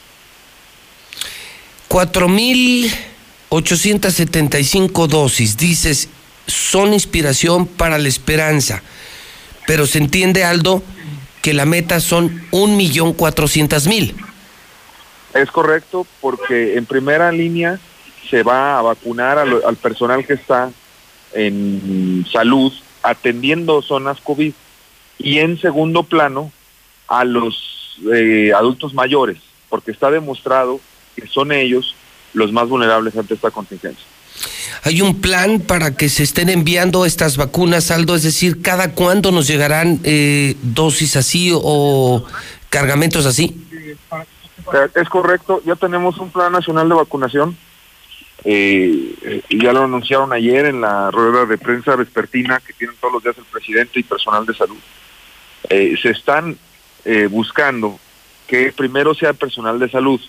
4.875 3.51 5.06
dosis, 5.06 5.56
dices, 5.56 6.09
son 6.47 6.93
inspiración 6.93 7.66
para 7.66 7.98
la 7.98 8.09
esperanza. 8.09 8.82
Pero 9.66 9.86
se 9.86 9.98
entiende, 9.98 10.44
Aldo, 10.44 10.82
que 11.43 11.55
la 11.55 11.66
meta 11.66 12.01
son 12.01 12.43
1.400.000. 12.51 14.14
Es 15.35 15.51
correcto 15.51 16.06
porque 16.20 16.77
en 16.77 16.86
primera 16.86 17.31
línea 17.31 17.78
se 18.31 18.43
va 18.43 18.78
a 18.78 18.82
vacunar 18.82 19.39
al 19.39 19.77
personal 19.77 20.27
que 20.27 20.35
está 20.35 20.70
en 21.32 22.27
salud 22.32 22.73
atendiendo 23.02 23.82
zonas 23.82 24.20
COVID 24.20 24.52
y 25.18 25.39
en 25.39 25.60
segundo 25.60 26.02
plano 26.02 26.51
a 27.09 27.24
los 27.24 27.98
eh, 28.12 28.52
adultos 28.55 28.94
mayores 28.94 29.39
porque 29.68 29.90
está 29.90 30.10
demostrado 30.10 30.81
que 31.14 31.27
son 31.27 31.52
ellos 31.52 31.94
los 32.37 32.53
más 32.53 32.69
vulnerables 32.69 33.17
ante 33.17 33.35
esta 33.35 33.51
contingencia. 33.51 34.05
¿Hay 34.85 35.01
un 35.01 35.21
plan 35.21 35.61
para 35.61 35.97
que 35.97 36.09
se 36.09 36.23
estén 36.23 36.49
enviando 36.51 37.07
estas 37.07 37.37
vacunas, 37.39 37.91
Aldo? 37.91 38.15
Es 38.15 38.23
decir, 38.23 38.61
¿cada 38.61 38.93
cuándo 38.93 39.33
nos 39.33 39.49
llegarán 39.49 40.01
eh, 40.05 40.55
dosis 40.63 41.17
así 41.17 41.51
o 41.55 42.25
cargamentos 42.69 43.25
así? 43.27 43.57
Eh, 43.73 43.97
Es 44.95 45.09
correcto, 45.09 45.63
ya 45.65 45.77
tenemos 45.77 46.19
un 46.19 46.31
plan 46.31 46.53
nacional 46.53 46.89
de 46.89 46.95
vacunación. 46.95 47.57
eh, 48.45 49.43
ya 49.49 49.73
lo 49.73 49.85
anunciaron 49.85 50.33
ayer 50.33 50.67
en 50.67 50.81
la 50.83 51.11
rueda 51.11 51.47
de 51.47 51.57
prensa 51.59 51.97
vespertina 51.97 52.61
que 52.65 52.75
tienen 52.75 52.97
todos 53.01 53.15
los 53.15 53.23
días 53.25 53.37
el 53.39 53.45
presidente 53.45 53.99
y 53.99 54.03
personal 54.03 54.45
de 54.45 54.55
salud. 54.55 54.77
Eh, 55.71 55.97
se 56.01 56.11
están 56.11 56.57
eh, 57.05 57.27
buscando 57.29 57.99
que 58.47 58.73
primero 58.73 59.15
sea 59.15 59.31
el 59.31 59.37
personal 59.37 59.79
de 59.79 59.91
salud 59.91 60.21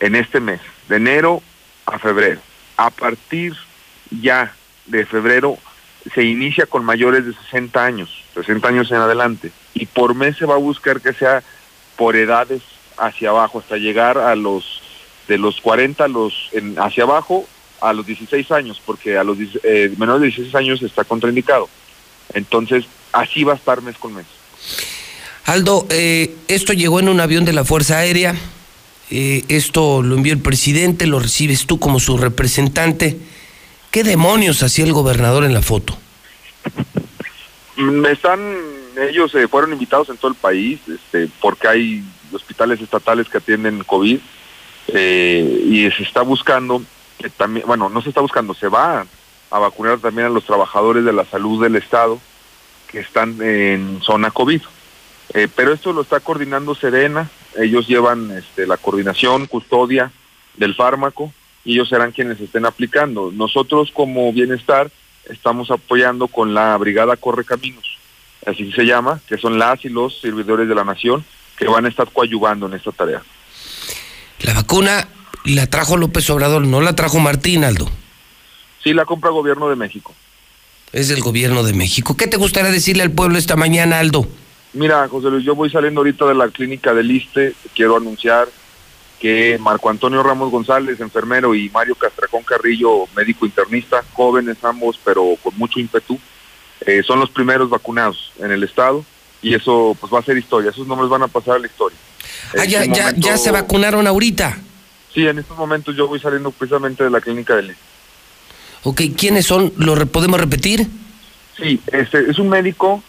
en 0.00 0.14
este 0.14 0.40
mes, 0.40 0.60
de 0.88 0.96
enero 0.96 1.42
a 1.86 1.98
febrero. 1.98 2.40
A 2.76 2.90
partir 2.90 3.54
ya 4.10 4.54
de 4.86 5.04
febrero 5.06 5.58
se 6.14 6.24
inicia 6.24 6.66
con 6.66 6.84
mayores 6.84 7.26
de 7.26 7.34
60 7.34 7.84
años, 7.84 8.24
60 8.34 8.68
años 8.68 8.90
en 8.90 8.98
adelante, 8.98 9.50
y 9.74 9.86
por 9.86 10.14
mes 10.14 10.36
se 10.36 10.46
va 10.46 10.54
a 10.54 10.58
buscar 10.58 11.00
que 11.00 11.12
sea 11.12 11.42
por 11.96 12.16
edades 12.16 12.62
hacia 12.96 13.30
abajo, 13.30 13.58
hasta 13.58 13.76
llegar 13.76 14.18
a 14.18 14.34
los 14.36 14.82
de 15.28 15.36
los 15.36 15.60
40 15.60 16.04
a 16.04 16.08
los 16.08 16.32
en- 16.52 16.76
hacia 16.78 17.04
abajo 17.04 17.46
a 17.80 17.92
los 17.92 18.06
16 18.06 18.50
años, 18.50 18.80
porque 18.84 19.18
a 19.18 19.24
los 19.24 19.36
10 19.38 19.60
eh, 19.62 19.92
menores 19.98 20.20
de 20.22 20.26
16 20.28 20.54
años 20.54 20.82
está 20.82 21.04
contraindicado. 21.04 21.68
Entonces, 22.34 22.86
así 23.12 23.44
va 23.44 23.52
a 23.52 23.56
estar 23.56 23.82
mes 23.82 23.96
con 23.98 24.14
mes. 24.14 24.26
Aldo, 25.44 25.86
eh, 25.90 26.34
esto 26.48 26.72
llegó 26.72 26.98
en 27.00 27.08
un 27.08 27.20
avión 27.20 27.44
de 27.44 27.52
la 27.52 27.64
Fuerza 27.64 27.98
Aérea. 27.98 28.34
Eh, 29.10 29.44
esto 29.48 30.02
lo 30.02 30.16
envió 30.16 30.32
el 30.32 30.40
presidente, 30.40 31.06
lo 31.06 31.20
recibes 31.20 31.66
tú 31.66 31.78
como 31.78 32.00
su 32.00 32.16
representante. 32.16 33.18
¿Qué 33.90 34.04
demonios 34.04 34.62
hacía 34.62 34.84
el 34.84 34.92
gobernador 34.92 35.44
en 35.44 35.54
la 35.54 35.62
foto? 35.62 35.96
Mm, 37.76 38.04
Están, 38.06 38.40
ellos 39.08 39.34
eh, 39.34 39.48
fueron 39.48 39.72
invitados 39.72 40.08
en 40.10 40.16
todo 40.16 40.30
el 40.30 40.36
país, 40.36 40.80
este, 40.88 41.28
porque 41.40 41.68
hay 41.68 42.04
hospitales 42.32 42.80
estatales 42.80 43.28
que 43.28 43.38
atienden 43.38 43.82
COVID 43.84 44.18
eh, 44.88 45.62
y 45.64 45.90
se 45.90 46.02
está 46.02 46.22
buscando 46.22 46.82
que 47.18 47.30
también, 47.30 47.66
bueno, 47.66 47.88
no 47.88 48.00
se 48.00 48.10
está 48.10 48.20
buscando, 48.20 48.54
se 48.54 48.68
va 48.68 49.06
a 49.50 49.58
vacunar 49.58 49.98
también 49.98 50.26
a 50.26 50.30
los 50.30 50.44
trabajadores 50.44 51.04
de 51.04 51.12
la 51.12 51.24
salud 51.24 51.62
del 51.62 51.76
Estado 51.76 52.18
que 52.88 53.00
están 53.00 53.40
en 53.42 54.00
zona 54.02 54.30
COVID. 54.30 54.62
Eh, 55.34 55.48
pero 55.54 55.72
esto 55.72 55.92
lo 55.92 56.02
está 56.02 56.20
coordinando 56.20 56.74
Serena, 56.74 57.28
ellos 57.56 57.86
llevan 57.86 58.30
este, 58.30 58.66
la 58.66 58.76
coordinación, 58.76 59.46
custodia 59.46 60.10
del 60.56 60.74
fármaco 60.74 61.32
y 61.64 61.74
ellos 61.74 61.88
serán 61.88 62.12
quienes 62.12 62.40
estén 62.40 62.66
aplicando. 62.66 63.30
Nosotros 63.32 63.90
como 63.92 64.32
bienestar 64.32 64.90
estamos 65.28 65.70
apoyando 65.70 66.28
con 66.28 66.54
la 66.54 66.76
Brigada 66.76 67.16
Corre 67.16 67.44
Caminos, 67.44 67.98
así 68.46 68.72
se 68.72 68.84
llama, 68.84 69.20
que 69.28 69.36
son 69.36 69.58
las 69.58 69.84
y 69.84 69.88
los 69.88 70.20
servidores 70.20 70.68
de 70.68 70.74
la 70.74 70.84
nación 70.84 71.24
que 71.56 71.66
van 71.66 71.84
a 71.84 71.88
estar 71.88 72.10
coadyuvando 72.10 72.66
en 72.66 72.74
esta 72.74 72.92
tarea. 72.92 73.22
La 74.40 74.54
vacuna 74.54 75.08
la 75.44 75.66
trajo 75.66 75.96
López 75.96 76.28
Obrador, 76.30 76.62
no 76.66 76.80
la 76.80 76.94
trajo 76.94 77.18
Martín, 77.20 77.64
Aldo. 77.64 77.90
Sí, 78.82 78.92
la 78.92 79.04
compra 79.04 79.30
Gobierno 79.30 79.68
de 79.68 79.76
México. 79.76 80.14
Es 80.92 81.08
del 81.08 81.20
gobierno 81.20 81.62
de 81.64 81.74
México. 81.74 82.16
¿Qué 82.16 82.26
te 82.26 82.36
gustaría 82.36 82.70
decirle 82.70 83.02
al 83.02 83.10
pueblo 83.10 83.38
esta 83.38 83.56
mañana, 83.56 83.98
Aldo? 83.98 84.26
Mira, 84.74 85.08
José 85.08 85.30
Luis, 85.30 85.44
yo 85.44 85.54
voy 85.54 85.70
saliendo 85.70 86.00
ahorita 86.00 86.26
de 86.26 86.34
la 86.34 86.48
clínica 86.48 86.92
del 86.94 87.10
ISTE, 87.10 87.54
quiero 87.74 87.96
anunciar 87.96 88.48
que 89.18 89.58
Marco 89.58 89.90
Antonio 89.90 90.22
Ramos 90.22 90.50
González, 90.50 91.00
enfermero, 91.00 91.54
y 91.54 91.68
Mario 91.70 91.94
Castracón 91.96 92.42
Carrillo, 92.44 93.06
médico 93.16 93.46
internista, 93.46 94.04
jóvenes 94.12 94.58
ambos, 94.62 94.98
pero 95.04 95.34
con 95.42 95.56
mucho 95.56 95.80
ímpetu, 95.80 96.18
eh, 96.86 97.02
son 97.04 97.18
los 97.18 97.30
primeros 97.30 97.68
vacunados 97.70 98.30
en 98.38 98.52
el 98.52 98.62
estado 98.62 99.04
y 99.42 99.54
eso 99.54 99.96
pues 99.98 100.12
va 100.12 100.20
a 100.20 100.22
ser 100.22 100.36
historia, 100.38 100.70
esos 100.70 100.86
nombres 100.86 101.08
van 101.10 101.22
a 101.22 101.28
pasar 101.28 101.56
a 101.56 101.58
la 101.58 101.66
historia. 101.66 101.98
Ah, 102.56 102.64
ya, 102.64 102.82
este 102.84 102.94
ya, 102.96 103.02
momento- 103.06 103.26
ya 103.28 103.36
se 103.38 103.50
vacunaron 103.50 104.06
ahorita. 104.06 104.58
Sí, 105.12 105.26
en 105.26 105.38
estos 105.38 105.56
momentos 105.56 105.96
yo 105.96 106.06
voy 106.06 106.20
saliendo 106.20 106.50
precisamente 106.52 107.02
de 107.02 107.10
la 107.10 107.20
clínica 107.20 107.56
del 107.56 107.70
ISTE. 107.70 107.82
Ok, 108.84 109.00
¿quiénes 109.16 109.46
son? 109.46 109.72
¿Lo 109.78 109.96
re- 109.96 110.06
podemos 110.06 110.38
repetir? 110.38 110.86
Sí, 111.56 111.80
este, 111.90 112.30
es 112.30 112.38
un 112.38 112.48
médico 112.48 113.02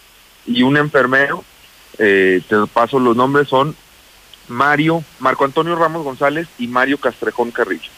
y 0.46 0.62
un 0.64 0.76
enfermero. 0.76 1.44
Eh, 1.98 2.42
te 2.48 2.56
paso 2.72 2.98
los 2.98 3.16
nombres, 3.16 3.48
son 3.48 3.76
Mario, 4.48 5.04
Marco 5.18 5.44
Antonio 5.44 5.76
Ramos 5.76 6.04
González 6.04 6.48
y 6.58 6.66
Mario 6.66 6.98
Castrejón 6.98 7.50
Carrillo. 7.50 7.90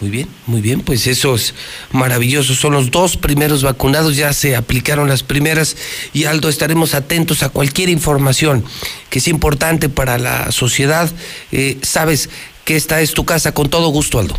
Muy 0.00 0.10
bien, 0.10 0.28
muy 0.46 0.60
bien, 0.60 0.80
pues 0.80 1.06
eso 1.06 1.36
es 1.36 1.54
maravilloso. 1.92 2.54
Son 2.54 2.72
los 2.72 2.90
dos 2.90 3.16
primeros 3.16 3.62
vacunados, 3.62 4.16
ya 4.16 4.32
se 4.32 4.56
aplicaron 4.56 5.08
las 5.08 5.22
primeras 5.22 5.76
y 6.12 6.24
Aldo, 6.24 6.48
estaremos 6.48 6.94
atentos 6.94 7.42
a 7.44 7.48
cualquier 7.48 7.88
información 7.88 8.64
que 9.08 9.20
es 9.20 9.28
importante 9.28 9.88
para 9.88 10.18
la 10.18 10.50
sociedad. 10.50 11.10
Eh, 11.52 11.78
sabes 11.82 12.28
que 12.64 12.74
esta 12.76 13.00
es 13.00 13.14
tu 13.14 13.24
casa, 13.24 13.52
con 13.52 13.70
todo 13.70 13.88
gusto, 13.88 14.18
Aldo. 14.18 14.36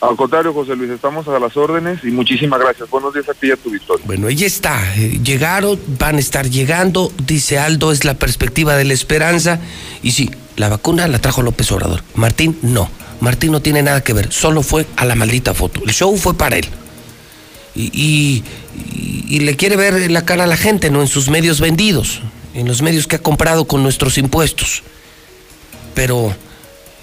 Al 0.00 0.16
contrario, 0.16 0.54
José 0.54 0.74
Luis, 0.76 0.90
estamos 0.90 1.28
a 1.28 1.38
las 1.38 1.54
órdenes 1.58 2.00
y 2.04 2.06
muchísimas 2.10 2.58
gracias. 2.58 2.88
Buenos 2.88 3.12
días 3.12 3.28
a 3.28 3.34
ti 3.34 3.48
y 3.48 3.50
a 3.50 3.56
tu 3.56 3.68
victoria. 3.70 4.02
Bueno, 4.06 4.28
ahí 4.28 4.44
está. 4.44 4.94
eh, 4.96 5.20
Llegaron, 5.22 5.78
van 5.98 6.16
a 6.16 6.20
estar 6.20 6.48
llegando, 6.48 7.12
dice 7.26 7.58
Aldo, 7.58 7.92
es 7.92 8.04
la 8.06 8.14
perspectiva 8.14 8.76
de 8.76 8.84
la 8.84 8.94
esperanza. 8.94 9.60
Y 10.02 10.12
sí, 10.12 10.30
la 10.56 10.70
vacuna 10.70 11.06
la 11.06 11.18
trajo 11.18 11.42
López 11.42 11.70
Obrador. 11.72 12.02
Martín, 12.14 12.58
no. 12.62 12.88
Martín 13.20 13.52
no 13.52 13.60
tiene 13.60 13.82
nada 13.82 14.02
que 14.02 14.14
ver, 14.14 14.32
solo 14.32 14.62
fue 14.62 14.86
a 14.96 15.04
la 15.04 15.14
maldita 15.14 15.52
foto. 15.52 15.82
El 15.84 15.92
show 15.92 16.16
fue 16.16 16.32
para 16.34 16.56
él. 16.56 16.66
Y, 17.74 18.42
y- 19.28 19.40
le 19.40 19.56
quiere 19.56 19.76
ver 19.76 20.10
la 20.10 20.24
cara 20.24 20.44
a 20.44 20.46
la 20.46 20.56
gente, 20.56 20.90
¿no? 20.90 21.02
En 21.02 21.08
sus 21.08 21.28
medios 21.28 21.60
vendidos, 21.60 22.22
en 22.54 22.66
los 22.66 22.80
medios 22.82 23.06
que 23.06 23.16
ha 23.16 23.22
comprado 23.22 23.66
con 23.66 23.82
nuestros 23.82 24.16
impuestos. 24.16 24.82
Pero 25.94 26.34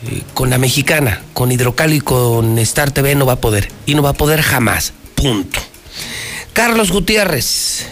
eh, 0.06 0.22
con 0.34 0.49
la 0.49 0.57
mexicana, 0.57 1.24
con 1.34 1.52
Hidrocal 1.52 1.94
y 1.94 2.02
con 2.02 2.60
Star 2.60 2.91
TV 2.91 3.15
no 3.15 3.26
va 3.26 3.34
a 3.34 3.41
poder. 3.41 3.69
Y 3.86 3.95
no 3.95 4.02
va 4.02 4.10
a 4.10 4.14
poder 4.14 4.41
jamás. 4.41 4.94
Punto. 5.15 5.60
Carlos 6.53 6.91
Gutiérrez. 6.91 7.88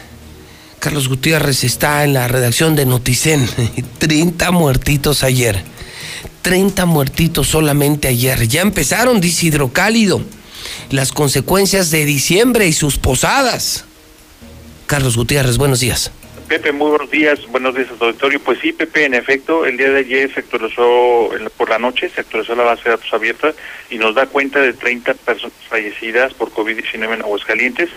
Carlos 0.79 1.07
Gutiérrez 1.07 1.63
está 1.63 2.03
en 2.03 2.13
la 2.13 2.27
redacción 2.27 2.75
de 2.75 2.85
Noticen. 2.85 3.49
30 3.97 4.51
muertitos 4.51 5.23
ayer. 5.23 5.63
30 6.43 6.85
muertitos 6.85 7.47
solamente 7.47 8.07
ayer. 8.07 8.47
Ya 8.47 8.61
empezaron, 8.61 9.19
dice 9.19 9.47
Hidrocálido. 9.47 10.21
Las 10.91 11.11
consecuencias 11.11 11.89
de 11.89 12.05
diciembre 12.05 12.67
y 12.67 12.73
sus 12.73 12.99
posadas. 12.99 13.85
Carlos 14.85 15.17
Gutiérrez, 15.17 15.57
buenos 15.57 15.79
días. 15.79 16.11
Pepe, 16.47 16.71
muy 16.71 16.91
buenos 16.91 17.09
días, 17.09 17.47
buenos 17.47 17.73
días 17.73 17.87
a 17.89 18.05
auditorio. 18.05 18.39
Pues 18.39 18.59
sí, 18.59 18.71
Pepe, 18.71 19.05
en 19.05 19.15
efecto, 19.15 19.65
el 19.65 19.77
día 19.77 19.89
de 19.89 20.01
ayer 20.01 20.31
se 20.31 20.41
actualizó 20.41 21.31
por 21.57 21.69
la 21.69 21.79
noche, 21.79 22.07
se 22.09 22.21
actualizó 22.21 22.53
la 22.53 22.63
base 22.63 22.83
de 22.83 22.91
datos 22.91 23.11
abierta 23.11 23.51
y 23.89 23.97
nos 23.97 24.13
da 24.13 24.27
cuenta 24.27 24.61
de 24.61 24.73
30 24.73 25.15
personas 25.15 25.57
fallecidas 25.67 26.35
por 26.35 26.51
COVID-19 26.51 27.15
en 27.15 27.21
Aguascalientes, 27.21 27.89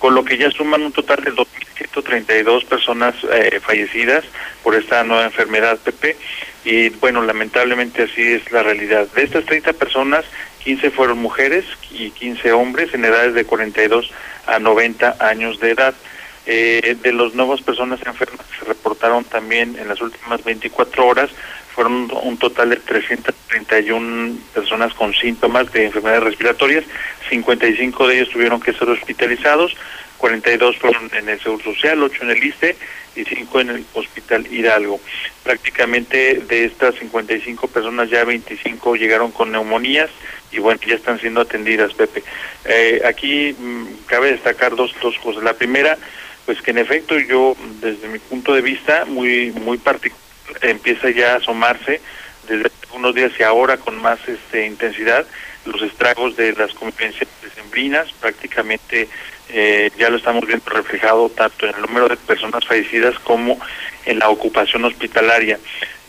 con 0.00 0.16
lo 0.16 0.24
que 0.24 0.36
ya 0.36 0.50
suman 0.50 0.82
un 0.82 0.90
total 0.90 1.22
de 1.22 1.32
2.132 1.32 2.64
personas 2.64 3.14
eh, 3.32 3.60
fallecidas 3.62 4.24
por 4.64 4.74
esta 4.74 5.04
nueva 5.04 5.24
enfermedad, 5.24 5.78
Pepe. 5.78 6.16
Y 6.64 6.88
bueno, 6.88 7.22
lamentablemente 7.22 8.02
así 8.02 8.32
es 8.32 8.50
la 8.50 8.64
realidad. 8.64 9.06
De 9.14 9.22
estas 9.22 9.44
30 9.44 9.74
personas, 9.74 10.24
15 10.64 10.90
fueron 10.90 11.18
mujeres 11.18 11.64
y 11.92 12.10
15 12.10 12.50
hombres 12.50 12.92
en 12.94 13.04
edades 13.04 13.34
de 13.34 13.44
42 13.44 14.10
a 14.46 14.58
90 14.58 15.18
años 15.20 15.60
de 15.60 15.70
edad. 15.70 15.94
Eh, 16.44 16.96
de 17.00 17.12
las 17.12 17.34
nuevas 17.34 17.62
personas 17.62 18.00
enfermas 18.04 18.44
que 18.46 18.58
se 18.58 18.64
reportaron 18.64 19.24
también 19.24 19.76
en 19.78 19.86
las 19.88 20.00
últimas 20.00 20.42
24 20.42 21.06
horas, 21.06 21.30
fueron 21.72 22.10
un 22.22 22.36
total 22.36 22.70
de 22.70 22.76
331 22.76 24.36
personas 24.52 24.92
con 24.94 25.14
síntomas 25.14 25.72
de 25.72 25.86
enfermedades 25.86 26.24
respiratorias, 26.24 26.84
55 27.30 28.08
de 28.08 28.14
ellos 28.16 28.30
tuvieron 28.30 28.60
que 28.60 28.72
ser 28.72 28.88
hospitalizados, 28.88 29.76
42 30.18 30.76
fueron 30.78 31.10
en 31.14 31.28
el 31.28 31.40
Seguro 31.40 31.64
Social, 31.64 32.00
8 32.00 32.22
en 32.22 32.30
el 32.30 32.44
ISTE 32.44 32.76
y 33.16 33.24
5 33.24 33.60
en 33.60 33.70
el 33.70 33.84
Hospital 33.94 34.46
Hidalgo. 34.46 35.00
Prácticamente 35.42 36.42
de 36.46 36.64
estas 36.64 36.94
55 36.94 37.66
personas 37.66 38.08
ya 38.08 38.24
25 38.24 38.94
llegaron 38.94 39.32
con 39.32 39.50
neumonías 39.50 40.10
y 40.52 40.60
bueno, 40.60 40.80
ya 40.86 40.94
están 40.94 41.18
siendo 41.18 41.40
atendidas, 41.40 41.92
Pepe. 41.94 42.22
Eh, 42.64 43.02
aquí 43.04 43.56
mm, 43.58 44.06
cabe 44.06 44.30
destacar 44.32 44.76
dos, 44.76 44.94
dos 45.02 45.18
cosas. 45.18 45.42
La 45.42 45.54
primera, 45.54 45.98
pues 46.46 46.60
que 46.62 46.72
en 46.72 46.78
efecto 46.78 47.18
yo, 47.18 47.56
desde 47.80 48.08
mi 48.08 48.18
punto 48.18 48.54
de 48.54 48.62
vista, 48.62 49.04
muy, 49.04 49.50
muy 49.52 49.78
particular, 49.78 50.22
empieza 50.62 51.10
ya 51.10 51.34
a 51.34 51.36
asomarse 51.36 52.00
desde 52.48 52.70
unos 52.94 53.14
días 53.14 53.32
y 53.38 53.42
ahora 53.42 53.76
con 53.76 54.00
más 54.00 54.18
este, 54.28 54.66
intensidad 54.66 55.26
los 55.64 55.80
estragos 55.82 56.36
de 56.36 56.52
las 56.54 56.72
convivencias 56.74 57.28
decembrinas, 57.42 58.12
prácticamente 58.20 59.08
eh, 59.48 59.90
ya 59.96 60.10
lo 60.10 60.16
estamos 60.16 60.46
viendo 60.46 60.68
reflejado 60.70 61.28
tanto 61.28 61.66
en 61.66 61.74
el 61.76 61.82
número 61.82 62.08
de 62.08 62.16
personas 62.16 62.66
fallecidas 62.66 63.18
como 63.20 63.58
en 64.04 64.18
la 64.18 64.28
ocupación 64.28 64.84
hospitalaria. 64.84 65.58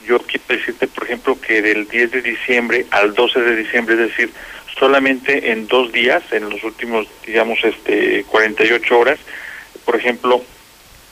Yo 0.05 0.19
quiero 0.19 0.43
decirte, 0.47 0.87
por 0.87 1.05
ejemplo, 1.05 1.39
que 1.39 1.61
del 1.61 1.87
10 1.87 2.11
de 2.11 2.21
diciembre 2.21 2.85
al 2.91 3.13
12 3.13 3.41
de 3.41 3.55
diciembre, 3.55 3.95
es 3.95 4.01
decir, 4.01 4.31
solamente 4.77 5.51
en 5.51 5.67
dos 5.67 5.91
días, 5.91 6.23
en 6.31 6.49
los 6.49 6.63
últimos, 6.63 7.07
digamos, 7.25 7.59
este 7.63 8.23
48 8.25 8.99
horas, 8.99 9.19
por 9.85 9.95
ejemplo, 9.95 10.43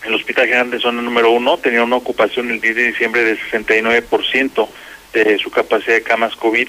el 0.04 0.14
Hospital 0.16 0.46
General 0.46 0.72
de 0.72 0.80
Zona 0.80 1.02
número 1.02 1.32
1 1.32 1.58
tenía 1.60 1.84
una 1.84 1.98
ocupación 1.98 2.50
el 2.50 2.60
10 2.60 2.76
de 2.76 2.88
diciembre 2.88 3.24
del 3.24 3.40
69% 3.40 4.68
de 5.14 5.38
su 5.38 5.52
capacidad 5.52 5.96
de 5.96 6.04
camas 6.04 6.36
COVID 6.36 6.68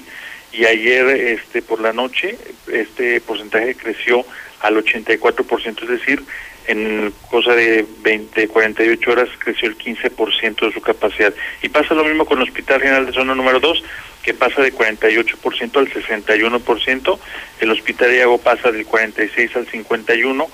y 0.51 0.65
ayer 0.65 1.07
este 1.07 1.61
por 1.61 1.79
la 1.79 1.93
noche 1.93 2.37
este 2.71 3.19
porcentaje 3.21 3.75
creció 3.75 4.25
al 4.61 4.75
84%, 4.75 5.83
es 5.83 5.89
decir, 5.89 6.23
en 6.67 7.13
cosa 7.29 7.53
de 7.53 7.85
20, 8.01 8.47
48 8.47 9.11
horas 9.11 9.29
creció 9.37 9.67
el 9.67 9.77
15% 9.77 10.65
de 10.65 10.71
su 10.71 10.79
capacidad. 10.79 11.33
Y 11.61 11.69
pasa 11.69 11.93
lo 11.93 12.05
mismo 12.05 12.25
con 12.25 12.37
el 12.37 12.47
Hospital 12.47 12.79
General 12.79 13.05
de 13.05 13.11
Zona 13.11 13.35
número 13.35 13.59
2, 13.59 13.83
que 14.23 14.33
pasa 14.33 14.61
de 14.61 14.73
48% 14.73 15.77
al 15.77 15.91
61%, 15.91 17.19
el 17.59 17.71
Hospital 17.71 18.13
Iago 18.13 18.37
pasa 18.37 18.71
del 18.71 18.85
46 18.85 19.55
al 19.57 19.67
51 19.67 20.47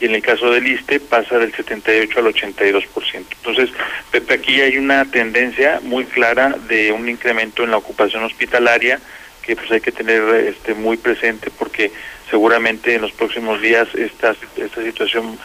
y 0.00 0.06
en 0.06 0.14
el 0.14 0.22
caso 0.22 0.50
del 0.50 0.66
ISTE 0.66 1.00
pasa 1.00 1.38
del 1.38 1.54
78 1.54 2.18
al 2.18 2.26
82%. 2.26 2.86
Entonces, 3.14 3.70
Pepe, 4.10 4.34
aquí 4.34 4.60
hay 4.60 4.76
una 4.78 5.04
tendencia 5.10 5.80
muy 5.82 6.04
clara 6.04 6.56
de 6.68 6.92
un 6.92 7.08
incremento 7.08 7.64
en 7.64 7.70
la 7.70 7.78
ocupación 7.78 8.22
hospitalaria 8.24 9.00
que 9.42 9.56
pues 9.56 9.70
hay 9.70 9.80
que 9.80 9.92
tener 9.92 10.22
este 10.46 10.74
muy 10.74 10.96
presente 10.96 11.50
porque 11.56 11.92
seguramente 12.28 12.94
en 12.94 13.02
los 13.02 13.12
próximos 13.12 13.60
días 13.60 13.86
esta 13.94 14.34
esta 14.56 14.82
situación 14.82 15.38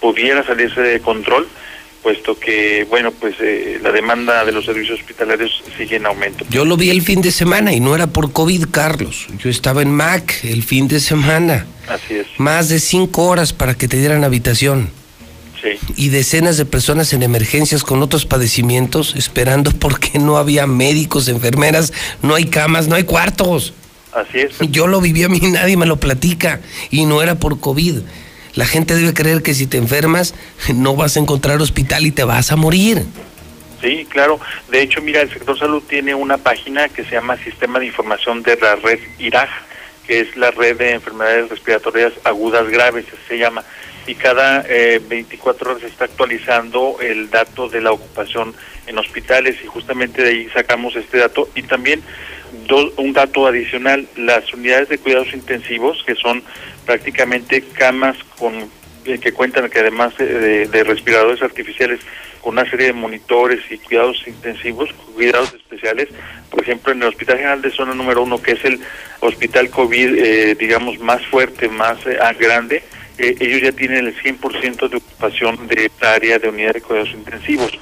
pudiera 0.00 0.42
salirse 0.42 0.80
de 0.80 1.00
control 1.00 1.46
puesto 2.06 2.38
que 2.38 2.86
bueno 2.88 3.10
pues 3.10 3.34
eh, 3.40 3.80
la 3.82 3.90
demanda 3.90 4.44
de 4.44 4.52
los 4.52 4.64
servicios 4.64 5.00
hospitalarios 5.00 5.64
sigue 5.76 5.96
en 5.96 6.06
aumento. 6.06 6.46
Yo 6.48 6.64
lo 6.64 6.76
vi 6.76 6.90
el 6.90 7.02
fin 7.02 7.20
de 7.20 7.32
semana 7.32 7.72
y 7.72 7.80
no 7.80 7.96
era 7.96 8.06
por 8.06 8.30
COVID, 8.30 8.66
Carlos. 8.70 9.26
Yo 9.38 9.50
estaba 9.50 9.82
en 9.82 9.90
Mac 9.90 10.32
el 10.44 10.62
fin 10.62 10.86
de 10.86 11.00
semana. 11.00 11.66
Así 11.88 12.14
es. 12.14 12.28
Más 12.38 12.68
de 12.68 12.78
cinco 12.78 13.24
horas 13.24 13.52
para 13.52 13.74
que 13.74 13.88
te 13.88 13.96
dieran 13.96 14.22
habitación. 14.22 14.88
Sí. 15.60 15.80
Y 15.96 16.10
decenas 16.10 16.56
de 16.58 16.64
personas 16.64 17.12
en 17.12 17.24
emergencias 17.24 17.82
con 17.82 18.00
otros 18.00 18.24
padecimientos 18.24 19.16
esperando 19.16 19.72
porque 19.72 20.20
no 20.20 20.36
había 20.36 20.68
médicos, 20.68 21.26
enfermeras, 21.26 21.92
no 22.22 22.36
hay 22.36 22.44
camas, 22.44 22.86
no 22.86 22.94
hay 22.94 23.02
cuartos. 23.02 23.74
Así 24.12 24.38
es. 24.38 24.54
Yo 24.70 24.86
lo 24.86 25.00
viví 25.00 25.24
a 25.24 25.28
mí, 25.28 25.40
nadie 25.42 25.76
me 25.76 25.86
lo 25.86 25.96
platica. 25.96 26.60
Y 26.88 27.04
no 27.04 27.20
era 27.20 27.34
por 27.34 27.58
COVID. 27.58 27.98
La 28.56 28.64
gente 28.64 28.94
debe 28.94 29.14
creer 29.14 29.42
que 29.42 29.54
si 29.54 29.66
te 29.66 29.76
enfermas 29.76 30.34
no 30.74 30.96
vas 30.96 31.16
a 31.16 31.20
encontrar 31.20 31.60
hospital 31.60 32.06
y 32.06 32.10
te 32.10 32.24
vas 32.24 32.50
a 32.50 32.56
morir. 32.56 33.04
Sí, 33.80 34.06
claro. 34.10 34.40
De 34.70 34.80
hecho, 34.80 35.02
mira, 35.02 35.20
el 35.20 35.30
sector 35.30 35.58
salud 35.58 35.82
tiene 35.86 36.14
una 36.14 36.38
página 36.38 36.88
que 36.88 37.04
se 37.04 37.12
llama 37.12 37.36
Sistema 37.36 37.78
de 37.78 37.86
Información 37.86 38.42
de 38.42 38.56
la 38.56 38.74
Red 38.76 38.98
IRAG, 39.18 39.50
que 40.06 40.20
es 40.20 40.36
la 40.36 40.50
red 40.50 40.76
de 40.76 40.92
enfermedades 40.92 41.50
respiratorias 41.50 42.12
agudas 42.24 42.68
graves, 42.68 43.04
se 43.28 43.38
llama. 43.38 43.62
Y 44.06 44.14
cada 44.14 44.64
eh, 44.68 45.00
24 45.06 45.70
horas 45.70 45.82
se 45.82 45.88
está 45.88 46.04
actualizando 46.04 46.96
el 47.00 47.28
dato 47.28 47.68
de 47.68 47.80
la 47.80 47.92
ocupación 47.92 48.54
en 48.86 48.98
hospitales 48.98 49.56
y 49.62 49.66
justamente 49.66 50.22
de 50.22 50.30
ahí 50.30 50.48
sacamos 50.54 50.96
este 50.96 51.18
dato. 51.18 51.50
Y 51.54 51.62
también 51.62 52.02
do- 52.66 52.92
un 52.96 53.12
dato 53.12 53.46
adicional, 53.46 54.06
las 54.16 54.52
unidades 54.52 54.88
de 54.88 54.98
cuidados 54.98 55.32
intensivos, 55.32 56.02
que 56.06 56.14
son 56.14 56.42
prácticamente 56.84 57.62
camas 57.62 58.16
con 58.38 58.54
eh, 59.04 59.18
que 59.18 59.32
cuentan 59.32 59.70
que 59.70 59.78
además 59.80 60.16
de, 60.18 60.84
respiradores 60.84 61.40
artificiales 61.42 62.00
con 62.40 62.54
una 62.58 62.68
serie 62.68 62.86
de 62.88 62.92
monitores 62.92 63.60
y 63.70 63.78
cuidados 63.78 64.22
intensivos, 64.26 64.92
cuidados 65.14 65.52
especiales, 65.54 66.08
por 66.50 66.62
ejemplo 66.62 66.92
en 66.92 67.02
el 67.02 67.08
Hospital 67.08 67.36
General 67.36 67.62
de 67.62 67.70
Zona 67.70 67.94
número 67.94 68.22
uno, 68.22 68.40
que 68.42 68.52
es 68.52 68.64
el 68.64 68.80
hospital 69.20 69.70
COVID, 69.70 70.14
eh, 70.16 70.54
digamos, 70.56 70.98
más 71.00 71.24
fuerte, 71.26 71.68
más 71.68 71.98
eh, 72.06 72.18
grande, 72.38 72.82
eh, 73.18 73.34
ellos 73.40 73.62
ya 73.62 73.72
tienen 73.72 74.06
el 74.06 74.16
100% 74.16 74.88
de 74.88 74.96
ocupación 74.96 75.66
de 75.68 75.86
esta 75.86 76.12
área 76.14 76.38
de 76.38 76.48
unidad 76.48 76.74
de 76.74 76.82
cuidados 76.82 77.10
intensivos. 77.10 77.72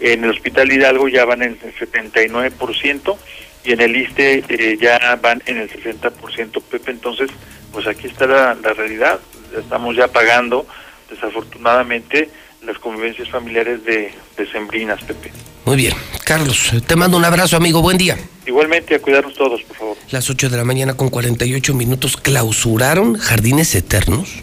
En 0.00 0.24
el 0.24 0.30
Hospital 0.30 0.72
Hidalgo 0.72 1.08
ya 1.08 1.24
van 1.24 1.42
en 1.42 1.58
el 1.62 1.74
79% 1.74 3.16
y 3.64 3.72
en 3.72 3.80
el 3.80 3.96
ISTE 3.96 4.44
eh, 4.48 4.78
ya 4.80 5.18
van 5.22 5.42
en 5.46 5.58
el 5.58 5.70
60%. 5.70 6.62
Pepe, 6.62 6.90
entonces, 6.90 7.30
pues 7.72 7.86
aquí 7.86 8.06
está 8.06 8.26
la, 8.26 8.54
la 8.54 8.72
realidad. 8.72 9.20
Estamos 9.56 9.96
ya 9.96 10.08
pagando, 10.08 10.66
desafortunadamente, 11.10 12.30
las 12.64 12.78
convivencias 12.78 13.28
familiares 13.28 13.84
de, 13.84 14.12
de 14.36 14.50
Sembrinas, 14.50 15.02
Pepe. 15.02 15.32
Muy 15.64 15.76
bien. 15.76 15.94
Carlos, 16.24 16.72
te 16.86 16.96
mando 16.96 17.16
un 17.16 17.24
abrazo, 17.24 17.56
amigo. 17.56 17.82
Buen 17.82 17.98
día. 17.98 18.16
Igualmente, 18.46 18.94
a 18.94 19.00
cuidarnos 19.00 19.34
todos, 19.34 19.62
por 19.62 19.76
favor. 19.76 19.96
Las 20.10 20.30
8 20.30 20.48
de 20.48 20.56
la 20.56 20.64
mañana 20.64 20.94
con 20.94 21.10
48 21.10 21.74
minutos 21.74 22.16
clausuraron 22.16 23.16
Jardines 23.16 23.74
Eternos. 23.74 24.42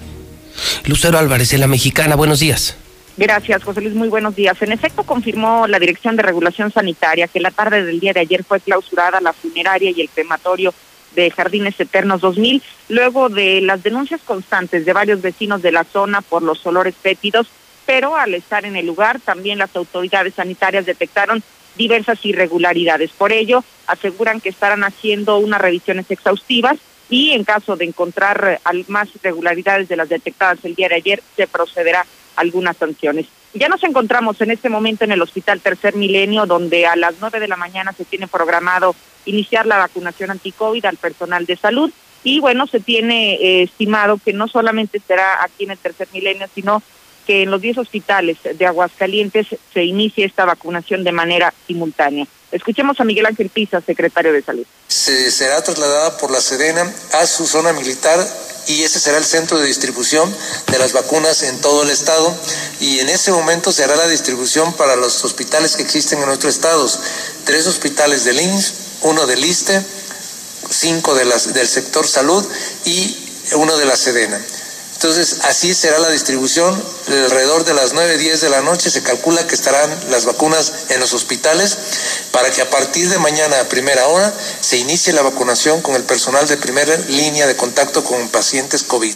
Lucero 0.85 1.17
Álvarez, 1.17 1.53
en 1.53 1.61
la 1.61 1.67
mexicana, 1.67 2.15
buenos 2.15 2.39
días. 2.39 2.77
Gracias, 3.17 3.63
José 3.63 3.81
Luis. 3.81 3.95
Muy 3.95 4.09
buenos 4.09 4.35
días. 4.35 4.61
En 4.61 4.71
efecto, 4.71 5.01
confirmó 5.01 5.65
la 5.65 5.79
Dirección 5.79 6.15
de 6.15 6.21
Regulación 6.21 6.71
Sanitaria 6.71 7.27
que 7.27 7.39
la 7.39 7.49
tarde 7.49 7.83
del 7.83 7.99
día 7.99 8.13
de 8.13 8.19
ayer 8.19 8.43
fue 8.43 8.59
clausurada 8.59 9.19
la 9.19 9.33
funeraria 9.33 9.89
y 9.89 10.01
el 10.01 10.09
crematorio 10.09 10.71
de 11.15 11.31
Jardines 11.31 11.79
Eternos 11.79 12.21
2000, 12.21 12.61
luego 12.89 13.29
de 13.29 13.59
las 13.61 13.81
denuncias 13.81 14.21
constantes 14.21 14.85
de 14.85 14.93
varios 14.93 15.23
vecinos 15.23 15.63
de 15.63 15.71
la 15.71 15.83
zona 15.83 16.21
por 16.21 16.43
los 16.43 16.63
olores 16.67 16.93
fétidos, 16.95 17.47
pero 17.87 18.15
al 18.15 18.35
estar 18.35 18.65
en 18.65 18.75
el 18.75 18.85
lugar 18.85 19.19
también 19.19 19.57
las 19.57 19.75
autoridades 19.75 20.35
sanitarias 20.35 20.85
detectaron 20.85 21.41
diversas 21.75 22.23
irregularidades. 22.23 23.09
Por 23.17 23.31
ello, 23.31 23.63
aseguran 23.87 24.41
que 24.41 24.49
estarán 24.49 24.83
haciendo 24.83 25.39
unas 25.39 25.59
revisiones 25.59 26.05
exhaustivas 26.11 26.77
y 27.09 27.31
en 27.31 27.45
caso 27.45 27.77
de 27.77 27.85
encontrar 27.85 28.59
más 28.87 29.09
irregularidades 29.15 29.87
de 29.87 29.95
las 29.95 30.09
detectadas 30.09 30.59
el 30.63 30.75
día 30.75 30.89
de 30.89 30.95
ayer, 30.95 31.23
se 31.35 31.47
procederá 31.47 32.05
algunas 32.37 32.77
sanciones. 32.77 33.25
Ya 33.53 33.67
nos 33.67 33.83
encontramos 33.83 34.39
en 34.41 34.51
este 34.51 34.69
momento 34.69 35.03
en 35.03 35.11
el 35.11 35.21
Hospital 35.21 35.59
Tercer 35.59 35.95
Milenio, 35.95 36.45
donde 36.45 36.85
a 36.85 36.95
las 36.95 37.15
nueve 37.19 37.39
de 37.39 37.47
la 37.47 37.57
mañana 37.57 37.93
se 37.93 38.05
tiene 38.05 38.27
programado 38.27 38.95
iniciar 39.25 39.65
la 39.65 39.77
vacunación 39.77 40.31
anti-COVID 40.31 40.85
al 40.85 40.97
personal 40.97 41.45
de 41.45 41.57
salud. 41.57 41.91
Y 42.23 42.39
bueno, 42.39 42.67
se 42.67 42.79
tiene 42.79 43.35
eh, 43.35 43.63
estimado 43.63 44.19
que 44.23 44.33
no 44.33 44.47
solamente 44.47 45.01
será 45.05 45.43
aquí 45.43 45.65
en 45.65 45.71
el 45.71 45.77
Tercer 45.77 46.07
Milenio, 46.13 46.47
sino 46.53 46.81
que 47.25 47.43
en 47.43 47.51
los 47.51 47.61
10 47.61 47.79
hospitales 47.79 48.37
de 48.53 48.65
Aguascalientes 48.65 49.47
se 49.73 49.83
inicie 49.83 50.25
esta 50.25 50.45
vacunación 50.45 51.03
de 51.03 51.11
manera 51.11 51.53
simultánea. 51.67 52.25
Escuchemos 52.51 52.99
a 52.99 53.03
Miguel 53.03 53.25
Ángel 53.25 53.49
Pisa, 53.49 53.81
secretario 53.81 54.31
de 54.31 54.41
Salud. 54.41 54.65
Se 54.87 55.29
será 55.31 55.61
trasladada 55.61 56.17
por 56.17 56.31
la 56.31 56.39
Sedena 56.39 56.89
a 57.13 57.25
su 57.25 57.45
zona 57.45 57.73
militar 57.73 58.19
y 58.67 58.83
ese 58.83 58.99
será 58.99 59.17
el 59.17 59.25
centro 59.25 59.57
de 59.59 59.65
distribución 59.65 60.35
de 60.71 60.79
las 60.79 60.93
vacunas 60.93 61.43
en 61.43 61.59
todo 61.61 61.83
el 61.83 61.89
estado 61.89 62.35
y 62.79 62.99
en 62.99 63.09
ese 63.09 63.31
momento 63.31 63.71
se 63.71 63.83
hará 63.83 63.95
la 63.95 64.07
distribución 64.07 64.73
para 64.73 64.95
los 64.95 65.23
hospitales 65.23 65.75
que 65.75 65.83
existen 65.83 66.19
en 66.19 66.25
nuestro 66.25 66.49
estado. 66.49 66.85
Tres 67.45 67.65
hospitales 67.65 68.25
del 68.25 68.41
INS, 68.41 68.73
uno 69.01 69.25
del 69.25 69.43
ISTE, 69.43 69.83
cinco 70.69 71.15
del 71.15 71.67
sector 71.67 72.07
salud 72.07 72.45
y 72.85 73.17
uno 73.55 73.77
de 73.77 73.85
la 73.85 73.95
Sedena. 73.95 74.39
Entonces, 74.97 75.41
así 75.45 75.75
será 75.75 75.99
la 75.99 76.09
distribución. 76.09 76.73
Alrededor 77.07 77.63
de 77.65 77.75
las 77.75 77.93
9, 77.93 78.17
10 78.17 78.41
de 78.41 78.49
la 78.49 78.61
noche 78.61 78.89
se 78.89 79.03
calcula 79.03 79.45
que 79.45 79.53
estarán 79.53 79.91
las 80.09 80.25
vacunas 80.25 80.89
en 80.89 80.99
los 80.99 81.13
hospitales 81.13 82.29
para 82.31 82.49
que 82.49 82.63
a 82.63 82.69
partir 82.71 83.07
de 83.07 83.19
mañana 83.19 83.61
a 83.61 83.69
primera 83.69 84.07
hora 84.07 84.33
se 84.59 84.79
inicie 84.79 85.13
la 85.13 85.21
vacunación 85.21 85.83
con 85.83 85.93
el 85.93 86.01
personal 86.01 86.47
de 86.47 86.57
primera 86.57 86.97
línea 87.09 87.45
de 87.45 87.55
contacto 87.55 88.03
con 88.03 88.27
pacientes 88.29 88.81
COVID. 88.81 89.13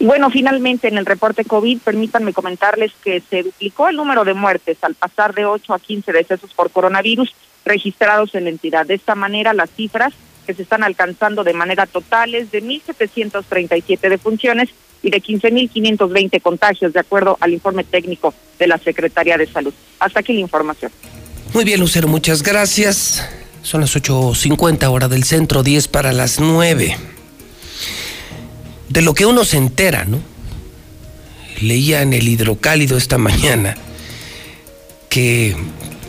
Y 0.00 0.04
bueno, 0.04 0.28
finalmente 0.28 0.86
en 0.86 0.98
el 0.98 1.06
reporte 1.06 1.46
COVID, 1.46 1.80
permítanme 1.80 2.34
comentarles 2.34 2.92
que 3.02 3.22
se 3.30 3.44
duplicó 3.44 3.88
el 3.88 3.96
número 3.96 4.22
de 4.22 4.34
muertes 4.34 4.76
al 4.82 4.94
pasar 4.94 5.32
de 5.32 5.46
8 5.46 5.72
a 5.72 5.78
15 5.78 6.12
decesos 6.12 6.52
por 6.52 6.70
coronavirus 6.70 7.34
registrados 7.64 8.34
en 8.34 8.44
la 8.44 8.50
entidad. 8.50 8.84
De 8.84 8.96
esta 8.96 9.14
manera, 9.14 9.54
las 9.54 9.70
cifras 9.70 10.12
que 10.42 10.54
se 10.54 10.62
están 10.62 10.82
alcanzando 10.82 11.44
de 11.44 11.52
manera 11.54 11.86
total 11.86 12.34
es 12.34 12.50
de 12.50 12.62
1.737 12.62 14.08
defunciones 14.08 14.68
y 15.02 15.10
de 15.10 15.20
15.520 15.20 16.40
contagios, 16.40 16.92
de 16.92 17.00
acuerdo 17.00 17.36
al 17.40 17.52
informe 17.52 17.84
técnico 17.84 18.34
de 18.58 18.66
la 18.68 18.78
Secretaría 18.78 19.36
de 19.36 19.46
Salud. 19.46 19.74
Hasta 19.98 20.20
aquí 20.20 20.32
la 20.32 20.40
información. 20.40 20.92
Muy 21.52 21.64
bien, 21.64 21.80
Lucero, 21.80 22.08
muchas 22.08 22.42
gracias. 22.42 23.28
Son 23.62 23.80
las 23.80 23.94
8.50 23.96 24.90
hora 24.90 25.08
del 25.08 25.24
centro, 25.24 25.62
10 25.62 25.88
para 25.88 26.12
las 26.12 26.40
9. 26.40 26.96
De 28.88 29.02
lo 29.02 29.14
que 29.14 29.26
uno 29.26 29.44
se 29.44 29.56
entera, 29.56 30.04
¿no? 30.04 30.20
Leía 31.60 32.02
en 32.02 32.12
el 32.12 32.26
hidrocálido 32.28 32.96
esta 32.96 33.18
mañana 33.18 33.76
que, 35.08 35.54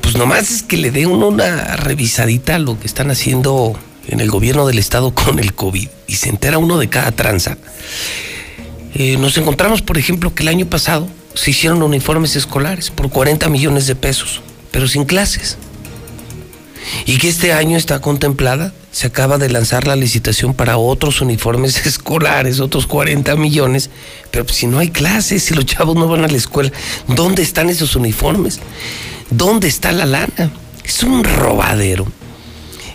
pues 0.02 0.16
nomás 0.16 0.50
es 0.50 0.64
que 0.64 0.78
le 0.78 0.90
dé 0.90 1.06
uno 1.06 1.28
una 1.28 1.76
revisadita 1.76 2.56
a 2.56 2.60
lo 2.60 2.80
que 2.80 2.88
están 2.88 3.12
haciendo 3.12 3.78
en 4.08 4.20
el 4.20 4.30
gobierno 4.30 4.66
del 4.68 4.80
estado 4.80 5.14
con 5.16 5.40
el 5.40 5.54
COVID 5.54 5.88
y 6.08 6.16
se 6.16 6.30
entera 6.30 6.58
uno 6.58 6.78
de 6.78 6.90
cada 6.90 7.12
tranza. 7.12 7.58
Eh, 8.96 9.18
nos 9.18 9.38
encontramos, 9.38 9.82
por 9.82 9.98
ejemplo, 9.98 10.34
que 10.34 10.44
el 10.44 10.50
año 10.50 10.68
pasado 10.68 11.08
se 11.34 11.52
hicieron 11.52 11.82
uniformes 11.82 12.36
escolares 12.36 12.92
por 12.92 13.10
40 13.10 13.50
millones 13.50 13.88
de 13.88 13.96
pesos, 13.96 14.42
pero 14.72 14.88
sin 14.88 15.06
clases. 15.06 15.58
Y 17.06 17.18
que 17.18 17.30
este 17.30 17.54
año 17.54 17.78
está 17.78 18.02
contemplada, 18.02 18.74
se 18.92 19.08
acaba 19.08 19.38
de 19.38 19.50
lanzar 19.50 19.88
la 19.88 19.96
licitación 19.96 20.54
para 20.54 20.78
otros 20.78 21.22
uniformes 21.22 21.86
escolares, 21.88 22.60
otros 22.60 22.86
40 22.86 23.36
millones, 23.36 23.90
pero 24.30 24.46
pues 24.46 24.58
si 24.58 24.68
no 24.68 24.80
hay 24.80 24.90
clases, 24.90 25.44
si 25.44 25.56
los 25.56 25.66
chavos 25.66 25.96
no 25.96 26.08
van 26.08 26.24
a 26.24 26.28
la 26.28 26.38
escuela, 26.38 26.72
¿dónde 27.08 27.42
están 27.42 27.70
esos 27.70 27.96
uniformes? 27.96 28.60
¿Dónde 29.32 29.68
está 29.68 29.92
la 29.92 30.06
lana? 30.06 30.52
Es 30.84 31.02
un 31.02 31.24
robadero. 31.24 32.06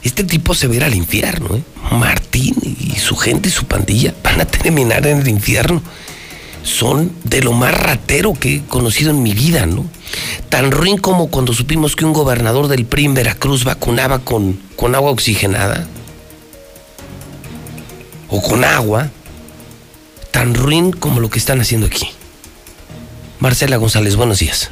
Este 0.02 0.24
tipo 0.24 0.54
se 0.54 0.66
va 0.66 0.74
a 0.74 0.76
ir 0.76 0.84
al 0.84 0.94
infierno, 0.94 1.56
¿eh? 1.56 1.62
Martín 1.92 2.54
y 2.62 2.98
su 2.98 3.16
gente 3.16 3.48
y 3.48 3.52
su 3.52 3.64
pandilla 3.64 4.14
van 4.22 4.40
a 4.40 4.44
terminar 4.44 5.06
en 5.06 5.20
el 5.20 5.28
infierno. 5.28 5.82
Son 6.62 7.12
de 7.24 7.42
lo 7.42 7.52
más 7.52 7.74
ratero 7.74 8.34
que 8.34 8.56
he 8.56 8.64
conocido 8.64 9.10
en 9.10 9.22
mi 9.22 9.32
vida, 9.32 9.66
¿no? 9.66 9.86
Tan 10.48 10.70
ruin 10.70 10.98
como 10.98 11.28
cuando 11.28 11.52
supimos 11.52 11.96
que 11.96 12.04
un 12.04 12.12
gobernador 12.12 12.68
del 12.68 12.84
PRI 12.84 13.06
en 13.06 13.14
Veracruz 13.14 13.64
vacunaba 13.64 14.20
con, 14.20 14.60
con 14.76 14.94
agua 14.94 15.10
oxigenada. 15.10 15.86
O 18.28 18.42
con 18.42 18.64
agua. 18.64 19.10
Tan 20.30 20.54
ruin 20.54 20.92
como 20.92 21.20
lo 21.20 21.30
que 21.30 21.38
están 21.38 21.60
haciendo 21.60 21.86
aquí. 21.86 22.08
Marcela 23.40 23.76
González, 23.76 24.16
buenos 24.16 24.40
días. 24.40 24.70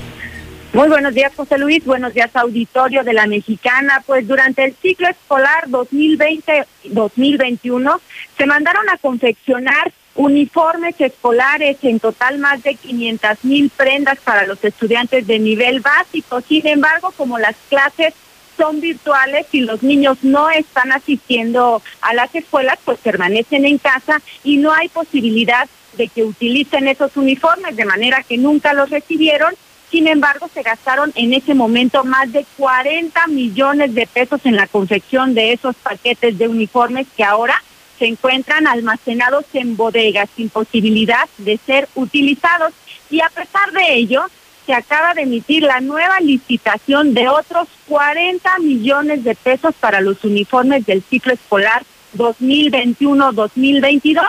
Muy 0.76 0.88
buenos 0.88 1.14
días, 1.14 1.32
José 1.34 1.56
Luis. 1.56 1.82
Buenos 1.86 2.12
días, 2.12 2.36
auditorio 2.36 3.02
de 3.02 3.14
la 3.14 3.26
Mexicana. 3.26 4.02
Pues 4.04 4.28
durante 4.28 4.62
el 4.62 4.74
ciclo 4.74 5.08
escolar 5.08 5.68
2020-2021 5.68 7.98
se 8.36 8.44
mandaron 8.44 8.86
a 8.90 8.98
confeccionar 8.98 9.90
uniformes 10.16 11.00
escolares, 11.00 11.78
en 11.80 11.98
total 11.98 12.36
más 12.36 12.62
de 12.62 12.74
500 12.74 13.42
mil 13.44 13.70
prendas 13.70 14.18
para 14.18 14.46
los 14.46 14.62
estudiantes 14.62 15.26
de 15.26 15.38
nivel 15.38 15.80
básico. 15.80 16.42
Sin 16.42 16.66
embargo, 16.66 17.10
como 17.16 17.38
las 17.38 17.56
clases 17.70 18.12
son 18.58 18.82
virtuales 18.82 19.46
y 19.52 19.62
los 19.62 19.82
niños 19.82 20.18
no 20.24 20.50
están 20.50 20.92
asistiendo 20.92 21.80
a 22.02 22.12
las 22.12 22.34
escuelas, 22.34 22.78
pues 22.84 22.98
permanecen 22.98 23.64
en 23.64 23.78
casa 23.78 24.20
y 24.44 24.58
no 24.58 24.74
hay 24.74 24.90
posibilidad 24.90 25.70
de 25.96 26.08
que 26.08 26.22
utilicen 26.22 26.86
esos 26.86 27.16
uniformes, 27.16 27.76
de 27.76 27.86
manera 27.86 28.22
que 28.22 28.36
nunca 28.36 28.74
los 28.74 28.90
recibieron 28.90 29.54
sin 29.90 30.08
embargo, 30.08 30.50
se 30.52 30.62
gastaron 30.62 31.12
en 31.14 31.32
ese 31.32 31.54
momento 31.54 32.02
más 32.04 32.32
de 32.32 32.44
40 32.56 33.26
millones 33.28 33.94
de 33.94 34.06
pesos 34.06 34.40
en 34.44 34.56
la 34.56 34.66
confección 34.66 35.34
de 35.34 35.52
esos 35.52 35.76
paquetes 35.76 36.36
de 36.38 36.48
uniformes 36.48 37.06
que 37.16 37.22
ahora 37.22 37.62
se 37.98 38.06
encuentran 38.06 38.66
almacenados 38.66 39.44
en 39.54 39.76
bodegas 39.76 40.28
sin 40.36 40.50
posibilidad 40.50 41.28
de 41.38 41.56
ser 41.58 41.88
utilizados. 41.94 42.72
Y 43.10 43.20
a 43.20 43.28
pesar 43.28 43.70
de 43.72 43.94
ello, 43.94 44.24
se 44.66 44.74
acaba 44.74 45.14
de 45.14 45.22
emitir 45.22 45.62
la 45.62 45.80
nueva 45.80 46.18
licitación 46.20 47.14
de 47.14 47.28
otros 47.28 47.68
40 47.86 48.58
millones 48.58 49.22
de 49.22 49.36
pesos 49.36 49.72
para 49.78 50.00
los 50.00 50.24
uniformes 50.24 50.84
del 50.84 51.04
ciclo 51.04 51.32
escolar 51.32 51.84
2021-2022. 52.16 54.24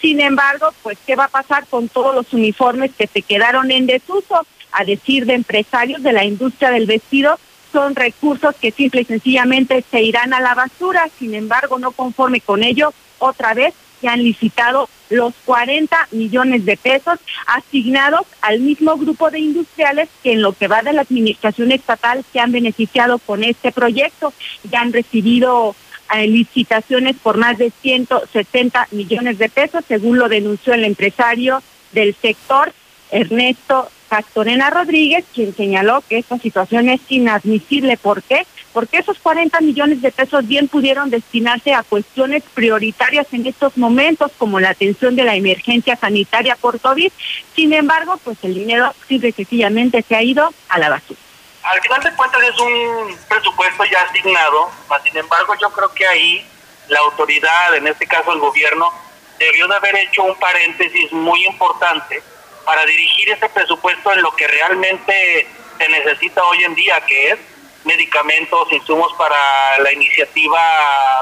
Sin 0.00 0.20
embargo, 0.20 0.74
pues, 0.82 0.98
¿qué 1.06 1.16
va 1.16 1.24
a 1.24 1.28
pasar 1.28 1.66
con 1.66 1.88
todos 1.88 2.14
los 2.14 2.30
uniformes 2.34 2.90
que 2.96 3.06
se 3.06 3.22
quedaron 3.22 3.70
en 3.70 3.86
desuso? 3.86 4.46
A 4.72 4.84
decir 4.84 5.26
de 5.26 5.34
empresarios 5.34 6.02
de 6.02 6.12
la 6.12 6.24
industria 6.24 6.70
del 6.70 6.86
vestido, 6.86 7.38
son 7.72 7.94
recursos 7.94 8.54
que 8.56 8.70
simple 8.70 9.02
y 9.02 9.04
sencillamente 9.04 9.84
se 9.90 10.02
irán 10.02 10.32
a 10.32 10.40
la 10.40 10.54
basura. 10.54 11.08
Sin 11.18 11.34
embargo, 11.34 11.78
no 11.78 11.92
conforme 11.92 12.40
con 12.40 12.62
ello, 12.62 12.92
otra 13.18 13.54
vez 13.54 13.74
se 14.00 14.08
han 14.08 14.22
licitado 14.22 14.88
los 15.10 15.34
40 15.44 16.08
millones 16.12 16.64
de 16.64 16.76
pesos 16.76 17.18
asignados 17.46 18.26
al 18.42 18.60
mismo 18.60 18.96
grupo 18.96 19.30
de 19.30 19.40
industriales 19.40 20.08
que 20.22 20.32
en 20.32 20.42
lo 20.42 20.52
que 20.52 20.68
va 20.68 20.82
de 20.82 20.92
la 20.92 21.02
administración 21.02 21.72
estatal 21.72 22.24
se 22.32 22.40
han 22.40 22.52
beneficiado 22.52 23.18
con 23.18 23.42
este 23.42 23.72
proyecto. 23.72 24.32
Ya 24.70 24.80
han 24.80 24.92
recibido 24.92 25.74
eh, 26.14 26.26
licitaciones 26.26 27.16
por 27.16 27.36
más 27.36 27.58
de 27.58 27.72
170 27.82 28.88
millones 28.92 29.38
de 29.38 29.48
pesos, 29.48 29.84
según 29.86 30.18
lo 30.18 30.28
denunció 30.28 30.74
el 30.74 30.84
empresario 30.84 31.62
del 31.92 32.14
sector, 32.14 32.72
Ernesto 33.10 33.90
Castorena 34.08 34.70
Rodríguez, 34.70 35.24
quien 35.34 35.54
señaló 35.54 36.02
que 36.08 36.18
esta 36.18 36.38
situación 36.38 36.88
es 36.88 37.00
inadmisible. 37.08 37.96
¿Por 37.96 38.22
qué? 38.22 38.46
Porque 38.72 38.98
esos 38.98 39.18
40 39.18 39.60
millones 39.60 40.02
de 40.02 40.12
pesos 40.12 40.46
bien 40.46 40.68
pudieron 40.68 41.10
destinarse 41.10 41.74
a 41.74 41.82
cuestiones 41.82 42.42
prioritarias 42.54 43.26
en 43.32 43.46
estos 43.46 43.76
momentos, 43.76 44.32
como 44.38 44.60
la 44.60 44.70
atención 44.70 45.16
de 45.16 45.24
la 45.24 45.36
emergencia 45.36 45.96
sanitaria 45.96 46.56
por 46.56 46.80
COVID. 46.80 47.10
Sin 47.54 47.72
embargo, 47.72 48.18
pues 48.24 48.38
el 48.42 48.54
dinero 48.54 48.94
simple 49.06 49.30
y 49.30 49.32
sencillamente 49.32 50.02
se 50.02 50.16
ha 50.16 50.22
ido 50.22 50.52
a 50.68 50.78
la 50.78 50.90
basura. 50.90 51.20
Al 51.62 51.80
final 51.82 52.02
de 52.02 52.12
cuentas 52.12 52.42
es 52.42 52.58
un 52.60 53.16
presupuesto 53.28 53.84
ya 53.84 54.00
asignado, 54.02 54.70
sin 55.04 55.16
embargo 55.16 55.54
yo 55.60 55.70
creo 55.70 55.92
que 55.92 56.06
ahí 56.06 56.46
la 56.88 57.00
autoridad, 57.00 57.74
en 57.76 57.86
este 57.88 58.06
caso 58.06 58.32
el 58.32 58.38
gobierno, 58.38 58.90
debió 59.38 59.68
de 59.68 59.76
haber 59.76 59.96
hecho 59.96 60.22
un 60.22 60.34
paréntesis 60.36 61.12
muy 61.12 61.44
importante 61.46 62.22
para 62.68 62.84
dirigir 62.84 63.30
ese 63.30 63.48
presupuesto 63.48 64.12
en 64.12 64.20
lo 64.20 64.30
que 64.36 64.46
realmente 64.46 65.46
se 65.78 65.88
necesita 65.88 66.44
hoy 66.44 66.64
en 66.64 66.74
día, 66.74 67.00
que 67.06 67.30
es 67.30 67.38
medicamentos, 67.84 68.70
insumos 68.70 69.10
para 69.16 69.78
la 69.78 69.90
iniciativa 69.90 70.60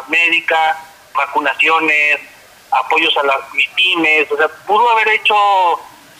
médica, 0.08 0.76
vacunaciones, 1.14 2.18
apoyos 2.72 3.16
a 3.18 3.22
las 3.22 3.36
pymes, 3.76 4.28
o 4.32 4.36
sea, 4.36 4.48
pudo 4.66 4.90
haber 4.90 5.06
hecho 5.06 5.36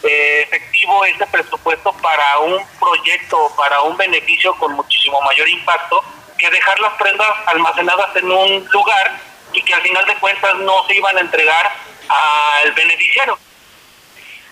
eh, 0.04 0.42
efectivo 0.42 1.04
ese 1.04 1.26
presupuesto 1.26 1.92
para 1.94 2.38
un 2.38 2.64
proyecto, 2.78 3.50
para 3.56 3.82
un 3.82 3.96
beneficio 3.96 4.54
con 4.54 4.74
muchísimo 4.74 5.20
mayor 5.22 5.48
impacto 5.48 6.04
que 6.38 6.48
dejar 6.50 6.78
las 6.78 6.92
prendas 6.92 7.30
almacenadas 7.46 8.14
en 8.14 8.30
un 8.30 8.68
lugar 8.70 9.20
y 9.52 9.60
que 9.60 9.74
al 9.74 9.82
final 9.82 10.06
de 10.06 10.14
cuentas 10.20 10.54
no 10.58 10.86
se 10.86 10.94
iban 10.94 11.16
a 11.16 11.20
entregar 11.20 11.72
al 12.08 12.70
beneficiario. 12.74 13.36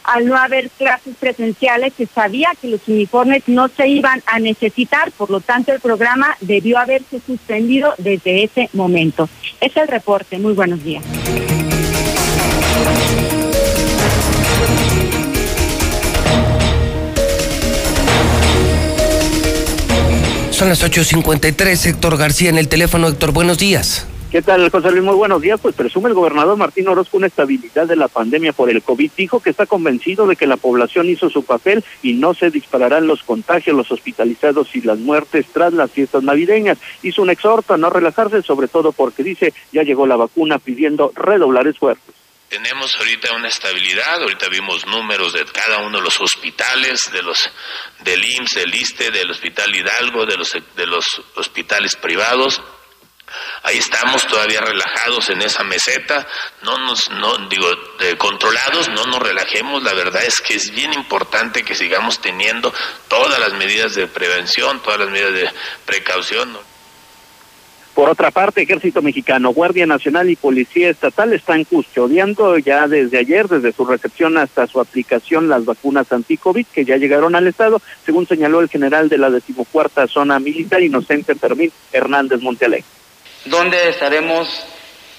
Al 0.04 0.26
no 0.26 0.36
haber 0.36 0.70
clases 0.70 1.16
presenciales, 1.18 1.94
se 1.96 2.06
sabía 2.06 2.50
que 2.60 2.68
los 2.68 2.86
uniformes 2.86 3.42
no 3.46 3.68
se 3.68 3.88
iban 3.88 4.22
a 4.26 4.38
necesitar, 4.38 5.10
por 5.12 5.30
lo 5.30 5.40
tanto 5.40 5.72
el 5.72 5.80
programa 5.80 6.36
debió 6.40 6.78
haberse 6.78 7.20
suspendido 7.26 7.94
desde 7.96 8.44
ese 8.44 8.68
momento. 8.74 9.28
Es 9.60 9.76
el 9.76 9.88
reporte. 9.88 10.38
Muy 10.38 10.52
buenos 10.52 10.84
días. 10.84 11.02
Son 20.50 20.68
las 20.68 20.84
8.53, 20.84 21.86
Héctor 21.86 22.16
García 22.16 22.50
en 22.50 22.58
el 22.58 22.68
teléfono. 22.68 23.08
Héctor, 23.08 23.32
buenos 23.32 23.58
días. 23.58 24.06
¿Qué 24.34 24.42
tal, 24.42 24.68
José 24.68 24.90
Luis? 24.90 25.04
Muy 25.04 25.14
buenos 25.14 25.40
días. 25.40 25.60
Pues 25.60 25.76
presume 25.76 26.08
el 26.08 26.14
gobernador 26.16 26.56
Martín 26.56 26.88
Orozco 26.88 27.18
una 27.18 27.28
estabilidad 27.28 27.86
de 27.86 27.94
la 27.94 28.08
pandemia 28.08 28.52
por 28.52 28.68
el 28.68 28.82
COVID. 28.82 29.12
Dijo 29.16 29.38
que 29.38 29.50
está 29.50 29.64
convencido 29.64 30.26
de 30.26 30.34
que 30.34 30.48
la 30.48 30.56
población 30.56 31.08
hizo 31.08 31.30
su 31.30 31.44
papel 31.44 31.84
y 32.02 32.14
no 32.14 32.34
se 32.34 32.50
dispararán 32.50 33.06
los 33.06 33.22
contagios, 33.22 33.76
los 33.76 33.92
hospitalizados 33.92 34.74
y 34.74 34.80
las 34.80 34.98
muertes 34.98 35.46
tras 35.52 35.72
las 35.72 35.92
fiestas 35.92 36.24
navideñas. 36.24 36.78
Hizo 37.04 37.22
un 37.22 37.30
exhorto 37.30 37.74
a 37.74 37.76
no 37.76 37.90
relajarse, 37.90 38.42
sobre 38.42 38.66
todo 38.66 38.90
porque 38.90 39.22
dice 39.22 39.54
ya 39.70 39.84
llegó 39.84 40.04
la 40.04 40.16
vacuna 40.16 40.58
pidiendo 40.58 41.12
redoblar 41.14 41.68
esfuerzos. 41.68 42.12
Tenemos 42.48 42.96
ahorita 42.96 43.36
una 43.36 43.46
estabilidad, 43.46 44.20
ahorita 44.20 44.48
vimos 44.48 44.84
números 44.88 45.32
de 45.32 45.44
cada 45.44 45.86
uno 45.86 45.98
de 45.98 46.02
los 46.02 46.20
hospitales, 46.20 47.08
de 47.12 47.22
los 47.22 47.52
del 48.02 48.24
IMSS, 48.24 48.54
del 48.56 48.74
ISTE, 48.74 49.10
del 49.12 49.30
Hospital 49.30 49.72
Hidalgo, 49.72 50.26
de 50.26 50.36
los 50.36 50.52
de 50.52 50.86
los 50.86 51.22
hospitales 51.36 51.94
privados. 51.94 52.60
Ahí 53.62 53.78
estamos 53.78 54.26
todavía 54.26 54.60
relajados 54.60 55.30
en 55.30 55.42
esa 55.42 55.64
meseta, 55.64 56.26
no 56.62 56.78
nos, 56.78 57.10
no 57.10 57.36
digo, 57.48 57.66
controlados, 58.18 58.88
no 58.90 59.06
nos 59.06 59.20
relajemos. 59.20 59.82
La 59.82 59.94
verdad 59.94 60.22
es 60.24 60.40
que 60.40 60.54
es 60.54 60.70
bien 60.70 60.92
importante 60.92 61.64
que 61.64 61.74
sigamos 61.74 62.20
teniendo 62.20 62.72
todas 63.08 63.38
las 63.38 63.54
medidas 63.54 63.94
de 63.94 64.06
prevención, 64.06 64.80
todas 64.82 65.00
las 65.00 65.10
medidas 65.10 65.32
de 65.32 65.50
precaución. 65.86 66.56
Por 67.94 68.10
otra 68.10 68.32
parte, 68.32 68.62
Ejército 68.62 69.02
Mexicano, 69.02 69.52
Guardia 69.52 69.86
Nacional 69.86 70.28
y 70.28 70.34
Policía 70.34 70.90
Estatal 70.90 71.32
están 71.32 71.62
custodiando 71.62 72.58
ya 72.58 72.88
desde 72.88 73.18
ayer, 73.18 73.46
desde 73.46 73.72
su 73.72 73.86
recepción 73.86 74.36
hasta 74.36 74.66
su 74.66 74.80
aplicación, 74.80 75.48
las 75.48 75.64
vacunas 75.64 76.10
anti-COVID 76.10 76.66
que 76.66 76.84
ya 76.84 76.96
llegaron 76.96 77.36
al 77.36 77.46
Estado, 77.46 77.80
según 78.04 78.26
señaló 78.26 78.60
el 78.60 78.68
general 78.68 79.08
de 79.08 79.18
la 79.18 79.30
decimocuarta 79.30 80.08
zona 80.08 80.40
militar, 80.40 80.82
Inocente 80.82 81.36
Fermín 81.36 81.70
Hernández 81.92 82.40
Montealegre. 82.42 82.93
Donde 83.44 83.88
estaremos 83.88 84.48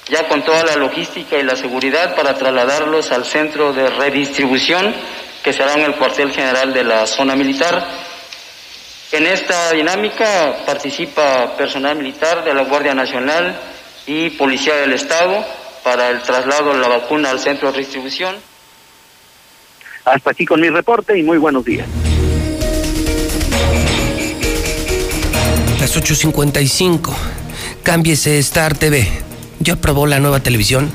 ya 0.09 0.27
con 0.27 0.43
toda 0.43 0.63
la 0.63 0.75
logística 0.75 1.37
y 1.37 1.43
la 1.43 1.55
seguridad 1.55 2.15
para 2.15 2.35
trasladarlos 2.35 3.11
al 3.11 3.25
centro 3.25 3.73
de 3.73 3.89
redistribución 3.89 4.93
que 5.43 5.53
será 5.53 5.73
en 5.73 5.81
el 5.81 5.95
cuartel 5.95 6.31
general 6.31 6.73
de 6.73 6.83
la 6.83 7.07
zona 7.07 7.35
militar 7.35 7.85
en 9.11 9.27
esta 9.27 9.71
dinámica 9.71 10.57
participa 10.65 11.55
personal 11.55 11.95
militar 11.95 12.43
de 12.43 12.53
la 12.53 12.63
Guardia 12.63 12.93
Nacional 12.93 13.55
y 14.07 14.31
Policía 14.31 14.75
del 14.75 14.93
Estado 14.93 15.45
para 15.83 16.09
el 16.09 16.21
traslado 16.21 16.73
de 16.73 16.79
la 16.79 16.87
vacuna 16.87 17.29
al 17.29 17.39
centro 17.39 17.71
de 17.71 17.79
distribución. 17.79 18.35
Hasta 20.03 20.31
aquí 20.31 20.45
con 20.45 20.59
mi 20.59 20.69
reporte 20.69 21.17
y 21.17 21.23
muy 21.23 21.37
buenos 21.37 21.63
días. 21.63 21.87
Las 25.79 25.95
8.55. 25.95 27.34
Cámbiese 27.85 28.39
Star 28.39 28.75
TV. 28.75 29.07
¿Ya 29.59 29.73
aprobó 29.73 30.07
la 30.07 30.19
nueva 30.19 30.39
televisión? 30.39 30.91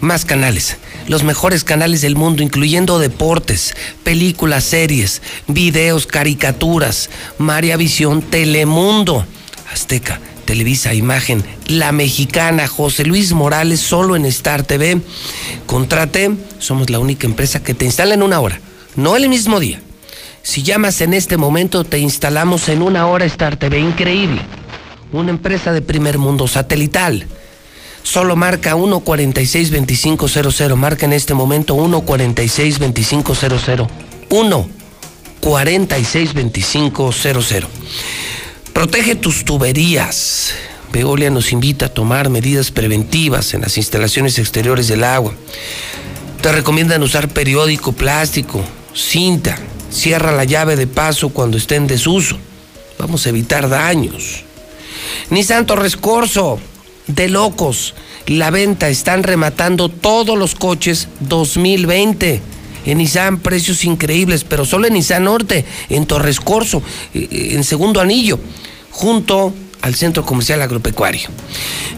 Más 0.00 0.24
canales 0.24 0.76
los 1.06 1.22
mejores 1.22 1.64
canales 1.64 2.02
del 2.02 2.16
mundo, 2.16 2.42
incluyendo 2.42 2.98
deportes, 2.98 3.74
películas, 4.02 4.64
series, 4.64 5.22
videos, 5.46 6.06
caricaturas, 6.06 7.08
María 7.38 7.78
Visión, 7.78 8.20
Telemundo, 8.20 9.24
Azteca, 9.72 10.20
Televisa, 10.44 10.92
Imagen, 10.92 11.42
La 11.66 11.92
Mexicana, 11.92 12.68
José 12.68 13.04
Luis 13.04 13.32
Morales, 13.32 13.80
solo 13.80 14.16
en 14.16 14.26
Star 14.26 14.64
TV. 14.64 15.00
Contrate, 15.66 16.32
somos 16.58 16.90
la 16.90 16.98
única 16.98 17.26
empresa 17.26 17.62
que 17.62 17.74
te 17.74 17.86
instala 17.86 18.12
en 18.12 18.22
una 18.22 18.40
hora, 18.40 18.60
no 18.96 19.16
el 19.16 19.30
mismo 19.30 19.60
día. 19.60 19.80
Si 20.42 20.62
llamas 20.62 21.00
en 21.00 21.14
este 21.14 21.38
momento, 21.38 21.84
te 21.84 22.00
instalamos 22.00 22.68
en 22.68 22.82
una 22.82 23.06
hora 23.06 23.24
Star 23.24 23.56
TV, 23.56 23.78
increíble. 23.78 24.42
Una 25.12 25.30
empresa 25.30 25.72
de 25.72 25.82
primer 25.82 26.18
mundo 26.18 26.48
satelital 26.48 27.26
Solo 28.08 28.34
marca 28.36 28.74
1462500. 28.74 30.76
Marca 30.76 31.04
en 31.04 31.12
este 31.12 31.34
momento 31.34 31.74
1462500. 31.74 33.86
1462500. 35.40 37.66
Protege 38.72 39.14
tus 39.14 39.44
tuberías. 39.44 40.54
Veolia 40.90 41.28
nos 41.28 41.52
invita 41.52 41.84
a 41.86 41.92
tomar 41.92 42.30
medidas 42.30 42.70
preventivas 42.70 43.52
en 43.52 43.60
las 43.60 43.76
instalaciones 43.76 44.38
exteriores 44.38 44.88
del 44.88 45.04
agua. 45.04 45.34
Te 46.40 46.50
recomiendan 46.50 47.02
usar 47.02 47.28
periódico 47.28 47.92
plástico, 47.92 48.64
cinta. 48.94 49.58
Cierra 49.90 50.32
la 50.32 50.44
llave 50.44 50.76
de 50.76 50.86
paso 50.86 51.28
cuando 51.28 51.58
esté 51.58 51.76
en 51.76 51.86
desuso. 51.86 52.38
Vamos 52.98 53.26
a 53.26 53.28
evitar 53.28 53.68
daños. 53.68 54.47
Ni 55.30 55.42
Santo 55.42 55.76
Rescorso 55.76 56.58
de 57.08 57.28
locos. 57.28 57.94
La 58.26 58.50
venta 58.50 58.88
están 58.88 59.24
rematando 59.24 59.88
todos 59.88 60.38
los 60.38 60.54
coches 60.54 61.08
2020. 61.20 62.40
En 62.86 62.98
Nissan 62.98 63.40
precios 63.40 63.84
increíbles, 63.84 64.44
pero 64.44 64.64
solo 64.64 64.86
en 64.86 64.94
Nissan 64.94 65.24
Norte, 65.24 65.64
en 65.88 66.06
Torres 66.06 66.40
Corso, 66.40 66.82
eh, 67.12 67.28
eh, 67.30 67.48
en 67.52 67.64
segundo 67.64 68.00
anillo, 68.00 68.38
junto 68.90 69.52
al 69.82 69.94
Centro 69.94 70.24
Comercial 70.24 70.62
Agropecuario. 70.62 71.28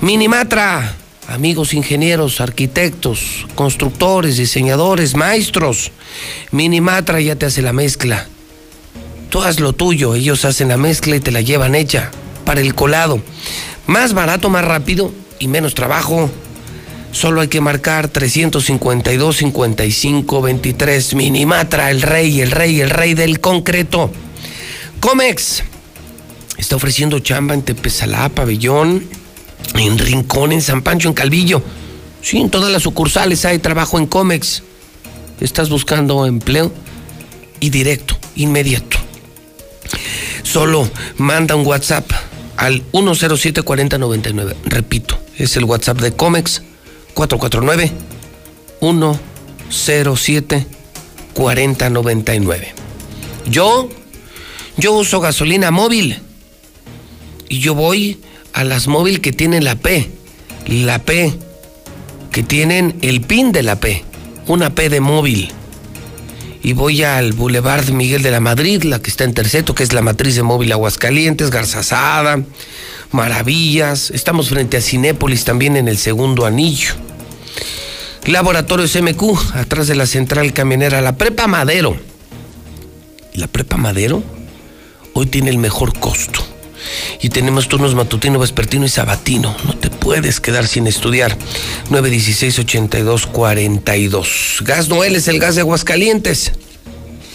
Minimatra, 0.01 0.97
amigos 1.28 1.74
ingenieros, 1.74 2.41
arquitectos, 2.41 3.47
constructores, 3.55 4.37
diseñadores, 4.37 5.15
maestros. 5.15 5.93
Minimatra 6.51 7.20
ya 7.20 7.37
te 7.37 7.47
hace 7.47 7.62
la 7.62 7.73
mezcla. 7.73 8.27
Tú 9.28 9.43
haz 9.43 9.61
lo 9.61 9.73
tuyo, 9.73 10.16
ellos 10.16 10.45
hacen 10.45 10.69
la 10.69 10.77
mezcla 10.77 11.15
y 11.15 11.20
te 11.20 11.31
la 11.31 11.41
llevan 11.41 11.77
hecha 11.77 12.11
para 12.51 12.62
el 12.62 12.74
colado. 12.74 13.22
Más 13.86 14.12
barato, 14.12 14.51
más 14.51 14.64
rápido 14.64 15.12
y 15.39 15.47
menos 15.47 15.77
trabajo. 15.77 16.28
Solo 17.12 17.43
hay 17.43 17.47
que 17.47 17.60
marcar 17.60 18.09
352 18.09 19.36
55 19.36 20.43
23 20.43 21.14
Minimatra, 21.14 21.93
el 21.93 22.02
rey, 22.02 22.40
el 22.40 22.51
rey, 22.51 22.81
el 22.81 22.90
rey 22.90 23.14
del 23.14 23.39
concreto. 23.39 24.10
Comex 24.98 25.62
está 26.59 26.74
ofreciendo 26.74 27.20
chamba 27.20 27.55
en 27.55 27.62
Tepezalá, 27.62 28.28
Pabellón, 28.31 29.06
en 29.77 29.97
Rincón, 29.97 30.51
en 30.51 30.60
San 30.60 30.82
Pancho, 30.82 31.06
en 31.06 31.14
Calvillo. 31.14 31.62
Sí, 32.20 32.39
en 32.39 32.51
todas 32.51 32.72
las 32.72 32.82
sucursales 32.82 33.44
hay 33.44 33.60
trabajo 33.60 33.97
en 33.97 34.06
Comex. 34.06 34.64
Estás 35.40 35.70
buscando 35.70 36.27
empleo 36.27 36.72
y 37.60 37.70
directo, 37.70 38.18
inmediato. 38.35 38.98
Solo 40.43 40.90
manda 41.16 41.55
un 41.55 41.64
WhatsApp 41.64 42.10
al 42.61 42.85
1074099. 42.93 44.55
Repito, 44.66 45.19
es 45.39 45.57
el 45.57 45.65
WhatsApp 45.65 45.99
de 46.01 46.12
Comex 46.12 46.62
449 47.15 47.91
107 49.70 50.66
4099. 51.32 52.74
Yo, 53.47 53.89
yo 54.77 54.93
uso 54.93 55.20
gasolina 55.20 55.70
móvil 55.70 56.19
y 57.49 57.61
yo 57.61 57.74
voy 57.74 58.20
a 58.53 58.62
las 58.65 58.89
móvil 58.89 59.23
que 59.23 59.32
tienen 59.32 59.65
la 59.65 59.77
P, 59.77 60.11
la 60.66 60.99
P, 60.99 61.32
que 62.31 62.43
tienen 62.43 62.99
el 63.01 63.23
PIN 63.23 63.53
de 63.53 63.62
la 63.62 63.81
P, 63.81 64.05
una 64.47 64.74
P 64.74 64.91
de 64.91 65.01
móvil 65.01 65.51
y 66.62 66.74
voy 66.74 67.03
al 67.03 67.32
Boulevard 67.32 67.91
Miguel 67.91 68.23
de 68.23 68.31
la 68.31 68.41
Madrid, 68.41 68.82
la 68.82 69.01
que 69.01 69.11
está 69.11 69.24
en 69.24 69.35
Terceto, 69.35 69.74
que 69.74 69.82
es 69.82 69.93
la 69.93 70.03
matriz 70.03 70.37
de 70.37 70.43
móvil 70.43 70.73
Aguascalientes, 70.73 71.51
Garzazada, 71.51 72.43
Maravillas. 73.12 74.11
Estamos 74.11 74.51
frente 74.51 74.77
a 74.77 74.81
Cinépolis 74.81 75.45
también 75.45 75.77
en 75.77 75.89
el 75.89 75.97
segundo 75.97 76.45
anillo. 76.45 76.95
Laboratorios 78.27 78.95
MQ, 79.01 79.55
atrás 79.55 79.87
de 79.87 79.95
la 79.95 80.07
central 80.07 80.53
camionera, 80.53 81.01
la 81.01 81.16
Prepa 81.16 81.47
Madero. 81.47 81.97
La 83.35 83.47
Prepa 83.47 83.77
Madero 83.77 84.23
hoy 85.15 85.27
tiene 85.27 85.51
el 85.51 85.59
mejor 85.59 85.99
costo. 85.99 86.49
Y 87.20 87.28
tenemos 87.28 87.69
turnos 87.69 87.94
matutino, 87.94 88.39
vespertino 88.39 88.85
y 88.85 88.89
sabatino. 88.89 89.57
No 89.65 89.77
te 89.77 89.90
puedes 89.90 90.40
quedar 90.40 90.66
sin 90.66 90.86
estudiar. 90.86 91.36
916-8242. 91.90 94.65
Gas 94.65 94.89
Noel 94.89 95.16
es 95.16 95.28
el 95.28 95.39
gas 95.39 95.55
de 95.55 95.61
Aguascalientes. 95.62 96.52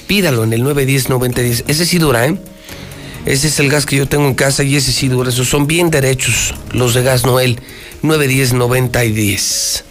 Pídalo 0.07 0.43
en 0.43 0.53
el 0.53 0.63
910-9010. 0.63 1.63
Ese 1.67 1.85
sí 1.85 1.97
dura, 1.97 2.27
¿eh? 2.27 2.37
Ese 3.25 3.47
es 3.47 3.59
el 3.59 3.69
gas 3.69 3.87
que 3.87 3.95
yo 3.95 4.07
tengo 4.07 4.27
en 4.27 4.35
casa 4.35 4.63
y 4.63 4.75
ese 4.75 4.91
sí 4.91 5.07
dura. 5.07 5.29
Esos 5.29 5.49
son 5.49 5.65
bien 5.65 5.89
derechos, 5.89 6.53
los 6.71 6.93
de 6.93 7.03
Gas 7.03 7.25
Noel. 7.25 7.59
910-9010. 8.03 9.83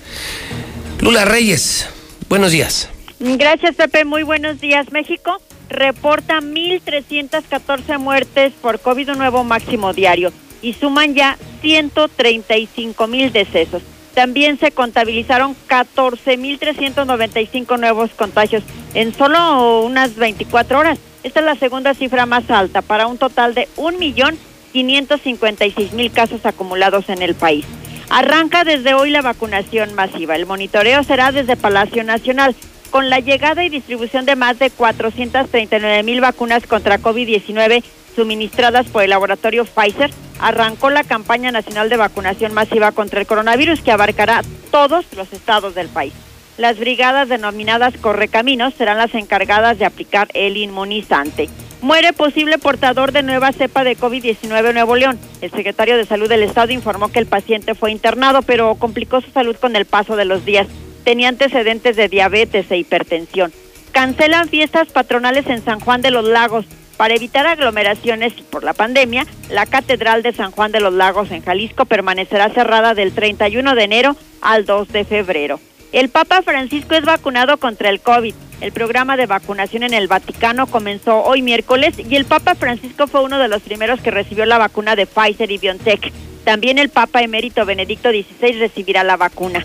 Lula 1.01 1.25
Reyes, 1.25 1.87
buenos 2.29 2.53
días. 2.53 2.89
Gracias, 3.19 3.75
Pepe. 3.75 4.05
Muy 4.05 4.23
buenos 4.23 4.61
días. 4.61 4.93
México 4.93 5.41
reporta 5.69 6.41
1.314 6.41 7.99
muertes 7.99 8.55
por 8.61 8.81
COVID, 8.81 9.13
un 9.13 9.19
nuevo 9.19 9.45
máximo 9.45 9.93
diario, 9.93 10.33
y 10.63 10.73
suman 10.75 11.15
ya 11.15 11.39
135 11.61 13.07
mil 13.07 13.33
decesos. 13.33 13.83
También 14.15 14.59
se 14.59 14.71
contabilizaron 14.71 15.55
14.395 15.69 17.79
nuevos 17.79 18.13
contagios 18.13 18.63
en 18.95 19.13
solo 19.13 19.83
unas 19.83 20.17
24 20.17 20.79
horas. 20.79 20.99
Esta 21.25 21.41
es 21.41 21.47
la 21.47 21.57
segunda 21.57 21.93
cifra 21.95 22.25
más 22.27 22.49
alta 22.51 22.83
para 22.83 23.09
un 23.09 23.19
total 23.19 23.55
de 23.55 23.69
1.556.000 23.77 26.13
casos 26.13 26.47
acumulados 26.47 27.09
en 27.09 27.23
el 27.23 27.35
país. 27.35 27.67
Arranca 28.11 28.63
desde 28.65 28.93
hoy 28.95 29.11
la 29.11 29.23
vacunación 29.23 29.95
masiva. 29.95 30.37
El 30.37 30.47
monitoreo 30.47 31.03
será 31.03 31.33
desde 31.33 31.57
Palacio 31.57 32.05
Nacional 32.05 32.55
con 32.95 33.11
la 33.11 33.19
llegada 33.19 33.65
y 33.65 33.71
distribución 33.71 34.25
de 34.25 34.37
más 34.37 34.61
de 34.61 34.71
439 34.71 36.05
mil 36.05 36.21
vacunas 36.21 36.65
contra 36.65 37.01
COVID-19 37.01 37.83
suministradas 38.15 38.87
por 38.87 39.03
el 39.03 39.11
laboratorio 39.11 39.65
Pfizer, 39.65 40.13
arrancó 40.39 40.91
la 40.91 41.03
campaña 41.03 41.51
nacional 41.51 41.89
de 41.89 41.97
vacunación 41.97 42.55
masiva 42.55 42.93
contra 42.93 43.19
el 43.19 43.27
coronavirus 43.27 43.81
que 43.81 43.91
abarcará 43.91 44.43
todos 44.71 45.07
los 45.17 45.33
estados 45.33 45.75
del 45.75 45.89
país. 45.89 46.13
Las 46.57 46.79
brigadas 46.79 47.29
denominadas 47.29 47.95
Correcaminos 47.97 48.75
serán 48.75 48.99
las 48.99 49.13
encargadas 49.17 49.77
de 49.81 49.87
aplicar 49.87 50.29
el 50.33 50.57
inmunizante. 50.57 51.49
Muere 51.83 52.13
posible 52.13 52.59
portador 52.59 53.11
de 53.11 53.25
nueva 53.25 53.51
cepa 53.51 53.83
de 53.83 53.99
COVID-19 53.99 54.69
en 54.69 54.75
Nuevo 54.75 54.95
León. 54.95 55.19
El 55.41 55.51
secretario 55.51 55.97
de 55.97 56.07
Salud 56.07 56.29
del 56.29 56.45
Estado 56.45 56.73
informó 56.73 57.09
que 57.09 57.19
el 57.19 57.27
paciente 57.27 57.75
fue 57.75 57.91
internado, 57.91 58.43
pero 58.43 58.77
complicó 58.77 59.21
su 59.21 59.33
salud 59.33 59.57
con 59.57 59.75
el 59.75 59.85
paso 59.85 60.15
de 60.15 60.27
los 60.27 60.45
días 60.45 60.69
tenía 61.05 61.29
antecedentes 61.29 61.97
de 61.97 62.09
diabetes 62.09 62.71
e 62.71 62.79
hipertensión. 62.79 63.53
Cancelan 63.93 64.49
fiestas 64.49 64.89
patronales 64.89 65.47
en 65.47 65.65
San 65.65 65.79
Juan 65.81 66.03
de 66.03 66.11
los 66.11 66.25
Lagos. 66.25 66.67
Para 66.97 67.15
evitar 67.15 67.47
aglomeraciones 67.47 68.33
por 68.51 68.65
la 68.65 68.73
pandemia, 68.73 69.27
la 69.51 69.67
Catedral 69.67 70.23
de 70.23 70.33
San 70.33 70.51
Juan 70.51 70.73
de 70.73 70.81
los 70.81 70.93
Lagos 70.93 71.31
en 71.31 71.43
Jalisco 71.43 71.85
permanecerá 71.85 72.51
cerrada 72.51 72.95
del 72.95 73.13
31 73.13 73.75
de 73.75 73.85
enero 73.85 74.17
al 74.41 74.65
2 74.65 74.89
de 74.89 75.05
febrero. 75.05 75.61
El 75.93 76.09
Papa 76.09 76.43
Francisco 76.43 76.95
es 76.95 77.05
vacunado 77.05 77.57
contra 77.59 77.89
el 77.89 78.01
COVID. 78.01 78.35
El 78.61 78.73
programa 78.73 79.17
de 79.17 79.27
vacunación 79.27 79.83
en 79.83 79.95
el 79.95 80.09
Vaticano 80.09 80.67
comenzó 80.67 81.23
hoy 81.23 81.43
miércoles 81.43 81.95
y 81.99 82.17
el 82.17 82.25
Papa 82.25 82.55
Francisco 82.55 83.07
fue 83.07 83.23
uno 83.23 83.39
de 83.39 83.49
los 83.49 83.63
primeros 83.63 84.01
que 84.01 84.11
recibió 84.11 84.47
la 84.47 84.59
vacuna 84.59 84.97
de 84.97 85.07
Pfizer 85.07 85.51
y 85.51 85.59
BioNTech. 85.59 86.13
También 86.45 86.79
el 86.79 86.89
Papa 86.89 87.23
emérito 87.23 87.65
Benedicto 87.65 88.11
XVI 88.11 88.59
recibirá 88.59 89.05
la 89.05 89.17
vacuna. 89.17 89.65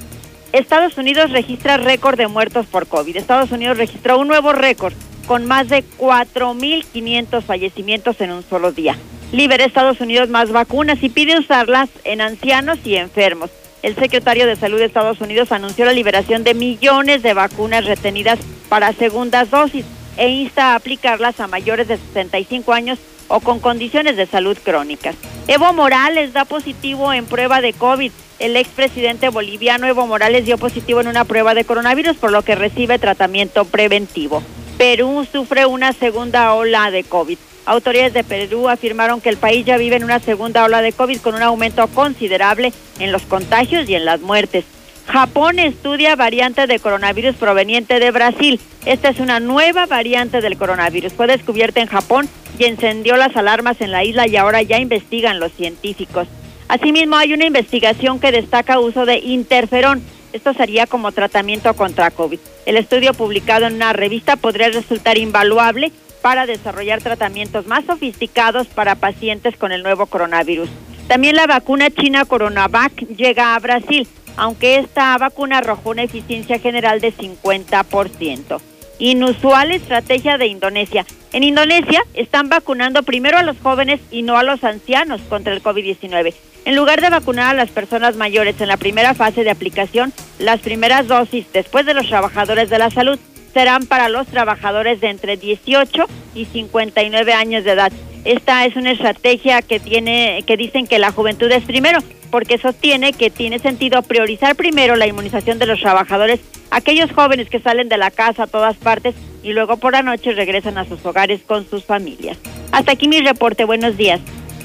Estados 0.52 0.98
Unidos 0.98 1.30
registra 1.30 1.78
récord 1.78 2.18
de 2.18 2.28
muertos 2.28 2.66
por 2.66 2.88
COVID. 2.88 3.16
Estados 3.18 3.52
Unidos 3.52 3.78
registró 3.78 4.18
un 4.18 4.28
nuevo 4.28 4.52
récord 4.52 4.94
con 5.28 5.46
más 5.46 5.70
de 5.70 5.84
4.500 6.00 7.44
fallecimientos 7.44 8.20
en 8.20 8.32
un 8.32 8.44
solo 8.44 8.72
día. 8.72 8.98
Libera 9.32 9.64
Estados 9.64 10.02
Unidos 10.02 10.30
más 10.30 10.52
vacunas 10.52 11.04
y 11.04 11.10
pide 11.10 11.38
usarlas 11.38 11.90
en 12.04 12.22
ancianos 12.22 12.80
y 12.84 12.96
enfermos. 12.96 13.52
El 13.84 13.96
secretario 13.96 14.48
de 14.48 14.56
Salud 14.56 14.80
de 14.80 14.86
Estados 14.86 15.22
Unidos 15.22 15.52
anunció 15.52 15.86
la 15.86 15.94
liberación 15.94 16.44
de 16.44 16.56
millones 16.56 17.22
de 17.22 17.36
vacunas 17.36 17.86
retenidas 17.86 18.40
para 18.70 18.92
segundas 18.94 19.52
dosis 19.52 19.86
e 20.20 20.28
insta 20.30 20.74
a 20.74 20.76
aplicarlas 20.76 21.40
a 21.40 21.48
mayores 21.48 21.88
de 21.88 21.98
65 21.98 22.74
años 22.74 23.00
o 23.30 23.40
con 23.40 23.60
condiciones 23.60 24.18
de 24.18 24.26
salud 24.26 24.58
crónicas. 24.62 25.16
Evo 25.48 25.72
Morales 25.74 26.34
da 26.34 26.46
positivo 26.46 27.14
en 27.14 27.26
prueba 27.26 27.62
de 27.62 27.74
COVID. 27.74 28.12
El 28.40 28.58
expresidente 28.58 29.30
boliviano 29.30 29.88
Evo 29.88 30.06
Morales 30.06 30.46
dio 30.46 30.58
positivo 30.58 31.02
en 31.02 31.08
una 31.08 31.26
prueba 31.26 31.54
de 31.54 31.64
coronavirus, 31.64 32.18
por 32.18 32.32
lo 32.32 32.42
que 32.42 32.56
recibe 32.56 33.00
tratamiento 33.00 33.66
preventivo. 33.66 34.44
Perú 34.78 35.26
sufre 35.32 35.66
una 35.66 35.94
segunda 35.94 36.54
ola 36.54 36.92
de 36.92 37.04
COVID. 37.04 37.38
Autoridades 37.66 38.14
de 38.14 38.24
Perú 38.24 38.68
afirmaron 38.68 39.22
que 39.22 39.30
el 39.30 39.38
país 39.38 39.66
ya 39.66 39.78
vive 39.78 39.96
en 39.96 40.04
una 40.04 40.20
segunda 40.20 40.64
ola 40.66 40.82
de 40.82 40.92
COVID 40.92 41.20
con 41.22 41.36
un 41.36 41.44
aumento 41.44 41.88
considerable 41.88 42.74
en 43.00 43.12
los 43.12 43.22
contagios 43.24 43.88
y 43.88 43.96
en 43.96 44.06
las 44.06 44.22
muertes. 44.22 44.66
Japón 45.12 45.58
estudia 45.58 46.16
variante 46.16 46.68
de 46.68 46.78
coronavirus 46.78 47.36
proveniente 47.36 48.00
de 48.00 48.12
Brasil. 48.12 48.60
Esta 48.86 49.10
es 49.10 49.20
una 49.20 49.40
nueva 49.40 49.88
variante 49.88 50.40
del 50.40 50.56
coronavirus. 50.56 51.14
Fue 51.14 51.26
descubierta 51.26 51.82
en 51.82 51.88
Japón 51.88 52.30
y 52.60 52.66
encendió 52.66 53.18
las 53.18 53.36
alarmas 53.36 53.82
en 53.82 53.92
la 53.92 54.04
isla 54.04 54.28
y 54.28 54.38
ahora 54.38 54.62
ya 54.62 54.78
investigan 54.78 55.40
los 55.40 55.52
científicos. 55.54 56.28
Asimismo, 56.68 57.16
hay 57.16 57.34
una 57.34 57.46
investigación 57.46 58.20
que 58.20 58.32
destaca 58.32 58.80
uso 58.80 59.08
de 59.08 59.18
interferón. 59.18 60.04
Esto 60.32 60.54
sería 60.54 60.86
como 60.86 61.12
tratamiento 61.12 61.74
contra 61.74 62.12
COVID. 62.12 62.40
El 62.68 62.78
estudio 62.78 63.16
publicado 63.16 63.66
en 63.66 63.74
una 63.74 63.94
revista 63.94 64.36
podría 64.36 64.70
resultar 64.70 65.18
invaluable 65.18 65.92
para 66.22 66.46
desarrollar 66.46 67.02
tratamientos 67.02 67.66
más 67.66 67.84
sofisticados 67.86 68.68
para 68.68 68.94
pacientes 68.94 69.58
con 69.58 69.72
el 69.72 69.82
nuevo 69.82 70.06
coronavirus. 70.06 70.70
También 71.10 71.36
la 71.36 71.48
vacuna 71.48 71.90
china 71.90 72.24
Coronavac 72.24 72.94
llega 73.18 73.56
a 73.56 73.60
Brasil 73.60 74.08
aunque 74.40 74.78
esta 74.78 75.18
vacuna 75.18 75.58
arrojó 75.58 75.90
una 75.90 76.04
eficiencia 76.04 76.60
general 76.60 77.02
de 77.02 77.14
50%. 77.14 78.62
Inusual 79.00 79.72
estrategia 79.72 80.38
de 80.38 80.48
Indonesia. 80.48 81.06
En 81.34 81.44
Indonesia 81.44 82.02
están 82.14 82.48
vacunando 82.48 83.04
primero 83.04 83.38
a 83.38 83.44
los 83.44 83.60
jóvenes 83.60 84.00
y 84.12 84.22
no 84.22 84.38
a 84.38 84.44
los 84.44 84.64
ancianos 84.64 85.20
contra 85.28 85.54
el 85.54 85.62
COVID-19. 85.62 86.34
En 86.64 86.76
lugar 86.78 87.02
de 87.02 87.10
vacunar 87.10 87.50
a 87.50 87.58
las 87.58 87.70
personas 87.70 88.16
mayores 88.16 88.62
en 88.62 88.70
la 88.70 88.78
primera 88.78 89.14
fase 89.14 89.44
de 89.44 89.52
aplicación, 89.52 90.14
las 90.38 90.62
primeras 90.62 91.08
dosis 91.08 91.46
después 91.52 91.86
de 91.86 91.94
los 91.94 92.08
trabajadores 92.08 92.70
de 92.70 92.80
la 92.80 92.92
salud 92.92 93.20
serán 93.54 93.88
para 93.88 94.08
los 94.08 94.28
trabajadores 94.28 95.02
de 95.02 95.10
entre 95.10 95.36
18 95.36 96.06
y 96.36 96.46
59 96.46 97.34
años 97.34 97.66
de 97.66 97.72
edad. 97.72 97.92
Esta 98.26 98.66
es 98.66 98.76
una 98.76 98.92
estrategia 98.92 99.62
que 99.62 99.80
tiene 99.80 100.44
que 100.46 100.58
dicen 100.58 100.88
que 100.88 101.00
la 101.00 101.12
juventud 101.12 101.50
es 101.52 101.64
primero, 101.64 102.00
porque 102.30 102.58
sostiene 102.58 103.14
que 103.14 103.30
tiene 103.30 103.60
sentido 103.60 104.02
priorizar 104.04 104.56
primero 104.56 104.96
la 104.96 105.08
inmunización 105.08 105.60
de 105.60 105.66
los 105.66 105.80
trabajadores, 105.80 106.40
aquellos 106.70 107.12
jóvenes 107.12 107.50
que 107.50 107.60
salen 107.60 107.90
de 107.90 107.98
la 107.98 108.12
casa 108.12 108.44
a 108.44 108.48
todas 108.48 108.76
partes 108.78 109.16
y 109.42 109.54
luego 109.54 109.78
por 109.78 109.94
la 109.94 110.04
noche 110.04 110.34
regresan 110.34 110.78
a 110.78 110.86
sus 110.86 111.04
hogares 111.06 111.42
con 111.46 111.68
sus 111.70 111.86
familias. 111.86 112.38
Hasta 112.72 112.92
aquí 112.92 113.08
mi 113.08 113.22
reporte, 113.22 113.66
buenos 113.66 113.98
días. 113.98 114.20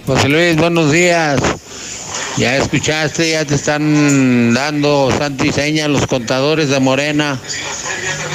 José 0.07 0.29
Luis, 0.29 0.57
buenos 0.57 0.93
días. 0.93 1.41
Ya 2.36 2.57
escuchaste, 2.57 3.31
ya 3.31 3.45
te 3.45 3.55
están 3.55 4.53
dando 4.55 5.11
santo 5.16 5.45
y 5.45 5.53
seña 5.53 5.86
los 5.86 6.07
contadores 6.07 6.69
de 6.69 6.81
Morena. 6.81 7.39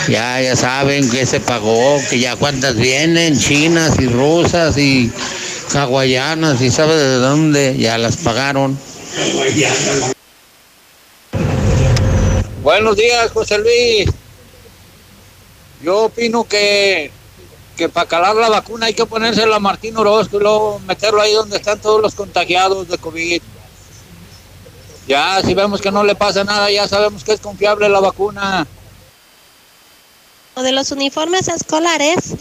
Ya, 0.07 0.41
ya 0.41 0.55
saben 0.55 1.09
que 1.09 1.25
se 1.25 1.39
pagó, 1.39 1.99
que 2.09 2.19
ya 2.19 2.35
cuántas 2.37 2.75
vienen, 2.75 3.37
chinas 3.37 3.99
y 3.99 4.07
rusas 4.07 4.77
y 4.77 5.11
hawaianas 5.73 6.61
y 6.61 6.71
sabe 6.71 6.95
de 6.95 7.15
dónde, 7.15 7.77
ya 7.77 7.97
las 7.97 8.17
pagaron. 8.17 8.79
Buenos 12.63 12.95
días, 12.95 13.31
José 13.31 13.57
Luis. 13.57 14.09
Yo 15.81 16.05
opino 16.05 16.43
que, 16.43 17.11
que 17.77 17.89
para 17.89 18.07
calar 18.07 18.35
la 18.35 18.49
vacuna 18.49 18.87
hay 18.87 18.93
que 18.93 19.05
ponérsela 19.05 19.57
a 19.57 19.59
Martín 19.59 19.97
Orozco 19.97 20.37
y 20.37 20.41
luego 20.41 20.79
meterlo 20.87 21.21
ahí 21.21 21.33
donde 21.33 21.57
están 21.57 21.79
todos 21.79 22.01
los 22.01 22.15
contagiados 22.15 22.87
de 22.87 22.97
COVID. 22.97 23.41
Ya, 25.09 25.41
si 25.43 25.55
vemos 25.55 25.81
que 25.81 25.91
no 25.91 26.03
le 26.03 26.13
pasa 26.13 26.43
nada, 26.43 26.69
ya 26.69 26.87
sabemos 26.87 27.23
que 27.23 27.33
es 27.33 27.39
confiable 27.39 27.89
la 27.89 27.99
vacuna. 27.99 28.67
De 30.55 30.71
los 30.71 30.91
uniformes 30.91 31.47
escolares, 31.47 32.35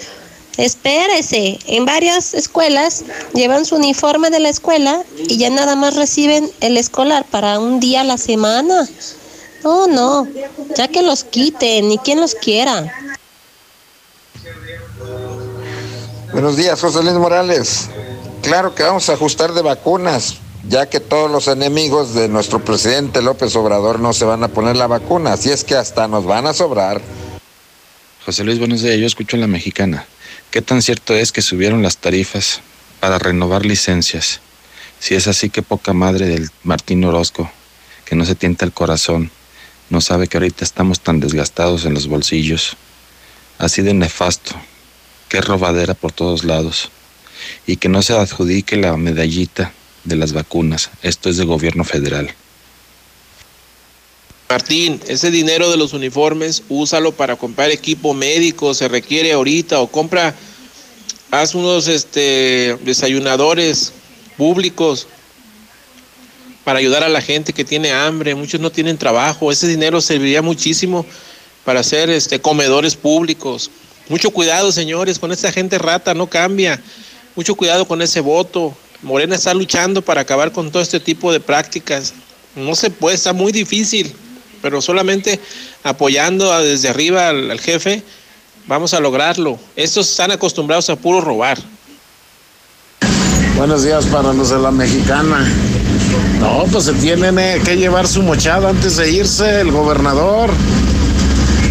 espérese, 0.59 1.59
en 1.65 1.87
varias 1.87 2.35
escuelas 2.35 3.05
llevan 3.33 3.65
su 3.65 3.77
uniforme 3.77 4.29
de 4.29 4.41
la 4.41 4.51
escuela 4.51 5.03
y 5.17 5.39
ya 5.39 5.49
nada 5.49 5.77
más 5.77 5.97
reciben 5.97 6.53
el 6.61 6.77
escolar 6.77 7.25
para 7.25 7.59
un 7.59 7.81
día 7.81 8.03
a 8.03 8.05
la 8.05 8.19
semana. 8.19 8.87
No, 9.65 9.87
no, 9.87 10.29
ya 10.77 10.89
que 10.89 11.01
los 11.01 11.25
quiten, 11.25 11.89
ni 11.89 11.97
quien 11.97 12.21
los 12.21 12.35
quiera. 12.35 12.93
Buenos 16.33 16.59
días, 16.59 16.79
José 16.79 17.03
Luis 17.03 17.15
Morales. 17.15 17.89
Claro 18.43 18.75
que 18.75 18.83
vamos 18.83 19.09
a 19.09 19.15
ajustar 19.15 19.55
de 19.55 19.63
vacunas, 19.63 20.35
ya 20.69 20.89
que 20.89 21.01
todos 21.01 21.31
los 21.31 21.49
enemigos 21.49 22.15
de 22.15 22.29
nuestro 22.29 22.65
presidente 22.65 23.23
López 23.23 23.57
Obrador 23.57 24.01
no 24.01 24.13
se 24.13 24.25
van 24.25 24.45
a 24.45 24.49
poner 24.49 24.77
la 24.77 24.87
vacuna, 24.87 25.33
así 25.33 25.51
es 25.51 25.65
que 25.65 25.75
hasta 25.75 26.09
nos 26.09 26.25
van 26.25 26.47
a 26.47 26.53
sobrar. 26.53 27.01
José 28.25 28.45
Luis, 28.45 28.59
buenos 28.59 28.83
días, 28.83 28.99
yo 28.99 29.07
escucho 29.07 29.37
en 29.37 29.41
la 29.41 29.47
mexicana. 29.47 30.07
¿Qué 30.51 30.61
tan 30.61 30.83
cierto 30.83 31.15
es 31.15 31.33
que 31.33 31.43
subieron 31.43 31.83
las 31.83 31.97
tarifas 31.97 32.61
para 33.01 33.19
renovar 33.19 33.65
licencias. 33.65 34.41
Si 34.99 35.15
es 35.15 35.29
así, 35.29 35.51
que 35.51 35.63
poca 35.63 35.93
madre 35.93 36.27
del 36.27 36.51
Martín 36.65 37.05
Orozco, 37.05 37.51
que 38.05 38.17
no 38.17 38.25
se 38.25 38.35
tienta 38.35 38.65
el 38.65 38.73
corazón, 38.73 39.31
no 39.91 40.01
sabe 40.01 40.27
que 40.27 40.37
ahorita 40.37 40.65
estamos 40.65 41.01
tan 41.01 41.21
desgastados 41.21 41.85
en 41.85 41.95
los 41.95 42.09
bolsillos. 42.09 42.77
Así 43.59 43.83
de 43.83 43.95
nefasto, 43.95 44.55
que 45.29 45.41
robadera 45.41 45.95
por 45.95 46.13
todos 46.13 46.45
lados. 46.45 46.91
Y 47.67 47.77
que 47.77 47.89
no 47.89 48.03
se 48.03 48.15
adjudique 48.15 48.77
la 48.77 48.97
medallita 48.97 49.73
de 50.05 50.17
las 50.17 50.33
vacunas. 50.33 50.91
Esto 51.03 51.29
es 51.31 51.37
de 51.37 51.45
gobierno 51.45 51.85
federal. 51.85 52.35
Martín, 54.49 55.01
ese 55.09 55.31
dinero 55.31 55.71
de 55.71 55.77
los 55.77 55.93
uniformes, 55.93 56.63
úsalo 56.69 57.13
para 57.13 57.37
comprar 57.37 57.71
equipo 57.71 58.15
médico, 58.15 58.73
se 58.73 58.89
requiere 58.89 59.33
ahorita, 59.33 59.81
o 59.81 59.89
compra, 59.89 60.35
haz 61.31 61.55
unos 61.55 61.87
este, 61.87 62.79
desayunadores 62.83 63.93
públicos 64.39 65.07
para 66.65 66.79
ayudar 66.79 67.03
a 67.03 67.11
la 67.11 67.21
gente 67.21 67.53
que 67.53 67.65
tiene 67.65 67.93
hambre, 67.93 68.35
muchos 68.35 68.61
no 68.61 68.71
tienen 68.71 68.97
trabajo, 68.97 69.53
ese 69.53 69.69
dinero 69.69 70.01
serviría 70.01 70.41
muchísimo 70.41 71.05
para 71.65 71.81
hacer 71.81 72.09
este, 72.09 72.41
comedores 72.41 72.95
públicos. 72.97 73.71
Mucho 74.09 74.31
cuidado, 74.31 74.73
señores, 74.73 75.19
con 75.19 75.33
esta 75.33 75.53
gente 75.53 75.77
rata, 75.77 76.15
no 76.15 76.29
cambia. 76.29 76.81
Mucho 77.37 77.55
cuidado 77.55 77.87
con 77.87 78.01
ese 78.01 78.21
voto. 78.21 78.75
Morena 79.03 79.37
está 79.37 79.55
luchando 79.55 80.03
para 80.03 80.23
acabar 80.23 80.53
con 80.53 80.71
todo 80.71 80.83
este 80.83 81.01
tipo 81.01 81.33
de 81.33 81.41
prácticas. 81.41 82.15
No 82.57 82.75
se 82.75 82.91
puede, 82.91 83.17
está 83.17 83.33
muy 83.33 83.53
difícil 83.53 84.15
pero 84.61 84.81
solamente 84.81 85.41
apoyando 85.83 86.57
desde 86.61 86.89
arriba 86.89 87.29
al, 87.29 87.61
jefe, 87.61 88.03
vamos 88.67 88.95
a 88.95 89.01
lograrlo. 89.01 89.59
Estos 89.77 90.11
están 90.11 90.31
acostumbrados 90.31 90.91
a 90.91 90.97
puro 90.97 91.21
robar. 91.21 91.59
Buenos 93.57 93.83
días 93.85 94.07
para 94.07 94.33
los 94.33 94.51
de 94.51 94.59
la 94.59 94.71
mexicana. 94.71 95.47
No, 96.39 96.65
pues 96.71 96.85
se 96.85 96.93
tienen 96.95 97.39
eh, 97.39 97.61
que 97.65 97.77
llevar 97.77 98.07
su 98.07 98.23
mochada 98.23 98.69
antes 98.71 98.97
de 98.97 99.11
irse 99.11 99.61
el 99.61 99.73
gobernador. 99.73 100.51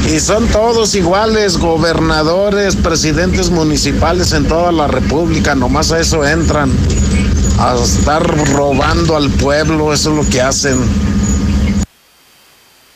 Y 0.08 0.20
son 0.22 0.48
todos 0.48 0.96
iguales, 0.96 1.58
gobernadores, 1.58 2.78
presidentes 2.78 3.50
municipales 3.50 4.32
en 4.32 4.48
toda 4.48 4.72
la 4.72 4.88
República, 4.88 5.54
nomás 5.54 5.92
a 5.92 6.00
eso 6.00 6.26
entran, 6.26 6.72
a 7.60 7.76
estar 7.76 8.24
robando 8.54 9.18
al 9.18 9.30
pueblo, 9.30 9.94
eso 9.94 10.12
es 10.12 10.26
lo 10.26 10.32
que 10.32 10.42
hacen. 10.42 10.78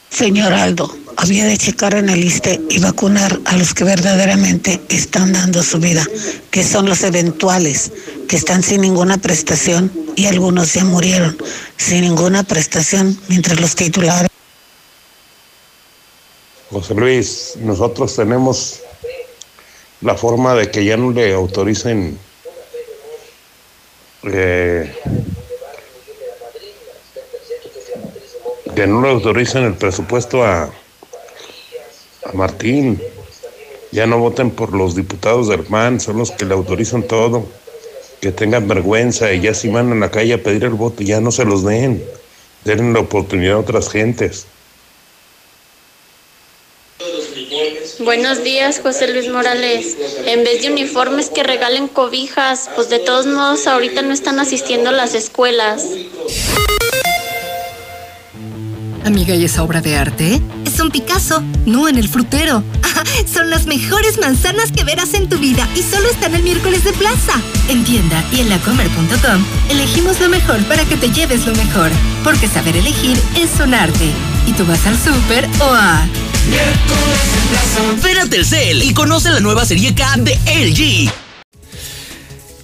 Señor 0.09 0.53
Aldo, 0.53 0.95
había 1.17 1.45
de 1.45 1.57
checar 1.57 1.95
en 1.95 2.09
el 2.09 2.23
ISTE 2.23 2.61
y 2.69 2.79
vacunar 2.79 3.39
a 3.45 3.57
los 3.57 3.73
que 3.73 3.83
verdaderamente 3.83 4.81
están 4.89 5.33
dando 5.33 5.63
su 5.63 5.79
vida, 5.79 6.05
que 6.49 6.63
son 6.63 6.87
los 6.87 7.03
eventuales, 7.03 7.91
que 8.27 8.37
están 8.37 8.63
sin 8.63 8.81
ninguna 8.81 9.17
prestación 9.17 9.91
y 10.15 10.25
algunos 10.25 10.73
ya 10.73 10.85
murieron 10.85 11.37
sin 11.77 12.01
ninguna 12.01 12.43
prestación, 12.43 13.17
mientras 13.27 13.59
los 13.59 13.75
titulares. 13.75 14.30
José 16.71 16.93
Luis, 16.95 17.57
nosotros 17.57 18.15
tenemos 18.15 18.81
la 19.99 20.15
forma 20.15 20.55
de 20.55 20.71
que 20.71 20.85
ya 20.85 20.95
no 20.95 21.11
le 21.11 21.33
autoricen 21.33 22.17
eh, 24.23 24.93
que 28.75 28.87
no 28.87 29.01
le 29.01 29.09
autoricen 29.09 29.63
el 29.63 29.73
presupuesto 29.73 30.43
a, 30.43 30.71
Martín. 32.33 33.01
Ya 33.91 34.07
no 34.07 34.17
voten 34.19 34.51
por 34.51 34.73
los 34.73 34.95
diputados 34.95 35.49
del 35.49 35.63
PAN, 35.63 35.99
son 35.99 36.19
los 36.19 36.31
que 36.31 36.45
le 36.45 36.53
autorizan 36.53 37.03
todo. 37.03 37.45
Que 38.21 38.31
tengan 38.31 38.69
vergüenza 38.69 39.33
y 39.33 39.41
ya 39.41 39.53
si 39.53 39.67
van 39.67 39.91
a 39.91 39.95
la 39.95 40.09
calle 40.09 40.35
a 40.35 40.41
pedir 40.41 40.63
el 40.63 40.75
voto, 40.75 41.03
ya 41.03 41.19
no 41.19 41.31
se 41.31 41.43
los 41.43 41.65
den. 41.65 42.01
Den 42.63 42.93
la 42.93 43.01
oportunidad 43.01 43.55
a 43.55 43.59
otras 43.59 43.89
gentes. 43.89 44.45
Buenos 48.03 48.43
días, 48.43 48.79
José 48.81 49.13
Luis 49.13 49.29
Morales. 49.29 49.95
En 50.25 50.43
vez 50.43 50.63
de 50.63 50.71
uniformes 50.71 51.29
que 51.29 51.43
regalen 51.43 51.87
cobijas, 51.87 52.69
pues 52.75 52.89
de 52.89 52.97
todos 52.97 53.27
modos 53.27 53.67
ahorita 53.67 54.01
no 54.01 54.11
están 54.11 54.39
asistiendo 54.39 54.91
las 54.91 55.13
escuelas. 55.13 55.85
Amiga, 59.05 59.35
¿y 59.35 59.45
esa 59.45 59.63
obra 59.63 59.81
de 59.81 59.97
arte? 59.97 60.41
Es 60.65 60.79
un 60.79 60.89
Picasso, 60.89 61.43
no 61.65 61.87
en 61.87 61.97
el 61.97 62.07
frutero. 62.07 62.63
Son 63.31 63.49
las 63.49 63.67
mejores 63.67 64.19
manzanas 64.19 64.71
que 64.71 64.83
verás 64.83 65.13
en 65.13 65.29
tu 65.29 65.37
vida 65.37 65.67
y 65.75 65.83
solo 65.83 66.09
están 66.09 66.33
el 66.33 66.43
miércoles 66.43 66.83
de 66.83 66.93
plaza. 66.93 67.33
En 67.69 67.83
tienda 67.83 68.23
y 68.31 68.41
en 68.41 68.49
lacomer.com 68.49 69.45
elegimos 69.69 70.19
lo 70.19 70.29
mejor 70.29 70.63
para 70.65 70.85
que 70.85 70.97
te 70.97 71.11
lleves 71.11 71.45
lo 71.45 71.53
mejor. 71.53 71.91
Porque 72.23 72.47
saber 72.47 72.77
elegir 72.77 73.17
es 73.35 73.59
un 73.59 73.73
arte. 73.73 74.11
Y 74.47 74.53
tú 74.53 74.65
vas 74.65 74.85
al 74.87 74.97
súper 74.97 75.47
o 75.59 75.65
a... 75.65 76.07
Ven 78.03 78.17
a 78.19 78.29
Telcel 78.29 78.83
y 78.83 78.93
conoce 78.93 79.29
la 79.29 79.39
nueva 79.39 79.65
serie 79.65 79.93
K 79.93 80.15
de 80.17 80.37
LG. 80.45 81.11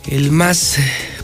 El 0.07 0.31
más 0.31 0.77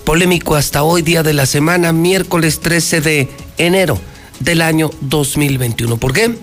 polémico 0.04 0.56
hasta 0.56 0.84
hoy, 0.84 1.02
día 1.02 1.24
de 1.24 1.34
la 1.34 1.46
semana, 1.46 1.94
miércoles 1.94 2.60
13 2.60 3.02
de 3.02 3.30
enero 3.58 4.00
del 4.40 4.62
año 4.62 4.92
2021. 5.02 5.98
¿Por 5.98 6.14
qué? 6.14 6.36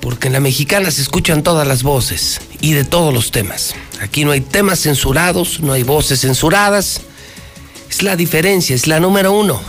Porque 0.00 0.26
en 0.26 0.32
la 0.32 0.40
mexicana 0.40 0.90
se 0.90 1.02
escuchan 1.02 1.42
todas 1.42 1.66
las 1.66 1.82
voces 1.82 2.40
y 2.60 2.72
de 2.72 2.84
todos 2.84 3.14
los 3.14 3.30
temas. 3.30 3.74
Aquí 4.00 4.24
no 4.24 4.32
hay 4.32 4.40
temas 4.40 4.80
censurados, 4.80 5.60
no 5.60 5.72
hay 5.72 5.82
voces 5.82 6.20
censuradas. 6.20 7.00
Es 7.88 8.02
la 8.02 8.16
diferencia, 8.16 8.74
es 8.74 8.86
la 8.86 9.00
número 9.00 9.32
uno. 9.32 9.60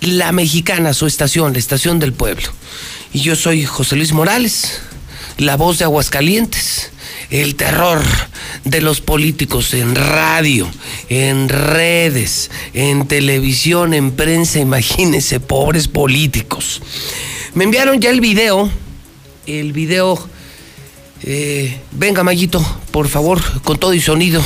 La 0.00 0.32
mexicana, 0.32 0.94
su 0.94 1.06
estación, 1.06 1.52
la 1.52 1.58
estación 1.58 1.98
del 1.98 2.12
pueblo. 2.12 2.48
Y 3.12 3.20
yo 3.20 3.36
soy 3.36 3.64
José 3.64 3.96
Luis 3.96 4.12
Morales, 4.12 4.80
la 5.38 5.56
voz 5.56 5.78
de 5.78 5.84
Aguascalientes 5.84 6.90
el 7.30 7.56
terror 7.56 8.00
de 8.64 8.80
los 8.80 9.00
políticos 9.00 9.74
en 9.74 9.94
radio, 9.94 10.68
en 11.08 11.48
redes, 11.48 12.50
en 12.72 13.06
televisión, 13.06 13.94
en 13.94 14.12
prensa, 14.12 14.58
imagínense, 14.60 15.40
pobres 15.40 15.88
políticos. 15.88 16.80
Me 17.54 17.64
enviaron 17.64 18.00
ya 18.00 18.10
el 18.10 18.20
video, 18.20 18.70
el 19.46 19.72
video, 19.72 20.18
eh, 21.22 21.78
venga 21.92 22.22
Mayito, 22.22 22.64
por 22.90 23.08
favor, 23.08 23.40
con 23.62 23.78
todo 23.78 23.94
y 23.94 24.00
sonido. 24.00 24.42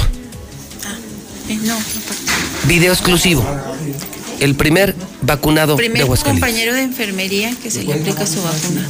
Ah, 0.84 0.96
eh, 1.48 1.58
no, 1.62 1.76
Video 2.66 2.92
exclusivo. 2.92 3.44
El 4.40 4.54
primer 4.54 4.94
vacunado 5.22 5.76
primer 5.76 5.98
de 5.98 6.02
Aguascalientes. 6.04 6.44
compañero 6.44 6.74
de 6.74 6.82
enfermería 6.82 7.52
que 7.62 7.70
se 7.70 7.82
le 7.82 7.92
aplica 7.94 8.26
su 8.26 8.40
vacuna. 8.42 8.88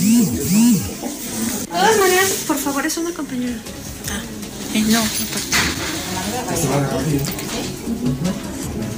De 0.00 0.80
todas 1.68 1.98
maneras, 1.98 2.30
por 2.46 2.58
favor, 2.58 2.84
es 2.86 2.96
una 2.96 3.12
compañera. 3.12 3.54
Ah, 4.10 4.20
eh, 4.74 4.84
no, 4.88 5.02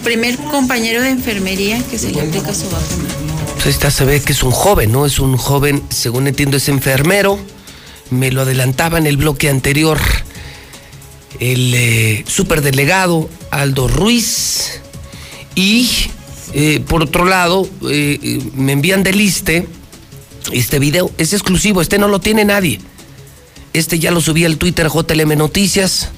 Primer 0.03 0.37
compañero 0.39 1.03
de 1.03 1.11
enfermería 1.11 1.83
que 1.91 1.99
se 1.99 2.11
le 2.11 2.21
aplica 2.21 2.55
su 2.55 2.65
vacuna. 2.65 3.09
Pues 3.55 3.67
esta 3.67 3.91
se 3.91 4.05
ve 4.05 4.21
que 4.23 4.33
es 4.33 4.43
un 4.43 4.53
joven, 4.53 4.93
¿no? 4.93 5.05
Es 5.05 5.19
un 5.19 5.37
joven, 5.37 5.83
según 5.91 6.29
entiendo, 6.29 6.57
es 6.57 6.69
enfermero. 6.69 7.39
Me 8.11 8.31
lo 8.31 8.43
adelantaba 8.43 8.99
en 8.99 9.07
el 9.07 9.17
bloque 9.17 9.51
anterior 9.51 9.99
el 11.41 11.75
eh, 11.75 12.25
superdelegado 12.27 13.29
Aldo 13.51 13.89
Ruiz. 13.89 14.81
Y 15.55 15.91
eh, 16.55 16.81
por 16.87 17.03
otro 17.03 17.25
lado, 17.25 17.69
eh, 17.91 18.41
me 18.55 18.73
envían 18.73 19.03
del 19.03 19.21
ISTE 19.21 19.67
este 20.53 20.79
video 20.79 21.11
es 21.19 21.33
exclusivo, 21.33 21.81
este 21.81 21.99
no 21.99 22.09
lo 22.09 22.21
tiene 22.21 22.45
nadie. 22.45 22.81
Este 23.73 23.99
ya 23.99 24.11
lo 24.11 24.21
subí 24.21 24.45
al 24.45 24.57
Twitter 24.57 24.89
JLM 24.89 25.37
Noticias 25.37 26.11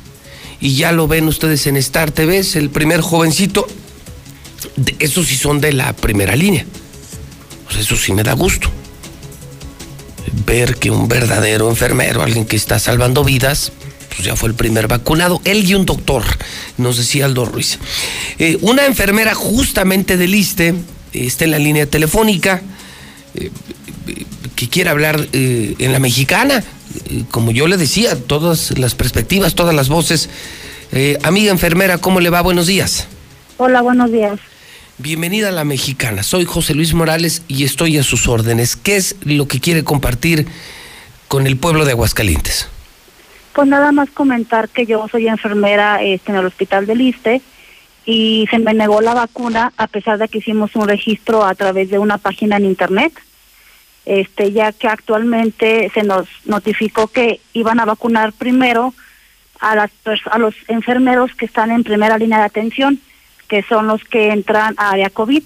y 0.60 0.74
ya 0.76 0.92
lo 0.92 1.08
ven 1.08 1.26
ustedes 1.28 1.66
en 1.66 1.76
Star 1.76 2.10
TV, 2.10 2.38
es 2.38 2.56
el 2.56 2.70
primer 2.70 3.00
jovencito. 3.00 3.66
Esos 4.98 5.26
sí 5.26 5.36
son 5.36 5.60
de 5.60 5.72
la 5.72 5.92
primera 5.92 6.36
línea. 6.36 6.64
Eso 7.78 7.96
sí 7.96 8.12
me 8.12 8.22
da 8.22 8.32
gusto. 8.32 8.70
Ver 10.46 10.76
que 10.76 10.90
un 10.90 11.08
verdadero 11.08 11.68
enfermero, 11.68 12.22
alguien 12.22 12.44
que 12.44 12.56
está 12.56 12.78
salvando 12.78 13.24
vidas, 13.24 13.72
pues 14.08 14.24
ya 14.24 14.36
fue 14.36 14.48
el 14.48 14.54
primer 14.54 14.88
vacunado. 14.88 15.40
Él 15.44 15.68
y 15.68 15.74
un 15.74 15.86
doctor, 15.86 16.24
nos 16.76 16.96
decía 16.96 17.26
Aldo 17.26 17.44
Ruiz. 17.44 17.78
Eh, 18.38 18.58
una 18.62 18.86
enfermera 18.86 19.34
justamente 19.34 20.16
del 20.16 20.34
ISTE 20.34 20.74
está 21.12 21.44
en 21.44 21.52
la 21.52 21.58
línea 21.58 21.86
telefónica. 21.86 22.62
Eh, 23.34 23.50
que 24.58 24.68
quiera 24.68 24.90
hablar 24.90 25.20
eh, 25.32 25.76
en 25.78 25.92
la 25.92 26.00
mexicana. 26.00 26.64
Eh, 27.10 27.22
como 27.30 27.52
yo 27.52 27.68
le 27.68 27.76
decía, 27.76 28.20
todas 28.20 28.76
las 28.76 28.96
perspectivas, 28.96 29.54
todas 29.54 29.72
las 29.72 29.88
voces. 29.88 30.28
Eh, 30.90 31.16
amiga 31.22 31.52
enfermera, 31.52 31.98
¿cómo 31.98 32.18
le 32.18 32.28
va? 32.28 32.40
Buenos 32.40 32.66
días. 32.66 33.06
Hola, 33.58 33.82
buenos 33.82 34.10
días. 34.10 34.40
Bienvenida 34.96 35.50
a 35.50 35.52
la 35.52 35.62
mexicana. 35.62 36.24
Soy 36.24 36.44
José 36.44 36.74
Luis 36.74 36.92
Morales 36.92 37.44
y 37.46 37.62
estoy 37.62 37.98
a 37.98 38.02
sus 38.02 38.26
órdenes. 38.26 38.74
¿Qué 38.74 38.96
es 38.96 39.14
lo 39.22 39.46
que 39.46 39.60
quiere 39.60 39.84
compartir 39.84 40.48
con 41.28 41.46
el 41.46 41.56
pueblo 41.56 41.84
de 41.84 41.92
Aguascalientes? 41.92 42.68
Pues 43.52 43.68
nada 43.68 43.92
más 43.92 44.10
comentar 44.10 44.68
que 44.70 44.86
yo 44.86 45.06
soy 45.08 45.28
enfermera 45.28 46.02
este, 46.02 46.32
en 46.32 46.38
el 46.38 46.46
hospital 46.46 46.84
del 46.84 47.00
Iste 47.00 47.42
y 48.04 48.48
se 48.50 48.58
me 48.58 48.74
negó 48.74 49.02
la 49.02 49.14
vacuna 49.14 49.72
a 49.76 49.86
pesar 49.86 50.18
de 50.18 50.26
que 50.26 50.38
hicimos 50.38 50.74
un 50.74 50.88
registro 50.88 51.44
a 51.44 51.54
través 51.54 51.90
de 51.90 52.00
una 52.00 52.18
página 52.18 52.56
en 52.56 52.64
internet. 52.64 53.12
Este, 54.10 54.52
ya 54.52 54.72
que 54.72 54.88
actualmente 54.88 55.90
se 55.92 56.02
nos 56.02 56.26
notificó 56.46 57.08
que 57.08 57.40
iban 57.52 57.78
a 57.78 57.84
vacunar 57.84 58.32
primero 58.32 58.94
a 59.60 59.74
las 59.76 59.90
a 60.30 60.38
los 60.38 60.54
enfermeros 60.68 61.34
que 61.34 61.44
están 61.44 61.70
en 61.70 61.84
primera 61.84 62.16
línea 62.16 62.38
de 62.38 62.44
atención, 62.44 62.98
que 63.48 63.62
son 63.64 63.86
los 63.86 64.02
que 64.04 64.30
entran 64.30 64.74
a 64.78 64.90
área 64.92 65.10
COVID. 65.10 65.42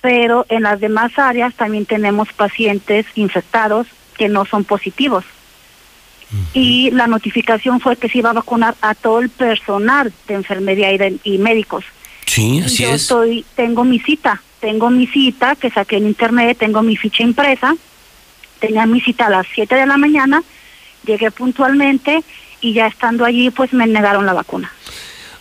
Pero 0.00 0.46
en 0.48 0.62
las 0.62 0.78
demás 0.78 1.10
áreas 1.18 1.54
también 1.54 1.84
tenemos 1.86 2.32
pacientes 2.32 3.04
infectados 3.16 3.88
que 4.16 4.28
no 4.28 4.44
son 4.44 4.62
positivos. 4.64 5.24
Y 6.54 6.90
la 6.92 7.06
notificación 7.08 7.80
fue 7.80 7.96
que 7.96 8.08
se 8.08 8.18
iba 8.18 8.30
a 8.30 8.34
vacunar 8.34 8.74
a 8.80 8.94
todo 8.94 9.18
el 9.20 9.28
personal 9.28 10.12
de 10.28 10.34
enfermería 10.34 10.92
y, 10.92 10.98
de- 10.98 11.18
y 11.24 11.38
médicos. 11.38 11.84
Sí, 12.26 12.62
así 12.64 12.84
yo 12.84 12.90
es. 12.90 13.02
estoy, 13.02 13.44
tengo 13.54 13.84
mi 13.84 13.98
cita, 13.98 14.40
tengo 14.62 14.90
mi 14.90 15.08
cita 15.08 15.56
que 15.56 15.70
saqué 15.70 15.96
en 15.96 16.06
internet, 16.06 16.56
tengo 16.58 16.82
mi 16.82 16.96
ficha 16.96 17.24
impresa, 17.24 17.74
tenía 18.60 18.86
mi 18.86 19.00
cita 19.00 19.26
a 19.26 19.30
las 19.30 19.46
7 19.52 19.74
de 19.74 19.86
la 19.86 19.96
mañana, 19.96 20.42
llegué 21.04 21.32
puntualmente 21.32 22.22
y 22.60 22.72
ya 22.72 22.86
estando 22.86 23.24
allí 23.24 23.50
pues 23.50 23.72
me 23.72 23.88
negaron 23.88 24.24
la 24.24 24.32
vacuna. 24.32 24.72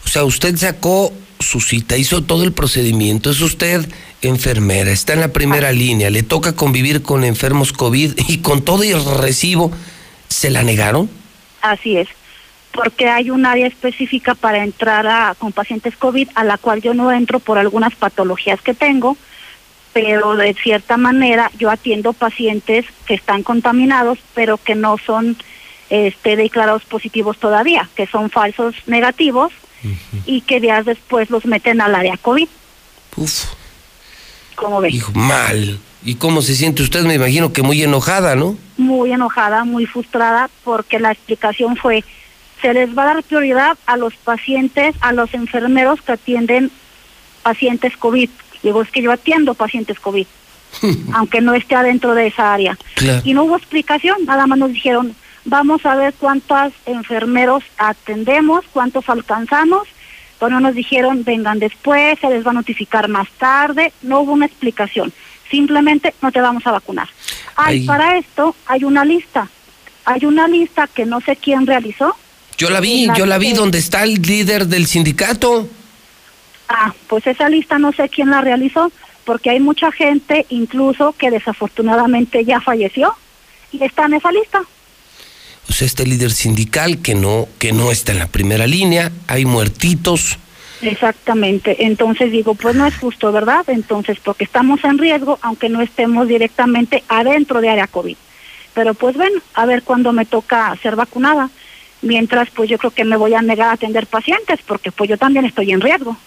O 0.03 0.07
sea, 0.09 0.23
usted 0.23 0.57
sacó 0.57 1.13
su 1.39 1.61
cita, 1.61 1.97
hizo 1.97 2.23
todo 2.23 2.43
el 2.43 2.51
procedimiento, 2.51 3.29
es 3.29 3.41
usted 3.41 3.87
enfermera, 4.23 4.91
está 4.91 5.13
en 5.13 5.19
la 5.19 5.31
primera 5.31 5.71
línea, 5.71 6.09
le 6.09 6.23
toca 6.23 6.55
convivir 6.55 7.03
con 7.03 7.23
enfermos 7.23 7.73
COVID 7.73 8.13
y 8.27 8.39
con 8.39 8.63
todo 8.63 8.81
el 8.81 9.05
recibo, 9.19 9.71
¿se 10.29 10.49
la 10.49 10.63
negaron? 10.63 11.11
Así 11.61 11.95
es, 11.95 12.07
porque 12.71 13.09
hay 13.09 13.29
un 13.29 13.45
área 13.45 13.67
específica 13.67 14.35
para 14.35 14.63
entrar 14.63 15.07
a, 15.07 15.35
con 15.37 15.51
pacientes 15.51 15.95
COVID 15.97 16.29
a 16.35 16.43
la 16.43 16.57
cual 16.57 16.81
yo 16.81 16.93
no 16.93 17.11
entro 17.11 17.39
por 17.39 17.57
algunas 17.57 17.95
patologías 17.95 18.61
que 18.61 18.73
tengo, 18.73 19.17
pero 19.93 20.35
de 20.35 20.53
cierta 20.53 20.97
manera 20.97 21.51
yo 21.57 21.69
atiendo 21.69 22.13
pacientes 22.13 22.85
que 23.05 23.13
están 23.13 23.43
contaminados, 23.43 24.19
pero 24.33 24.57
que 24.57 24.75
no 24.75 24.97
son 24.97 25.37
este, 25.89 26.35
declarados 26.35 26.83
positivos 26.85 27.37
todavía, 27.37 27.89
que 27.95 28.07
son 28.07 28.29
falsos 28.29 28.75
negativos 28.87 29.51
y 30.25 30.41
que 30.41 30.59
días 30.59 30.85
después 30.85 31.29
los 31.29 31.45
meten 31.45 31.81
al 31.81 31.95
área 31.95 32.15
COVID. 32.17 32.47
Uf. 33.17 33.45
¿Cómo 34.55 34.79
ves? 34.79 34.93
Hijo, 34.93 35.11
mal. 35.13 35.79
¿Y 36.03 36.15
cómo 36.15 36.41
se 36.41 36.55
siente 36.55 36.83
usted? 36.83 37.03
Me 37.03 37.15
imagino 37.15 37.51
que 37.51 37.63
muy 37.63 37.81
enojada, 37.81 38.35
¿no? 38.35 38.57
muy 38.81 39.11
enojada, 39.13 39.63
muy 39.63 39.85
frustrada, 39.85 40.49
porque 40.63 40.99
la 40.99 41.11
explicación 41.11 41.77
fue, 41.77 42.03
se 42.61 42.73
les 42.73 42.95
va 42.97 43.03
a 43.03 43.13
dar 43.13 43.23
prioridad 43.23 43.77
a 43.85 43.97
los 43.97 44.15
pacientes, 44.15 44.95
a 45.01 45.13
los 45.13 45.33
enfermeros 45.33 46.01
que 46.01 46.13
atienden 46.13 46.71
pacientes 47.43 47.97
COVID. 47.97 48.29
Digo, 48.63 48.81
es 48.81 48.91
que 48.91 49.01
yo 49.01 49.11
atiendo 49.11 49.53
pacientes 49.53 49.99
COVID, 49.99 50.27
aunque 51.13 51.41
no 51.41 51.53
esté 51.53 51.75
adentro 51.75 52.13
de 52.13 52.27
esa 52.27 52.53
área. 52.53 52.77
Claro. 52.95 53.21
Y 53.25 53.33
no 53.33 53.43
hubo 53.43 53.57
explicación, 53.57 54.25
nada 54.25 54.45
más 54.47 54.59
nos 54.59 54.71
dijeron, 54.71 55.15
vamos 55.45 55.85
a 55.85 55.95
ver 55.95 56.13
cuántos 56.13 56.73
enfermeros 56.85 57.63
atendemos, 57.77 58.65
cuántos 58.71 59.09
alcanzamos, 59.09 59.87
pero 60.39 60.51
no 60.51 60.59
nos 60.59 60.75
dijeron, 60.75 61.23
vengan 61.23 61.59
después, 61.59 62.19
se 62.19 62.29
les 62.29 62.45
va 62.45 62.51
a 62.51 62.55
notificar 62.55 63.07
más 63.07 63.29
tarde, 63.31 63.93
no 64.01 64.21
hubo 64.21 64.33
una 64.33 64.45
explicación, 64.45 65.11
simplemente 65.49 66.13
no 66.21 66.31
te 66.31 66.41
vamos 66.41 66.65
a 66.65 66.71
vacunar. 66.71 67.09
Hay, 67.55 67.79
Ay. 67.79 67.85
para 67.85 68.17
esto 68.17 68.55
hay 68.65 68.83
una 68.83 69.05
lista, 69.05 69.49
hay 70.05 70.25
una 70.25 70.47
lista 70.47 70.87
que 70.87 71.05
no 71.05 71.21
sé 71.21 71.35
quién 71.35 71.67
realizó. 71.67 72.15
Yo 72.57 72.69
la 72.69 72.79
vi, 72.79 73.07
la 73.07 73.13
yo 73.15 73.25
la 73.25 73.37
vi 73.37 73.49
que- 73.49 73.55
donde 73.55 73.77
está 73.79 74.03
el 74.03 74.21
líder 74.21 74.67
del 74.67 74.85
sindicato. 74.87 75.67
Ah, 76.69 76.93
pues 77.07 77.25
esa 77.27 77.49
lista 77.49 77.77
no 77.79 77.91
sé 77.91 78.07
quién 78.09 78.29
la 78.29 78.41
realizó, 78.41 78.91
porque 79.25 79.49
hay 79.49 79.59
mucha 79.59 79.91
gente 79.91 80.45
incluso 80.49 81.13
que 81.17 81.29
desafortunadamente 81.31 82.45
ya 82.45 82.61
falleció 82.61 83.13
y 83.71 83.83
está 83.83 84.05
en 84.05 84.13
esa 84.15 84.31
lista. 84.31 84.61
O 85.69 85.73
sea, 85.73 85.85
este 85.85 86.05
líder 86.05 86.31
sindical 86.31 87.01
que 87.01 87.13
no, 87.15 87.47
que 87.59 87.71
no 87.71 87.91
está 87.91 88.11
en 88.13 88.19
la 88.19 88.27
primera 88.27 88.67
línea, 88.67 89.11
hay 89.27 89.45
muertitos. 89.45 90.37
Exactamente. 90.81 91.85
Entonces 91.85 92.31
digo, 92.31 92.55
pues 92.55 92.75
no 92.75 92.85
es 92.87 92.95
justo, 92.97 93.31
¿verdad? 93.31 93.63
Entonces, 93.67 94.17
porque 94.23 94.43
estamos 94.43 94.83
en 94.83 94.97
riesgo, 94.97 95.37
aunque 95.41 95.69
no 95.69 95.81
estemos 95.81 96.27
directamente 96.27 97.03
adentro 97.07 97.61
de 97.61 97.69
área 97.69 97.87
COVID. 97.87 98.17
Pero 98.73 98.93
pues 98.93 99.15
bueno, 99.15 99.39
a 99.53 99.65
ver 99.65 99.83
cuándo 99.83 100.11
me 100.13 100.25
toca 100.25 100.75
ser 100.81 100.95
vacunada. 100.95 101.49
Mientras, 102.01 102.49
pues 102.49 102.69
yo 102.69 102.77
creo 102.77 102.91
que 102.91 103.03
me 103.05 103.15
voy 103.17 103.33
a 103.33 103.41
negar 103.41 103.69
a 103.69 103.73
atender 103.73 104.07
pacientes, 104.07 104.59
porque 104.65 104.91
pues 104.91 105.09
yo 105.09 105.17
también 105.17 105.45
estoy 105.45 105.71
en 105.71 105.81
riesgo. 105.81 106.17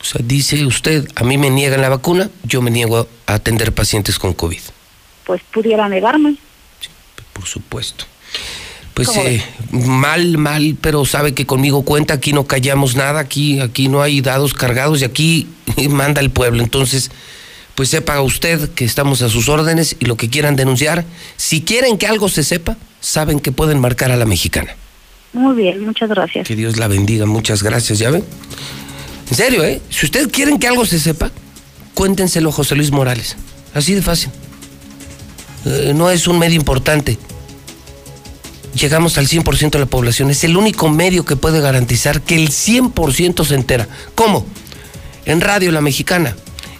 O 0.00 0.04
sea, 0.04 0.20
dice 0.24 0.64
usted, 0.66 1.08
a 1.16 1.24
mí 1.24 1.38
me 1.38 1.50
niegan 1.50 1.80
la 1.80 1.88
vacuna, 1.88 2.30
yo 2.44 2.62
me 2.62 2.70
niego 2.70 3.08
a 3.26 3.34
atender 3.34 3.72
pacientes 3.72 4.18
con 4.18 4.34
COVID, 4.34 4.60
Pues 5.24 5.42
pudiera 5.50 5.88
negarme. 5.88 6.36
por 7.32 7.46
supuesto. 7.46 8.04
Pues 8.94 9.08
¿Cómo 9.08 9.22
eh, 9.24 9.42
mal, 9.72 10.38
mal, 10.38 10.76
pero 10.80 11.04
sabe 11.04 11.34
que 11.34 11.44
conmigo 11.44 11.84
cuenta, 11.84 12.14
aquí 12.14 12.32
no 12.32 12.46
callamos 12.46 12.96
nada, 12.96 13.20
aquí, 13.20 13.60
aquí 13.60 13.88
no 13.88 14.00
hay 14.00 14.22
dados 14.22 14.54
cargados 14.54 15.02
y 15.02 15.04
aquí 15.04 15.48
manda 15.90 16.20
el 16.20 16.30
pueblo. 16.30 16.62
Entonces, 16.62 17.10
pues 17.74 17.90
sepa 17.90 18.20
usted 18.22 18.70
que 18.70 18.86
estamos 18.86 19.20
a 19.20 19.28
sus 19.28 19.50
órdenes 19.50 19.96
y 20.00 20.06
lo 20.06 20.16
que 20.16 20.30
quieran 20.30 20.56
denunciar, 20.56 21.04
si 21.36 21.60
quieren 21.60 21.98
que 21.98 22.06
algo 22.06 22.30
se 22.30 22.42
sepa, 22.42 22.78
saben 23.00 23.40
que 23.40 23.52
pueden 23.52 23.78
marcar 23.80 24.10
a 24.10 24.16
la 24.16 24.26
mexicana. 24.26 24.74
Muy 25.32 25.54
bien, 25.54 25.84
muchas 25.84 26.08
gracias. 26.08 26.46
Que 26.46 26.56
Dios 26.56 26.78
la 26.78 26.88
bendiga, 26.88 27.26
muchas 27.26 27.62
gracias, 27.62 27.98
¿ya 27.98 28.10
ven? 28.10 28.24
En 29.30 29.36
serio, 29.36 29.64
¿eh? 29.64 29.80
Si 29.90 30.06
ustedes 30.06 30.28
quieren 30.28 30.58
que 30.58 30.68
algo 30.68 30.86
se 30.86 30.98
sepa, 30.98 31.30
cuéntenselo 31.94 32.48
a 32.48 32.52
José 32.52 32.74
Luis 32.74 32.90
Morales. 32.90 33.36
Así 33.74 33.94
de 33.94 34.02
fácil. 34.02 34.30
Eh, 35.66 35.92
no 35.94 36.10
es 36.10 36.26
un 36.26 36.38
medio 36.38 36.56
importante. 36.56 37.18
Llegamos 38.74 39.18
al 39.18 39.26
100% 39.26 39.70
de 39.70 39.78
la 39.78 39.86
población. 39.86 40.30
Es 40.30 40.44
el 40.44 40.56
único 40.56 40.88
medio 40.88 41.24
que 41.24 41.36
puede 41.36 41.60
garantizar 41.60 42.20
que 42.22 42.36
el 42.36 42.50
100% 42.50 43.44
se 43.44 43.54
entera. 43.54 43.88
¿Cómo? 44.14 44.46
En 45.24 45.40
Radio 45.40 45.72
La 45.72 45.80
Mexicana, 45.80 46.36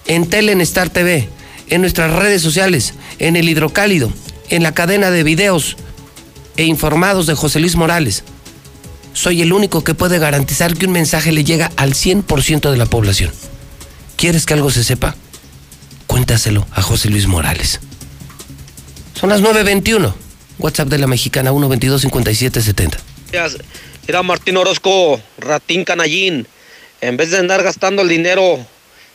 en 0.06 0.28
Tele 0.28 0.52
en 0.52 0.60
Star 0.60 0.88
TV, 0.88 1.28
en 1.68 1.80
nuestras 1.80 2.12
redes 2.12 2.42
sociales, 2.42 2.94
en 3.18 3.34
el 3.34 3.48
Hidrocálido, 3.48 4.12
en 4.50 4.62
la 4.62 4.72
cadena 4.72 5.10
de 5.10 5.24
videos 5.24 5.76
e 6.56 6.64
informados 6.64 7.26
de 7.26 7.34
José 7.34 7.60
Luis 7.60 7.76
Morales. 7.76 8.24
Soy 9.12 9.42
el 9.42 9.52
único 9.52 9.82
que 9.84 9.94
puede 9.94 10.18
garantizar 10.18 10.74
que 10.74 10.86
un 10.86 10.92
mensaje 10.92 11.32
le 11.32 11.44
llega 11.44 11.70
al 11.76 11.94
100% 11.94 12.70
de 12.70 12.76
la 12.76 12.86
población. 12.86 13.32
¿Quieres 14.16 14.46
que 14.46 14.54
algo 14.54 14.70
se 14.70 14.84
sepa? 14.84 15.16
Cuéntaselo 16.06 16.66
a 16.72 16.82
José 16.82 17.10
Luis 17.10 17.26
Morales. 17.26 17.80
Son 19.14 19.30
las 19.30 19.42
9.21. 19.42 20.12
WhatsApp 20.58 20.88
de 20.88 20.98
la 20.98 21.06
mexicana 21.06 21.52
122-5770. 21.52 22.98
Era 24.06 24.22
Martín 24.22 24.56
Orozco, 24.56 25.20
ratín 25.38 25.84
canallín. 25.84 26.46
En 27.00 27.16
vez 27.16 27.30
de 27.30 27.38
andar 27.38 27.62
gastando 27.62 28.02
el 28.02 28.08
dinero 28.08 28.64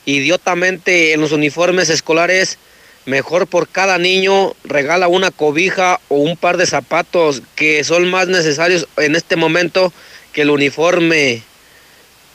idiotamente 0.05 1.13
en 1.13 1.21
los 1.21 1.31
uniformes 1.31 1.89
escolares, 1.89 2.57
mejor 3.05 3.47
por 3.47 3.67
cada 3.67 3.97
niño 3.97 4.53
regala 4.63 5.07
una 5.07 5.31
cobija 5.31 5.99
o 6.09 6.15
un 6.15 6.37
par 6.37 6.57
de 6.57 6.65
zapatos 6.65 7.41
que 7.55 7.83
son 7.83 8.09
más 8.09 8.27
necesarios 8.27 8.87
en 8.97 9.15
este 9.15 9.35
momento 9.35 9.91
que 10.33 10.43
el 10.43 10.49
uniforme. 10.49 11.41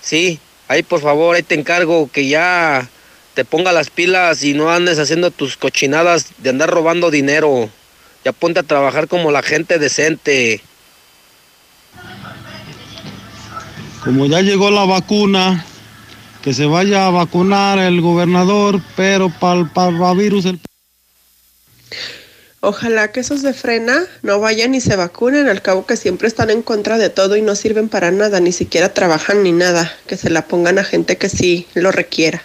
Sí, 0.01 0.39
ahí 0.69 0.83
por 0.83 1.01
favor, 1.01 1.37
ahí 1.37 1.43
te 1.43 1.55
encargo 1.55 2.11
que 2.13 2.29
ya 2.29 2.89
te 3.35 3.45
ponga 3.45 3.73
las 3.73 3.91
pilas 3.91 4.43
y 4.45 4.55
no 4.55 4.71
andes 4.71 4.99
haciendo 4.99 5.31
tus 5.31 5.57
cochinadas 5.57 6.29
de 6.39 6.51
andar 6.51 6.71
robando 6.71 7.11
dinero. 7.11 7.69
Ya 8.25 8.33
ponte 8.33 8.61
a 8.61 8.65
trabajar 8.65 9.09
como 9.09 9.31
la 9.31 9.43
gente 9.43 9.79
decente. 9.79 10.61
Como 14.03 14.27
ya 14.27 14.41
llegó 14.41 14.71
la 14.71 14.85
vacuna, 14.85 15.67
que 16.47 16.55
se 16.55 16.67
vaya 16.67 17.09
a 17.09 17.11
vacunar 17.11 17.81
el 17.81 18.01
gobernador, 18.01 18.81
pero 18.95 19.31
para 19.41 19.59
el 19.59 19.69
parvavirus 19.69 20.45
el... 20.45 20.61
Ojalá 22.61 23.11
que 23.11 23.19
esos 23.19 23.43
de 23.43 23.53
frena 23.53 24.05
no 24.23 24.39
vayan 24.39 24.73
y 24.77 24.81
se 24.81 24.95
vacunen, 24.95 25.49
al 25.49 25.61
cabo 25.61 25.87
que 25.87 25.97
siempre 25.97 26.29
están 26.29 26.51
en 26.51 26.63
contra 26.63 26.99
de 26.99 27.11
todo 27.11 27.35
y 27.35 27.43
no 27.43 27.57
sirven 27.57 27.89
para 27.89 28.13
nada, 28.13 28.39
ni 28.39 28.53
siquiera 28.53 28.95
trabajan 28.95 29.43
ni 29.43 29.51
nada, 29.51 29.93
que 30.07 30.17
se 30.17 30.31
la 30.31 30.47
pongan 30.47 30.79
a 30.79 30.85
gente 30.85 31.19
que 31.19 31.29
sí 31.29 31.67
lo 31.75 31.91
requiera. 31.91 32.45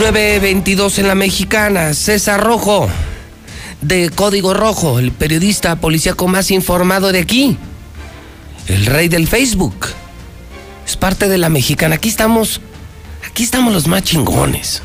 922 0.00 0.98
en 0.98 1.08
la 1.08 1.14
mexicana. 1.14 1.92
César 1.92 2.42
Rojo, 2.42 2.88
de 3.82 4.08
Código 4.08 4.54
Rojo, 4.54 4.98
el 4.98 5.12
periodista 5.12 5.76
policíaco 5.76 6.26
más 6.26 6.50
informado 6.50 7.12
de 7.12 7.18
aquí. 7.18 7.58
El 8.66 8.86
rey 8.86 9.08
del 9.08 9.28
Facebook. 9.28 9.88
Es 10.86 10.96
parte 10.96 11.28
de 11.28 11.36
la 11.36 11.50
mexicana. 11.50 11.96
Aquí 11.96 12.08
estamos. 12.08 12.62
Aquí 13.28 13.42
estamos 13.42 13.74
los 13.74 13.88
más 13.88 14.02
chingones. 14.02 14.80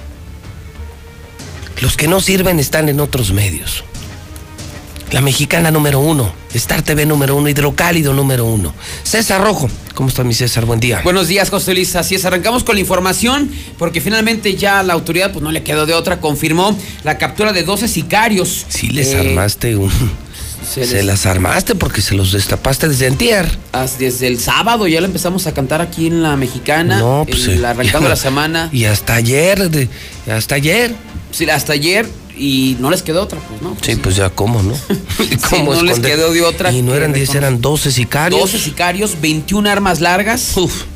Los 1.80 1.96
que 1.96 2.10
no 2.10 2.20
sirven 2.20 2.60
están 2.60 2.90
en 2.90 3.00
otros 3.00 3.32
medios. 3.32 3.86
La 5.16 5.22
mexicana 5.22 5.72
número 5.72 6.02
uno, 6.02 6.34
Star 6.54 6.82
TV 6.82 7.06
número 7.06 7.38
uno, 7.38 7.48
Hidrocálido 7.48 8.14
número 8.14 8.44
uno. 8.44 8.74
César 9.04 9.40
Rojo, 9.42 9.70
¿cómo 9.94 10.10
está 10.10 10.26
mi 10.26 10.34
César? 10.34 10.66
Buen 10.66 10.82
día. 10.82 11.00
Buenos 11.06 11.30
días, 11.30 11.50
José 11.50 11.74
Luis. 11.74 11.96
Así 11.96 12.16
es, 12.16 12.26
arrancamos 12.26 12.66
con 12.66 12.76
la 12.76 12.82
información 12.82 13.50
porque 13.78 14.02
finalmente 14.02 14.56
ya 14.58 14.84
la 14.84 14.92
autoridad 14.92 15.32
pues 15.32 15.42
no 15.42 15.54
le 15.54 15.64
quedó 15.64 15.86
de 15.86 15.94
otra, 15.94 16.20
confirmó 16.20 16.78
la 17.06 17.18
captura 17.18 17.54
de 17.54 17.64
12 17.64 17.88
sicarios. 17.88 18.66
Sí 18.68 18.90
les 18.90 19.08
Eh, 19.14 19.20
armaste 19.22 19.78
un... 19.78 19.90
Se, 20.70 20.82
les- 20.82 21.06
las 21.06 21.26
armaste 21.26 21.76
porque 21.76 22.02
se 22.02 22.14
los 22.14 22.34
destapaste 22.34 22.90
desde 22.90 23.08
antier. 23.08 23.48
Desde 23.98 24.28
el 24.28 24.38
sábado 24.38 24.86
ya 24.86 25.00
lo 25.00 25.06
empezamos 25.08 25.48
a 25.48 25.54
cantar 25.54 25.80
aquí 25.80 26.08
en 26.08 26.24
la 26.24 26.36
mexicana, 26.36 27.00
No, 27.00 27.26
pues, 27.26 27.48
el- 27.48 27.64
eh, 27.64 27.68
arrancando 27.68 28.02
ya- 28.08 28.10
la 28.10 28.16
semana. 28.18 28.70
Y 28.74 28.84
hasta 28.84 29.14
ayer, 29.16 29.70
de- 29.70 29.88
hasta 30.30 30.56
ayer. 30.56 30.94
Sí, 31.32 31.50
hasta 31.50 31.72
ayer 31.72 32.06
y 32.38 32.78
no 32.80 32.90
les 32.90 33.02
quedó 33.02 33.22
otra, 33.24 33.40
pues 33.40 33.62
no. 33.62 33.76
Sí, 33.82 33.96
pues 33.96 34.16
ya 34.16 34.30
cómo, 34.30 34.62
¿no? 34.64 34.74
¿Cómo 35.50 35.74
no 35.74 35.84
les 35.84 36.00
quedó 36.00 36.32
de 36.34 36.42
otra 36.42 36.72
Y 36.72 36.82
no 36.82 36.94
eran 36.94 37.14
10, 37.14 37.28
reconocer. 37.30 37.44
eran 37.44 37.62
12 37.62 37.92
sicarios. 37.92 38.42
12 38.42 38.60
sicarios, 38.60 39.22
21 39.22 39.70
armas 39.70 40.02
largas, 40.02 40.54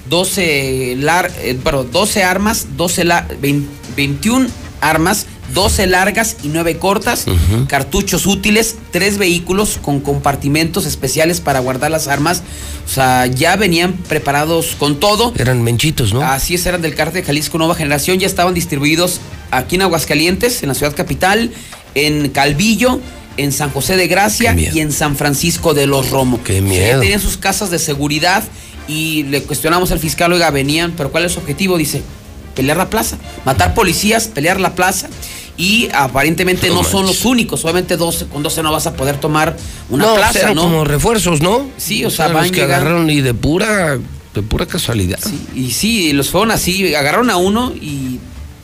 12, 0.10 0.96
lar, 0.98 1.32
eh, 1.42 1.58
perdón, 1.64 1.90
12 1.92 2.24
armas, 2.24 2.68
12 2.78 3.04
la- 3.06 3.28
vein- 3.42 3.68
21 3.96 4.48
armas, 4.82 5.26
12 5.54 5.88
largas 5.88 6.38
y 6.44 6.50
9 6.50 6.78
cortas, 6.78 7.26
cartuchos 7.68 8.26
útiles, 8.26 8.76
3 8.92 9.18
vehículos 9.18 9.80
con 9.82 10.00
compartimentos 10.00 10.86
especiales 10.86 11.42
para 11.42 11.60
guardar 11.60 11.92
las 11.92 12.08
armas. 12.08 12.44
O 12.86 12.90
sea, 12.90 13.26
ya 13.28 13.56
venían 13.56 13.94
preparados 13.94 14.76
con 14.78 15.00
todo. 15.00 15.34
Eran 15.38 15.62
menchitos, 15.62 16.14
¿no? 16.14 16.22
Así 16.22 16.56
es, 16.56 16.66
eran 16.66 16.82
del 16.82 16.96
cártel 16.96 17.22
de 17.22 17.28
Jalisco 17.28 17.58
Nueva 17.58 17.76
Generación, 17.76 18.20
ya 18.20 18.28
estaban 18.28 18.54
distribuidos 18.54 19.22
aquí 19.52 19.76
en 19.76 19.84
Aguascalientes, 19.84 20.64
en 20.64 20.70
la 20.70 20.76
ciudad 20.76 20.96
capital, 20.96 21.52
en 21.96 22.30
Calvillo, 22.30 23.00
en 23.38 23.52
San 23.52 23.70
José 23.70 23.96
de 23.96 24.08
Gracia 24.08 24.56
y 24.56 24.80
en 24.80 24.92
San 24.92 25.16
Francisco 25.16 25.74
de 25.74 25.88
los 25.88 26.10
Romo. 26.10 26.42
Qué 26.44 26.62
miedo. 26.62 27.00
tenían 27.00 27.20
sus 27.20 27.38
casas 27.38 27.70
de 27.70 27.80
seguridad 27.80 28.44
y 28.88 29.24
le 29.24 29.44
cuestionamos 29.44 29.92
al 29.92 30.00
fiscal, 30.00 30.34
oiga, 30.34 30.50
venían, 30.52 30.94
pero 30.98 31.12
¿cuál 31.12 31.26
es 31.26 31.34
su 31.34 31.40
objetivo? 31.40 31.78
Dice, 31.78 32.02
pelear 32.56 32.78
la 32.78 32.90
plaza, 32.90 33.18
matar 33.46 33.74
policías, 33.74 34.28
pelear 34.28 34.60
la 34.60 34.76
plaza. 34.76 35.08
Y 35.62 35.90
aparentemente 35.94 36.70
no, 36.70 36.76
No 36.76 36.84
son 36.86 37.06
los 37.06 37.26
únicos, 37.26 37.64
obviamente 37.66 37.98
12, 37.98 38.28
con 38.28 38.42
12 38.44 38.64
no 38.64 38.72
vas 38.72 38.88
a 38.88 38.94
poder 38.94 39.18
tomar 39.20 39.58
una 39.90 40.06
no, 40.06 40.16
plaza, 40.16 40.40
eran 40.40 40.56
¿no? 40.56 40.62
como 40.64 40.86
refuerzos, 40.86 41.42
¿no? 41.42 41.68
Sí, 41.76 42.06
o 42.06 42.10
sea, 42.10 42.30
van 42.30 42.44
los 42.44 42.52
que 42.54 42.62
agarraron 42.64 43.10
y 43.10 43.20
de 43.20 43.34
pura, 43.34 43.98
de 44.34 44.42
pura 44.42 44.66
casualidad. 44.66 45.20
Y 45.54 45.72
sí, 45.72 46.14
los 46.14 46.30
fueron 46.30 46.52
así, 46.52 46.96
agarraron 46.96 47.30
a 47.30 47.36
uno 47.36 47.74
y 47.76 48.20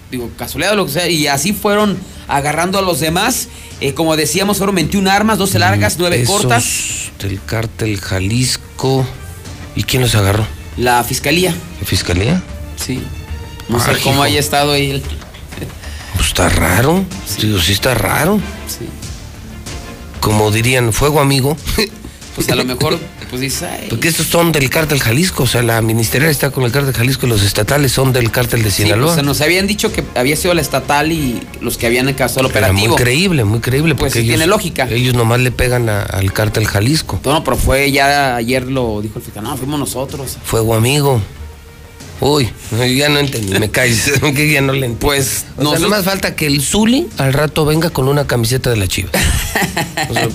digo, 0.09 0.29
casualidad 0.37 0.71
o 0.71 0.75
lo 0.77 0.85
que 0.85 0.93
sea, 0.93 1.09
y 1.09 1.27
así 1.27 1.51
fueron 1.51 1.97
agarrando 2.29 2.79
a 2.79 2.81
los 2.81 3.01
demás. 3.01 3.49
Eh, 3.81 3.93
como 3.93 4.15
decíamos, 4.15 4.57
fueron 4.59 4.75
21 4.75 5.11
armas, 5.11 5.37
12 5.37 5.59
largas, 5.59 5.97
9 5.99 6.21
Esos 6.21 6.33
cortas. 6.43 6.65
Del 7.19 7.41
cártel 7.45 7.99
Jalisco. 7.99 9.05
¿Y 9.75 9.83
quién 9.83 10.01
los 10.01 10.15
agarró? 10.15 10.47
La 10.77 11.03
fiscalía. 11.03 11.53
¿La 11.81 11.85
fiscalía? 11.85 12.41
Sí. 12.77 13.01
No 13.67 13.81
sé 13.81 13.91
Ah, 13.91 13.97
cómo 14.01 14.13
hijo. 14.15 14.23
haya 14.23 14.39
estado 14.39 14.71
ahí. 14.71 14.91
el- 14.91 15.03
Pues 16.15 16.27
está 16.27 16.49
raro. 16.49 17.03
Digo, 17.39 17.59
sí 17.59 17.73
está 17.73 17.93
raro. 17.93 18.39
Como 20.19 20.51
dirían, 20.51 20.91
fuego 20.93 21.19
amigo. 21.19 21.57
Pues 22.35 22.49
a 22.49 22.55
lo 22.55 22.65
mejor, 22.65 22.99
pues 23.29 23.41
dice, 23.41 23.65
ay, 23.65 23.87
Porque 23.89 24.09
estos 24.09 24.27
son 24.27 24.51
del 24.51 24.69
cártel 24.69 24.99
Jalisco. 24.99 25.43
O 25.43 25.47
sea, 25.47 25.63
la 25.63 25.81
ministerial 25.81 26.29
está 26.29 26.49
con 26.51 26.65
el 26.65 26.71
cártel 26.73 26.93
Jalisco 26.93 27.25
y 27.25 27.29
los 27.29 27.41
estatales 27.43 27.93
son 27.93 28.11
del 28.11 28.29
cártel 28.29 28.61
de 28.61 28.71
sí, 28.71 28.83
Sinaloa. 28.83 29.13
pues, 29.13 29.25
nos 29.25 29.39
habían 29.39 29.67
dicho 29.67 29.93
que 29.93 30.03
había 30.15 30.35
sido 30.35 30.53
la 30.53 30.59
estatal 30.59 31.13
y 31.13 31.41
los 31.61 31.77
que 31.77 31.85
habían 31.87 32.09
encabezado 32.09 32.41
el 32.41 32.51
Era 32.51 32.67
operativo. 32.67 32.87
muy 32.89 32.97
creíble, 33.01 33.45
muy 33.45 33.61
creíble. 33.61 33.95
Pues 33.95 34.11
porque 34.11 34.19
sí, 34.19 34.25
ellos, 34.25 34.35
tiene 34.35 34.47
lógica. 34.47 34.85
Ellos 34.91 35.13
nomás 35.13 35.39
le 35.39 35.51
pegan 35.51 35.87
a- 35.87 36.01
al 36.03 36.33
cártel 36.33 36.67
Jalisco. 36.67 37.21
No, 37.23 37.41
pero 37.41 37.55
fue 37.55 37.89
ya 37.93 38.35
ayer 38.35 38.63
lo 38.69 39.01
dijo 39.01 39.19
el 39.19 39.23
fiscal, 39.23 39.41
no, 39.45 39.55
fuimos 39.55 39.79
nosotros. 39.79 40.35
Fuego 40.43 40.75
amigo. 40.75 41.21
Uy, 42.21 42.49
ya 42.95 43.09
no 43.09 43.19
entendí, 43.19 43.59
me 43.59 43.69
caes, 43.69 44.11
que 44.35 44.51
ya 44.51 44.61
no 44.61 44.71
le 44.73 44.85
entiendo. 44.85 44.99
Pues 44.99 45.45
O 45.57 45.69
sea, 45.71 45.79
no 45.79 45.89
más 45.89 46.05
falta 46.05 46.35
que 46.35 46.47
el 46.47 46.61
Zuli 46.61 47.07
al 47.17 47.33
rato 47.33 47.65
venga 47.65 47.89
con 47.89 48.07
una 48.07 48.25
camiseta 48.25 48.69
de 48.69 48.77
la 48.77 48.87
chiva. 48.87 49.09
O 50.09 50.13
sea, 50.13 50.27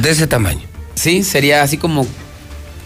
de 0.00 0.10
ese 0.10 0.26
tamaño. 0.26 0.62
Sí, 0.94 1.22
sería 1.22 1.62
así 1.62 1.76
como 1.76 2.06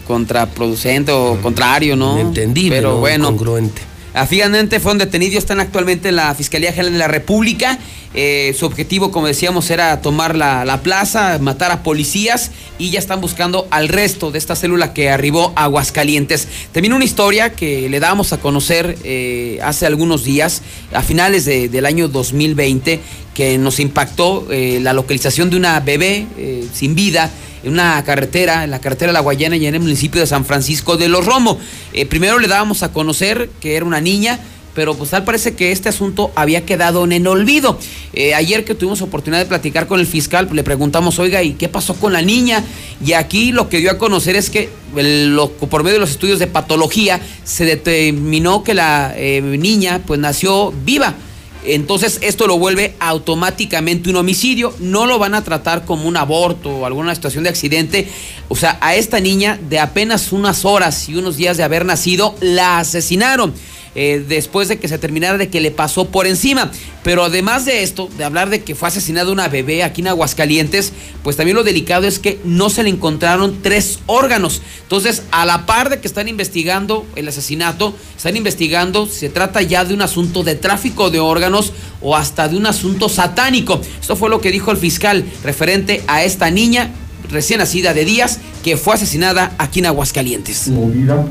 contraproducente 0.07 1.11
o 1.11 1.39
contrario, 1.41 1.95
¿no? 1.95 2.17
Entendible, 2.17 2.77
Pero 2.77 2.91
¿no? 2.93 2.97
bueno. 2.97 3.25
Congruente. 3.25 3.81
Finalmente 4.25 4.79
fueron 4.79 4.97
detenidos, 4.97 5.35
están 5.37 5.59
actualmente 5.59 6.09
en 6.09 6.15
la 6.15 6.33
Fiscalía 6.33 6.71
General 6.71 6.93
de 6.93 6.99
la 6.99 7.07
República. 7.07 7.77
Eh, 8.13 8.55
su 8.57 8.65
objetivo, 8.65 9.11
como 9.11 9.27
decíamos, 9.27 9.69
era 9.69 10.01
tomar 10.01 10.35
la, 10.35 10.65
la 10.65 10.81
plaza, 10.81 11.37
matar 11.39 11.71
a 11.71 11.83
policías 11.83 12.51
y 12.79 12.89
ya 12.89 12.97
están 12.99 13.21
buscando 13.21 13.67
al 13.69 13.89
resto 13.89 14.31
de 14.31 14.39
esta 14.39 14.55
célula 14.55 14.93
que 14.93 15.09
arribó 15.11 15.53
a 15.55 15.65
Aguascalientes. 15.65 16.47
También 16.71 16.93
una 16.93 17.03
historia 17.05 17.51
que 17.53 17.89
le 17.89 17.99
damos 17.99 18.33
a 18.33 18.37
conocer 18.39 18.97
eh, 19.03 19.59
hace 19.61 19.85
algunos 19.85 20.23
días, 20.23 20.63
a 20.93 21.03
finales 21.03 21.45
de- 21.45 21.69
del 21.69 21.85
año 21.85 22.07
2020, 22.07 22.99
que 23.35 23.57
nos 23.59 23.79
impactó 23.79 24.47
eh, 24.51 24.79
la 24.81 24.93
localización 24.93 25.49
de 25.51 25.57
una 25.57 25.79
bebé 25.81 26.25
sin 26.73 26.95
vida 26.95 27.29
en 27.63 27.71
una 27.73 28.03
carretera, 28.03 28.63
en 28.63 28.71
la 28.71 28.79
carretera 28.79 29.09
de 29.09 29.13
La 29.13 29.19
Guayana 29.21 29.57
y 29.57 29.65
en 29.67 29.75
el 29.75 29.81
municipio 29.81 30.21
de 30.21 30.27
San 30.27 30.45
Francisco 30.45 30.97
de 30.97 31.07
los 31.09 31.25
Romo. 31.25 31.59
Eh, 31.93 32.05
primero 32.05 32.39
le 32.39 32.47
dábamos 32.47 32.83
a 32.83 32.91
conocer 32.91 33.49
que 33.59 33.75
era 33.75 33.85
una 33.85 34.01
niña, 34.01 34.39
pero 34.75 34.93
pues 34.93 35.09
tal 35.09 35.23
parece 35.23 35.55
que 35.55 35.71
este 35.71 35.89
asunto 35.89 36.31
había 36.35 36.63
quedado 36.63 37.03
en 37.03 37.11
el 37.11 37.25
olvido. 37.25 37.79
Eh, 38.13 38.35
ayer 38.35 38.63
que 38.63 38.75
tuvimos 38.75 39.01
oportunidad 39.01 39.39
de 39.41 39.47
platicar 39.47 39.87
con 39.87 39.99
el 39.99 40.05
fiscal, 40.05 40.47
le 40.51 40.63
preguntamos, 40.63 41.17
oiga, 41.17 41.41
¿y 41.41 41.53
qué 41.53 41.67
pasó 41.67 41.95
con 41.95 42.13
la 42.13 42.21
niña? 42.21 42.63
Y 43.03 43.13
aquí 43.13 43.51
lo 43.51 43.69
que 43.69 43.79
dio 43.79 43.89
a 43.89 43.97
conocer 43.97 44.35
es 44.35 44.51
que 44.51 44.69
lo- 44.95 45.49
por 45.51 45.81
medio 45.83 45.95
de 45.95 45.99
los 46.01 46.11
estudios 46.11 46.37
de 46.37 46.45
patología 46.45 47.19
se 47.43 47.65
determinó 47.65 48.63
que 48.63 48.75
la 48.75 49.13
eh, 49.15 49.41
niña 49.41 50.01
pues 50.05 50.19
nació 50.19 50.71
viva. 50.85 51.15
Entonces 51.63 52.19
esto 52.21 52.47
lo 52.47 52.57
vuelve 52.57 52.95
automáticamente 52.99 54.09
un 54.09 54.15
homicidio, 54.15 54.73
no 54.79 55.05
lo 55.05 55.19
van 55.19 55.33
a 55.33 55.43
tratar 55.43 55.85
como 55.85 56.07
un 56.07 56.17
aborto 56.17 56.69
o 56.69 56.85
alguna 56.85 57.13
situación 57.13 57.43
de 57.43 57.49
accidente. 57.49 58.07
O 58.47 58.55
sea, 58.55 58.77
a 58.81 58.95
esta 58.95 59.19
niña 59.19 59.59
de 59.69 59.79
apenas 59.79 60.31
unas 60.31 60.65
horas 60.65 61.09
y 61.09 61.15
unos 61.15 61.37
días 61.37 61.57
de 61.57 61.63
haber 61.63 61.85
nacido, 61.85 62.35
la 62.41 62.79
asesinaron. 62.79 63.53
Eh, 63.99 64.23
después 64.27 64.67
de 64.67 64.77
que 64.77 64.87
se 64.87 64.99
terminara 64.99 65.39
de 65.39 65.49
que 65.49 65.59
le 65.59 65.71
pasó 65.71 66.09
por 66.09 66.27
encima. 66.27 66.71
Pero 67.03 67.23
además 67.23 67.65
de 67.65 67.81
esto, 67.81 68.09
de 68.15 68.23
hablar 68.23 68.51
de 68.51 68.61
que 68.61 68.75
fue 68.75 68.89
asesinada 68.89 69.31
una 69.31 69.47
bebé 69.47 69.81
aquí 69.83 70.01
en 70.01 70.09
Aguascalientes, 70.09 70.93
pues 71.23 71.35
también 71.35 71.57
lo 71.57 71.63
delicado 71.63 72.05
es 72.05 72.19
que 72.19 72.39
no 72.43 72.69
se 72.69 72.83
le 72.83 72.91
encontraron 72.91 73.57
tres 73.63 73.97
órganos. 74.05 74.61
Entonces, 74.83 75.23
a 75.31 75.47
la 75.47 75.65
par 75.65 75.89
de 75.89 75.99
que 75.99 76.07
están 76.07 76.27
investigando 76.27 77.07
el 77.15 77.27
asesinato, 77.27 77.95
están 78.15 78.37
investigando 78.37 79.07
si 79.07 79.21
se 79.21 79.29
trata 79.29 79.63
ya 79.63 79.83
de 79.83 79.95
un 79.95 80.03
asunto 80.03 80.43
de 80.43 80.53
tráfico 80.53 81.09
de 81.09 81.19
órganos 81.19 81.73
o 81.99 82.15
hasta 82.15 82.47
de 82.47 82.55
un 82.55 82.67
asunto 82.67 83.09
satánico. 83.09 83.81
Esto 83.99 84.15
fue 84.15 84.29
lo 84.29 84.41
que 84.41 84.51
dijo 84.51 84.69
el 84.69 84.77
fiscal 84.77 85.25
referente 85.43 86.03
a 86.05 86.23
esta 86.23 86.51
niña 86.51 86.91
recién 87.31 87.59
nacida 87.59 87.95
de 87.95 88.05
días 88.05 88.39
que 88.63 88.77
fue 88.77 88.93
asesinada 88.93 89.55
aquí 89.57 89.79
en 89.79 89.87
Aguascalientes. 89.87 90.67
movida 90.67 91.25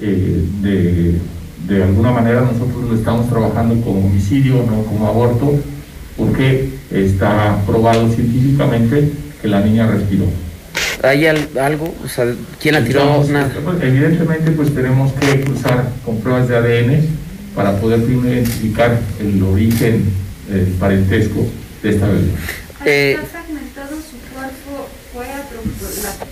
eh, 0.00 0.44
de, 0.60 1.20
de 1.66 1.82
alguna 1.82 2.10
manera 2.10 2.40
nosotros 2.42 2.84
lo 2.88 2.94
estamos 2.94 3.28
trabajando 3.28 3.74
como 3.84 4.06
homicidio, 4.06 4.56
no 4.68 4.84
como 4.84 5.06
aborto, 5.06 5.58
porque 6.16 6.70
está 6.90 7.58
probado 7.66 8.08
científicamente 8.12 9.10
que 9.40 9.48
la 9.48 9.60
niña 9.60 9.86
respiró. 9.86 10.26
¿Hay 11.02 11.26
algo? 11.26 11.94
O 12.04 12.08
sea, 12.08 12.26
¿quién 12.60 12.76
Estamos- 12.76 13.28
pues, 13.64 13.82
evidentemente 13.82 14.50
pues 14.52 14.74
tenemos 14.74 15.12
que 15.14 15.40
cruzar 15.42 15.90
con 16.04 16.18
pruebas 16.20 16.48
de 16.48 16.56
ADN 16.56 17.08
para 17.54 17.76
poder 17.78 18.02
primero 18.04 18.32
identificar 18.34 18.98
el 19.20 19.42
origen, 19.42 20.04
el 20.50 20.66
parentesco 20.78 21.46
de 21.82 21.90
esta 21.90 22.06
bebé. 22.06 22.28
Eh, 22.86 23.18
fragmentado 23.30 23.96
su 23.96 24.16
cuerpo, 24.34 24.88
fue 25.12 25.26
atropellado. 25.26 26.24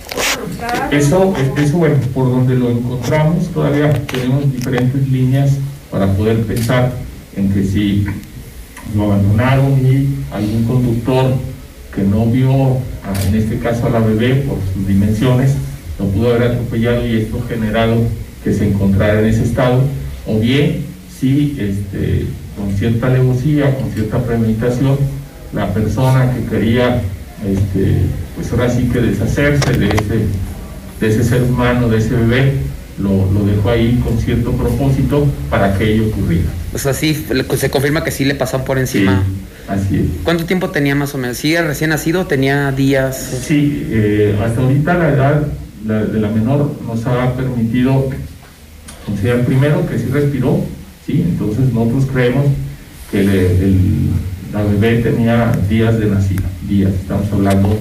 Eso, 0.91 1.33
eso, 1.57 1.77
bueno, 1.77 1.95
por 2.13 2.29
donde 2.29 2.55
lo 2.55 2.69
encontramos, 2.71 3.47
todavía 3.47 3.91
tenemos 4.05 4.51
diferentes 4.51 5.07
líneas 5.09 5.51
para 5.91 6.07
poder 6.13 6.43
pensar 6.43 6.91
en 7.35 7.51
que 7.51 7.63
si 7.63 8.05
lo 8.95 9.05
abandonaron 9.05 9.73
y 9.85 10.09
algún 10.33 10.63
conductor 10.65 11.33
que 11.95 12.03
no 12.03 12.25
vio, 12.25 12.77
en 13.27 13.35
este 13.35 13.59
caso 13.59 13.87
a 13.87 13.89
la 13.89 13.99
bebé 13.99 14.35
por 14.47 14.57
sus 14.73 14.87
dimensiones, 14.87 15.53
lo 15.99 16.07
pudo 16.07 16.29
haber 16.29 16.51
atropellado 16.51 17.05
y 17.07 17.17
esto 17.17 17.43
generado 17.47 17.97
que 18.43 18.53
se 18.53 18.67
encontrara 18.67 19.19
en 19.19 19.25
ese 19.25 19.43
estado, 19.43 19.83
o 20.27 20.39
bien 20.39 20.85
sí, 21.19 21.55
este, 21.59 22.25
con 22.57 22.75
cierta 22.77 23.07
alevosía, 23.07 23.75
con 23.77 23.91
cierta 23.91 24.19
premeditación, 24.19 24.97
la 25.53 25.73
persona 25.73 26.33
que 26.33 26.45
quería, 26.45 27.01
este, 27.45 27.97
pues 28.35 28.51
ahora 28.51 28.69
sí 28.69 28.89
que 28.91 28.99
deshacerse 28.99 29.73
de 29.73 29.87
ese, 29.87 30.25
de 31.03 31.09
ese 31.09 31.23
ser 31.25 31.43
humano, 31.43 31.89
de 31.89 31.97
ese 31.97 32.11
bebé, 32.15 32.53
lo, 32.97 33.09
lo 33.31 33.43
dejó 33.45 33.71
ahí 33.71 33.99
con 34.03 34.17
cierto 34.19 34.51
propósito 34.53 35.27
para 35.49 35.77
que 35.77 35.93
ello 35.93 36.07
ocurriera. 36.07 36.45
O 36.73 36.77
sea, 36.77 36.93
sí, 36.93 37.25
le- 37.29 37.43
se 37.57 37.69
confirma 37.69 38.03
que 38.05 38.11
sí 38.11 38.23
le 38.23 38.35
pasaron 38.35 38.65
por 38.65 38.77
encima. 38.79 39.21
Así 39.67 39.97
es. 39.97 40.05
¿Cuánto 40.23 40.45
tiempo 40.45 40.69
tenía 40.69 40.95
más 40.95 41.13
o 41.13 41.17
menos? 41.17 41.37
¿Sí, 41.37 41.55
recién 41.57 41.89
nacido? 41.89 42.25
¿Tenía 42.25 42.71
días? 42.71 43.17
Sí, 43.45 43.85
eh, 43.89 44.39
hasta 44.43 44.61
ahorita 44.61 44.93
la 44.93 45.09
edad 45.09 45.47
la- 45.85 46.05
de 46.05 46.19
la 46.21 46.29
menor 46.29 46.71
nos 46.87 47.05
ha 47.05 47.33
permitido 47.35 48.09
considerar 49.05 49.45
primero 49.45 49.85
que 49.85 49.99
sí 49.99 50.05
respiró, 50.09 50.63
sí, 51.05 51.25
entonces 51.27 51.73
nosotros 51.73 52.05
creemos 52.13 52.45
que 53.11 53.19
el- 53.21 54.09
la 54.53 54.63
bebé 54.63 54.99
tenía 55.01 55.51
días 55.69 55.99
de 55.99 56.05
nacida, 56.05 56.43
días, 56.69 56.91
estamos 56.93 57.27
hablando 57.33 57.77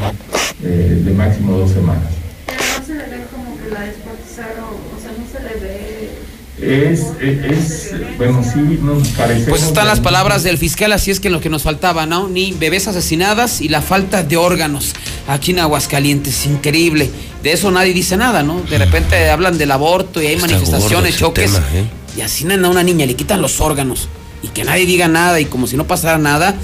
eh, 0.64 1.02
de 1.04 1.12
máximo 1.12 1.56
dos 1.58 1.70
semanas. 1.72 2.02
No 2.78 2.84
se 2.86 2.94
le 2.94 3.00
ve 3.00 3.24
como 3.32 3.56
que 3.58 3.68
la 4.42 4.48
descuartizaron, 4.48 4.74
o 4.96 5.00
sea, 5.00 5.12
no 5.18 5.24
se 5.30 5.42
le 5.42 5.60
ve. 5.60 6.12
Es, 6.60 7.00
es, 7.20 7.50
es- 7.50 8.16
bueno, 8.18 8.42
sí, 8.44 8.78
nos 8.82 9.08
parece. 9.08 9.48
Pues 9.50 9.62
están 9.64 9.86
las 9.88 9.98
palabras 10.00 10.42
del 10.44 10.58
fiscal, 10.58 10.92
así 10.92 11.10
es 11.10 11.18
que 11.18 11.28
lo 11.30 11.40
que 11.40 11.48
nos 11.48 11.62
faltaba, 11.64 12.06
¿no? 12.06 12.28
Ni 12.28 12.52
bebés 12.52 12.86
asesinadas 12.86 13.60
y 13.60 13.68
la 13.68 13.82
falta 13.82 14.22
de 14.22 14.36
órganos 14.36 14.92
aquí 15.26 15.50
en 15.52 15.58
Aguascalientes, 15.60 16.46
increíble. 16.46 17.10
De 17.42 17.52
eso 17.52 17.70
nadie 17.72 17.92
dice 17.92 18.16
nada, 18.16 18.42
¿no? 18.44 18.60
De 18.62 18.78
repente 18.78 19.30
hablan 19.30 19.58
del 19.58 19.72
aborto 19.72 20.22
y 20.22 20.26
hay 20.26 20.34
Está 20.34 20.46
manifestaciones, 20.46 21.16
choques. 21.16 21.52
tema, 21.52 21.66
¿eh? 21.74 21.84
Y 22.16 22.20
asesinan 22.20 22.64
a 22.64 22.68
una 22.68 22.82
niña, 22.84 23.06
le 23.06 23.14
quitan 23.16 23.42
los 23.42 23.60
órganos 23.60 24.08
y 24.42 24.48
que 24.48 24.62
nadie 24.64 24.86
diga 24.86 25.08
nada 25.08 25.40
y 25.40 25.46
como 25.46 25.66
si 25.66 25.76
no 25.76 25.86
pasara 25.86 26.18
nada. 26.18 26.54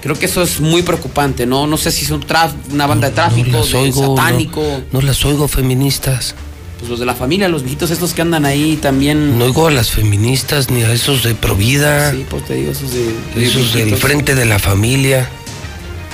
Creo 0.00 0.14
que 0.16 0.26
eso 0.26 0.42
es 0.42 0.60
muy 0.60 0.82
preocupante, 0.82 1.46
¿no? 1.46 1.66
No 1.66 1.76
sé 1.76 1.90
si 1.90 2.04
es 2.04 2.10
un 2.12 2.22
traf- 2.22 2.52
una 2.70 2.86
banda 2.86 3.08
de 3.08 3.14
tráfico, 3.16 3.50
las 3.58 3.70
de 3.72 3.76
oigo, 3.78 4.16
satánico. 4.16 4.62
No, 4.92 5.00
no 5.00 5.06
las 5.06 5.24
oigo 5.24 5.48
feministas. 5.48 6.36
Pues 6.78 6.90
los 6.90 7.00
de 7.00 7.06
la 7.06 7.14
familia, 7.14 7.48
los 7.48 7.62
viejitos 7.62 7.90
estos 7.90 8.14
que 8.14 8.22
andan 8.22 8.44
ahí 8.44 8.76
también. 8.76 9.36
No 9.38 9.46
oigo 9.46 9.66
a 9.66 9.70
las 9.70 9.90
feministas 9.90 10.70
ni 10.70 10.82
a 10.82 10.92
esos 10.92 11.24
de 11.24 11.34
Provida. 11.34 12.12
Sí, 12.12 12.24
pues 12.28 12.44
te 12.44 12.54
digo, 12.54 12.70
esos 12.70 12.92
de. 12.92 13.12
de 13.34 13.46
Esos 13.46 13.74
del 13.74 13.96
frente 13.96 14.34
de 14.36 14.44
la 14.44 14.60
familia, 14.60 15.28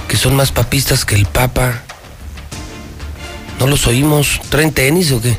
que 0.08 0.16
son 0.16 0.34
más 0.36 0.52
papistas 0.52 1.04
que 1.04 1.14
el 1.16 1.26
Papa. 1.26 1.82
¿No 3.60 3.66
los 3.66 3.86
oímos? 3.86 4.40
¿Traen 4.48 4.72
tenis 4.72 5.12
o 5.12 5.20
qué? 5.20 5.36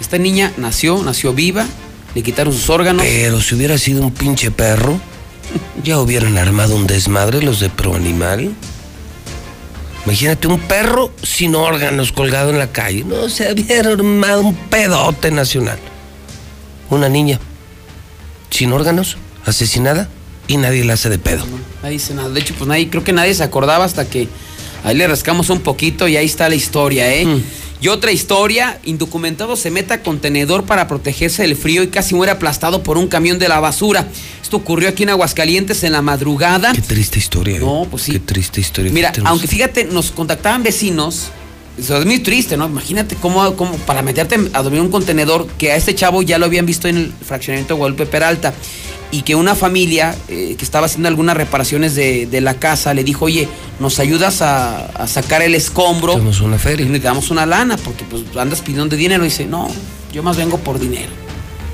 Esta 0.00 0.18
niña 0.18 0.52
nació, 0.56 1.02
nació 1.02 1.32
viva, 1.34 1.66
le 2.14 2.22
quitaron 2.22 2.52
sus 2.52 2.70
órganos. 2.70 3.04
Pero 3.04 3.40
si 3.40 3.54
hubiera 3.54 3.78
sido 3.78 4.02
un 4.02 4.12
pinche 4.12 4.50
perro, 4.50 5.00
ya 5.82 5.98
hubieran 5.98 6.38
armado 6.38 6.76
un 6.76 6.86
desmadre 6.86 7.42
los 7.42 7.60
de 7.60 7.68
Pro 7.68 7.94
Animal. 7.94 8.52
Imagínate 10.04 10.48
un 10.48 10.58
perro 10.60 11.12
sin 11.22 11.54
órganos 11.54 12.12
colgado 12.12 12.50
en 12.50 12.58
la 12.58 12.72
calle. 12.72 13.04
No, 13.04 13.28
se 13.28 13.52
hubiera 13.52 13.90
armado 13.90 14.40
un 14.40 14.54
pedote 14.54 15.30
nacional. 15.30 15.78
Una 16.90 17.08
niña 17.08 17.38
sin 18.50 18.72
órganos, 18.72 19.16
asesinada, 19.46 20.08
y 20.48 20.56
nadie 20.56 20.84
la 20.84 20.94
hace 20.94 21.08
de 21.08 21.18
pedo. 21.18 21.44
Nadie 21.82 21.94
dice 21.94 22.14
nada. 22.14 22.28
De 22.28 22.40
hecho, 22.40 22.54
pues 22.54 22.68
nadie, 22.68 22.90
creo 22.90 23.04
que 23.04 23.12
nadie 23.12 23.34
se 23.34 23.42
acordaba 23.42 23.84
hasta 23.84 24.08
que 24.08 24.28
ahí 24.84 24.96
le 24.96 25.06
rascamos 25.06 25.50
un 25.50 25.60
poquito 25.60 26.08
y 26.08 26.16
ahí 26.16 26.26
está 26.26 26.48
la 26.48 26.54
historia, 26.54 27.12
¿eh? 27.14 27.24
Mm. 27.24 27.42
Y 27.82 27.88
otra 27.88 28.12
historia, 28.12 28.78
indocumentado 28.84 29.56
se 29.56 29.72
mete 29.72 29.92
a 29.92 30.02
contenedor 30.04 30.62
para 30.66 30.86
protegerse 30.86 31.42
del 31.42 31.56
frío 31.56 31.82
y 31.82 31.88
casi 31.88 32.14
muere 32.14 32.30
aplastado 32.30 32.84
por 32.84 32.96
un 32.96 33.08
camión 33.08 33.40
de 33.40 33.48
la 33.48 33.58
basura. 33.58 34.06
Esto 34.40 34.58
ocurrió 34.58 34.88
aquí 34.88 35.02
en 35.02 35.10
Aguascalientes 35.10 35.82
en 35.82 35.90
la 35.90 36.00
madrugada. 36.00 36.72
Qué 36.74 36.80
triste 36.80 37.18
historia. 37.18 37.56
¿eh? 37.56 37.58
No, 37.58 37.88
pues 37.90 38.04
sí. 38.04 38.12
Qué 38.12 38.20
triste 38.20 38.60
historia. 38.60 38.92
Mira, 38.92 39.12
aunque 39.24 39.48
fíjate, 39.48 39.86
nos 39.86 40.12
contactaban 40.12 40.62
vecinos. 40.62 41.32
Eso 41.76 41.98
es 41.98 42.06
muy 42.06 42.20
triste, 42.20 42.56
¿no? 42.56 42.66
Imagínate 42.66 43.16
cómo, 43.16 43.56
cómo 43.56 43.76
para 43.78 44.02
meterte 44.02 44.38
a 44.52 44.62
dormir 44.62 44.80
un 44.80 44.90
contenedor 44.90 45.48
que 45.58 45.72
a 45.72 45.76
este 45.76 45.92
chavo 45.92 46.22
ya 46.22 46.38
lo 46.38 46.46
habían 46.46 46.66
visto 46.66 46.86
en 46.86 46.96
el 46.96 47.12
fraccionamiento 47.12 47.74
de 47.74 47.78
Guadalupe 47.78 48.06
Peralta 48.06 48.54
y 49.12 49.22
que 49.22 49.34
una 49.36 49.54
familia 49.54 50.16
eh, 50.28 50.56
que 50.58 50.64
estaba 50.64 50.86
haciendo 50.86 51.08
algunas 51.08 51.36
reparaciones 51.36 51.94
de, 51.94 52.26
de 52.26 52.40
la 52.40 52.54
casa 52.58 52.94
le 52.94 53.04
dijo, 53.04 53.26
oye, 53.26 53.46
¿nos 53.78 53.98
ayudas 54.00 54.42
a, 54.42 54.86
a 54.86 55.06
sacar 55.06 55.42
el 55.42 55.54
escombro? 55.54 56.14
Tenemos 56.14 56.40
una 56.40 56.58
feria. 56.58 56.84
Y 56.84 56.88
necesitamos 56.88 57.30
una 57.30 57.46
lana 57.46 57.76
porque 57.76 58.04
pues 58.04 58.22
andas 58.36 58.62
pidiendo 58.62 58.96
dinero. 58.96 59.22
Y 59.24 59.28
dice, 59.28 59.44
no, 59.46 59.68
yo 60.12 60.22
más 60.22 60.36
vengo 60.36 60.58
por 60.58 60.80
dinero. 60.80 61.10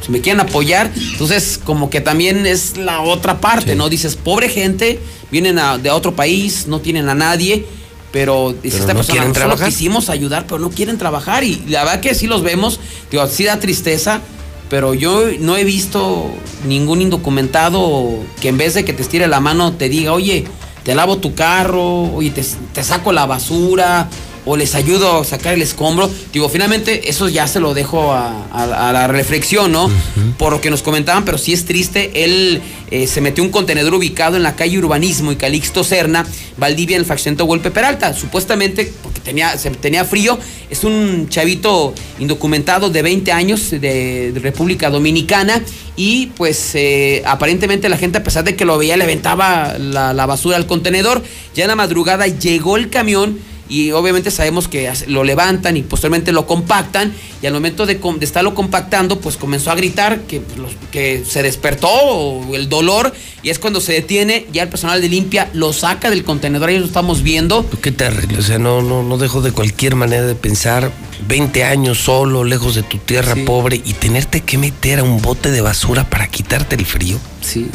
Si 0.05 0.11
me 0.13 0.21
quieren 0.21 0.41
apoyar, 0.41 0.91
entonces 1.13 1.59
como 1.65 1.91
que 1.91 2.01
también 2.01 2.45
es 2.47 2.77
la 2.77 3.01
otra 3.01 3.41
parte, 3.41 3.75
¿no? 3.77 3.89
Dices, 3.89 4.17
pobre 4.17 4.49
gente, 4.49 4.99
vienen 5.31 5.59
a- 5.59 5.79
de 5.79 5.91
otro 5.91 6.15
país, 6.17 6.67
no 6.67 6.81
tienen 6.81 7.09
a 7.09 7.15
nadie, 7.15 7.65
pero 8.13 8.53
dice 8.63 8.79
esta 8.79 8.95
no 8.95 8.99
persona, 9.01 9.13
quieren 9.15 9.29
"Nosotros 9.29 9.47
trabajar". 9.57 9.69
quisimos 9.69 10.09
ayudar, 10.11 10.45
pero 10.47 10.59
no 10.61 10.71
quieren 10.71 10.99
trabajar. 10.99 11.45
Y 11.45 11.63
la 11.69 11.85
verdad 11.85 12.01
que 12.01 12.15
sí 12.15 12.27
los 12.27 12.43
vemos, 12.43 12.81
digo, 13.11 13.27
sí 13.29 13.45
da 13.45 13.59
tristeza, 13.61 14.21
pero 14.69 14.95
yo 14.95 15.25
no 15.41 15.57
he 15.57 15.65
visto 15.65 16.31
ningún 16.67 17.03
indocumentado 17.03 18.11
que 18.41 18.49
en 18.49 18.59
vez 18.59 18.75
de 18.75 18.85
que 18.85 18.93
te 18.93 19.03
estire 19.03 19.27
la 19.27 19.41
mano 19.41 19.73
te 19.73 19.89
diga, 19.89 20.13
oye, 20.13 20.45
te 20.85 20.95
lavo 20.95 21.19
tu 21.19 21.35
carro, 21.35 22.15
oye, 22.15 22.31
te, 22.31 22.45
te 22.73 22.83
saco 22.83 23.13
la 23.13 23.27
basura, 23.27 24.09
o 24.51 24.57
les 24.57 24.75
ayudo 24.75 25.21
a 25.21 25.25
sacar 25.25 25.53
el 25.53 25.61
escombro. 25.63 26.11
Digo, 26.33 26.49
finalmente 26.49 27.11
eso 27.11 27.29
ya 27.29 27.47
se 27.47 27.61
lo 27.61 27.75
dejo 27.75 28.13
a, 28.13 28.47
a- 28.51 28.89
a 28.89 28.93
la 28.95 29.07
reflexión, 29.07 29.73
¿no? 29.73 29.91
Por 30.39 30.53
lo 30.55 30.61
que 30.63 30.71
nos 30.71 30.81
comentaban, 30.83 31.27
pero 31.27 31.37
sí 31.37 31.53
es 31.53 31.67
triste. 31.67 32.25
Él 32.25 32.63
eh, 32.91 33.07
se 33.07 33.21
metió 33.21 33.45
un 33.45 33.51
contenedor 33.51 33.93
ubicado 33.95 34.37
en 34.39 34.43
la 34.43 34.57
calle 34.57 34.79
Urbanismo 34.79 35.33
y 35.33 35.37
Calixto 35.37 35.85
Serna, 35.85 36.25
Valdivia, 36.57 36.97
en 36.97 37.01
el 37.01 37.07
fraccionamiento 37.07 37.45
Golpe 37.45 37.71
Peralta. 37.71 38.15
Supuestamente, 38.15 38.91
porque 39.03 39.21
tenía, 39.21 39.59
se- 39.59 39.71
tenía 39.71 40.05
frío, 40.07 40.39
es 40.71 40.83
un 40.83 41.29
chavito 41.29 41.93
indocumentado 42.19 42.89
de 42.91 43.03
20 43.03 43.33
años 43.33 43.71
de, 43.71 44.33
de 44.33 44.41
República 44.41 44.89
Dominicana 44.91 45.63
y 45.97 46.27
pues 46.37 46.71
eh, 46.75 47.23
aparentemente 47.27 47.89
la 47.89 47.99
gente 47.99 48.19
a 48.19 48.23
pesar 48.23 48.45
de 48.45 48.55
que 48.57 48.65
lo 48.65 48.79
veía 48.79 48.97
le 48.97 49.05
aventaba 49.05 49.77
la, 49.79 50.13
la 50.15 50.27
basura 50.27 50.57
al 50.57 50.67
contenedor. 50.67 51.23
Ya 51.55 51.65
en 51.65 51.69
la 51.69 51.77
madrugada 51.77 52.27
llegó 52.27 52.77
el 52.77 52.89
camión 52.89 53.39
y 53.69 53.93
obviamente 53.93 54.31
sabemos 54.31 54.67
que 54.69 54.91
lo 55.09 55.25
levantan 55.25 55.77
y 55.77 55.83
posteriormente 55.83 56.33
lo 56.33 56.47
compactan 56.47 57.13
y 57.43 57.47
al 57.47 57.53
momento 57.53 57.85
de, 57.87 58.01
estarlo 58.21 58.55
compactando 58.55 59.21
pues 59.21 59.37
comenzó 59.37 59.71
a 59.71 59.75
gritar 59.75 60.21
que, 60.23 60.41
pues, 60.41 60.59
los- 60.59 60.73
que 60.91 61.23
se 61.29 61.43
despertó 61.43 61.89
o 61.91 62.55
el 62.57 62.69
dolor 62.69 63.13
y 63.43 63.51
es 63.51 63.59
cuando 63.59 63.81
se 63.81 63.93
detiene 63.93 64.47
ya 64.53 64.63
el 64.63 64.69
personal 64.69 65.01
de 65.03 65.09
limpia 65.09 65.51
lo 65.53 65.73
saca 65.73 66.09
del 66.11 66.25
contenedor 66.25 66.71
ahí 66.71 66.79
lo 66.79 66.87
estamos 66.87 67.23
viendo 67.23 67.69
Qué 67.83 67.93
terrible, 67.93 68.39
o 68.39 68.43
sea, 68.43 68.59
no, 68.59 68.81
no, 68.83 69.03
no 69.03 69.19
dejo 69.19 69.43
de 69.43 69.53
cualquier 69.53 69.95
manera 69.97 70.25
de 70.25 70.35
pensar 70.35 70.91
20 71.27 71.65
años 71.65 71.99
solo, 71.99 72.45
lejos 72.45 72.75
de 72.75 72.83
tu 72.83 72.99
tierra 72.99 73.35
Sí. 73.35 73.43
pobre 73.43 73.81
y 73.85 73.93
tenerte 73.95 74.41
que 74.41 74.57
meter 74.57 75.01
a 75.01 75.03
un 75.03 75.21
bote 75.21 75.51
de 75.51 75.61
basura 75.61 76.09
para 76.09 76.29
quitarte 76.29 76.77
el 76.77 76.87
frío. 76.87 77.19
Sí. 77.43 77.69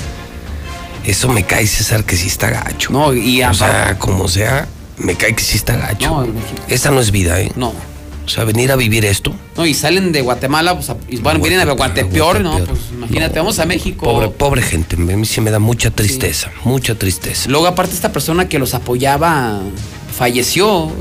Eso 1.05 1.27
me 1.27 1.43
cae, 1.43 1.67
César, 1.67 2.05
que 2.05 2.15
sí 2.15 2.27
está 2.27 2.49
gacho. 2.49 2.91
No, 2.93 3.13
y 3.13 3.43
O 3.43 3.53
sea, 3.53 3.97
como 3.99 4.27
sea, 4.29 4.67
me 4.97 5.15
cae 5.15 5.35
que 5.35 5.43
sí 5.43 5.57
está 5.57 5.75
gacho. 5.75 6.09
No, 6.09 6.25
imagínate. 6.25 6.73
Esa 6.73 6.91
no 6.91 6.99
es 6.99 7.11
vida, 7.11 7.39
¿eh? 7.41 7.51
no 7.55 7.73
O 8.25 8.29
sea, 8.29 8.43
venir 8.45 8.71
a 8.71 8.75
vivir 8.75 9.03
esto. 9.05 9.33
no 9.57 9.65
y 9.65 9.73
salen 9.73 10.11
de 10.11 10.21
Guatemala 10.21 10.75
pues, 10.75 10.89
a- 10.89 10.97
y 11.09 11.17
bueno 11.17 11.39
vienen 11.39 11.67
a 11.67 11.71
Guatepeor 11.73 12.39
no 12.41 12.57
pues 12.59 12.79
imagínate 12.93 13.37
vamos 13.39 13.59
a 13.59 13.65
México 13.65 14.05
Pobre, 14.05 14.29
pobre 14.29 14.61
gente, 14.61 14.95
a 14.95 14.99
mí 14.99 15.25
sí 15.25 15.41
me 15.41 15.51
da 15.51 15.59
mucha 15.59 15.91
tristeza, 15.91 16.51
mucha 16.63 16.95
tristeza. 16.95 17.49
Luego, 17.49 17.67
aparte, 17.67 17.93
esta 17.93 18.11
persona 18.13 18.47
que 18.47 18.59
los 18.59 18.73
apoyaba 18.73 19.59
falleció 20.15 20.91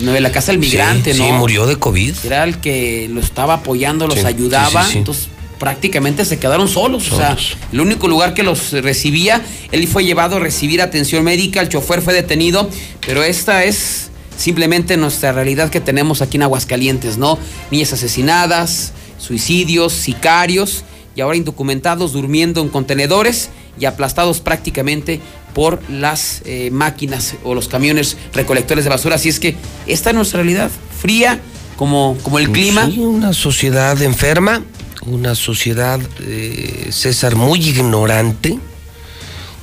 en 0.00 0.22
la 0.22 0.32
casa 0.32 0.50
del 0.52 0.58
migrante, 0.58 1.12
Sí, 1.12 1.18
¿no? 1.20 1.26
sí, 1.26 1.32
murió 1.32 1.66
de 1.66 1.76
COVID. 1.76 2.14
Era 2.24 2.44
el 2.44 2.58
que 2.58 3.08
lo 3.12 3.20
estaba 3.20 3.54
apoyando, 3.54 4.06
los 4.06 4.18
Sí, 4.18 4.24
ayudaba. 4.26 4.86
Entonces, 4.92 5.28
prácticamente 5.62 6.24
se 6.24 6.40
quedaron 6.40 6.66
solos. 6.66 7.12
O 7.12 7.16
sea, 7.16 7.36
el 7.72 7.80
único 7.80 8.08
lugar 8.08 8.34
que 8.34 8.42
los 8.42 8.72
recibía, 8.72 9.40
él 9.70 9.86
fue 9.86 10.04
llevado 10.04 10.34
a 10.34 10.38
recibir 10.40 10.82
atención 10.82 11.22
médica, 11.22 11.60
el 11.60 11.68
chofer 11.68 12.02
fue 12.02 12.12
detenido, 12.12 12.68
pero 13.06 13.22
esta 13.22 13.62
es 13.62 14.10
simplemente 14.36 14.96
nuestra 14.96 15.30
realidad 15.30 15.70
que 15.70 15.80
tenemos 15.80 16.20
aquí 16.20 16.36
en 16.36 16.42
Aguascalientes, 16.42 17.16
¿no? 17.16 17.38
Niñas 17.70 17.92
asesinadas, 17.92 18.92
suicidios, 19.18 19.92
sicarios 19.92 20.82
y 21.14 21.20
ahora 21.20 21.36
indocumentados 21.36 22.12
durmiendo 22.12 22.60
en 22.60 22.68
contenedores 22.68 23.50
y 23.78 23.84
aplastados 23.84 24.40
prácticamente 24.40 25.20
por 25.54 25.80
las 25.88 26.42
eh, 26.44 26.70
máquinas 26.72 27.36
o 27.44 27.54
los 27.54 27.68
camiones 27.68 28.16
recolectores 28.34 28.82
de 28.82 28.90
basura. 28.90 29.14
Así 29.14 29.28
es 29.28 29.38
que 29.38 29.54
esta 29.86 30.10
es 30.10 30.16
nuestra 30.16 30.38
realidad, 30.38 30.72
fría 31.00 31.38
como, 31.76 32.18
como 32.24 32.40
el 32.40 32.50
clima. 32.50 32.86
Sí, 32.86 32.98
una 32.98 33.32
sociedad 33.32 34.02
enferma, 34.02 34.64
una 35.06 35.34
sociedad, 35.34 36.00
eh, 36.20 36.88
César, 36.90 37.34
muy 37.34 37.60
ignorante, 37.60 38.58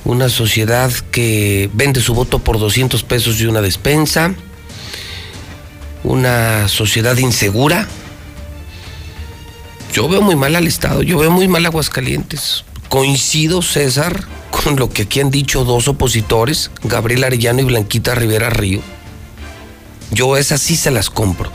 una 0.04 0.28
sociedad 0.28 0.92
que 1.10 1.70
vende 1.72 2.00
su 2.00 2.14
voto 2.14 2.38
por 2.38 2.58
200 2.58 3.02
pesos 3.04 3.38
de 3.38 3.48
una 3.48 3.60
despensa, 3.60 4.34
una 6.04 6.68
sociedad 6.68 7.16
insegura. 7.16 7.88
Yo 9.92 10.08
veo 10.08 10.22
muy 10.22 10.36
mal 10.36 10.56
al 10.56 10.66
Estado, 10.66 11.02
yo 11.02 11.18
veo 11.18 11.30
muy 11.30 11.48
mal 11.48 11.64
a 11.64 11.68
Aguascalientes. 11.68 12.64
Coincido, 12.88 13.62
César, 13.62 14.24
con 14.50 14.76
lo 14.76 14.90
que 14.90 15.02
aquí 15.02 15.20
han 15.20 15.30
dicho 15.30 15.64
dos 15.64 15.88
opositores, 15.88 16.70
Gabriel 16.82 17.24
Arellano 17.24 17.60
y 17.60 17.64
Blanquita 17.64 18.14
Rivera 18.14 18.50
Río. 18.50 18.80
Yo 20.10 20.36
esas 20.36 20.60
sí 20.60 20.76
se 20.76 20.90
las 20.90 21.08
compro. 21.08 21.50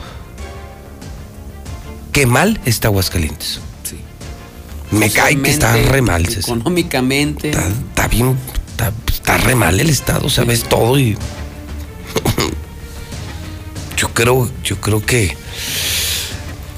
Qué 2.12 2.26
mal 2.26 2.60
está 2.66 2.88
Aguascalientes. 2.88 3.60
Sí. 4.96 5.00
Me 5.00 5.12
cae 5.12 5.42
que 5.42 5.50
está 5.52 5.74
re 5.76 6.02
mal. 6.02 6.26
Económicamente. 6.28 7.50
Está, 7.50 7.68
está 7.68 8.08
bien, 8.08 8.38
está, 8.68 8.92
está 9.12 9.38
re 9.38 9.56
mal 9.56 9.80
el 9.80 9.90
estado, 9.90 10.30
sabes 10.30 10.64
todo 10.64 10.98
y 11.00 11.16
yo 13.98 14.10
creo, 14.14 14.50
yo 14.64 14.80
creo 14.82 15.06
que 15.06 15.36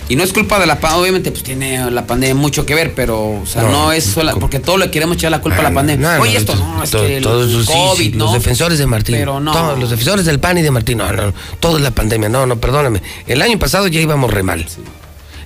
Y 0.09 0.15
no 0.15 0.23
es 0.23 0.31
culpa 0.31 0.57
de 0.59 0.65
la 0.65 0.79
pandemia, 0.79 1.01
obviamente, 1.01 1.31
pues 1.31 1.43
tiene 1.43 1.91
la 1.91 2.07
pandemia 2.07 2.33
mucho 2.35 2.65
que 2.65 2.73
ver, 2.75 2.93
pero, 2.95 3.41
o 3.41 3.45
sea, 3.45 3.63
no, 3.63 3.71
No, 3.71 3.91
es 3.91 4.05
sola, 4.05 4.33
porque 4.35 4.59
todo 4.59 4.77
le 4.77 4.89
queremos 4.89 5.17
echar 5.17 5.31
la 5.31 5.41
culpa 5.41 5.59
a 5.59 5.63
la 5.63 5.73
pandemia. 5.73 6.15
No, 6.17 6.21
Oye, 6.23 6.37
esto 6.37 6.53
to- 6.53 6.59
no, 6.59 6.83
es 6.83 6.89
to- 6.91 7.05
que 7.05 7.19
todos 7.19 7.65
sí, 7.65 7.73
COVID, 7.73 8.11
sí, 8.11 8.17
¿no? 8.17 8.25
Los 8.25 8.33
defensores 8.33 8.79
de 8.79 8.87
Martín. 8.87 9.15
Pero 9.15 9.39
no. 9.41 9.51
Todos 9.51 9.77
los 9.79 9.89
defensores 9.89 10.25
del 10.25 10.39
PAN 10.39 10.59
y 10.59 10.61
de 10.61 10.71
Martín. 10.71 10.99
No, 10.99 11.11
no, 11.11 11.33
todo 11.59 11.77
es 11.77 11.83
la 11.83 11.91
pandemia. 11.91 12.29
No, 12.29 12.45
no, 12.45 12.55
perdóname. 12.57 13.01
El 13.27 13.41
año 13.41 13.59
pasado 13.59 13.87
ya 13.87 13.99
íbamos 13.99 14.33
re 14.33 14.43
mal. 14.43 14.65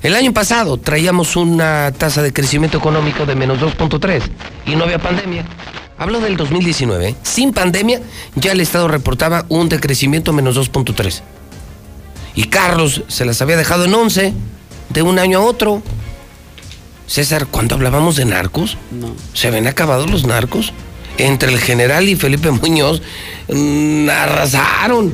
El 0.04 0.16
año 0.16 0.34
pasado 0.34 0.78
traíamos 0.78 1.36
una 1.36 1.92
tasa 1.96 2.24
de 2.24 2.34
crecimiento 2.34 2.78
económico 2.80 3.26
de 3.26 3.36
menos 3.36 3.60
2.3 3.60 4.22
y 4.66 4.76
no 4.76 4.86
había 4.86 4.98
pandemia. 4.98 5.46
Hablo 5.98 6.20
del 6.20 6.38
2019. 6.38 7.10
¿eh? 7.10 7.16
Sin 7.22 7.54
pandemia, 7.54 8.02
ya 8.36 8.54
el 8.54 8.62
Estado 8.62 8.88
reportaba 8.88 9.46
un 9.50 9.70
decrecimiento 9.70 10.34
menos 10.34 10.58
2.3. 10.58 11.22
Y 12.34 12.46
Carlos 12.46 13.04
se 13.08 13.26
las 13.26 13.42
había 13.44 13.58
dejado 13.58 13.86
en 13.86 13.94
11 13.94 14.34
de 14.90 15.02
un 15.04 15.20
año 15.20 15.40
a 15.40 15.42
otro. 15.44 15.84
César, 17.06 17.46
cuando 17.46 17.76
hablábamos 17.76 18.16
de 18.16 18.26
narcos, 18.26 18.78
No. 18.90 19.14
se 19.34 19.50
habían 19.50 19.68
acabado 19.68 20.08
los 20.08 20.26
narcos. 20.26 20.74
Entre 21.18 21.52
el 21.52 21.60
general 21.60 22.10
y 22.10 22.16
Felipe 22.16 22.50
Muñoz 22.52 23.04
mm, 23.50 24.10
arrasaron. 24.10 25.14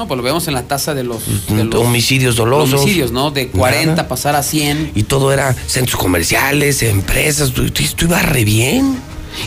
No, 0.00 0.08
pues 0.08 0.16
lo 0.16 0.22
vemos 0.22 0.48
en 0.48 0.54
la 0.54 0.62
tasa 0.62 0.94
de 0.94 1.04
los, 1.04 1.20
de 1.48 1.64
los 1.64 1.74
homicidios 1.74 2.36
dolosos. 2.36 2.80
homicidios, 2.80 3.12
¿no? 3.12 3.30
De 3.30 3.48
40 3.48 3.86
Nada. 3.90 4.08
pasar 4.08 4.34
a 4.34 4.42
100. 4.42 4.92
Y 4.94 5.02
todo 5.02 5.30
era 5.30 5.54
centros 5.66 6.00
comerciales, 6.00 6.82
empresas, 6.82 7.50
tu- 7.52 7.68
tu- 7.70 7.82
esto 7.82 8.06
iba 8.06 8.22
re 8.22 8.44
bien. 8.44 8.98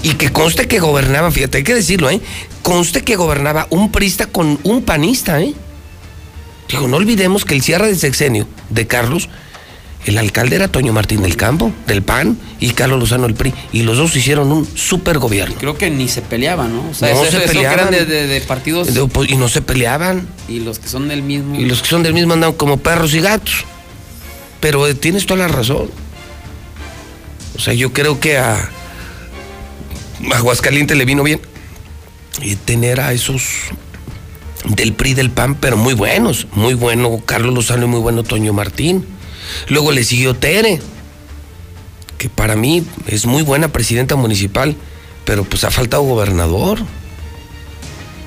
Y 0.03 0.13
que 0.13 0.31
conste 0.31 0.67
que 0.67 0.80
gobernaba, 0.80 1.31
fíjate, 1.31 1.57
hay 1.57 1.63
que 1.63 1.73
decirlo, 1.73 2.11
¿eh? 2.11 2.21
Conste 2.61 3.01
que 3.01 3.15
gobernaba 3.15 3.65
un 3.71 3.91
prista 3.91 4.27
con 4.27 4.59
un 4.61 4.84
panista, 4.84 5.41
¿eh? 5.41 5.55
Digo, 6.69 6.88
no 6.88 6.97
olvidemos 6.97 7.45
que 7.45 7.55
el 7.55 7.63
cierre 7.63 7.88
del 7.88 7.97
sexenio 7.97 8.47
de 8.69 8.85
Carlos, 8.85 9.30
el 10.05 10.17
alcalde 10.17 10.55
era 10.57 10.67
Toño 10.67 10.91
Martín 10.93 11.21
del 11.21 11.35
Campo, 11.38 11.71
del 11.88 12.01
PAN, 12.03 12.38
y 12.59 12.71
Carlos 12.71 12.99
Lozano 12.99 13.23
del 13.23 13.35
PRI. 13.35 13.53
Y 13.71 13.84
los 13.84 13.97
dos 13.97 14.15
hicieron 14.15 14.51
un 14.51 14.67
super 14.77 15.17
gobierno. 15.19 15.55
Creo 15.59 15.77
que 15.77 15.89
ni 15.89 16.07
se 16.07 16.21
peleaban, 16.21 16.75
¿no? 16.75 16.89
O 16.89 16.93
sea, 16.93 17.13
No 17.13 17.21
eso, 17.23 17.31
se 17.31 17.43
eso 17.43 17.51
que 17.53 17.59
eran 17.59 17.88
peleaban. 17.88 17.91
de, 17.91 18.05
de- 18.05 18.27
de 18.27 18.41
partidos 18.41 18.93
De 18.93 19.01
opo- 19.01 19.25
Y 19.30 19.35
no 19.38 19.47
se 19.49 19.61
peleaban. 19.61 20.27
y 20.47 20.59
los 20.59 20.80
que 20.80 20.88
son 20.89 21.07
del 21.07 21.23
mismo. 21.23 21.59
Y 21.59 21.65
los 21.65 21.81
que 21.81 21.88
son 21.88 22.03
del 22.03 22.13
mismo 22.13 22.34
andan 22.34 22.53
como 22.53 22.77
perros 22.77 23.13
y 23.13 23.21
gatos. 23.21 23.65
Pero 24.59 24.88
eh, 24.88 24.93
tienes 24.95 25.25
toda 25.25 25.39
la 25.41 25.47
razón. 25.47 25.89
O 27.55 27.59
sea, 27.59 27.73
yo 27.73 27.93
creo 27.93 28.19
que 28.19 28.38
a 28.38 28.69
a 30.31 30.38
Aguascalientes 30.38 30.97
le 30.97 31.03
vino 31.05 31.21
bien 31.23 31.41
eh, 32.41 32.55
tener 32.63 33.01
a 33.01 33.11
esos 33.13 33.43
del 34.65 34.93
PRI 34.93 35.13
del 35.13 35.30
PAN, 35.30 35.55
pero 35.55 35.75
muy 35.77 35.93
buenos. 35.93 36.47
Muy 36.53 36.73
bueno 36.73 37.21
Carlos 37.25 37.53
Lozano 37.53 37.85
y 37.85 37.89
muy 37.89 37.99
bueno 37.99 38.23
Toño 38.23 38.53
Martín. 38.53 39.05
Luego 39.69 39.91
le 39.91 40.03
siguió 40.03 40.33
Tere, 40.35 40.79
que 42.17 42.29
para 42.29 42.55
mí 42.55 42.85
es 43.07 43.25
muy 43.25 43.41
buena 43.41 43.67
presidenta 43.67 44.15
municipal, 44.15 44.75
pero 45.25 45.43
pues 45.43 45.63
ha 45.63 45.71
faltado 45.71 46.03
gobernador. 46.03 46.79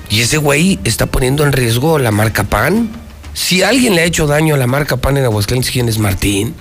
Y 0.09 0.21
ese 0.21 0.37
güey 0.37 0.79
está 0.83 1.07
poniendo 1.07 1.43
en 1.43 1.51
riesgo 1.51 1.99
la 1.99 2.11
marca 2.11 2.43
PAN. 2.43 2.89
Si 3.33 3.63
alguien 3.63 3.95
le 3.95 4.01
ha 4.01 4.05
hecho 4.05 4.27
daño 4.27 4.55
a 4.55 4.57
la 4.57 4.67
marca 4.67 4.97
PAN 4.97 5.17
en 5.17 5.25
Aguascalientes, 5.25 5.71
¿quién 5.71 5.89
es 5.89 5.97
Martín? 5.97 6.53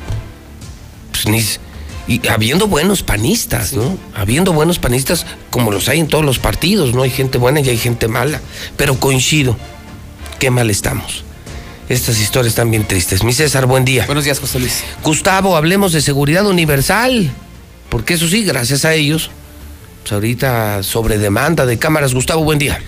Pues 1.12 1.26
ni... 1.26 1.44
Y 2.08 2.26
habiendo 2.28 2.68
buenos 2.68 3.02
panistas, 3.02 3.72
¿no? 3.72 3.98
Habiendo 4.14 4.52
buenos 4.52 4.78
panistas 4.78 5.26
como 5.50 5.72
los 5.72 5.88
hay 5.88 5.98
en 5.98 6.06
todos 6.06 6.24
los 6.24 6.38
partidos, 6.38 6.94
¿no? 6.94 7.02
Hay 7.02 7.10
gente 7.10 7.36
buena 7.36 7.60
y 7.60 7.68
hay 7.68 7.78
gente 7.78 8.06
mala. 8.06 8.40
Pero 8.76 8.98
coincido, 9.00 9.56
qué 10.38 10.50
mal 10.50 10.70
estamos. 10.70 11.25
Estas 11.88 12.20
historias 12.20 12.50
están 12.50 12.70
bien 12.70 12.84
tristes. 12.84 13.22
Mi 13.22 13.32
César, 13.32 13.66
buen 13.66 13.84
día. 13.84 14.06
Buenos 14.06 14.24
días, 14.24 14.40
José 14.40 14.58
Luis. 14.58 14.82
Gustavo, 15.04 15.56
hablemos 15.56 15.92
de 15.92 16.00
seguridad 16.00 16.44
universal. 16.44 17.30
Porque 17.88 18.14
eso 18.14 18.26
sí, 18.26 18.42
gracias 18.42 18.84
a 18.84 18.94
ellos, 18.94 19.30
pues 20.02 20.12
ahorita 20.12 20.82
sobre 20.82 21.18
demanda 21.18 21.64
de 21.64 21.78
cámaras. 21.78 22.12
Gustavo, 22.12 22.42
buen 22.42 22.58
día. 22.58 22.80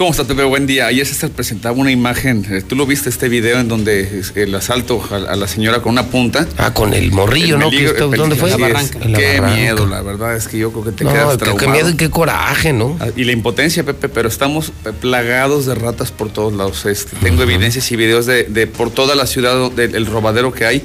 ¿Cómo 0.00 0.12
está, 0.12 0.24
Pepe? 0.24 0.44
Buen 0.44 0.66
día. 0.66 0.86
Ayer 0.86 1.06
se 1.06 1.28
presentaba 1.28 1.76
una 1.76 1.90
imagen, 1.90 2.46
eh, 2.50 2.62
tú 2.66 2.74
lo 2.74 2.86
viste 2.86 3.10
este 3.10 3.28
video 3.28 3.60
en 3.60 3.68
donde 3.68 4.20
es 4.20 4.32
el 4.34 4.54
asalto 4.54 5.04
a, 5.10 5.36
la 5.36 5.46
señora 5.46 5.82
con 5.82 5.92
una 5.92 6.06
punta. 6.06 6.46
Ah, 6.56 6.72
con 6.72 6.94
el 6.94 7.12
morrillo, 7.12 7.58
¿no? 7.58 7.68
peligro- 7.68 8.08
¿Dónde 8.08 8.34
fue? 8.34 8.48
la 8.48 8.56
Qué 8.56 8.62
barranca. 8.72 9.54
miedo, 9.54 9.86
la 9.86 10.00
verdad 10.00 10.36
es 10.36 10.48
que 10.48 10.56
yo 10.56 10.72
creo 10.72 10.84
que 10.84 10.92
te 10.92 11.04
No, 11.04 11.12
quedas 11.12 11.26
qué- 11.32 11.38
qué 11.40 11.44
traumado. 11.44 11.70
miedo 11.72 11.90
y 11.90 11.96
qué 11.96 12.08
coraje, 12.08 12.72
¿no? 12.72 12.96
Ah, 12.98 13.08
Y 13.14 13.24
la 13.24 13.32
impotencia, 13.32 13.84
Pepe, 13.84 14.08
pero 14.08 14.26
estamos 14.26 14.72
eh, 14.86 14.92
plagados 14.98 15.66
de 15.66 15.74
ratas 15.74 16.12
por 16.12 16.30
todos 16.32 16.54
lados. 16.54 16.86
Este, 16.86 17.14
Tengo 17.18 17.42
evidencias 17.42 17.92
y 17.92 17.96
videos 17.96 18.24
de, 18.24 18.44
de 18.44 18.66
por 18.66 18.88
toda 18.90 19.14
la 19.14 19.26
ciudad 19.26 19.70
del 19.70 20.06
robadero 20.06 20.50
que 20.50 20.64
hay. 20.64 20.82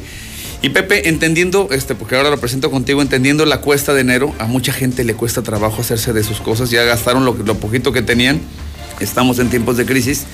Y 0.61 0.71
Pepe, 0.71 1.07
entendiendo, 1.07 1.69
este, 1.71 1.95
porque 1.95 2.17
ahora 2.17 2.31
lo 2.31 2.37
presento 2.37 2.69
contigo, 2.69 3.01
entendiendo 3.01 3.45
la 3.45 3.61
cuesta 3.61 3.93
de 3.93 4.01
enero, 4.01 4.35
a 4.39 4.45
mucha 4.45 4.73
gente 4.73 5.05
le 5.05 5.13
cuesta 5.13 5.41
trabajo 5.41 5.79
hacerse 5.83 6.11
de 6.11 6.21
sus 6.21 6.41
cosas, 6.41 6.69
ya 6.69 6.83
gastaron 6.83 7.23
lo, 7.23 7.33
lo 7.45 7.55
poquito 7.55 7.93
que 7.93 8.01
tenían, 8.01 8.41
estamos 8.99 9.39
en 9.39 9.49
tiempos 9.49 9.77
de 9.77 9.85
crisis, 9.85 10.25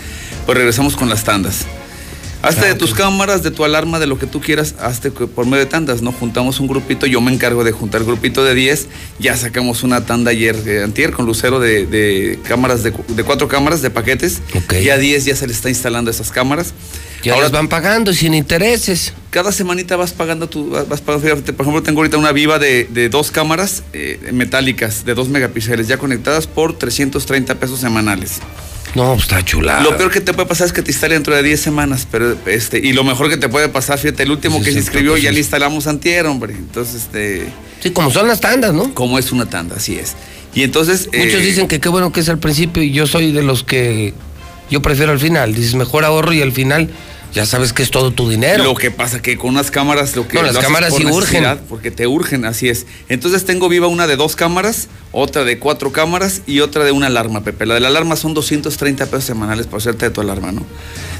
pues 0.46 0.58
regresamos 0.58 0.96
con 0.96 1.10
las 1.10 1.24
tandas. 1.24 1.66
Hazte 2.44 2.66
de 2.66 2.76
tus 2.76 2.94
cámaras, 2.96 3.44
de 3.44 3.52
tu 3.52 3.64
alarma, 3.64 4.00
de 4.00 4.08
lo 4.08 4.18
que 4.18 4.26
tú 4.26 4.42
quieras, 4.42 4.74
hazte 4.80 5.12
por 5.12 5.46
medio 5.46 5.60
de 5.60 5.66
tandas, 5.68 6.02
¿no? 6.02 6.12
Juntamos 6.12 6.60
un 6.60 6.68
grupito, 6.68 7.06
yo 7.06 7.22
me 7.22 7.32
encargo 7.32 7.64
de 7.64 7.72
juntar 7.72 8.04
grupito 8.04 8.44
de 8.44 8.56
10, 8.56 8.88
ya 9.20 9.38
sacamos 9.38 9.84
una 9.84 10.06
tanda 10.08 10.32
ayer, 10.32 10.56
eh, 10.66 10.82
antier, 10.84 11.12
con 11.12 11.26
Lucero 11.28 11.60
de, 11.60 11.86
de 11.86 12.40
cámaras, 12.48 12.82
de, 12.82 12.92
cu- 12.94 13.06
de 13.14 13.24
cuatro 13.24 13.48
cámaras, 13.48 13.82
de 13.84 13.92
paquetes, 13.92 14.42
ya 14.84 14.98
10 14.98 15.26
ya 15.26 15.36
se 15.36 15.46
le 15.46 15.54
está 15.54 15.70
instalando 15.70 16.10
esas 16.10 16.32
cámaras. 16.32 16.74
Ya 17.24 17.34
las 17.44 17.52
van 17.52 17.68
pagando 17.68 18.12
sin 18.14 18.34
intereses. 18.34 19.14
Cada 19.30 19.52
semanita 19.52 19.96
vas 19.96 20.12
pagando 20.12 20.50
tu, 20.50 20.72
vas 20.72 21.02
pagando, 21.02 21.20
fíjate, 21.28 21.54
por 21.54 21.66
ejemplo, 21.66 21.84
tengo 21.84 22.00
ahorita 22.00 22.18
una 22.18 22.32
viva 22.32 22.58
de, 22.58 22.86
de 22.86 23.10
dos 23.10 23.30
cámaras 23.30 23.84
eh, 23.94 24.20
metálicas 24.34 25.06
de 25.06 25.14
2 25.14 25.30
megapíxeles 25.30 25.88
ya 25.88 25.98
conectadas 25.98 26.48
por 26.48 26.74
330 26.78 27.56
pesos 27.60 27.80
semanales. 27.80 28.40
No, 28.96 29.14
pues 29.14 29.24
está 29.24 29.44
chulada. 29.44 29.82
Lo 29.82 29.98
peor 29.98 30.12
que 30.12 30.22
te 30.22 30.34
puede 30.34 30.48
pasar 30.48 30.68
es 30.68 30.74
que 30.74 30.82
te 30.82 30.92
instale 30.92 31.14
dentro 31.16 31.36
de 31.36 31.44
10 31.44 31.60
semanas, 31.60 32.08
pero 32.10 32.38
este, 32.46 32.80
y 32.80 32.94
lo 32.94 33.04
mejor 33.04 33.30
que 33.30 33.38
te 33.38 33.48
puede 33.48 33.70
pasar, 33.70 33.98
fíjate, 34.00 34.24
el 34.24 34.32
último 34.32 34.62
que 34.62 34.72
se 34.72 34.80
inscribió 34.80 35.18
ya 35.18 35.32
le 35.32 35.40
instalamos 35.40 35.88
antier, 35.88 36.26
hombre. 36.26 36.54
Entonces, 36.54 37.04
este. 37.04 37.48
Sí, 37.80 37.92
como 37.92 38.12
son 38.12 38.28
las 38.28 38.42
tandas, 38.42 38.74
¿no? 38.74 38.94
Como 38.94 39.18
es 39.18 39.32
una 39.32 39.50
tanda, 39.50 39.78
así 39.78 39.96
es. 39.96 40.16
Y 40.54 40.64
entonces. 40.64 41.08
Muchos 41.08 41.42
eh, 41.42 41.46
dicen 41.46 41.68
que 41.68 41.80
qué 41.80 41.90
bueno 41.90 42.12
que 42.12 42.20
es 42.20 42.30
al 42.30 42.40
principio 42.40 42.84
y 42.84 42.92
yo 42.92 43.08
soy 43.08 43.32
de 43.32 43.44
los 43.44 43.64
que 43.64 44.14
yo 44.70 44.82
prefiero 44.82 45.12
al 45.12 45.20
final. 45.20 45.56
Dices, 45.56 45.76
mejor 45.76 46.04
ahorro 46.04 46.34
y 46.34 46.42
al 46.42 46.52
final 46.52 46.90
ya 47.34 47.46
sabes 47.46 47.74
que 47.74 47.84
es 47.84 47.92
todo 47.92 48.12
tu 48.12 48.30
dinero. 48.30 48.64
Lo 48.64 48.76
que 48.76 48.92
pasa 48.92 49.22
que 49.22 49.38
con 49.38 49.52
unas 49.52 49.72
cámaras 49.72 50.16
lo 50.16 50.28
que 50.28 50.36
No, 50.36 50.44
las 50.44 50.54
lo 50.54 50.60
haces 50.60 50.68
cámaras 50.68 50.96
sí 50.96 51.06
urgen. 51.06 51.46
porque 51.70 51.92
te 51.92 52.08
urgen, 52.08 52.46
así 52.46 52.70
es. 52.70 52.86
Entonces 53.10 53.46
tengo 53.46 53.70
viva 53.70 53.88
una 53.88 54.08
de 54.08 54.16
dos 54.16 54.36
cámaras, 54.36 54.88
otra 55.12 55.44
de 55.44 55.60
cuatro 55.60 55.92
cámaras 55.92 56.42
y 56.48 56.60
otra 56.60 56.84
de 56.84 56.92
una 56.92 57.08
alarma, 57.08 57.44
Pepe. 57.44 57.66
La 57.66 57.76
de 57.76 57.80
la 57.80 57.88
alarma 57.88 58.16
son 58.16 58.34
230 58.34 59.06
pesos 59.06 59.26
semanales 59.26 59.68
por 59.68 59.80
hacerte 59.80 60.06
de 60.06 60.12
tu 60.12 60.22
alarma, 60.22 60.52
¿no? 60.52 60.66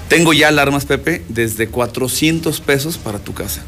Tengo 0.10 0.34
ya 0.34 0.50
alarmas, 0.50 0.86
Pepe, 0.86 1.24
desde 1.30 1.68
400 1.68 2.60
pesos 2.62 2.98
para 2.98 3.20
tu 3.20 3.34
casa. 3.34 3.64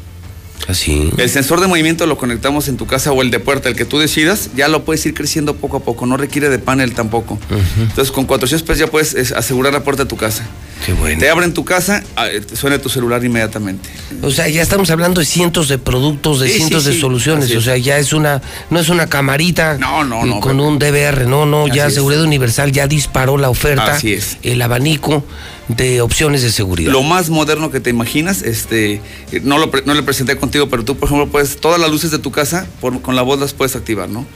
Así. 0.68 1.10
El 1.18 1.28
sensor 1.28 1.60
de 1.60 1.66
movimiento 1.66 2.06
lo 2.06 2.16
conectamos 2.16 2.68
en 2.68 2.76
tu 2.76 2.86
casa 2.86 3.12
o 3.12 3.20
el 3.22 3.30
de 3.30 3.38
puerta, 3.40 3.68
el 3.68 3.76
que 3.76 3.84
tú 3.84 3.98
decidas, 3.98 4.50
ya 4.56 4.68
lo 4.68 4.84
puedes 4.84 5.04
ir 5.06 5.14
creciendo 5.14 5.56
poco 5.56 5.76
a 5.78 5.80
poco, 5.80 6.06
no 6.06 6.16
requiere 6.16 6.48
de 6.48 6.58
panel 6.58 6.94
tampoco. 6.94 7.38
Entonces 7.78 8.10
con 8.12 8.24
400 8.24 8.66
pesos 8.66 8.78
ya 8.78 8.86
puedes 8.86 9.14
es, 9.14 9.32
asegurar 9.32 9.72
la 9.72 9.84
puerta 9.84 10.04
de 10.04 10.08
tu 10.08 10.16
casa. 10.16 10.46
Qué 10.86 10.92
bueno. 10.92 11.18
Te 11.18 11.30
abren 11.30 11.54
tu 11.54 11.64
casa, 11.64 12.02
ah, 12.16 12.28
eh, 12.28 12.42
suena 12.54 12.78
tu 12.78 12.88
celular 12.88 13.24
inmediatamente. 13.24 13.88
O 14.22 14.30
sea, 14.30 14.48
ya 14.48 14.60
estamos 14.62 14.90
hablando 14.90 15.20
de 15.20 15.26
cientos 15.26 15.68
de 15.68 15.78
productos, 15.78 16.40
de 16.40 16.46
Sí, 16.46 16.52
sí, 16.52 16.58
cientos 16.58 16.84
de 16.84 16.98
soluciones. 16.98 17.46
así 17.46 17.56
O 17.56 17.60
sea, 17.60 17.76
ya 17.76 17.98
es 17.98 18.12
una, 18.12 18.42
no 18.70 18.80
es 18.80 18.88
una 18.88 19.06
camarita 19.06 19.78
No, 19.78 20.04
no, 20.04 20.24
no, 20.26 20.40
con 20.40 20.60
un 20.60 20.78
DVR, 20.78 21.26
no, 21.26 21.46
no, 21.46 21.68
ya 21.68 21.86
es. 21.86 21.94
Seguridad 21.94 22.22
Universal 22.22 22.72
ya 22.72 22.86
disparó 22.86 23.38
la 23.38 23.50
oferta, 23.50 23.94
Así 23.94 24.12
es. 24.12 24.38
el 24.42 24.60
abanico 24.60 25.24
de 25.68 26.00
opciones 26.02 26.42
de 26.42 26.50
seguridad. 26.52 26.92
Lo 26.92 27.02
más 27.02 27.30
moderno 27.30 27.70
que 27.70 27.80
te 27.80 27.90
imaginas, 27.90 28.42
este, 28.42 29.00
no 29.42 29.58
lo, 29.58 29.70
no 29.86 29.94
lo 29.94 30.04
presenté 30.04 30.36
contigo, 30.36 30.68
pero 30.68 30.84
tú, 30.84 30.96
por 30.96 31.08
ejemplo, 31.08 31.28
puedes, 31.28 31.56
todas 31.56 31.80
las 31.80 31.90
luces 31.90 32.10
de 32.10 32.18
tu 32.18 32.30
casa, 32.30 32.66
por- 32.80 33.00
con 33.00 33.16
la 33.16 33.22
voz 33.22 33.38
las 33.40 33.52
puedes 33.54 33.74
activar, 33.76 34.08
¿no? 34.08 34.26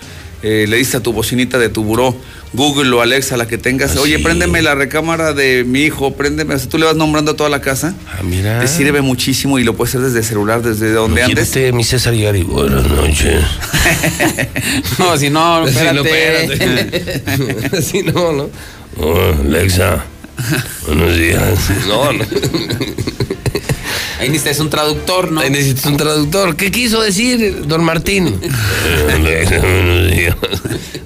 eh, 0.41 0.67
le 0.69 0.77
diste 0.77 0.97
a 0.97 1.01
tu 1.01 1.13
bocinita 1.13 1.59
de 1.59 1.69
tu 1.69 1.83
buró, 1.83 2.15
Google 2.53 2.93
o 2.95 3.01
Alexa, 3.01 3.37
la 3.37 3.49
que 3.49 3.59
tengas, 3.59 3.97
Ah, 3.97 4.01
oye, 4.03 4.19
sí. 4.19 4.23
préndeme 4.23 4.63
la 4.63 4.77
recámara 4.77 5.33
de 5.33 5.65
mi 5.65 5.81
hijo, 5.83 6.15
préndeme, 6.15 6.55
o 6.55 6.59
sea, 6.61 6.69
tú 6.69 6.79
le 6.79 6.87
vas 6.87 6.95
nombrando 6.95 7.33
a 7.33 7.37
toda 7.37 7.51
la 7.51 7.61
casa. 7.61 7.95
Ah, 8.07 8.23
mira. 8.23 8.61
Te 8.61 8.69
sirve 8.69 9.01
muchísimo 9.03 9.59
y 9.59 9.65
lo 9.65 9.75
puedes 9.77 9.97
hacer 9.97 10.07
desde 10.09 10.23
celular, 10.23 10.63
desde 10.63 10.93
donde 10.93 11.23
andes. 11.25 11.49
Imagínate, 11.49 11.73
mi 11.73 11.83
César 11.83 12.15
Yari, 12.15 12.45
buenas 12.45 12.87
noches. 12.87 13.43
No, 14.99 15.17
si 15.17 15.29
no, 15.31 15.67
Sí, 15.69 15.75
no, 15.93 16.03
espérate. 16.05 16.53
espérate. 16.53 17.83
Sí, 17.83 18.03
no, 18.03 18.33
no. 18.33 18.51
Oh, 19.01 19.33
Alexa, 19.45 20.05
buenos 20.87 21.17
días. 21.17 21.71
No, 21.87 22.13
no. 22.13 22.25
Ahí 24.19 24.29
necesitas 24.29 24.61
un 24.61 24.71
traductor, 24.71 25.31
¿no? 25.31 25.41
Ahí 25.41 25.51
necesitas 25.51 25.87
un 25.87 25.97
traductor. 25.97 26.57
¿Qué 26.57 26.71
quiso 26.71 27.01
decir, 27.01 27.67
don 27.67 27.85
Martín? 27.85 28.35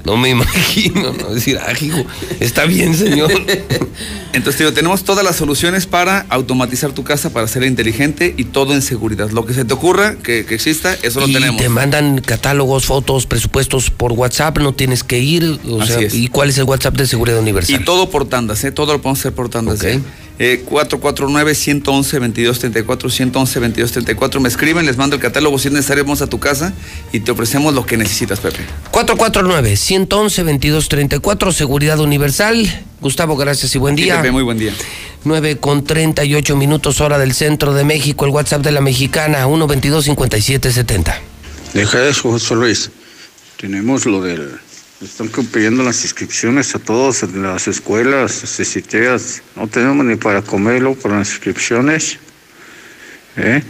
No 0.04 0.16
me 0.16 0.30
imagino. 0.30 1.12
¿no? 1.12 1.32
Decir, 1.32 1.58
ah, 1.64 1.72
hijo, 1.80 2.04
está 2.40 2.64
bien, 2.64 2.94
señor. 2.96 3.30
Entonces, 4.32 4.58
digo, 4.58 4.72
tenemos 4.72 5.04
todas 5.04 5.24
las 5.24 5.36
soluciones 5.36 5.86
para 5.86 6.26
automatizar 6.28 6.92
tu 6.92 7.04
casa, 7.04 7.32
para 7.32 7.44
hacerla 7.44 7.68
inteligente 7.68 8.34
y 8.36 8.44
todo 8.44 8.74
en 8.74 8.82
seguridad. 8.82 9.30
Lo 9.30 9.44
que 9.44 9.54
se 9.54 9.64
te 9.64 9.74
ocurra 9.74 10.16
que, 10.16 10.44
que 10.44 10.54
exista, 10.54 10.94
eso 11.02 11.20
lo 11.20 11.26
tenemos. 11.26 11.60
te 11.60 11.68
mandan 11.68 12.20
catálogos, 12.20 12.86
fotos, 12.86 13.26
presupuestos 13.26 13.90
por 13.90 14.12
WhatsApp, 14.12 14.58
no 14.58 14.72
tienes 14.72 15.04
que 15.04 15.18
ir. 15.18 15.60
O 15.68 15.80
Así 15.80 15.92
sea, 15.92 16.00
es. 16.02 16.14
¿Y 16.14 16.28
cuál 16.28 16.48
es 16.48 16.58
el 16.58 16.64
WhatsApp 16.64 16.96
de 16.96 17.06
Seguridad 17.06 17.38
Universal? 17.38 17.80
Y 17.80 17.84
todo 17.84 18.10
por 18.10 18.28
tandas, 18.28 18.64
¿eh? 18.64 18.72
Todo 18.72 18.94
lo 18.94 19.02
podemos 19.02 19.20
hacer 19.20 19.32
por 19.32 19.48
tandas. 19.48 19.82
¿eh? 19.84 20.00
Eh, 20.44 20.64
449-111-2234, 20.68 22.84
111-2234. 22.84 24.40
Me 24.40 24.48
escriben, 24.48 24.84
les 24.84 24.96
mando 24.96 25.14
el 25.14 25.22
catálogo. 25.22 25.56
Si 25.56 25.68
es 25.68 25.74
necesario, 25.74 26.02
vamos 26.02 26.20
a 26.20 26.26
tu 26.26 26.40
casa 26.40 26.72
y 27.12 27.20
te 27.20 27.30
ofrecemos 27.30 27.72
lo 27.74 27.86
que 27.86 27.96
necesitas, 27.96 28.40
Pepe. 28.40 28.58
449-111-2234, 28.90 31.52
Seguridad 31.52 32.00
Universal. 32.00 32.66
Gustavo, 33.00 33.36
gracias 33.36 33.72
y 33.76 33.78
buen 33.78 33.96
Sí, 33.96 34.02
día. 34.02 34.16
Pepe, 34.16 34.32
muy 34.32 34.42
buen 34.42 34.58
día. 34.58 34.74
9 35.22 35.58
con 35.58 35.84
38 35.84 36.56
minutos 36.56 37.00
hora 37.00 37.18
del 37.18 37.34
centro 37.34 37.72
de 37.72 37.84
México, 37.84 38.24
el 38.24 38.32
WhatsApp 38.32 38.62
de 38.62 38.72
la 38.72 38.80
mexicana, 38.80 39.46
122-5770. 39.46 41.14
Deja 41.72 42.08
eso, 42.08 42.32
José 42.32 42.56
Luis. 42.56 42.90
Tenemos 43.58 44.06
lo 44.06 44.20
del... 44.20 44.58
Están 45.02 45.30
pidiendo 45.30 45.82
las 45.82 46.04
inscripciones 46.04 46.76
a 46.76 46.78
todos 46.78 47.24
en 47.24 47.42
las 47.42 47.66
escuelas, 47.66 48.44
CCTEAS. 48.56 49.42
No 49.56 49.66
tenemos 49.66 50.06
ni 50.06 50.14
para 50.14 50.42
comerlo 50.42 50.94
por 50.94 51.10
las 51.10 51.28
inscripciones. 51.28 52.20
¿eh? 53.36 53.64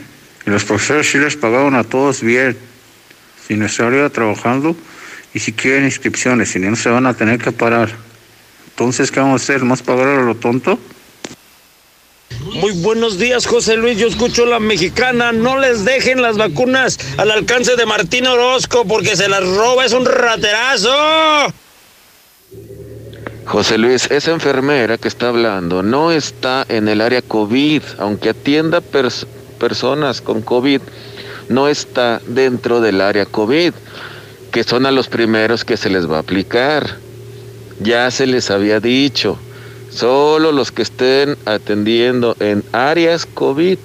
Y 0.46 0.50
los 0.50 0.62
profesores 0.64 1.10
sí 1.10 1.16
les 1.16 1.34
pagaron 1.36 1.74
a 1.74 1.84
todos 1.84 2.20
bien, 2.20 2.54
sin 3.48 3.66
ya 3.66 4.10
trabajando. 4.10 4.76
Y 5.32 5.38
si 5.38 5.54
quieren 5.54 5.86
inscripciones, 5.86 6.50
si 6.50 6.58
no 6.58 6.76
se 6.76 6.90
van 6.90 7.06
a 7.06 7.14
tener 7.14 7.38
que 7.38 7.50
parar. 7.50 7.88
Entonces, 8.68 9.10
¿qué 9.10 9.20
vamos 9.20 9.40
a 9.40 9.44
hacer? 9.44 9.64
¿Más 9.64 9.80
pagar 9.80 10.08
a 10.08 10.22
lo 10.22 10.34
tonto? 10.34 10.78
Muy 12.44 12.72
buenos 12.72 13.18
días, 13.18 13.46
José 13.46 13.76
Luis. 13.76 13.98
Yo 13.98 14.08
escucho 14.08 14.46
la 14.46 14.58
mexicana. 14.58 15.32
No 15.32 15.58
les 15.58 15.84
dejen 15.84 16.22
las 16.22 16.36
vacunas 16.36 16.98
al 17.16 17.30
alcance 17.30 17.76
de 17.76 17.86
Martín 17.86 18.26
Orozco 18.26 18.84
porque 18.84 19.16
se 19.16 19.28
las 19.28 19.44
roba. 19.46 19.84
Es 19.84 19.92
un 19.92 20.04
raterazo. 20.04 20.90
José 23.44 23.78
Luis, 23.78 24.10
esa 24.10 24.30
enfermera 24.32 24.98
que 24.98 25.08
está 25.08 25.28
hablando 25.28 25.82
no 25.82 26.10
está 26.12 26.64
en 26.68 26.88
el 26.88 27.00
área 27.00 27.22
COVID, 27.22 27.82
aunque 27.98 28.30
atienda 28.30 28.80
pers- 28.80 29.26
personas 29.58 30.20
con 30.20 30.42
COVID, 30.42 30.80
no 31.48 31.68
está 31.68 32.20
dentro 32.26 32.80
del 32.80 33.00
área 33.00 33.26
COVID, 33.26 33.72
que 34.52 34.64
son 34.64 34.86
a 34.86 34.90
los 34.92 35.08
primeros 35.08 35.64
que 35.64 35.76
se 35.76 35.90
les 35.90 36.10
va 36.10 36.16
a 36.18 36.20
aplicar. 36.20 36.98
Ya 37.80 38.10
se 38.12 38.26
les 38.26 38.50
había 38.50 38.78
dicho, 38.78 39.38
solo 39.94 40.52
los 40.52 40.72
que 40.72 40.82
estén 40.82 41.36
atendiendo 41.44 42.36
en 42.40 42.64
áreas 42.72 43.26
COVID. 43.26 43.78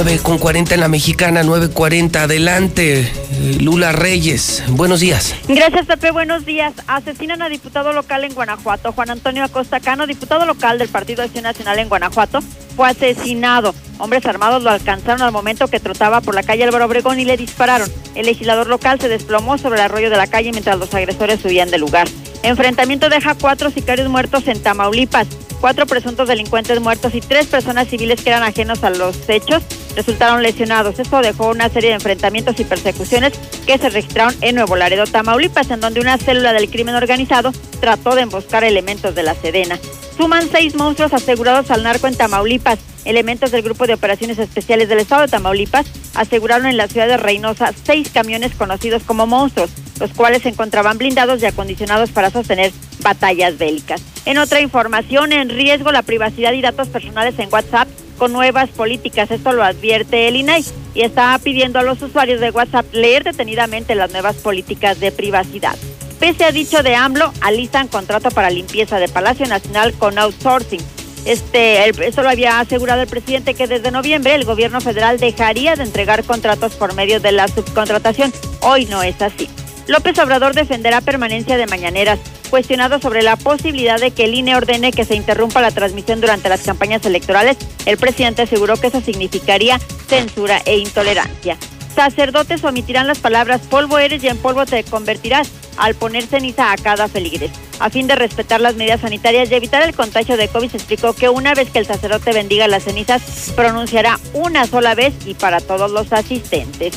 Nueve 0.00 0.20
con 0.22 0.38
40 0.38 0.74
en 0.74 0.80
la 0.80 0.86
mexicana, 0.86 1.42
9.40, 1.42 2.18
adelante. 2.18 3.00
Eh, 3.00 3.56
Lula 3.60 3.90
Reyes, 3.90 4.62
buenos 4.68 5.00
días. 5.00 5.34
Gracias, 5.48 5.86
Pepe. 5.86 6.12
Buenos 6.12 6.46
días. 6.46 6.72
Asesinan 6.86 7.42
a 7.42 7.48
diputado 7.48 7.92
local 7.92 8.22
en 8.22 8.32
Guanajuato. 8.32 8.92
Juan 8.92 9.10
Antonio 9.10 9.42
Acosta 9.42 9.80
Cano, 9.80 10.06
diputado 10.06 10.46
local 10.46 10.78
del 10.78 10.88
Partido 10.88 11.24
Acción 11.24 11.42
Nacional 11.42 11.80
en 11.80 11.88
Guanajuato, 11.88 12.38
fue 12.76 12.88
asesinado. 12.88 13.74
Hombres 13.98 14.24
armados 14.26 14.62
lo 14.62 14.70
alcanzaron 14.70 15.20
al 15.20 15.32
momento 15.32 15.66
que 15.66 15.80
trotaba 15.80 16.20
por 16.20 16.36
la 16.36 16.44
calle 16.44 16.62
Álvaro 16.62 16.84
Obregón 16.84 17.18
y 17.18 17.24
le 17.24 17.36
dispararon. 17.36 17.90
El 18.14 18.26
legislador 18.26 18.68
local 18.68 19.00
se 19.00 19.08
desplomó 19.08 19.58
sobre 19.58 19.80
el 19.80 19.86
arroyo 19.86 20.10
de 20.10 20.16
la 20.16 20.28
calle 20.28 20.52
mientras 20.52 20.78
los 20.78 20.94
agresores 20.94 21.44
huían 21.44 21.72
del 21.72 21.80
lugar. 21.80 22.06
Enfrentamiento 22.42 23.08
deja 23.08 23.34
cuatro 23.34 23.70
sicarios 23.70 24.08
muertos 24.08 24.46
en 24.48 24.62
Tamaulipas. 24.62 25.26
Cuatro 25.60 25.86
presuntos 25.86 26.28
delincuentes 26.28 26.80
muertos 26.80 27.14
y 27.16 27.20
tres 27.20 27.46
personas 27.46 27.88
civiles 27.88 28.20
que 28.22 28.30
eran 28.30 28.44
ajenos 28.44 28.84
a 28.84 28.90
los 28.90 29.28
hechos 29.28 29.62
resultaron 29.96 30.40
lesionados. 30.40 31.00
Esto 31.00 31.20
dejó 31.20 31.48
una 31.48 31.68
serie 31.68 31.90
de 31.90 31.96
enfrentamientos 31.96 32.60
y 32.60 32.64
persecuciones 32.64 33.32
que 33.66 33.76
se 33.76 33.90
registraron 33.90 34.36
en 34.40 34.54
Nuevo 34.54 34.76
Laredo, 34.76 35.04
Tamaulipas, 35.04 35.68
en 35.72 35.80
donde 35.80 36.00
una 36.00 36.16
célula 36.16 36.52
del 36.52 36.70
crimen 36.70 36.94
organizado 36.94 37.50
trató 37.80 38.14
de 38.14 38.22
emboscar 38.22 38.62
elementos 38.62 39.16
de 39.16 39.24
la 39.24 39.34
Sedena. 39.34 39.80
Suman 40.16 40.48
seis 40.48 40.76
monstruos 40.76 41.12
asegurados 41.12 41.72
al 41.72 41.82
narco 41.82 42.06
en 42.06 42.16
Tamaulipas. 42.16 42.78
Elementos 43.04 43.50
del 43.50 43.62
Grupo 43.62 43.86
de 43.86 43.94
Operaciones 43.94 44.38
Especiales 44.38 44.88
del 44.88 44.98
Estado 45.00 45.22
de 45.22 45.28
Tamaulipas 45.28 45.86
aseguraron 46.14 46.66
en 46.66 46.76
la 46.76 46.86
ciudad 46.86 47.08
de 47.08 47.16
Reynosa 47.16 47.72
seis 47.84 48.10
camiones 48.12 48.54
conocidos 48.54 49.02
como 49.02 49.26
monstruos, 49.26 49.70
los 50.00 50.12
cuales 50.12 50.42
se 50.42 50.48
encontraban 50.48 50.98
blindados 50.98 51.42
y 51.42 51.46
acondicionados 51.46 52.10
para 52.10 52.30
sostener 52.30 52.72
batallas 53.00 53.58
bélicas. 53.58 54.02
En 54.24 54.38
otra 54.38 54.60
información, 54.60 55.32
en 55.32 55.48
riesgo 55.48 55.92
la 55.92 56.02
privacidad 56.02 56.52
y 56.52 56.60
datos 56.60 56.88
personales 56.88 57.38
en 57.38 57.48
WhatsApp 57.52 57.88
con 58.18 58.32
nuevas 58.32 58.68
políticas. 58.70 59.30
Esto 59.30 59.52
lo 59.52 59.62
advierte 59.62 60.28
el 60.28 60.36
INAI 60.36 60.64
y 60.94 61.02
está 61.02 61.38
pidiendo 61.42 61.78
a 61.78 61.82
los 61.82 62.02
usuarios 62.02 62.40
de 62.40 62.50
WhatsApp 62.50 62.86
leer 62.92 63.24
detenidamente 63.24 63.94
las 63.94 64.10
nuevas 64.10 64.36
políticas 64.36 65.00
de 65.00 65.12
privacidad. 65.12 65.76
Pese 66.18 66.44
a 66.44 66.50
dicho 66.50 66.82
de 66.82 66.96
AMLO, 66.96 67.32
alisan 67.40 67.86
contrato 67.86 68.30
para 68.30 68.50
limpieza 68.50 68.98
de 68.98 69.08
Palacio 69.08 69.46
Nacional 69.46 69.94
con 69.94 70.18
outsourcing. 70.18 70.80
Este, 71.24 71.88
esto 72.06 72.22
lo 72.22 72.30
había 72.30 72.58
asegurado 72.58 73.02
el 73.02 73.08
presidente 73.08 73.54
que 73.54 73.66
desde 73.66 73.90
noviembre 73.90 74.34
el 74.34 74.44
gobierno 74.44 74.80
federal 74.80 75.18
dejaría 75.18 75.76
de 75.76 75.84
entregar 75.84 76.24
contratos 76.24 76.74
por 76.74 76.94
medio 76.94 77.20
de 77.20 77.32
la 77.32 77.46
subcontratación. 77.48 78.32
Hoy 78.60 78.86
no 78.86 79.02
es 79.02 79.20
así. 79.22 79.48
López 79.88 80.18
Obrador 80.18 80.54
defenderá 80.54 81.00
permanencia 81.00 81.56
de 81.56 81.66
mañaneras, 81.66 82.20
cuestionado 82.50 83.00
sobre 83.00 83.22
la 83.22 83.36
posibilidad 83.36 83.98
de 83.98 84.10
que 84.10 84.24
el 84.24 84.34
INE 84.34 84.54
ordene 84.54 84.92
que 84.92 85.06
se 85.06 85.16
interrumpa 85.16 85.62
la 85.62 85.70
transmisión 85.70 86.20
durante 86.20 86.50
las 86.50 86.60
campañas 86.60 87.04
electorales. 87.06 87.56
El 87.86 87.96
presidente 87.96 88.42
aseguró 88.42 88.76
que 88.76 88.88
eso 88.88 89.00
significaría 89.00 89.78
censura 90.06 90.60
e 90.66 90.76
intolerancia. 90.76 91.56
Sacerdotes 91.94 92.62
omitirán 92.64 93.06
las 93.06 93.18
palabras 93.18 93.62
polvo 93.62 93.98
eres 93.98 94.22
y 94.22 94.28
en 94.28 94.36
polvo 94.36 94.66
te 94.66 94.84
convertirás 94.84 95.50
al 95.78 95.94
poner 95.94 96.26
ceniza 96.26 96.70
a 96.70 96.76
cada 96.76 97.08
feligres. 97.08 97.50
A 97.80 97.88
fin 97.88 98.06
de 98.06 98.14
respetar 98.14 98.60
las 98.60 98.74
medidas 98.74 99.00
sanitarias 99.00 99.50
y 99.50 99.54
evitar 99.54 99.82
el 99.82 99.94
contagio 99.94 100.36
de 100.36 100.48
COVID, 100.48 100.70
se 100.70 100.76
explicó 100.76 101.14
que 101.14 101.30
una 101.30 101.54
vez 101.54 101.70
que 101.70 101.78
el 101.78 101.86
sacerdote 101.86 102.32
bendiga 102.32 102.68
las 102.68 102.84
cenizas, 102.84 103.52
pronunciará 103.56 104.20
una 104.34 104.66
sola 104.66 104.94
vez 104.94 105.14
y 105.24 105.34
para 105.34 105.60
todos 105.60 105.90
los 105.90 106.12
asistentes. 106.12 106.92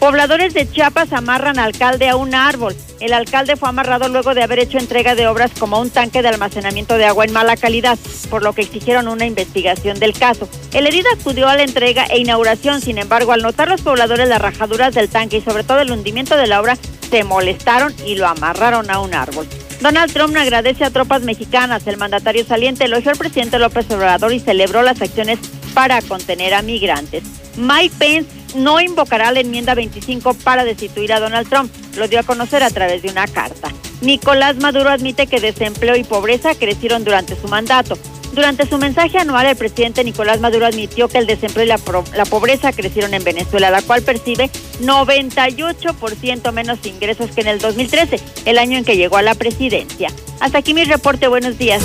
Pobladores 0.00 0.54
de 0.54 0.66
Chiapas 0.66 1.12
amarran 1.12 1.58
alcalde 1.58 2.08
a 2.08 2.16
un 2.16 2.34
árbol. 2.34 2.74
El 3.00 3.12
alcalde 3.12 3.56
fue 3.56 3.68
amarrado 3.68 4.08
luego 4.08 4.32
de 4.32 4.42
haber 4.42 4.58
hecho 4.58 4.78
entrega 4.78 5.14
de 5.14 5.28
obras 5.28 5.50
como 5.58 5.78
un 5.78 5.90
tanque 5.90 6.22
de 6.22 6.28
almacenamiento 6.28 6.96
de 6.96 7.04
agua 7.04 7.26
en 7.26 7.34
mala 7.34 7.54
calidad, 7.54 7.98
por 8.30 8.42
lo 8.42 8.54
que 8.54 8.62
exigieron 8.62 9.08
una 9.08 9.26
investigación 9.26 10.00
del 10.00 10.14
caso. 10.14 10.48
El 10.72 10.86
herido 10.86 11.06
acudió 11.14 11.48
a 11.48 11.56
la 11.56 11.64
entrega 11.64 12.06
e 12.06 12.18
inauguración, 12.18 12.80
sin 12.80 12.96
embargo, 12.96 13.32
al 13.32 13.42
notar 13.42 13.68
los 13.68 13.82
pobladores 13.82 14.26
las 14.26 14.40
rajaduras 14.40 14.94
del 14.94 15.10
tanque 15.10 15.36
y 15.36 15.42
sobre 15.42 15.64
todo 15.64 15.80
el 15.80 15.90
hundimiento 15.90 16.34
de 16.34 16.46
la 16.46 16.62
obra, 16.62 16.78
se 17.10 17.22
molestaron 17.22 17.94
y 18.06 18.14
lo 18.14 18.26
amarraron 18.26 18.90
a 18.90 19.00
un 19.00 19.12
árbol. 19.12 19.46
Donald 19.82 20.12
Trump 20.14 20.34
agradece 20.34 20.84
a 20.84 20.90
tropas 20.90 21.22
mexicanas. 21.22 21.86
El 21.86 21.98
mandatario 21.98 22.46
saliente 22.46 22.84
elogió 22.84 23.10
al 23.10 23.18
presidente 23.18 23.58
López 23.58 23.90
Obrador 23.90 24.32
y 24.32 24.40
celebró 24.40 24.82
las 24.82 25.02
acciones 25.02 25.38
para 25.74 26.00
contener 26.00 26.54
a 26.54 26.62
migrantes. 26.62 27.22
Mike 27.56 27.94
Pence 27.98 28.39
no 28.54 28.80
invocará 28.80 29.32
la 29.32 29.40
enmienda 29.40 29.74
25 29.74 30.34
para 30.34 30.64
destituir 30.64 31.12
a 31.12 31.20
Donald 31.20 31.48
Trump. 31.48 31.72
Lo 31.96 32.08
dio 32.08 32.20
a 32.20 32.24
conocer 32.24 32.62
a 32.62 32.70
través 32.70 33.02
de 33.02 33.10
una 33.10 33.26
carta. 33.26 33.70
Nicolás 34.00 34.56
Maduro 34.56 34.90
admite 34.90 35.26
que 35.26 35.40
desempleo 35.40 35.96
y 35.96 36.04
pobreza 36.04 36.54
crecieron 36.54 37.04
durante 37.04 37.36
su 37.36 37.48
mandato. 37.48 37.98
Durante 38.32 38.66
su 38.66 38.78
mensaje 38.78 39.18
anual, 39.18 39.46
el 39.46 39.56
presidente 39.56 40.04
Nicolás 40.04 40.40
Maduro 40.40 40.64
admitió 40.64 41.08
que 41.08 41.18
el 41.18 41.26
desempleo 41.26 41.64
y 41.64 41.68
la, 41.68 41.78
pobreza 42.26 42.72
crecieron 42.72 43.12
en 43.12 43.24
Venezuela, 43.24 43.70
la 43.70 43.82
cual 43.82 44.02
percibe 44.02 44.50
98% 44.80 46.52
menos 46.52 46.78
ingresos 46.84 47.30
que 47.32 47.40
en 47.40 47.48
el 47.48 47.58
2013, 47.58 48.20
el 48.44 48.58
año 48.58 48.78
en 48.78 48.84
que 48.84 48.96
llegó 48.96 49.16
a 49.16 49.22
la 49.22 49.34
presidencia. 49.34 50.10
Hasta 50.38 50.58
aquí 50.58 50.74
mi 50.74 50.84
reporte. 50.84 51.26
Buenos 51.26 51.58
días. 51.58 51.82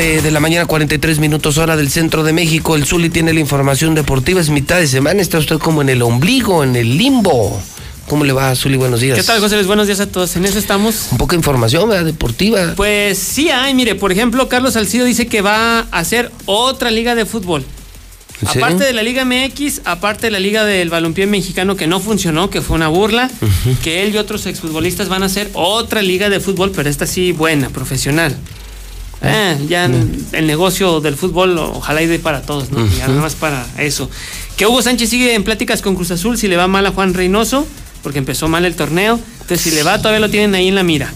De 0.00 0.30
la 0.30 0.40
mañana, 0.40 0.64
43 0.64 1.18
minutos 1.18 1.58
hora 1.58 1.76
del 1.76 1.90
centro 1.90 2.22
de 2.22 2.32
México. 2.32 2.74
El 2.74 2.86
Zuli 2.86 3.10
tiene 3.10 3.34
la 3.34 3.40
información 3.40 3.94
deportiva. 3.94 4.40
Es 4.40 4.48
mitad 4.48 4.78
de 4.78 4.86
semana. 4.86 5.20
Está 5.20 5.36
usted 5.36 5.58
como 5.58 5.82
en 5.82 5.90
el 5.90 6.00
ombligo, 6.00 6.64
en 6.64 6.74
el 6.74 6.96
limbo. 6.96 7.60
¿Cómo 8.08 8.24
le 8.24 8.32
va, 8.32 8.56
Zuli? 8.56 8.78
Buenos 8.78 9.00
días. 9.00 9.18
¿Qué 9.18 9.22
tal, 9.22 9.40
José 9.40 9.56
Luis? 9.56 9.66
Buenos 9.66 9.88
días 9.88 10.00
a 10.00 10.10
todos. 10.10 10.34
En 10.36 10.46
eso 10.46 10.58
estamos. 10.58 11.08
Un 11.12 11.18
poco 11.18 11.32
de 11.32 11.36
información, 11.36 11.86
¿verdad? 11.86 12.06
Deportiva. 12.06 12.72
Pues 12.76 13.18
sí 13.18 13.50
hay, 13.50 13.74
mire, 13.74 13.94
por 13.94 14.10
ejemplo, 14.10 14.48
Carlos 14.48 14.72
Salcido 14.72 15.04
dice 15.04 15.26
que 15.26 15.42
va 15.42 15.80
a 15.80 15.98
hacer 15.98 16.32
otra 16.46 16.90
liga 16.90 17.14
de 17.14 17.26
fútbol. 17.26 17.62
Aparte 18.46 18.84
de 18.84 18.94
la 18.94 19.02
Liga 19.02 19.26
MX, 19.26 19.82
aparte 19.84 20.28
de 20.28 20.30
la 20.30 20.40
Liga 20.40 20.64
del 20.64 20.88
Balompié 20.88 21.26
Mexicano 21.26 21.76
que 21.76 21.86
no 21.86 22.00
funcionó, 22.00 22.48
que 22.48 22.62
fue 22.62 22.76
una 22.76 22.88
burla, 22.88 23.30
que 23.84 24.02
él 24.02 24.14
y 24.14 24.16
otros 24.16 24.46
exfutbolistas 24.46 25.10
van 25.10 25.24
a 25.24 25.26
hacer 25.26 25.50
otra 25.52 26.00
liga 26.00 26.30
de 26.30 26.40
fútbol, 26.40 26.72
pero 26.74 26.88
esta 26.88 27.06
sí 27.06 27.32
buena, 27.32 27.68
profesional. 27.68 28.34
Eh, 29.22 29.58
ya 29.68 29.84
en- 29.84 30.26
el 30.32 30.46
negocio 30.46 31.00
del 31.00 31.14
fútbol 31.14 31.58
ojalá 31.58 32.00
y 32.02 32.06
dé 32.06 32.18
para 32.18 32.42
todos, 32.42 32.70
¿no? 32.70 32.86
Ya 32.96 33.06
nada 33.08 33.20
más 33.20 33.34
para 33.34 33.66
eso. 33.78 34.08
Que 34.56 34.66
Hugo 34.66 34.80
Sánchez 34.82 35.10
sigue 35.10 35.34
en 35.34 35.44
pláticas 35.44 35.82
con 35.82 35.94
Cruz 35.94 36.10
Azul 36.10 36.38
si 36.38 36.48
le 36.48 36.56
va 36.56 36.66
mal 36.68 36.86
a 36.86 36.90
Juan 36.92 37.12
Reynoso, 37.14 37.66
porque 38.02 38.18
empezó 38.18 38.48
mal 38.48 38.64
el 38.64 38.74
torneo. 38.76 39.20
Entonces 39.42 39.60
si 39.60 39.70
le 39.72 39.82
va 39.82 39.98
todavía 39.98 40.20
lo 40.20 40.30
tienen 40.30 40.54
ahí 40.54 40.68
en 40.68 40.74
la 40.74 40.82
mira. 40.82 41.12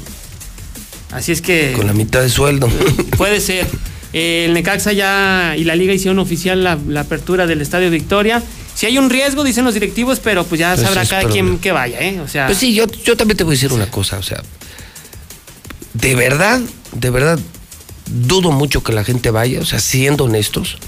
Así 1.13 1.33
es 1.33 1.41
que... 1.41 1.73
Con 1.77 1.87
la 1.87 1.93
mitad 1.93 2.21
de 2.21 2.29
sueldo. 2.29 2.69
Puede 3.17 3.41
ser. 3.41 3.67
Eh, 4.13 4.45
el 4.47 4.55
Necaxa 4.55 4.93
ya 4.93 5.55
y 5.57 5.65
la 5.65 5.75
liga 5.77 5.93
hicieron 5.95 6.19
oficial 6.19 6.63
la, 6.63 6.79
la 6.89 7.01
apertura 7.01 7.47
del 7.47 7.61
Estadio 7.63 7.91
Victoria. 7.91 8.43
Si 8.75 8.87
hay 8.87 8.99
un 8.99 9.09
riesgo, 9.09 9.45
dicen 9.45 9.65
los 9.65 9.75
directivos, 9.75 10.19
pero 10.21 10.45
pues 10.45 10.59
ya 10.59 10.75
Pues 10.75 10.87
sabrá 10.87 11.07
cada 11.07 11.25
quien 11.29 11.59
que 11.59 11.71
vaya, 11.73 12.01
¿eh? 12.01 12.21
O 12.21 12.29
sea, 12.29 12.47
Pues 12.47 12.59
sí, 12.59 12.75
yo, 12.75 12.87
yo 13.05 13.17
también 13.17 13.37
te 13.37 13.45
voy 13.45 13.53
a 13.53 13.57
decir 13.57 13.73
una 13.73 13.87
cosa, 13.91 14.19
o 14.19 14.23
sea, 14.23 14.43
de 15.95 16.15
verdad, 16.17 16.61
de 16.93 17.11
verdad, 17.11 17.39
dudo 18.07 18.51
mucho 18.53 18.83
que 18.83 18.93
la 18.93 19.05
gente 19.05 19.31
vaya, 19.31 19.61
o 19.61 19.65
sea, 19.65 19.81
siendo 19.81 20.25
honestos. 20.25 20.79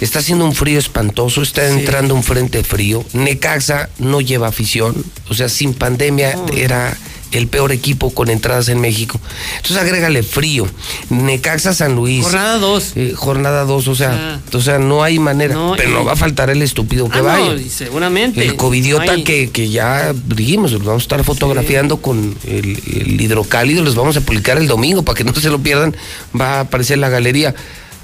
Está 0.00 0.18
haciendo 0.18 0.44
un 0.44 0.54
frío 0.54 0.78
espantoso, 0.78 1.42
está 1.42 1.66
Sí. 1.68 1.78
entrando 1.78 2.14
un 2.14 2.24
frente 2.24 2.64
frío. 2.64 3.04
Necaxa 3.12 3.88
no 3.98 4.20
lleva 4.20 4.48
afición, 4.48 5.04
o 5.28 5.34
sea, 5.34 5.48
sin 5.48 5.74
pandemia 5.74 6.36
era 6.56 6.96
el 7.32 7.48
peor 7.48 7.72
equipo 7.72 8.12
con 8.14 8.30
entradas 8.30 8.68
en 8.68 8.80
México. 8.80 9.20
Entonces 9.56 9.76
agrégale 9.78 10.22
frío. 10.22 10.66
Necaxa 11.10 11.72
San 11.74 11.94
Luis. 11.94 12.22
Jornada 12.24 12.58
2. 12.58 12.94
jornada 13.16 13.64
2, 13.64 13.88
o 13.88 13.94
sea, 13.94 14.40
o 14.52 14.60
sea, 14.60 14.78
no 14.78 15.02
hay 15.02 15.18
manera. 15.18 15.54
No, 15.54 15.74
pero 15.76 15.90
y- 15.90 15.92
no 15.92 16.04
va 16.04 16.12
a 16.12 16.16
faltar 16.16 16.50
el 16.50 16.62
estúpido 16.62 17.08
que 17.08 17.18
Ah, 17.18 17.22
no, 17.22 17.28
vaya. 17.28 17.54
y 17.54 17.68
seguramente. 17.68 18.44
El 18.44 18.56
covidiota 18.56 19.04
No 19.06 19.12
hay- 19.12 19.24
que, 19.24 19.50
que 19.50 19.68
ya 19.70 20.12
dijimos, 20.26 20.72
los 20.72 20.84
vamos 20.84 21.02
a 21.02 21.04
estar 21.04 21.24
fotografiando 21.24 21.98
con 21.98 22.36
el, 22.46 22.80
el 22.96 23.20
hidrocálido, 23.20 23.82
los 23.82 23.94
vamos 23.94 24.16
a 24.16 24.20
publicar 24.20 24.58
el 24.58 24.66
domingo 24.66 25.02
para 25.02 25.16
que 25.16 25.24
no 25.24 25.34
se 25.34 25.50
lo 25.50 25.58
pierdan, 25.58 25.94
va 26.38 26.58
a 26.58 26.60
aparecer 26.60 26.94
en 26.94 27.00
la 27.02 27.08
galería. 27.08 27.54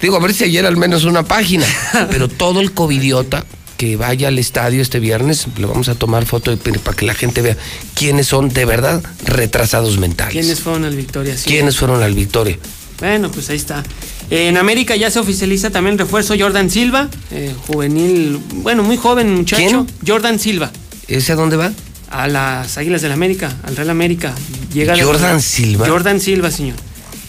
Digo, 0.01 0.17
a 0.17 0.21
ver 0.21 0.33
si 0.33 0.45
ayer 0.45 0.65
al 0.65 0.77
menos 0.77 1.05
una 1.05 1.25
página, 1.25 1.67
pero 2.11 2.29
todo 2.29 2.61
el 2.61 2.73
covidiota 2.73 3.45
que 3.79 3.97
vaya 3.97 4.29
al 4.29 4.39
estadio 4.39 4.83
este 4.83 4.99
viernes, 5.01 5.47
le 5.57 5.65
vamos 5.65 5.89
a 5.89 5.95
tomar 5.95 6.27
foto 6.27 6.55
para 6.85 6.97
que 6.97 7.07
la 7.07 7.15
gente 7.15 7.41
vea 7.41 7.57
quiénes 7.95 8.27
son 8.27 8.49
de 8.51 8.65
verdad 8.67 9.03
retrasados 9.25 9.99
mentales. 9.99 10.33
¿Quiénes 10.33 10.61
fueron 10.61 10.85
al 10.85 10.97
Victoria? 10.97 11.39
Sí. 11.39 11.49
¿Quiénes 11.49 11.77
fueron 11.79 12.03
al 12.03 12.13
Victoria? 12.13 12.59
Bueno, 12.99 13.31
pues 13.31 13.49
ahí 13.51 13.57
está. 13.57 13.85
En 14.31 14.57
América 14.57 14.97
ya 14.97 15.11
se 15.11 15.21
oficializa 15.21 15.71
también 15.71 15.93
el 15.95 16.01
refuerzo 16.01 16.35
Jordan 16.39 16.69
Silva, 16.71 17.09
eh, 17.31 17.55
juvenil, 17.69 18.41
bueno, 18.57 18.83
muy 18.83 18.97
joven 18.97 19.33
muchacho. 19.35 19.87
Jordan 20.07 20.39
Silva. 20.41 20.71
¿Ese 21.07 21.33
a 21.33 21.37
dónde 21.37 21.57
va? 21.57 21.73
A 22.11 22.27
las 22.27 22.77
Águilas 22.79 23.01
del 23.01 23.13
América, 23.13 23.57
al 23.63 23.77
Real 23.77 23.91
América. 23.91 24.35
Llega 24.75 24.95
¿Jordan 25.01 25.41
Silva? 25.41 25.87
Jordan 25.89 26.21
Silva, 26.21 26.51
señor. 26.51 26.77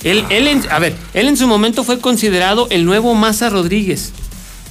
Él, 0.03 0.25
él 0.31 0.47
en- 0.47 0.63
a 0.71 0.79
ver, 0.79 0.95
él 1.13 1.27
en 1.27 1.37
su 1.37 1.47
momento 1.47 1.83
fue 1.83 1.99
considerado 1.99 2.67
el 2.71 2.85
nuevo 2.85 3.13
Maza 3.13 3.49
Rodríguez. 3.49 4.11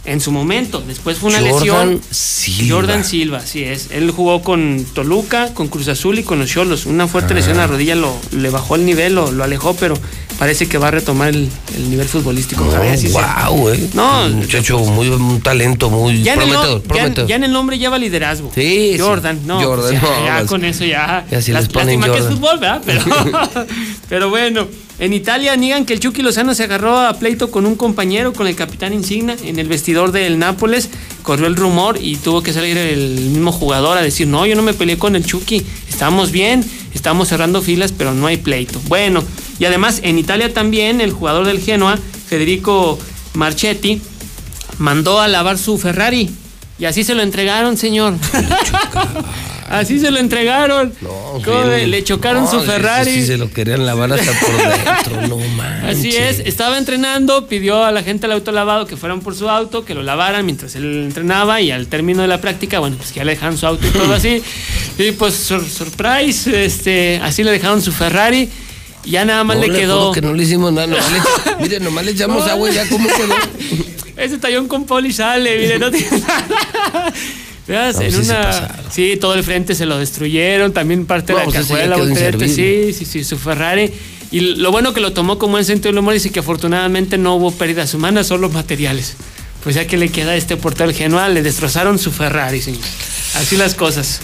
En 0.04 0.20
su 0.20 0.32
momento, 0.32 0.82
después 0.86 1.18
fue 1.18 1.28
una 1.30 1.40
Jordan 1.40 1.90
lesión. 1.90 2.00
Silva. 2.10 2.74
Jordan 2.76 3.04
Silva, 3.04 3.38
así 3.38 3.62
es. 3.64 3.88
Él 3.90 4.10
jugó 4.10 4.40
con 4.42 4.86
Toluca, 4.94 5.52
con 5.52 5.68
Cruz 5.68 5.88
Azul 5.88 6.18
y 6.18 6.22
con 6.22 6.38
los 6.38 6.48
Cholos. 6.50 6.86
Una 6.86 7.06
fuerte 7.06 7.34
lesión 7.34 7.52
en 7.56 7.58
la 7.58 7.66
rodilla 7.66 7.94
lo, 7.94 8.16
le 8.30 8.48
bajó 8.48 8.76
el 8.76 8.86
nivel, 8.86 9.14
lo, 9.16 9.30
lo 9.32 9.44
alejó, 9.44 9.74
pero 9.74 9.94
parece 10.38 10.66
que 10.66 10.78
va 10.78 10.88
a 10.88 10.90
retomar 10.92 11.28
el, 11.28 11.50
el 11.76 11.90
nivel 11.90 12.08
futbolístico. 12.08 12.64
Así 12.90 13.08
wow, 13.08 13.68
eh. 13.68 13.90
No, 13.92 14.26
un 14.26 14.36
muchacho 14.36 14.78
muy 14.78 15.08
un 15.08 15.42
talento 15.42 15.90
muy 15.90 16.22
Ya 16.22 16.34
en, 16.34 16.40
el, 16.42 16.48
prometedor, 16.48 16.82
no- 17.18 17.26
ya- 17.26 17.36
en 17.36 17.44
el 17.44 17.52
nombre 17.52 17.76
lleva 17.78 17.98
liderazgo. 17.98 18.50
Sí, 18.54 18.92
sí. 18.94 18.98
Jordan, 18.98 19.40
no. 19.46 19.60
Jordan, 19.62 19.90
pues 20.00 20.02
ya, 20.02 20.08
no, 20.20 20.24
ya 20.40 20.46
con 20.46 20.64
eso 20.64 20.84
ya. 20.86 21.26
Ya 21.30 21.42
si 21.42 21.52
Las- 21.52 21.64
les 21.64 21.72
ponen 21.72 22.00
lástima 22.00 22.14
que 22.14 22.18
es 22.20 22.24
Jordan. 22.24 22.38
fútbol, 22.38 22.58
¿verdad? 22.60 22.82
Pero, 22.86 23.02
pero 24.08 24.30
bueno, 24.30 24.68
en 24.98 25.12
Italia 25.12 25.54
niegan 25.54 25.84
que 25.84 25.94
el 25.94 26.00
Chucky 26.00 26.22
Lozano 26.22 26.54
se 26.54 26.64
agarró 26.64 26.98
a 26.98 27.14
pleito 27.14 27.52
con 27.52 27.66
un 27.66 27.76
compañero, 27.76 28.32
con 28.32 28.48
el 28.48 28.56
capitán 28.56 28.92
Insigna, 28.92 29.36
en 29.44 29.58
el 29.60 29.68
vestidor 29.68 30.10
del 30.10 30.40
Nápoles. 30.40 30.90
Corrió 31.22 31.46
el 31.46 31.54
rumor 31.54 31.98
y 32.00 32.16
tuvo 32.16 32.42
que 32.42 32.52
salir 32.52 32.76
el 32.76 33.30
mismo 33.30 33.52
jugador 33.52 33.96
a 33.96 34.02
decir: 34.02 34.26
No, 34.26 34.44
yo 34.44 34.56
no 34.56 34.62
me 34.62 34.74
peleé 34.74 34.98
con 34.98 35.14
el 35.14 35.24
Chucky. 35.24 35.64
Estamos 35.88 36.32
bien, 36.32 36.64
estamos 36.94 37.28
cerrando 37.28 37.62
filas, 37.62 37.92
pero 37.92 38.12
no 38.12 38.26
hay 38.26 38.38
pleito. 38.38 38.80
Bueno, 38.88 39.22
y 39.60 39.66
además 39.66 40.00
en 40.02 40.18
Italia 40.18 40.52
también 40.52 41.00
el 41.00 41.12
jugador 41.12 41.46
del 41.46 41.60
Genoa, 41.60 41.96
Federico 42.26 42.98
Marchetti, 43.34 44.00
mandó 44.78 45.20
a 45.20 45.28
lavar 45.28 45.58
su 45.58 45.78
Ferrari. 45.78 46.28
Y 46.80 46.86
así 46.86 47.04
se 47.04 47.14
lo 47.14 47.22
entregaron, 47.22 47.76
señor. 47.76 48.14
así 49.68 49.98
se 49.98 50.10
lo 50.10 50.18
entregaron. 50.18 50.92
¿Cómo 51.00 51.64
ve? 51.66 51.86
Le 51.86 52.02
chocaron 52.04 52.44
No, 52.44 52.50
su 52.50 52.60
Ferrari. 52.62 53.12
sí, 53.12 53.26
se 53.26 53.36
lo 53.38 53.50
querían 53.50 53.84
lavar 53.86 54.12
hasta 54.12 54.32
por 54.38 54.50
dentro, 55.16 55.28
no 55.28 55.36
manches. 55.56 55.98
Así 55.98 56.16
es, 56.16 56.40
estaba 56.40 56.78
entrenando, 56.78 57.46
pidió 57.46 57.84
a 57.84 57.92
la 57.92 58.02
gente 58.02 58.22
del 58.26 58.32
auto 58.36 58.52
lavado 58.52 58.86
que 58.86 58.96
fueran 58.96 59.20
por 59.20 59.34
su 59.34 59.48
auto, 59.48 59.84
que 59.84 59.94
lo 59.94 60.02
lavaran 60.02 60.44
mientras 60.44 60.74
él 60.74 61.04
entrenaba 61.04 61.60
y 61.60 61.70
al 61.70 61.86
término 61.88 62.22
de 62.22 62.28
la 62.28 62.40
práctica, 62.40 62.78
bueno, 62.78 62.96
pues 62.96 63.10
que 63.12 63.18
ya 63.18 63.24
le 63.24 63.32
dejaron 63.32 63.56
su 63.58 63.66
auto 63.66 63.86
y 63.86 63.90
todo 63.90 64.12
así. 64.14 64.42
Y 64.98 65.12
pues, 65.12 65.34
sur- 65.34 65.64
surprise, 65.64 66.64
este, 66.64 67.20
así 67.22 67.44
le 67.44 67.52
dejaron 67.52 67.80
su 67.80 67.92
Ferrari 67.92 68.48
y 69.04 69.10
ya 69.12 69.24
nada 69.24 69.44
más 69.44 69.56
No, 69.56 69.62
le 69.62 69.70
quedó. 69.70 70.10
que 70.10 70.20
no 70.20 70.32
le 70.34 70.42
hicimos 70.42 70.72
nada, 70.72 70.88
nomás 70.88 71.12
le, 71.12 71.56
mire, 71.62 71.78
nomás 71.78 72.04
le 72.04 72.10
echamos 72.10 72.46
agua 72.48 72.68
y 72.68 72.74
ya 72.74 72.88
cómo 72.88 73.06
quedó. 73.08 73.34
Ese 74.16 74.38
tallón 74.38 74.66
con 74.66 74.84
poli 74.86 75.12
sale, 75.12 75.56
mire, 75.56 75.78
no 75.78 75.88
tiene 75.92 76.18
nada. 76.18 77.12
Veas, 77.68 78.00
en 78.00 78.10
sí 78.10 79.12
una. 79.12 79.20
todo 79.20 79.34
el 79.34 79.44
frente 79.44 79.74
se 79.74 79.84
lo 79.84 79.98
destruyeron, 79.98 80.72
también 80.72 81.04
parte 81.04 81.34
No, 81.34 81.40
de 81.40 81.44
la 81.44 81.52
pues 81.52 81.68
cajuela, 81.68 81.96
sí, 82.48 82.92
sí, 82.94 83.04
sí, 83.04 83.24
su 83.24 83.36
Ferrari. 83.36 83.92
Y 84.30 84.40
lo 84.40 84.72
bueno 84.72 84.94
que 84.94 85.00
lo 85.00 85.12
tomó 85.12 85.38
como 85.38 85.58
en 85.58 85.64
sentido 85.64 85.90
del 85.90 85.98
humor, 85.98 86.14
dice 86.14 86.30
que 86.30 86.40
afortunadamente 86.40 87.18
no 87.18 87.36
hubo 87.36 87.50
pérdidas 87.50 87.92
humanas, 87.94 88.26
solo 88.26 88.48
materiales. 88.48 89.16
Pues 89.62 89.74
ya 89.74 89.86
que 89.86 89.96
le 89.96 90.10
queda 90.10 90.32
a 90.32 90.36
este 90.36 90.56
portal 90.56 90.94
Genoa, 90.94 91.28
le 91.28 91.42
destrozaron 91.42 91.98
su 91.98 92.10
Ferrari, 92.10 92.62
señor. 92.62 92.80
Así 93.34 93.56
las 93.56 93.74
cosas. 93.74 94.20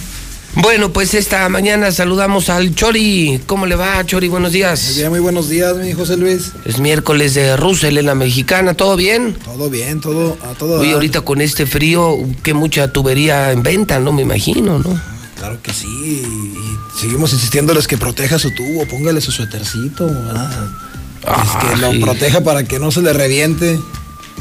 Bueno, 0.57 0.92
pues 0.92 1.15
esta 1.15 1.49
mañana 1.49 1.91
saludamos 1.91 2.49
al 2.49 2.74
Chori. 2.76 3.41
¿Cómo 3.47 3.66
le 3.66 3.74
va, 3.74 4.05
Chori? 4.07 4.28
Buenos 4.28 4.52
días. 4.52 4.84
Muy 4.86 4.94
bien, 4.94 5.10
muy 5.10 5.20
buenos 5.20 5.49
días, 5.49 5.76
mi 5.76 5.92
José 5.92 6.16
Luis. 6.16 6.52
Es 6.65 6.78
miércoles 6.78 7.34
de 7.34 7.57
Russell 7.57 7.99
en 7.99 8.07
la 8.07 8.15
mexicana, 8.15 8.74
¿todo 8.74 8.94
bien? 8.97 9.36
Todo 9.44 9.68
bien, 9.68 10.00
todo, 10.00 10.39
a 10.42 10.55
todo. 10.55 10.81
Oye, 10.81 10.92
ahorita 10.92 11.23
con 11.23 11.41
este 11.41 11.66
frío, 11.66 12.16
que 12.44 12.55
mucha 12.55 12.92
tubería 12.92 13.50
en 13.50 13.65
venta, 13.65 13.99
¿no? 13.99 14.12
Me 14.12 14.23
imagino, 14.23 14.78
¿no? 14.78 15.00
Claro 15.36 15.58
que 15.60 15.73
sí. 15.73 15.89
Y, 15.89 17.00
seguimos 17.00 17.33
insistiéndoles 17.33 17.89
que 17.89 17.99
proteja 17.99 18.39
su 18.39 18.52
tubo, 18.55 18.86
póngale 18.86 19.20
su 19.20 19.33
suétercito, 19.33 20.07
¿verdad? 20.07 20.68
es 21.24 21.70
que 21.70 21.76
lo 21.78 22.00
proteja 22.05 22.42
para 22.42 22.62
que 22.65 22.78
no 22.78 22.92
se 22.92 23.02
le 23.02 23.12
reviente. 23.12 23.78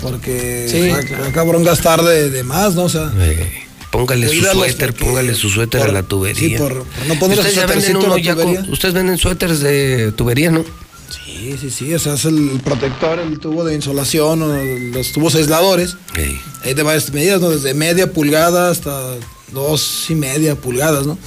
Porque 0.01 0.67
Sí, 0.69 1.07
claro. 1.07 1.31
cabrón 1.33 1.63
gastar 1.63 2.03
de, 2.03 2.29
de 2.29 2.43
más, 2.43 2.75
¿no? 2.75 2.83
O 2.83 2.89
sea, 2.89 3.11
Eh, 3.17 3.62
póngale 3.93 4.27
su 4.27 4.41
suéter, 4.43 4.93
póngale 4.93 5.33
su 5.35 5.49
suéter 5.49 5.81
a 5.83 5.87
la 5.87 6.03
tubería. 6.03 6.49
sí, 6.49 6.55
por- 6.57 6.83
por 6.83 7.05
no 7.07 7.19
ponerle 7.19 7.43
ustedes, 7.47 7.67
venden 7.67 7.97
uno 7.97 8.17
la 8.17 8.21
ya 8.21 8.35
con- 8.35 8.45
tubería. 8.45 8.71
ustedes 8.73 8.93
venden 8.93 9.17
suéteres 9.17 9.59
de 9.61 10.11
tubería, 10.11 10.51
¿no? 10.51 10.65
sí, 11.09 11.55
sí, 11.61 11.69
sí. 11.69 11.93
O 11.93 11.99
sea, 11.99 12.15
es 12.15 12.25
el 12.25 12.59
protector, 12.63 13.19
el 13.19 13.37
tubo 13.39 13.63
de 13.63 13.75
insolación, 13.75 14.41
o 14.41 14.63
los 14.97 15.11
tubos 15.11 15.35
aisladores. 15.35 15.95
Ey. 16.15 16.41
Hay 16.63 16.73
de 16.73 16.83
varias 16.83 17.11
medidas, 17.13 17.39
¿no? 17.39 17.49
Desde 17.51 17.73
media 17.75 18.11
pulgada 18.11 18.69
hasta 18.71 19.15
dos 19.51 20.05
y 20.09 20.15
media 20.15 20.55
pulgadas, 20.55 21.05
¿no? 21.05 21.17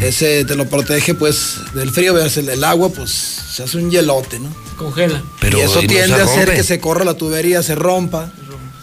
Ese 0.00 0.44
te 0.44 0.56
lo 0.56 0.68
protege, 0.68 1.14
pues, 1.14 1.56
del 1.74 1.90
frío, 1.92 2.12
veas, 2.14 2.36
el, 2.38 2.48
el 2.48 2.64
agua, 2.64 2.88
pues, 2.88 3.10
se 3.10 3.62
hace 3.62 3.76
un 3.78 3.90
hielote, 3.90 4.40
¿no? 4.40 4.48
Congela. 4.76 5.22
Pero 5.40 5.58
y 5.58 5.60
eso 5.60 5.80
y 5.82 5.86
tiende 5.86 6.14
a 6.20 6.24
hacer 6.24 6.52
que 6.54 6.64
se 6.64 6.80
corra 6.80 7.04
la 7.04 7.14
tubería, 7.14 7.62
se 7.62 7.74
rompa. 7.76 8.32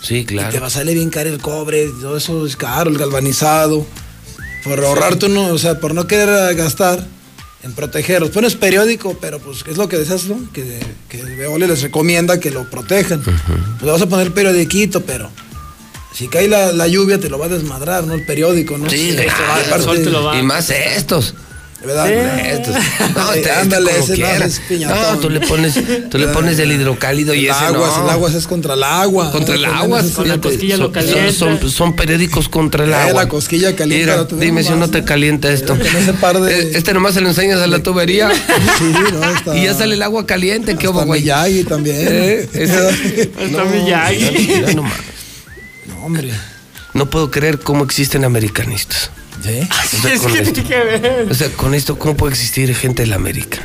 Sí, 0.02 0.18
Y 0.18 0.24
te 0.26 0.34
claro. 0.36 0.62
va 0.62 0.68
a 0.68 0.70
salir 0.70 0.96
bien 0.96 1.10
caro 1.10 1.30
el 1.30 1.40
cobre, 1.42 1.88
todo 2.02 2.18
eso 2.18 2.46
es 2.46 2.56
caro, 2.56 2.90
el 2.90 2.98
galvanizado. 2.98 3.86
Por 4.64 4.84
ahorrarte 4.84 5.28
uno, 5.28 5.48
o 5.48 5.58
sea, 5.58 5.80
por 5.80 5.94
no 5.94 6.08
querer 6.08 6.54
gastar 6.56 7.06
en 7.64 7.74
protegerlos. 7.74 8.30
Pones 8.32 8.56
periódico, 8.56 9.18
pero 9.20 9.40
pues, 9.40 9.64
¿qué 9.64 9.72
es 9.72 9.78
lo 9.78 9.88
que 9.90 9.98
decías, 9.98 10.26
no? 10.26 10.52
Que, 10.54 10.80
que 11.10 11.24
Veolia 11.24 11.68
les 11.68 11.82
recomienda 11.82 12.40
que 12.40 12.52
lo 12.52 12.70
protejan. 12.70 13.22
Pues 13.22 13.36
le 13.82 13.92
vas 13.92 14.02
a 14.02 14.08
poner 14.10 14.34
periodiquito, 14.34 15.02
pero 15.04 15.30
si 16.14 16.28
cae 16.28 16.48
la, 16.48 16.74
la 16.74 16.88
lluvia 16.88 17.20
te 17.20 17.30
lo 17.30 17.38
va 17.40 17.46
a 17.46 17.50
desmadrar, 17.50 18.04
¿no? 18.06 18.14
El 18.14 18.26
periódico, 18.26 18.78
¿no? 18.78 18.90
Sí, 18.90 19.10
Esto 19.10 19.24
va- 19.24 19.36
claro. 19.56 19.62
aparte- 19.68 19.84
sol 19.86 19.98
te 20.04 20.10
lo 20.10 20.24
va- 20.24 20.38
Y 20.38 20.44
más 20.44 20.70
estos. 20.70 21.34
No, 21.86 22.06
Eh, 22.08 22.64
este, 23.36 23.52
ándale, 23.52 23.92
ese 24.00 24.18
no, 24.18 24.28
es 24.46 24.60
piñatón. 24.68 25.00
No, 25.00 25.20
tú 25.20 25.30
le 25.30 25.40
pones, 25.42 25.76
tú 26.10 26.18
le 26.18 26.28
pones 26.30 26.58
del 26.58 26.72
hidrocálido 26.72 27.36
y 27.36 27.46
el 27.46 27.52
ese 27.52 27.66
agua, 27.66 27.94
no. 27.98 28.04
el 28.04 28.10
agua 28.10 28.32
es 28.36 28.48
contra 28.48 28.74
el 28.74 28.84
agua. 28.84 29.32
Contra 29.32 29.54
el 29.56 29.62
¿no? 29.62 29.74
agua, 29.74 30.04
Con 30.16 30.28
la 30.28 30.40
cosquilla 30.40 30.78
lo 30.78 30.86
son- 30.86 30.92
calienta. 30.94 31.32
Son, 31.34 31.60
son- 31.60 31.70
son 31.72 31.96
periódicos 31.96 32.50
contra 32.50 32.84
el 32.84 32.92
Eh, 32.92 32.96
agua. 32.96 33.24
la 33.24 33.30
cosquilla 33.30 33.76
calienta 33.76 34.06
Mira, 34.06 34.18
la 34.18 34.28
tubería 34.28 34.46
dime 34.48 34.64
si 34.64 34.72
no 34.72 34.90
te 34.90 35.02
¿no? 35.02 35.06
calienta 35.06 35.52
esto. 35.52 35.78
Con 35.78 35.86
ese 35.86 36.14
par 36.14 36.42
de- 36.42 36.60
Eh, 36.62 36.72
Este 36.74 36.94
nomás 36.94 37.14
se 37.14 37.22
lo 37.22 37.30
enseñas 37.30 37.62
a 37.62 37.68
la 37.68 37.84
tubería 37.84 38.32
Sí, 38.32 38.94
no, 39.14 39.24
está- 39.30 39.56
y 39.56 39.64
ya 39.66 39.74
sale 39.76 39.94
el 39.96 40.02
agua 40.02 40.26
caliente. 40.26 40.76
¿Qué 40.78 40.88
hubo, 40.88 41.00
Hasta 41.00 41.06
güey? 41.08 41.22
Miyagi 41.22 41.64
también. 41.64 41.96
Eh, 42.02 42.50
ese- 42.54 43.32
Hasta 43.46 43.64
Miyagi. 43.66 44.32
mira, 44.32 44.58
mira 44.62 44.74
nomás. 44.74 44.94
No, 45.86 46.04
hombre. 46.06 46.32
No 46.96 47.08
puedo 47.10 47.30
creer 47.30 47.60
cómo 47.60 47.84
existen 47.84 48.26
americanistas. 48.26 49.12
¿Sí? 49.44 49.60
O 49.62 50.02
sea, 50.02 50.14
Es 50.14 50.22
con 50.22 50.32
que 50.34 50.40
esto. 50.40 50.54
tiene 50.54 50.70
que 50.70 50.78
ver. 50.78 51.28
O 51.30 51.34
sea, 51.34 51.50
con 51.52 51.74
esto, 51.74 51.98
¿cómo 52.00 52.16
puede 52.18 52.34
existir 52.34 52.74
gente 52.76 53.04
de 53.04 53.08
la 53.08 53.16
América? 53.18 53.60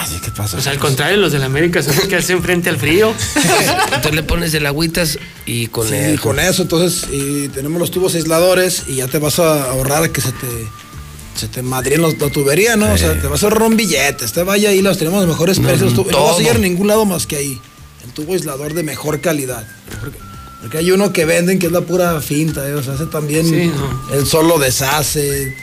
Así 0.00 0.18
que 0.18 0.30
pasa. 0.30 0.56
Pues 0.56 0.66
al 0.66 0.78
contrario, 0.78 1.18
los 1.18 1.30
de 1.32 1.38
la 1.38 1.46
América 1.46 1.82
son 1.82 1.94
los 1.96 2.06
que 2.06 2.16
hacen 2.16 2.42
frente 2.42 2.70
al 2.70 2.78
frío. 2.78 3.12
Entonces 3.86 4.14
le 4.14 4.22
pones 4.22 4.54
el 4.54 4.64
agüitas 4.66 5.18
y 5.44 5.66
con 5.66 5.86
Sí, 5.88 5.94
el. 5.94 6.20
con 6.20 6.40
eso, 6.40 6.62
entonces, 6.62 7.06
y 7.12 7.48
tenemos 7.48 7.78
los 7.78 7.90
tubos 7.90 8.14
aisladores 8.14 8.84
y 8.88 8.96
ya 8.96 9.08
te 9.08 9.18
vas 9.18 9.38
a 9.38 9.64
ahorrar 9.70 10.10
que 10.10 10.22
se 10.22 10.32
te, 10.32 10.46
se 11.38 11.48
te 11.48 11.60
madrien 11.62 12.00
los- 12.00 12.18
la 12.18 12.30
tubería, 12.30 12.76
¿no? 12.76 12.90
O 12.92 12.96
sea, 12.98 13.20
te 13.20 13.26
vas 13.26 13.42
a 13.42 13.46
ahorrar 13.46 13.68
un 13.68 13.76
billete. 13.76 14.24
Este 14.24 14.42
vaya 14.42 14.70
ahí, 14.70 14.80
los 14.80 14.96
tenemos 14.98 15.20
los 15.20 15.28
mejores 15.28 15.60
precios. 15.60 15.92
no 15.92 16.04
vas 16.24 16.38
a 16.38 16.42
ir 16.42 16.50
a 16.50 16.54
ningún 16.54 16.86
lado 16.88 17.04
más 17.04 17.26
que 17.26 17.36
ahí. 17.36 17.60
El 18.06 18.10
tubo 18.12 18.32
aislador 18.32 18.72
de 18.72 18.82
mejor 18.84 19.20
calidad. 19.20 19.66
Porque, 20.00 20.16
porque 20.64 20.78
hay 20.78 20.90
uno 20.92 21.12
que 21.12 21.26
venden 21.26 21.58
que 21.58 21.66
es 21.66 21.72
la 21.72 21.82
pura 21.82 22.18
finta, 22.22 22.66
¿eh? 22.66 22.72
o 22.72 22.82
sea, 22.82 22.94
hace 22.94 23.04
también. 23.04 23.46
Sí, 23.46 23.66
no. 23.66 24.16
El 24.16 24.24
sol 24.24 24.48
lo 24.48 24.58
deshace, 24.58 25.54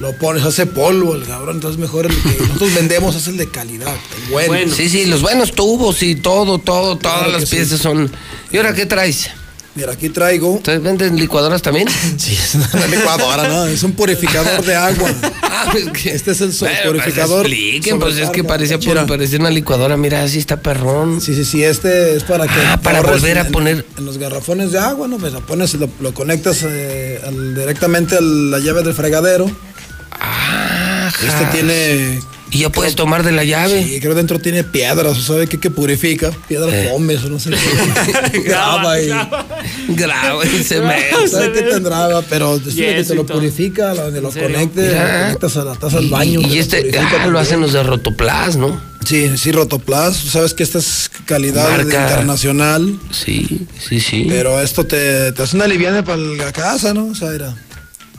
lo 0.00 0.14
pones, 0.18 0.44
hace 0.44 0.66
polvo 0.66 1.14
el 1.14 1.24
cabrón. 1.24 1.56
Entonces, 1.56 1.80
mejor 1.80 2.04
el 2.04 2.14
que 2.14 2.42
nosotros 2.48 2.74
vendemos 2.74 3.16
es 3.16 3.26
el 3.26 3.38
de 3.38 3.48
calidad, 3.48 3.96
el 4.18 4.30
bueno. 4.32 4.48
Bueno. 4.48 4.74
Sí, 4.74 4.90
sí, 4.90 5.06
los 5.06 5.22
buenos 5.22 5.52
tubos 5.52 6.02
y 6.02 6.16
todo, 6.16 6.58
todo, 6.58 6.98
todas 6.98 7.20
Claro 7.20 7.32
las 7.32 7.48
sí. 7.48 7.56
piezas 7.56 7.80
son. 7.80 8.12
¿Y 8.52 8.58
ahora 8.58 8.74
qué 8.74 8.84
traes? 8.84 9.30
Mira, 9.76 9.92
aquí 9.92 10.08
traigo. 10.08 10.52
¿Ustedes 10.52 10.80
venden 10.82 11.16
licuadoras 11.16 11.60
también? 11.62 11.88
Sí, 12.16 12.32
es 12.40 12.54
una 12.54 12.86
licuadora, 12.86 13.48
¿no? 13.48 13.66
Es 13.66 13.82
un 13.82 13.92
purificador 13.92 14.64
de 14.64 14.74
agua. 14.76 15.10
Ah, 15.66 15.72
es 15.76 15.88
que- 16.02 16.10
Este 16.12 16.32
es 16.32 16.40
el 16.42 16.50
Bueno, 16.50 16.76
purificador. 16.84 17.42
Pues 17.42 17.52
expliquen, 17.52 17.98
pues 17.98 18.18
es 18.18 18.28
que 18.30 18.44
parecía, 18.44 18.78
parecía 19.06 19.38
una 19.38 19.50
licuadora. 19.50 19.96
Mira, 19.96 20.22
así 20.22 20.38
está 20.38 20.58
perrón. 20.60 21.20
Sí, 21.20 21.34
sí, 21.34 21.44
sí, 21.44 21.62
este 21.64 22.16
es 22.16 22.24
para 22.24 22.46
que. 22.46 22.60
Ah, 22.66 22.78
para 22.82 23.00
volver 23.02 23.38
a 23.38 23.42
en- 23.42 23.52
poner- 23.52 23.84
En 23.96 24.04
los 24.04 24.18
garrafones 24.18 24.72
de 24.72 24.78
agua, 24.80 25.08
¿no? 25.08 25.16
Pues 25.18 25.32
lo 25.32 25.40
pones, 25.46 25.72
lo, 25.74 25.88
lo 26.00 26.12
conectas 26.12 26.64
eh, 26.68 27.20
al- 27.24 27.54
directamente 27.54 28.16
a 28.16 28.20
la 28.20 28.58
llave 28.58 28.82
del 28.82 28.94
fregadero. 28.94 29.50
Ah, 30.12 31.10
Este 31.24 31.44
tiene. 31.52 32.20
Y 32.54 32.60
ya 32.60 32.70
puedes 32.70 32.94
tomar 32.94 33.24
de 33.24 33.32
la 33.32 33.42
llave. 33.44 33.82
Sí, 33.84 33.98
creo 34.00 34.14
dentro 34.14 34.38
tiene 34.38 34.62
piedras, 34.64 35.18
¿sabe 35.18 35.46
qué? 35.48 35.58
Que 35.58 35.70
purifica. 35.70 36.30
Piedras 36.48 36.72
Eh. 36.72 36.88
fomes 36.90 37.24
o 37.24 37.28
no 37.28 37.38
sé 37.40 37.50
qué. 37.50 38.38
graba 38.44 39.00
y. 39.00 39.08
Graba 39.88 40.46
y 40.46 40.62
se 40.62 40.80
me. 40.80 40.94
¿Sabe 41.28 41.52
qué 41.52 41.62
tendrá? 41.62 42.22
Pero 42.30 42.54
es 42.56 42.64
de 42.64 42.72
que 42.74 43.04
te 43.04 43.14
lo 43.14 43.24
todo. 43.24 43.38
purifica, 43.38 43.92
donde 43.94 44.20
lo 44.20 44.30
serio? 44.30 44.48
conecte, 44.50 44.86
lo 44.88 44.94
conectas 45.00 45.56
a 45.56 45.64
la 45.64 45.74
taza 45.74 45.96
del 45.96 46.08
baño. 46.10 46.40
Y, 46.40 46.44
te 46.44 46.48
y 46.48 46.54
lo 46.54 46.60
este 46.60 46.76
purifica 46.82 47.00
ah, 47.00 47.10
lo 47.12 47.18
también. 47.18 47.36
hacen 47.42 47.60
los 47.60 47.72
de 47.72 47.82
Rotoplas, 47.82 48.56
¿no? 48.56 48.80
Sí, 49.04 49.30
sí, 49.36 49.52
Rotoplas. 49.52 50.16
Sabes 50.16 50.54
que 50.54 50.62
esta 50.62 50.78
es 50.78 51.10
calidad 51.26 51.68
Marca. 51.68 52.02
internacional. 52.02 52.98
Sí, 53.10 53.66
sí, 53.78 54.00
sí. 54.00 54.26
Pero 54.28 54.60
esto 54.62 54.84
te, 54.86 55.32
te 55.32 55.42
hace 55.42 55.56
una 55.56 55.66
liviana 55.66 56.04
para 56.04 56.18
la 56.18 56.52
casa, 56.52 56.94
¿no? 56.94 57.06
O 57.08 57.14
sea, 57.14 57.34
era 57.34 57.54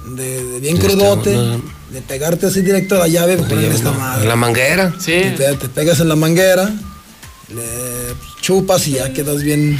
de, 0.07 0.43
de 0.43 0.59
bien 0.59 0.77
crudote, 0.77 1.31
de 1.31 2.01
pegarte 2.07 2.47
así 2.47 2.61
directo 2.61 2.95
a 2.95 2.99
la 2.99 3.07
llave, 3.07 3.37
ponerle 3.37 3.75
esta 3.75 3.91
madre. 3.91 4.27
La 4.27 4.35
manguera. 4.35 4.93
Sí. 4.99 5.13
Te, 5.37 5.55
te 5.55 5.69
pegas 5.69 5.99
en 5.99 6.09
la 6.09 6.15
manguera, 6.15 6.73
le 7.53 7.63
chupas 8.41 8.87
y 8.87 8.93
ya 8.93 9.13
quedas 9.13 9.41
bien. 9.41 9.77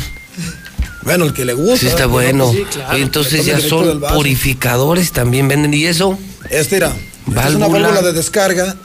Bueno, 1.03 1.25
el 1.25 1.33
que 1.33 1.45
le 1.45 1.53
gusta. 1.53 1.77
Sí, 1.77 1.87
está 1.87 2.03
¿no? 2.03 2.09
bueno. 2.09 2.51
sí, 2.51 2.65
claro. 2.71 2.93
Oye, 2.95 3.03
entonces 3.03 3.45
ya 3.45 3.59
son 3.59 4.01
purificadores 4.01 5.11
también 5.11 5.47
venden. 5.47 5.73
¿Y 5.73 5.85
eso? 5.85 6.17
Este 6.49 6.77
era. 6.77 6.95
esta 7.27 7.47
es 7.47 7.55
una 7.55 7.67
válvula 7.67 8.01
de 8.01 8.13
descarga. 8.13 8.75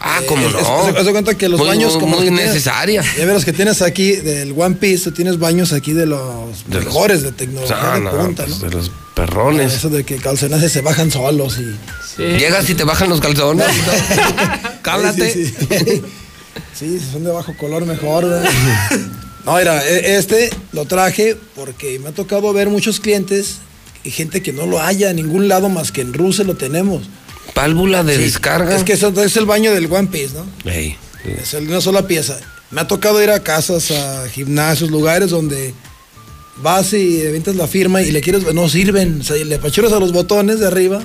Ah, 0.00 0.20
Eh, 0.22 0.26
cómo 0.26 0.46
es- 0.46 0.52
no. 0.52 0.86
haz 0.98 1.06
de 1.06 1.12
cuenta 1.12 1.34
que 1.36 1.48
los 1.48 1.58
Muy- 1.58 1.68
baños 1.68 1.92
muy- 1.92 2.00
como 2.00 2.16
muy 2.18 2.30
necesaria. 2.30 3.02
Ya 3.16 3.24
ves 3.24 3.34
los 3.34 3.44
que 3.44 3.52
tienes 3.52 3.80
aquí 3.82 4.12
del 4.16 4.52
One 4.56 4.74
Piece, 4.76 5.04
tú 5.04 5.12
tienes 5.12 5.38
baños 5.38 5.72
aquí 5.72 5.92
de 5.92 6.06
los 6.06 6.66
De 6.68 6.76
los- 6.76 6.84
mejores 6.86 7.22
de 7.22 7.32
tecnología 7.32 7.76
Ah, 7.80 7.94
de 7.94 8.00
no, 8.02 8.10
punta, 8.10 8.44
pues 8.44 8.58
¿no? 8.60 8.68
de 8.68 8.74
los 8.76 8.90
perrones. 9.14 9.72
Eso 9.72 9.88
de 9.88 10.04
que 10.04 10.16
calcenajes 10.16 10.70
se 10.72 10.80
bajan 10.82 11.10
solos 11.10 11.58
y. 11.58 11.64
Sí. 12.16 12.22
Llegas 12.38 12.68
y 12.68 12.74
te 12.74 12.84
bajan 12.84 13.08
los 13.08 13.20
calzones. 13.20 13.66
Cálate. 14.82 15.32
Sí, 15.32 15.46
sí, 15.46 15.66
sí. 15.68 16.02
Sí, 16.78 16.98
si 17.00 17.12
son 17.12 17.24
de 17.24 17.30
bajo 17.32 17.56
color 17.56 17.84
mejor. 17.86 18.24
¿verdad? 18.28 18.48
No, 19.44 19.56
mira, 19.56 19.84
e- 19.86 20.16
este 20.16 20.50
lo 20.72 20.84
traje 20.86 21.36
porque 21.56 21.98
me 21.98 22.08
ha 22.08 22.12
tocado 22.12 22.52
ver 22.52 22.68
muchos 22.68 23.00
clientes 23.00 23.56
y 24.04 24.10
gente 24.10 24.42
que 24.42 24.52
no 24.52 24.66
lo 24.66 24.80
haya 24.80 25.10
en 25.10 25.16
ningún 25.16 25.48
lado 25.48 25.68
más 25.68 25.90
que 25.92 26.00
en 26.00 26.12
Rusia 26.14 26.44
lo 26.44 26.54
tenemos. 26.56 27.02
Válvula 27.54 28.02
de 28.02 28.16
Sí, 28.16 28.22
descarga. 28.22 28.76
Es 28.76 28.84
que 28.84 28.94
eso 28.94 29.12
es 29.22 29.36
el 29.36 29.46
baño 29.46 29.72
del 29.72 29.90
One 29.90 30.08
Piece, 30.08 30.34
¿no? 30.34 30.70
Ey, 30.70 30.96
Es 31.24 31.54
el 31.54 31.66
de 31.66 31.72
una 31.72 31.80
sola 31.80 32.06
pieza. 32.06 32.38
Me 32.70 32.80
ha 32.80 32.88
tocado 32.88 33.22
ir 33.22 33.30
a 33.30 33.42
casas, 33.42 33.90
a 33.90 34.28
gimnasios, 34.28 34.90
lugares 34.90 35.30
donde 35.30 35.74
vas 36.62 36.92
y 36.92 37.26
avientas 37.26 37.56
la 37.56 37.66
firma 37.66 38.02
y 38.02 38.10
le 38.10 38.20
quieres, 38.20 38.52
no 38.54 38.68
sirven. 38.68 39.20
O 39.20 39.24
sea, 39.24 39.36
le 39.36 39.54
apachuras 39.54 39.92
a 39.92 40.00
los 40.00 40.12
botones 40.12 40.60
de 40.60 40.66
arriba 40.66 41.02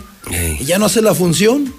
y 0.60 0.66
ya 0.66 0.80
no 0.80 0.86
hace 0.86 1.02
la 1.02 1.14
función. 1.14 1.74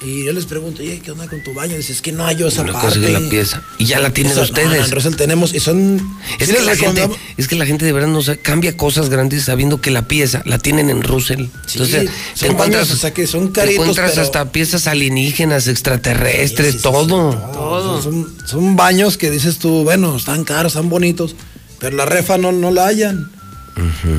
Y 0.00 0.24
yo 0.24 0.32
les 0.32 0.46
pregunto, 0.46 0.80
oye, 0.80 1.00
¿qué 1.04 1.10
onda 1.10 1.26
con 1.26 1.42
tu 1.42 1.52
baño? 1.54 1.76
Dices, 1.76 1.96
es 1.96 2.02
que 2.02 2.12
no 2.12 2.24
hay 2.24 2.36
yo 2.36 2.46
esa 2.46 2.62
No 2.62 2.72
parte. 2.72 3.00
la 3.00 3.18
pieza. 3.28 3.62
Y 3.78 3.86
ya 3.86 3.98
la 3.98 4.10
tienen 4.10 4.32
Esa- 4.32 4.42
ustedes. 4.42 4.68
No, 4.68 4.76
no, 4.76 4.84
en 4.84 4.90
Russell 4.92 5.14
tenemos 5.16 5.52
y 5.54 5.58
son... 5.58 5.96
Es 6.38 6.46
sí 6.48 6.54
que, 6.54 6.62
la 6.62 6.76
gente, 6.76 7.08
es 7.36 7.48
que 7.48 7.56
la 7.56 7.66
gente 7.66 7.84
de 7.84 7.92
verdad 7.92 8.06
no 8.06 8.22
sabe- 8.22 8.38
cambia 8.38 8.76
cosas 8.76 9.08
grandes 9.08 9.44
sabiendo 9.46 9.80
que 9.80 9.90
la 9.90 10.06
pieza 10.06 10.42
la 10.46 10.58
tienen 10.58 10.88
en 10.88 11.02
Russell. 11.02 11.46
Sí, 11.66 11.78
Entonces, 11.78 12.10
son 12.34 12.38
te 12.38 12.46
encuentras, 12.52 12.82
baños, 12.86 12.90
o 12.96 13.00
sea, 13.00 13.12
que 13.12 13.26
son 13.26 13.52
te 13.52 13.60
caritos, 13.60 13.82
encuentras 13.82 14.10
pero- 14.12 14.22
hasta 14.22 14.52
piezas 14.52 14.86
alienígenas, 14.86 15.66
extraterrestres, 15.66 16.66
Sí, 16.66 16.72
sí, 16.72 16.78
sí, 16.78 16.82
todo. 16.84 17.32
sí, 17.32 17.38
no, 17.54 18.00
Son, 18.02 18.36
son 18.46 18.76
baños 18.76 19.18
que 19.18 19.32
dices 19.32 19.58
tú, 19.58 19.82
bueno, 19.82 20.16
están 20.16 20.44
caros, 20.44 20.74
están 20.74 20.88
bonitos, 20.90 21.34
pero 21.80 21.96
la 21.96 22.06
refa 22.06 22.38
no, 22.38 22.52
no 22.52 22.70
la 22.70 22.86
hayan. 22.86 23.32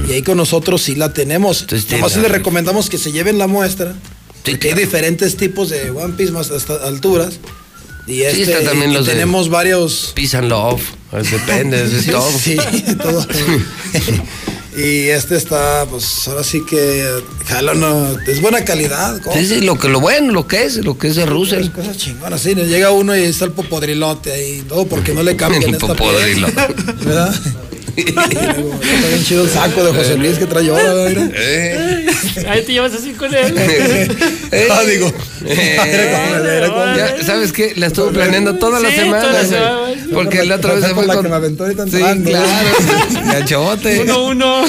Y 0.10 0.12
ahí 0.12 0.24
con 0.24 0.36
nosotros 0.38 0.82
sí 0.82 0.96
la 0.96 1.14
tenemos. 1.14 1.62
Entonces, 1.62 1.90
Nomás 1.92 2.12
sí 2.12 2.16
tiene 2.16 2.28
les 2.28 2.32
la- 2.34 2.38
recomendamos 2.38 2.90
que 2.90 2.98
se 2.98 3.14
lleven 3.14 3.38
la 3.38 3.48
muestra. 3.48 3.96
Sí, 4.46 4.58
hay 4.68 4.74
diferentes 4.74 5.38
tipos 5.38 5.70
de 5.70 5.90
One 5.92 6.14
Piece 6.16 6.32
más 6.32 6.50
hasta 6.52 6.76
alturas. 6.88 7.40
Y, 8.08 8.22
este, 8.24 8.42
está 8.44 8.64
también 8.64 8.92
y 8.92 8.94
los 8.96 9.06
de- 9.06 9.14
tenemos 9.14 9.50
varios. 9.50 10.14
Peace 10.16 10.36
and 10.38 10.50
love. 10.50 10.82
Depende, 11.32 11.84
es 11.84 12.06
todo. 12.12 12.32
Sí, 12.32 12.58
todo. 13.02 13.26
y 14.78 15.10
este 15.10 15.36
está, 15.36 15.86
pues 15.90 16.28
ahora 16.28 16.44
sí 16.44 16.62
que 16.68 17.06
jala, 17.46 17.74
no, 17.74 18.18
es 18.28 18.42
buena 18.42 18.64
calidad. 18.66 19.22
¿cómo? 19.22 19.36
Sí, 19.36 19.46
sí, 19.46 19.62
lo 19.62 19.78
que 19.78 19.90
lo 19.90 20.00
bueno, 20.00 20.32
lo 20.34 20.48
que 20.48 20.64
es, 20.64 20.78
lo 20.78 20.98
que 20.98 21.10
es 21.10 21.16
de 21.18 21.26
Russell. 21.26 21.70
Cosas, 21.70 21.76
cosas 21.76 21.98
chingonas, 21.98 22.42
sí, 22.42 22.56
llega 22.56 22.92
uno 22.92 23.16
y 23.16 23.22
está 23.24 23.46
el 23.46 23.52
popodrilote 23.52 24.32
ahí, 24.32 24.64
todo 24.68 24.88
porque 24.88 25.14
no 25.14 25.22
le 25.22 25.36
cambian 25.36 25.62
El 25.64 25.74
esta 25.76 25.88
popodrilote. 25.88 26.54
¿verdad? 27.06 27.36
Está 28.08 29.08
bien 29.08 29.24
chido 29.24 29.44
el 29.44 29.50
saco 29.50 29.84
de 29.84 29.94
José 29.94 30.18
Luis 30.18 30.38
que 30.38 30.46
trae 30.46 30.70
ahora, 30.70 31.10
mira. 31.10 31.30
Ahí 32.50 32.64
te 32.64 32.74
llevas 32.74 32.94
así 32.94 33.12
con 33.14 33.34
él. 33.34 33.56
Ah, 34.72 34.84
digo. 34.84 35.12
Ya, 35.46 37.24
¿Sabes 37.24 37.52
qué? 37.52 37.74
La 37.76 37.88
estuvo 37.88 38.10
planeando 38.12 38.56
toda 38.56 38.80
la 38.80 38.90
semana. 38.92 39.28
Porque 40.14 40.44
la 40.46 40.56
otra 40.56 40.74
vez 40.74 40.86
se 40.86 40.94
fue 40.94 41.06
la 41.06 41.16
con. 41.16 41.24
que 41.24 41.30
me 41.30 41.36
aventó 41.36 41.64
ahorita 41.64 41.86
Sí, 41.86 42.00
claro. 42.24 42.70
Gachote. 43.26 44.02
Uno, 44.02 44.26
uno. 44.28 44.66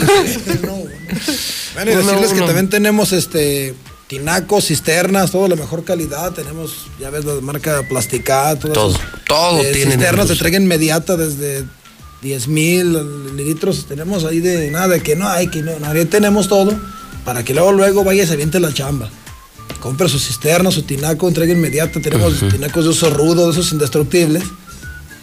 Bueno, 1.75 1.91
y 1.91 1.95
Uno, 1.95 2.07
decirles 2.07 2.33
que 2.33 2.41
también 2.41 2.69
tenemos 2.69 3.13
este 3.13 3.75
tinacos, 4.07 4.67
cisternas, 4.67 5.31
todo 5.31 5.45
de 5.45 5.51
la 5.51 5.57
mejor 5.57 5.85
calidad. 5.85 6.33
Tenemos, 6.33 6.87
ya 6.99 7.11
ves, 7.11 7.25
la 7.25 7.35
marca 7.41 7.85
Plasticat. 7.89 8.61
todas 8.61 8.75
Todo, 8.75 8.99
todo 9.27 9.61
eh, 9.61 9.71
tienen 9.73 9.99
Cisternas 9.99 10.27
de 10.27 10.35
entrega 10.35 10.57
inmediata 10.57 11.17
desde 11.17 11.65
10 12.23 12.49
mil 12.49 13.37
litros. 13.37 13.87
Tenemos 13.87 14.25
ahí 14.25 14.41
de 14.41 14.71
nada, 14.71 14.89
de 14.89 15.03
que 15.03 15.17
no 15.17 15.29
hay, 15.29 15.49
que 15.49 15.63
no, 15.63 15.73
ahí 15.83 16.05
tenemos 16.05 16.49
todo 16.49 16.79
para 17.25 17.45
que 17.45 17.55
luego, 17.55 17.73
luego 17.73 18.05
vaya 18.05 18.25
y 18.25 18.27
se 18.27 18.33
aviente 18.33 18.61
la 18.61 18.73
chamba. 18.73 19.09
Compre 19.81 20.09
su 20.09 20.19
cisterna, 20.19 20.71
su 20.71 20.83
tinaco, 20.83 21.29
entrega 21.29 21.53
inmediata. 21.53 22.01
Tenemos 22.01 22.39
tinacos 22.51 22.85
de 22.85 22.91
uso 22.91 23.11
rudo, 23.11 23.47
de 23.47 23.53
esos 23.53 23.73
indestructibles. 23.73 24.43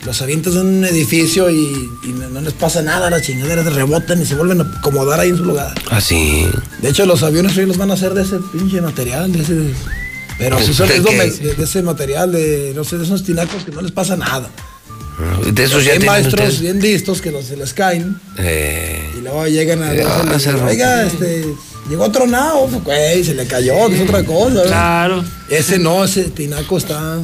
Los 0.06 0.22
avientas 0.22 0.54
en 0.54 0.68
un 0.68 0.86
edificio 0.86 1.50
y, 1.50 1.90
y 2.04 2.08
no, 2.08 2.30
no 2.30 2.42
les 2.42 2.54
pasa 2.54 2.82
nada, 2.82 3.10
las 3.10 3.24
chingaderas 3.24 3.74
rebotan 3.74 4.22
y 4.22 4.26
se 4.26 4.36
vuelven 4.36 4.62
a 4.62 4.64
acomodar 4.64 5.20
ahí 5.20 5.30
en 5.30 5.38
su 5.38 5.44
lugar. 5.46 5.76
Así. 5.90 6.48
De 6.82 6.90
hecho, 6.90 7.06
los 7.06 7.24
aviones 7.24 7.58
hoy 7.58 7.66
los 7.66 7.78
van 7.78 7.92
a 7.92 7.96
hacer 7.96 8.14
de 8.14 8.22
ese 8.22 8.38
pinche 8.52 8.80
material, 8.80 9.32
de 9.32 9.42
ese. 9.42 9.74
Pero 10.38 10.60
si 10.60 10.74
son 10.74 10.88
¿De 10.88 11.56
ese 11.60 11.82
material, 11.82 12.32
de, 12.32 12.74
no 12.76 12.84
sé, 12.84 12.98
de 12.98 13.06
esos 13.06 13.24
tinacos 13.24 13.64
que 13.64 13.72
no 13.72 13.82
les 13.82 13.92
pasa 13.92 14.16
nada. 14.16 14.50
De 15.52 15.64
esos 15.64 15.84
ya 15.84 15.94
Hay 15.94 16.00
maestros 16.00 16.34
ustedes. 16.42 16.62
bien 16.62 16.80
listos 16.80 17.22
que 17.22 17.32
los, 17.32 17.46
se 17.46 17.58
les 17.58 17.74
caen 17.74 18.20
Eh, 18.38 19.14
y 19.18 19.22
luego 19.22 19.48
llegan 19.48 19.82
a. 19.82 19.94
Eh, 19.94 20.04
a- 20.04 20.22
ah. 20.22 20.66
Oiga, 20.68 21.04
este. 21.08 21.46
Llegó 21.90 22.12
tronado, 22.12 22.68
pues, 22.68 22.84
güey, 22.84 23.24
se 23.24 23.34
le 23.34 23.48
cayó, 23.48 23.88
que 23.90 23.96
es 23.96 24.02
otra 24.02 24.24
cosa. 24.24 24.50
¿verdad? 24.56 24.68
Claro. 24.68 25.26
Ese 25.50 25.80
no, 25.80 26.04
ese 26.04 26.26
tinaco 26.26 26.78
está. 26.78 27.20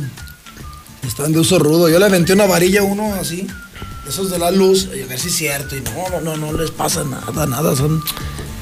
Están 1.05 1.33
de 1.33 1.39
uso 1.39 1.59
rudo. 1.59 1.89
Yo 1.89 1.99
le 1.99 2.05
aventé 2.05 2.31
una 2.33 2.45
varilla 2.45 2.79
a 2.79 2.83
uno 2.83 3.13
así, 3.13 3.45
esos 4.07 4.31
de 4.31 4.39
la 4.39 4.51
luz, 4.51 4.87
a 4.87 5.07
ver 5.07 5.19
si 5.19 5.27
es 5.27 5.35
cierto. 5.35 5.75
Y 5.75 5.81
no, 5.81 6.09
no, 6.09 6.21
no, 6.21 6.37
no 6.51 6.57
les 6.57 6.71
pasa 6.71 7.03
nada, 7.03 7.45
nada. 7.45 7.75
Son. 7.75 8.01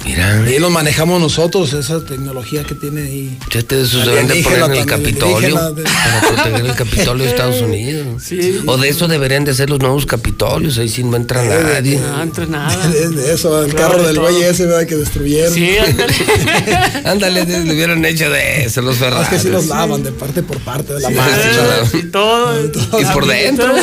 Mira. 0.06 0.44
Y 0.50 0.60
los 0.60 0.72
manejamos 0.72 1.20
nosotros, 1.22 1.74
esa 1.74 2.04
tecnología 2.04 2.64
que 2.64 2.76
tiene 2.76 3.02
ahí. 3.04 3.38
Ya 3.52 3.62
te 3.62 3.82
esos 3.82 4.06
deben 4.06 4.28
de 4.28 4.42
poner 4.44 4.62
en 4.64 4.74
el 4.76 4.86
Capitolio 4.86 5.56
para 5.56 6.22
proteger 6.28 6.66
el 6.66 6.76
Capitolio 6.76 7.24
de 7.26 7.30
Estados 7.30 7.62
Unidos. 7.62 8.24
O 8.66 8.78
de 8.78 8.90
eso 8.90 9.08
deberían 9.08 9.46
de 9.46 9.54
ser 9.54 9.70
los 9.70 9.80
nuevos 9.80 10.06
Capitolios, 10.06 10.78
ahí 10.78 10.90
sí 10.90 11.04
no 11.04 11.16
entra 11.18 11.44
nadie. 11.44 12.00
No 12.00 12.22
entra 12.24 12.46
nada. 12.46 12.88
De, 12.90 13.10
de 13.10 13.34
eso, 13.34 13.64
el 13.64 13.72
Claro, 13.74 13.90
carro 13.92 14.02
de 14.02 14.08
del 14.08 14.16
todo. 14.18 14.30
güey 14.32 14.44
ese 14.44 14.66
¿verdad? 14.66 14.88
que 14.88 14.96
destruyeron. 14.96 15.54
Sí, 15.54 15.78
ándale. 15.78 16.14
Ándale, 17.06 17.46
le 17.46 17.74
hubieran 17.74 18.04
hecho 18.06 18.30
de 18.30 18.66
eso 18.66 18.82
los 18.82 18.98
Ferraris. 18.98 19.28
es 19.28 19.34
que 19.34 19.40
sí 19.40 19.50
los 19.50 19.68
lavan 19.68 20.04
de 20.04 20.12
parte 20.12 20.42
por 20.44 20.58
parte 20.60 20.94
de 20.94 21.02
la 21.02 21.10
Sí, 21.10 21.14
marcha. 21.16 21.86
sí, 21.92 21.98
Y 22.00 22.04
todo. 22.12 23.00
Y 23.00 23.06
por 23.06 23.26
dentro. 23.28 23.74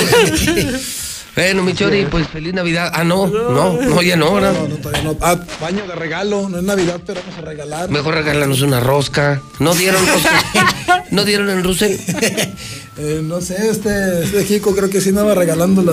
Bueno, 1.39 1.63
mi 1.63 1.73
Chori, 1.73 2.05
pues 2.07 2.27
feliz 2.27 2.53
Navidad. 2.53 2.91
Ah, 2.93 3.05
no, 3.05 3.29
no, 3.29 3.81
no, 3.81 4.03
ya 4.03 4.17
no, 4.17 4.35
¿verdad? 4.35 4.55
No, 4.55 4.67
no, 4.67 4.75
todavía 4.75 5.03
no. 5.03 5.17
Ah, 5.21 5.39
baño 5.61 5.87
de 5.87 5.95
regalo, 5.95 6.49
no 6.49 6.59
es 6.59 6.65
Navidad, 6.65 7.01
pero 7.07 7.21
vamos 7.21 7.39
a 7.39 7.43
regalar. 7.43 7.89
Mejor 7.89 8.15
regálanos 8.15 8.61
una 8.61 8.81
rosca. 8.81 9.41
¿No 9.61 9.73
dieron 9.73 10.05
rosca? 10.05 11.05
¿No 11.13 11.25
dieron 11.25 11.49
en 11.51 11.63
Russell? 11.63 11.97
Eh, 13.01 13.21
no 13.23 13.41
sé, 13.41 13.55
este, 13.71 14.25
este 14.25 14.45
Kiko 14.45 14.75
creo 14.75 14.91
que 14.91 15.01
sí 15.01 15.11
andaba 15.11 15.33
regalando 15.33 15.83
la, 15.83 15.93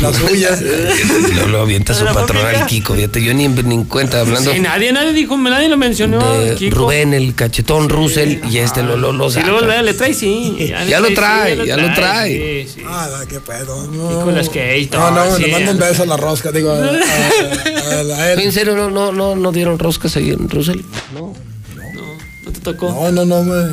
la 0.00 0.12
suya. 0.12 0.50
Lo, 1.40 1.48
lo 1.48 1.60
avienta 1.62 1.94
su 1.94 2.04
patrón 2.04 2.46
al 2.46 2.66
Kiko, 2.66 2.94
fíjate, 2.94 3.20
yo 3.24 3.34
ni, 3.34 3.48
ni 3.48 3.74
en 3.74 3.84
cuenta 3.84 4.20
hablando 4.20 4.52
Sí, 4.52 4.60
nadie, 4.60 4.92
nadie 4.92 5.12
dijo, 5.12 5.36
nadie 5.36 5.68
lo 5.68 5.76
mencionó. 5.76 6.20
de 6.38 6.54
Kiko. 6.54 6.76
Rubén, 6.76 7.12
el 7.12 7.34
cachetón 7.34 7.88
Russell, 7.88 8.38
y 8.48 8.58
este 8.58 8.84
lo, 8.84 8.96
lo, 8.96 9.12
lo 9.12 9.30
Si 9.30 9.36
saca. 9.40 9.48
luego 9.48 9.66
le, 9.66 9.82
le 9.82 9.94
trae, 9.94 10.14
sí. 10.14 10.56
Ya 10.88 11.00
lo 11.00 11.12
trae, 11.12 11.56
sí, 11.60 11.66
ya 11.66 11.76
lo 11.76 11.92
trae. 11.92 12.66
Sí, 12.68 12.72
sí. 12.76 12.82
Ah, 12.86 13.08
qué 13.28 13.40
pedo. 13.40 13.88
No, 13.90 14.10
Nicolas 14.18 14.48
Cage, 14.48 14.88
no, 14.92 15.10
no, 15.10 15.24
no, 15.30 15.38
le 15.38 15.44
sí. 15.46 15.50
mando 15.50 15.72
un 15.72 15.78
beso 15.78 16.04
a 16.04 16.06
la 16.06 16.16
rosca, 16.16 16.52
digo, 16.52 16.70
a, 16.70 16.76
a- 16.76 16.80
a- 16.84 18.22
a 18.22 18.32
él. 18.32 18.40
¿En 18.40 18.52
serio 18.52 18.76
no, 18.76 18.90
no, 18.90 19.10
no, 19.10 19.34
no 19.34 19.50
dieron 19.50 19.76
roscas 19.80 20.16
ahí 20.16 20.30
en 20.30 20.48
Russell? 20.48 20.82
No 21.14 21.32
te 22.52 22.60
tocó. 22.60 22.90
No, 22.90 23.10
no, 23.10 23.24
no 23.24 23.42
me, 23.42 23.72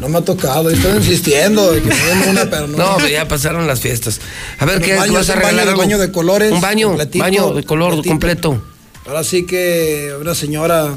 no 0.00 0.08
me 0.08 0.18
ha 0.18 0.20
tocado. 0.22 0.70
Estoy 0.70 0.96
insistiendo 0.96 1.72
de 1.72 1.82
que 1.82 1.88
me 1.88 1.94
den 1.94 2.28
una, 2.30 2.44
pero 2.50 2.66
no. 2.68 2.76
No, 2.78 2.96
pero 2.96 3.08
ya 3.08 3.26
pasaron 3.28 3.66
las 3.66 3.80
fiestas. 3.80 4.20
A 4.58 4.64
ver, 4.64 4.80
¿qué 4.80 4.94
baño, 4.96 5.12
vas 5.14 5.28
a 5.30 5.34
un 5.34 5.38
baño 5.40 5.48
regalar? 5.50 5.68
algo? 5.68 5.80
baño 5.80 5.98
de 5.98 6.12
colores, 6.12 6.52
Un 6.52 6.60
baño, 6.60 6.96
baño 7.14 7.52
de 7.54 7.62
color 7.64 8.04
completo. 8.06 8.62
Ahora 9.06 9.22
sí 9.24 9.46
que 9.46 10.12
una 10.20 10.34
señora 10.34 10.94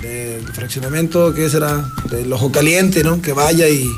del 0.00 0.42
fraccionamiento, 0.52 1.32
¿qué 1.34 1.48
será? 1.50 1.84
Del 2.10 2.32
ojo 2.32 2.50
caliente, 2.50 3.04
¿no? 3.04 3.20
Que 3.22 3.32
vaya 3.32 3.68
y. 3.68 3.88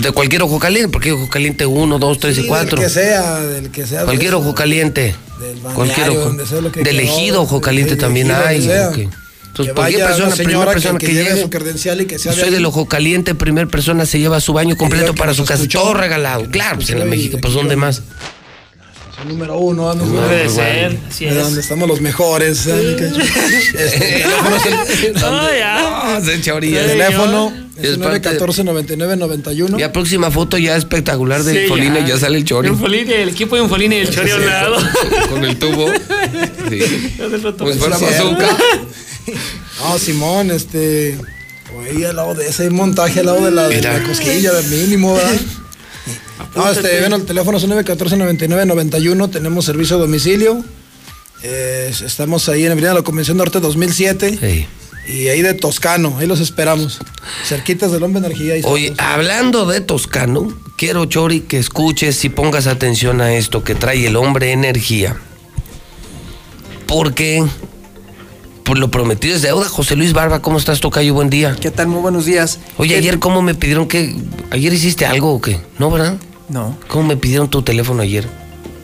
De 0.00 0.10
cualquier 0.12 0.42
ojo 0.42 0.58
caliente, 0.58 0.90
porque 0.92 1.12
ojo 1.12 1.28
caliente 1.30 1.64
1, 1.64 1.98
2, 1.98 2.18
3 2.18 2.34
Sí, 2.36 2.42
y 2.42 2.46
4. 2.46 2.76
Del 2.78 2.86
que 2.86 2.92
sea, 2.92 3.40
del 3.40 3.70
que 3.70 3.86
sea. 3.86 4.04
Cualquier 4.04 4.28
eso, 4.30 4.38
ojo 4.40 4.54
caliente. 4.54 5.14
Del 5.40 5.58
Cualquier 5.58 6.10
ojo. 6.10 6.20
donde 6.20 6.46
sea 6.46 6.60
lo 6.60 6.70
que 6.70 6.80
De 6.80 6.90
quedó, 6.90 7.00
elegido 7.00 7.42
ojo 7.42 7.54
del 7.56 7.64
caliente 7.64 7.96
también 7.96 8.30
hay. 8.30 8.58
donde 8.66 8.74
sea. 8.74 8.88
ok. 8.90 9.14
Entonces, 9.52 9.74
que 9.74 9.76
cualquier 9.80 10.06
persona, 10.06 10.26
una 10.28 10.34
primera 10.36 10.50
señora 10.58 10.72
persona 10.72 10.98
que, 10.98 11.06
que, 11.06 11.12
que 11.12 11.18
lleve 11.18 11.30
llegue. 11.30 11.42
su 11.42 11.50
credencial 11.50 12.00
y 12.00 12.06
que 12.06 12.18
sea 12.18 12.32
de 12.32 12.38
Soy 12.38 12.48
ahí. 12.48 12.54
del 12.54 12.64
ojo 12.64 12.86
caliente, 12.88 13.34
primer 13.34 13.68
persona 13.68 14.06
se 14.06 14.18
lleva 14.18 14.40
su 14.40 14.52
baño 14.54 14.76
completo 14.76 15.14
para 15.14 15.34
su 15.34 15.42
casa. 15.44 15.54
escuchó. 15.62 15.80
Todo 15.82 15.94
regalado. 15.94 16.48
Claro, 16.50 16.76
pues 16.76 16.88
en 16.90 16.98
la 16.98 17.04
México, 17.04 17.36
pues 17.40 17.52
¿dónde 17.54 17.76
más? 17.76 18.02
Número 19.28 19.56
uno, 19.56 19.94
¿no? 19.94 20.04
Debe 20.04 20.18
Debe 20.20 20.36
de 20.36 20.48
Bueno, 20.48 20.54
ser, 20.54 20.98
así 21.08 21.24
es. 21.26 21.36
donde 21.36 21.60
estamos 21.60 21.86
los 21.88 22.00
mejores. 22.00 22.62
Que- 22.62 22.72
Este, 23.78 23.98
teléfono 24.00 24.56
es 24.56 25.04
el- 25.04 25.12
No, 25.14 25.54
ya. 25.56 26.14
No, 26.18 26.24
se 26.24 26.34
echa 26.34 26.50
el 26.50 26.56
orilla. 26.56 26.86
teléfono 26.86 27.52
Y 27.76 27.80
es 27.80 27.84
es 27.92 27.98
parte- 27.98 28.18
914 28.30 28.64
99 28.64 29.16
91 29.16 29.78
Ya 29.78 29.92
próxima 29.92 30.32
foto 30.32 30.58
ya 30.58 30.74
espectacular 30.76 31.44
de 31.44 31.52
Sí, 31.62 31.68
Folina 31.68 32.00
ya. 32.00 32.06
ya 32.08 32.18
sale 32.18 32.38
el 32.38 32.44
chori. 32.44 32.66
Enfolini, 32.68 33.12
el 33.12 33.28
equipo 33.28 33.54
de 33.54 33.62
Enfolini 33.62 33.94
y 33.96 33.98
el 34.00 34.10
Chori 34.10 34.30
a 34.32 34.36
un 34.36 34.46
lado. 34.46 34.76
Con 35.30 35.44
el 35.44 35.56
tubo. 35.56 35.86
Sí. 36.68 36.78
Del 36.78 37.40
si 37.74 37.78
fuera 37.78 37.98
Sí, 37.98 38.04
bazooka. 38.06 38.56
No, 39.80 39.98
Simón, 39.98 40.50
este. 40.50 41.18
Oye, 41.76 42.06
al 42.06 42.16
lado 42.16 42.34
de 42.34 42.48
ese 42.48 42.68
montaje, 42.70 43.20
al 43.20 43.26
lado 43.26 43.44
de 43.44 43.50
la, 43.50 43.68
de 43.68 43.80
la 43.80 44.02
cosquilla, 44.02 44.52
de 44.52 44.62
mínimo, 44.76 45.14
¿verdad? 45.14 45.30
No, 46.56 46.70
este, 46.70 47.00
bueno, 47.00 47.16
el 47.16 47.24
teléfono 47.24 47.56
es 47.56 47.62
914 47.64 48.16
99 48.16 48.66
91 48.66 49.30
tenemos 49.30 49.64
servicio 49.64 49.96
a 49.96 50.00
domicilio. 50.00 50.62
Eh, 51.42 51.90
estamos 52.04 52.48
ahí 52.48 52.64
en 52.66 52.72
Avenida 52.72 52.90
de 52.90 52.96
la 52.96 53.02
Convención 53.02 53.36
Norte 53.38 53.58
2007 53.60 54.38
Sí. 54.38 54.66
y 55.10 55.28
ahí 55.28 55.40
de 55.40 55.54
Toscano, 55.54 56.16
ahí 56.18 56.26
los 56.26 56.40
esperamos. 56.40 56.98
Cerquitas 57.46 57.90
del 57.92 58.02
Hombre 58.02 58.18
Energía. 58.26 58.54
Oye, 58.64 58.92
hablando 58.98 59.64
de 59.64 59.80
Toscano, 59.80 60.52
quiero, 60.76 61.06
Chori, 61.06 61.40
que 61.40 61.58
escuches 61.58 62.22
y 62.24 62.28
pongas 62.28 62.66
atención 62.66 63.20
a 63.22 63.32
esto 63.34 63.64
que 63.64 63.74
trae 63.74 64.06
el 64.06 64.16
hombre 64.16 64.52
energía. 64.52 65.16
Porque, 66.86 67.42
por 68.64 68.78
lo 68.78 68.90
prometido 68.90 69.34
es 69.34 69.42
deuda. 69.42 69.68
José 69.68 69.96
Luis 69.96 70.12
Barba, 70.12 70.40
¿cómo 70.42 70.58
estás, 70.58 70.80
Tocayo? 70.80 71.14
Buen 71.14 71.30
día. 71.30 71.56
¿Qué 71.60 71.70
tal? 71.70 71.88
Muy 71.88 72.00
buenos 72.00 72.24
días. 72.26 72.58
Oye, 72.76 72.90
¿Qué- 72.94 72.98
ayer, 72.98 73.18
¿cómo 73.18 73.42
me 73.42 73.54
pidieron 73.54 73.88
que. 73.88 74.14
¿Ayer 74.50 74.72
hiciste 74.72 75.06
algo 75.06 75.32
o 75.34 75.40
qué? 75.40 75.60
¿No, 75.78 75.90
verdad? 75.90 76.16
No. 76.48 76.76
¿Cómo 76.88 77.08
me 77.08 77.16
pidieron 77.16 77.48
tu 77.48 77.62
teléfono 77.62 78.02
ayer? 78.02 78.26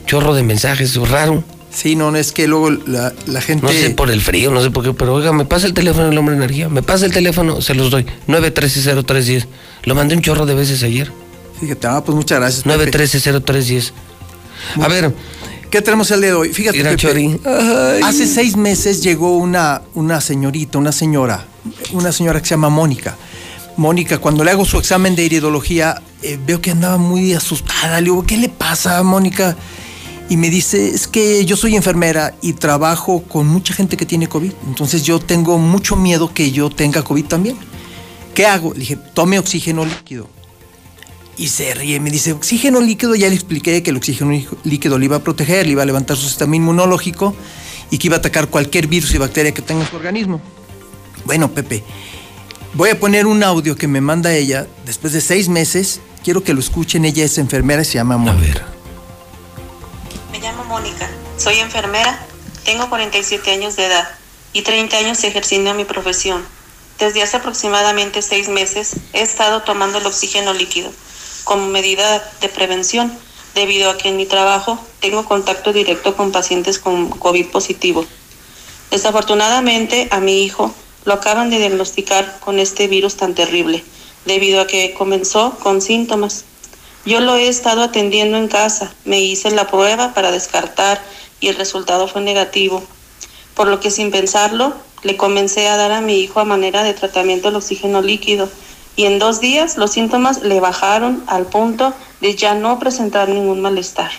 Chorro 0.05 0.33
de 0.33 0.43
mensajes, 0.43 0.95
raro. 1.09 1.43
Sí, 1.71 1.95
no, 1.95 2.15
es 2.15 2.31
que 2.31 2.47
luego 2.47 2.71
la, 2.71 3.13
la 3.27 3.41
gente... 3.41 3.63
No 3.63 3.71
sé 3.71 3.91
por 3.91 4.09
el 4.09 4.21
frío, 4.21 4.49
no 4.49 4.59
sé 4.59 4.71
por 4.71 4.83
qué, 4.83 4.91
pero 4.93 5.13
oiga, 5.13 5.31
me 5.33 5.45
pasa 5.45 5.67
el 5.67 5.75
teléfono 5.75 6.07
del 6.09 6.17
hombre 6.17 6.35
energía. 6.35 6.67
Me 6.67 6.81
pasa 6.81 7.05
el 7.05 7.11
teléfono, 7.13 7.61
se 7.61 7.75
los 7.75 7.91
doy. 7.91 8.07
9130310. 8.27 9.45
Lo 9.83 9.93
mandé 9.93 10.15
un 10.15 10.21
chorro 10.23 10.47
de 10.47 10.55
veces 10.55 10.81
ayer. 10.81 11.11
Fíjate, 11.59 11.85
ah, 11.85 12.03
pues 12.03 12.15
muchas 12.15 12.39
gracias. 12.39 12.63
Pepe. 12.63 12.97
9130310. 12.97 13.91
A 14.81 14.87
ver, 14.87 15.13
¿Qué 15.69 15.83
tenemos 15.83 16.09
el 16.09 16.21
día 16.21 16.31
de 16.31 16.35
hoy? 16.35 16.53
Fíjate, 16.53 16.83
Pepe, 16.83 17.39
hace 18.03 18.25
seis 18.25 18.57
meses 18.57 19.03
llegó 19.03 19.37
una, 19.37 19.83
una 19.93 20.19
señorita, 20.19 20.79
una 20.79 20.91
señora, 20.91 21.45
una 21.93 22.11
señora 22.11 22.39
que 22.41 22.47
se 22.47 22.55
llama 22.55 22.69
Mónica. 22.69 23.15
Mónica, 23.77 24.17
cuando 24.17 24.43
le 24.43 24.49
hago 24.49 24.65
su 24.65 24.79
examen 24.79 25.15
de 25.15 25.25
iridología, 25.25 26.01
eh, 26.23 26.39
veo 26.43 26.59
que 26.59 26.71
andaba 26.71 26.97
muy 26.97 27.33
asustada. 27.33 28.01
Le 28.01 28.05
digo, 28.05 28.25
¿qué 28.25 28.37
le 28.37 28.49
pasa, 28.49 29.01
Mónica? 29.03 29.55
Y 30.27 30.37
me 30.37 30.49
dice, 30.49 30.89
es 30.89 31.07
que 31.07 31.45
yo 31.45 31.55
soy 31.55 31.75
enfermera 31.75 32.33
y 32.41 32.53
trabajo 32.53 33.21
con 33.21 33.47
mucha 33.47 33.73
gente 33.73 33.95
que 33.95 34.07
tiene 34.07 34.27
COVID. 34.27 34.51
Entonces 34.67 35.03
yo 35.03 35.19
tengo 35.19 35.59
mucho 35.59 35.95
miedo 35.95 36.33
que 36.33 36.51
yo 36.51 36.71
tenga 36.71 37.03
COVID 37.03 37.25
también. 37.25 37.57
¿Qué 38.33 38.47
hago? 38.47 38.73
Le 38.73 38.79
dije, 38.79 38.97
tome 39.13 39.37
oxígeno 39.37 39.85
líquido. 39.85 40.27
Y 41.39 41.47
se 41.47 41.73
ríe, 41.73 42.01
me 42.01 42.11
dice, 42.11 42.33
oxígeno 42.33 42.81
líquido, 42.81 43.15
ya 43.15 43.29
le 43.29 43.35
expliqué 43.35 43.81
que 43.81 43.91
el 43.91 43.95
oxígeno 43.95 44.31
lí- 44.31 44.45
líquido 44.65 44.99
le 44.99 45.05
iba 45.05 45.15
a 45.15 45.19
proteger, 45.23 45.65
le 45.65 45.71
iba 45.71 45.83
a 45.83 45.85
levantar 45.85 46.17
su 46.17 46.27
sistema 46.27 46.53
inmunológico 46.57 47.33
y 47.89 47.97
que 47.97 48.07
iba 48.07 48.17
a 48.17 48.19
atacar 48.19 48.49
cualquier 48.49 48.87
virus 48.87 49.13
y 49.13 49.19
bacteria 49.19 49.53
que 49.53 49.61
tenga 49.61 49.83
en 49.83 49.89
su 49.89 49.95
organismo. 49.95 50.41
Bueno, 51.23 51.49
Pepe, 51.49 51.81
voy 52.73 52.89
a 52.89 52.99
poner 52.99 53.25
un 53.25 53.41
audio 53.41 53.77
que 53.77 53.87
me 53.87 54.01
manda 54.01 54.33
ella 54.33 54.67
después 54.85 55.13
de 55.13 55.21
seis 55.21 55.47
meses. 55.47 56.01
Quiero 56.25 56.43
que 56.43 56.53
lo 56.53 56.59
escuchen, 56.59 57.05
ella 57.05 57.23
es 57.23 57.37
enfermera 57.37 57.83
y 57.83 57.85
se 57.85 57.93
llama 57.93 58.17
Mónica. 58.17 58.67
Me 60.33 60.39
llamo 60.41 60.65
Mónica, 60.65 61.09
Soy 61.37 61.55
enfermera, 61.59 62.19
tengo 62.65 62.89
47 62.89 63.49
años 63.51 63.77
de 63.77 63.85
edad 63.85 64.09
y 64.51 64.63
30 64.63 64.97
años 64.97 65.23
ejerciendo 65.23 65.73
mi 65.73 65.85
profesión. 65.85 66.43
Desde 66.99 67.23
hace 67.23 67.37
aproximadamente 67.37 68.21
seis 68.21 68.49
meses 68.49 68.97
he 69.13 69.21
estado 69.21 69.61
tomando 69.61 69.99
el 69.99 70.05
oxígeno 70.05 70.53
líquido 70.53 70.91
como 71.49 71.65
medida 71.65 72.23
de 72.41 72.47
prevención 72.47 73.11
debido 73.55 73.89
a 73.89 73.97
que 73.97 74.09
en 74.09 74.17
mi 74.17 74.27
trabajo 74.27 74.77
tengo 74.99 75.25
contacto 75.25 75.73
directo 75.73 76.15
con 76.15 76.31
pacientes 76.31 76.77
con 76.77 77.09
COVID 77.09 77.47
positivo. 77.47 78.05
Desafortunadamente 78.91 80.09
a 80.11 80.19
mi 80.19 80.43
hijo 80.43 80.71
lo 81.05 81.13
acaban 81.13 81.49
de 81.49 81.57
diagnosticar 81.57 82.39
con 82.39 82.59
este 82.59 82.87
virus 82.87 83.15
tan 83.17 83.33
terrible 83.33 83.83
debido 84.25 84.61
a 84.61 84.67
que 84.67 84.93
comenzó 84.93 85.57
con 85.57 85.81
síntomas. 85.81 86.45
Yo 87.03 87.19
lo 87.19 87.35
he 87.35 87.47
estado 87.47 87.81
atendiendo 87.81 88.37
en 88.37 88.47
casa, 88.47 88.93
me 89.03 89.19
hice 89.19 89.49
la 89.49 89.65
prueba 89.65 90.13
para 90.13 90.31
descartar 90.31 91.01
y 91.39 91.47
el 91.47 91.55
resultado 91.55 92.07
fue 92.07 92.21
negativo, 92.21 92.83
por 93.55 93.69
lo 93.69 93.79
que 93.79 93.89
sin 93.89 94.11
pensarlo 94.11 94.75
le 95.01 95.17
comencé 95.17 95.67
a 95.67 95.77
dar 95.77 95.93
a 95.93 96.01
mi 96.01 96.19
hijo 96.19 96.41
a 96.41 96.45
manera 96.45 96.83
de 96.83 96.93
tratamiento 96.93 97.49
el 97.49 97.55
oxígeno 97.55 98.03
líquido 98.03 98.51
y 98.99 99.05
en 99.05 99.17
dos 99.17 99.39
días 99.39 99.77
los 99.77 99.93
síntomas 99.93 100.43
le 100.43 100.59
bajaron 100.59 101.23
al 101.27 101.45
punto 101.45 101.93
de 102.19 102.35
ya 102.35 102.53
no 102.53 102.79
presentar 102.79 103.29
ningún 103.29 103.61
malestar. 103.61 104.11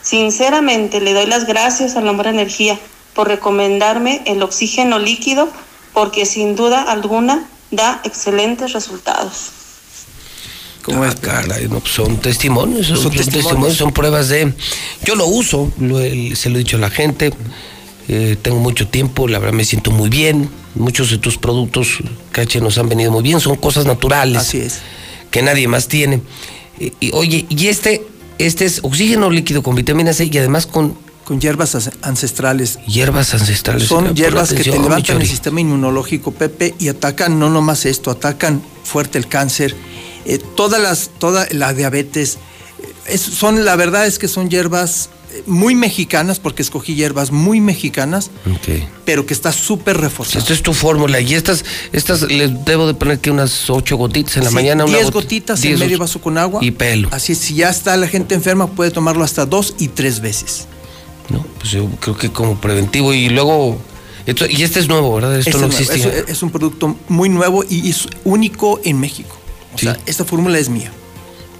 Sinceramente 0.00 1.02
le 1.02 1.12
doy 1.12 1.26
las 1.26 1.46
gracias 1.46 1.94
al 1.94 2.08
Hombre 2.08 2.30
Energía 2.30 2.78
por 3.12 3.28
recomendarme 3.28 4.22
el 4.24 4.42
oxígeno 4.42 4.98
líquido 4.98 5.50
porque 5.92 6.24
sin 6.24 6.56
duda 6.56 6.80
alguna 6.80 7.46
da 7.70 8.00
excelentes 8.02 8.72
resultados. 8.72 9.50
¿Cómo 10.84 11.04
es? 11.04 11.14
Caray, 11.16 11.68
no, 11.68 11.80
pues 11.80 11.92
son 11.92 12.16
testimonios, 12.16 12.86
son, 12.86 12.96
son 12.96 13.12
testimonios. 13.12 13.76
son 13.76 13.92
pruebas 13.92 14.30
de... 14.30 14.54
Yo 15.04 15.16
lo 15.16 15.26
uso, 15.26 15.70
lo 15.80 15.98
se 16.34 16.48
lo 16.48 16.56
he 16.56 16.60
dicho 16.60 16.78
a 16.78 16.80
la 16.80 16.88
gente, 16.88 17.34
eh, 18.08 18.38
tengo 18.40 18.58
mucho 18.58 18.88
tiempo, 18.88 19.28
la 19.28 19.38
verdad 19.38 19.52
me 19.52 19.66
siento 19.66 19.90
muy 19.90 20.08
bien, 20.08 20.48
muchos 20.78 21.10
de 21.10 21.18
tus 21.18 21.36
productos, 21.38 21.98
Cache, 22.32 22.60
nos 22.60 22.78
han 22.78 22.88
venido 22.88 23.10
muy 23.10 23.22
bien, 23.22 23.40
son 23.40 23.56
cosas 23.56 23.84
naturales. 23.86 24.38
Así 24.38 24.58
es. 24.58 24.78
Que 25.30 25.42
nadie 25.42 25.68
más 25.68 25.88
tiene. 25.88 26.22
Y, 26.78 26.92
y, 27.00 27.10
oye, 27.12 27.46
y 27.48 27.66
este, 27.66 28.06
este 28.38 28.64
es 28.64 28.80
oxígeno 28.82 29.30
líquido 29.30 29.62
con 29.62 29.74
vitamina 29.74 30.12
C 30.12 30.28
y 30.30 30.38
además 30.38 30.66
con... 30.66 30.96
Con 31.24 31.40
hierbas 31.42 31.74
as- 31.74 31.90
ancestrales. 32.00 32.78
Hierbas 32.86 33.34
ancestrales. 33.34 33.86
Son 33.86 34.14
hierbas 34.14 34.48
que 34.54 34.64
te 34.64 34.70
levantan 34.78 35.20
el 35.20 35.28
sistema 35.28 35.60
inmunológico, 35.60 36.30
Pepe, 36.32 36.74
y 36.78 36.88
atacan 36.88 37.38
no 37.38 37.50
nomás 37.50 37.84
esto, 37.84 38.10
atacan 38.10 38.62
fuerte 38.82 39.18
el 39.18 39.28
cáncer, 39.28 39.76
eh, 40.24 40.38
todas 40.56 40.80
las, 40.80 41.10
toda 41.18 41.46
la 41.50 41.74
diabetes. 41.74 42.38
eh, 42.82 42.92
es- 43.08 43.20
son, 43.20 43.66
la 43.66 43.76
verdad 43.76 44.06
es 44.06 44.18
que 44.18 44.26
son 44.26 44.48
hierbas 44.48 45.10
muy 45.46 45.74
mexicanas, 45.74 46.38
porque 46.40 46.62
escogí 46.62 46.94
hierbas 46.94 47.30
muy 47.30 47.60
mexicanas, 47.60 48.30
Ok. 48.50 48.82
pero 49.04 49.26
que 49.26 49.34
está 49.34 49.52
súper 49.52 49.96
reforzada. 49.98 50.40
Esta 50.40 50.52
es 50.54 50.62
tu 50.62 50.72
fórmula 50.74 51.20
y 51.20 51.34
estas, 51.34 51.64
estas 51.92 52.22
les 52.22 52.64
debo 52.64 52.86
de 52.86 52.94
poner 52.94 53.18
que 53.20 53.30
unas 53.30 53.68
ocho 53.70 53.96
gotitas 53.96 54.36
en 54.38 54.44
la 54.44 54.50
Sí, 54.50 54.54
mañana. 54.54 54.84
una 54.84 54.94
10 54.96 55.08
goti- 55.08 55.12
gotitas 55.12 55.60
diez 55.60 55.74
en 55.74 55.80
medio 55.80 55.98
vaso 55.98 56.20
con 56.20 56.38
agua. 56.38 56.64
Y 56.64 56.70
pelo. 56.70 57.08
Así 57.12 57.32
es, 57.32 57.38
si 57.38 57.54
ya 57.54 57.68
está 57.70 57.96
la 57.96 58.08
gente 58.08 58.34
enferma, 58.34 58.66
puede 58.68 58.90
tomarlo 58.90 59.22
hasta 59.24 59.46
dos 59.46 59.74
y 59.78 59.88
tres 59.88 60.20
veces. 60.20 60.66
No, 61.28 61.44
pues 61.58 61.70
yo 61.72 61.86
creo 62.00 62.16
que 62.16 62.30
como 62.30 62.60
preventivo 62.60 63.12
y 63.12 63.28
luego... 63.28 63.78
Esto, 64.26 64.44
y 64.46 64.62
este 64.62 64.80
es 64.80 64.88
nuevo, 64.88 65.14
¿verdad? 65.14 65.38
Esto 65.38 65.64
Este 65.66 65.98
no. 65.98 66.12
Es, 66.14 66.28
es 66.28 66.42
un 66.42 66.50
producto 66.50 66.96
muy 67.08 67.28
nuevo 67.30 67.64
y 67.68 67.88
es 67.90 68.08
único 68.24 68.78
en 68.84 69.00
México. 69.00 69.34
O 69.74 69.78
sea, 69.78 69.96
esta 70.06 70.24
fórmula 70.24 70.58
es 70.58 70.68
mía. 70.68 70.90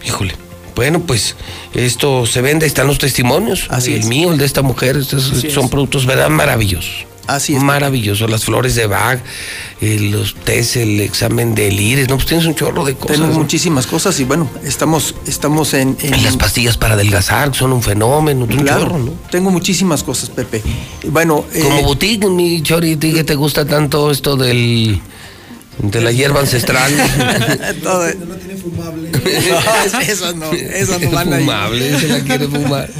Híjole. 0.05 0.34
Bueno, 0.78 1.00
pues 1.00 1.34
esto 1.74 2.24
se 2.24 2.40
vende, 2.40 2.65
están 2.65 2.86
los 2.86 2.98
testimonios. 2.98 3.66
Así 3.68 3.94
el 3.94 4.00
es. 4.02 4.07
mío, 4.07 4.31
el 4.31 4.39
de 4.39 4.44
esta 4.44 4.62
mujer, 4.62 4.97
estos 4.97 5.32
Así 5.32 5.50
son 5.50 5.65
es. 5.65 5.70
productos, 5.73 6.07
¿verdad? 6.07 6.28
Maravillosos. 6.28 7.05
Así 7.26 7.57
es. 7.57 7.60
Maravillosos. 7.65 8.31
Las 8.31 8.44
flores 8.44 8.76
de 8.76 8.86
Bach, 8.86 9.18
eh, 9.81 9.98
los 10.12 10.36
test, 10.36 10.76
el 10.76 11.00
examen 11.00 11.57
del 11.57 11.81
iris. 11.81 12.08
No, 12.08 12.15
pues 12.15 12.28
tienes 12.28 12.47
un 12.47 12.55
chorro 12.55 12.84
de 12.84 12.94
cosas. 12.94 13.16
Tenemos 13.16 13.34
¿no? 13.34 13.42
muchísimas 13.42 13.89
cosas 13.89 14.20
y 14.20 14.24
bueno, 14.24 14.48
estamos, 14.62 15.16
estamos 15.26 15.74
en, 15.74 15.97
en- 16.00 16.23
Las 16.23 16.36
pastillas 16.36 16.76
para 16.78 16.94
adelgazar 16.94 17.52
son 17.57 17.73
un 17.73 17.82
fenómeno, 17.82 18.44
un 18.44 18.65
chorro, 18.65 18.98
¿no? 18.98 19.12
tengo 19.32 19.50
muchísimas 19.50 20.05
cosas, 20.05 20.31
Pepe. 20.31 20.62
Y 21.02 21.08
Bueno, 21.08 21.44
eh, 21.52 21.60
Como 21.60 21.82
boutique, 21.82 22.28
mi 22.28 22.62
Chori, 22.62 22.92
¿a 22.92 22.98
ti 23.00 23.12
que 23.12 23.24
te 23.24 23.34
gusta 23.34 23.65
tanto 23.66 24.12
esto 24.12 24.36
del 24.36 25.00
de 25.82 26.00
la 26.00 26.12
hierba 26.12 26.40
ancestral? 26.40 26.92
todo- 27.82 28.07
No, 28.15 30.00
esas 30.00 30.34
no, 30.36 30.52
esas 30.52 31.00
no 31.00 31.10
van 31.12 31.32
ahí. 31.32 31.40
fumable, 31.44 31.98
se 32.00 32.08
la 32.08 32.20
quiere 32.20 32.48
fumar. 32.48 32.90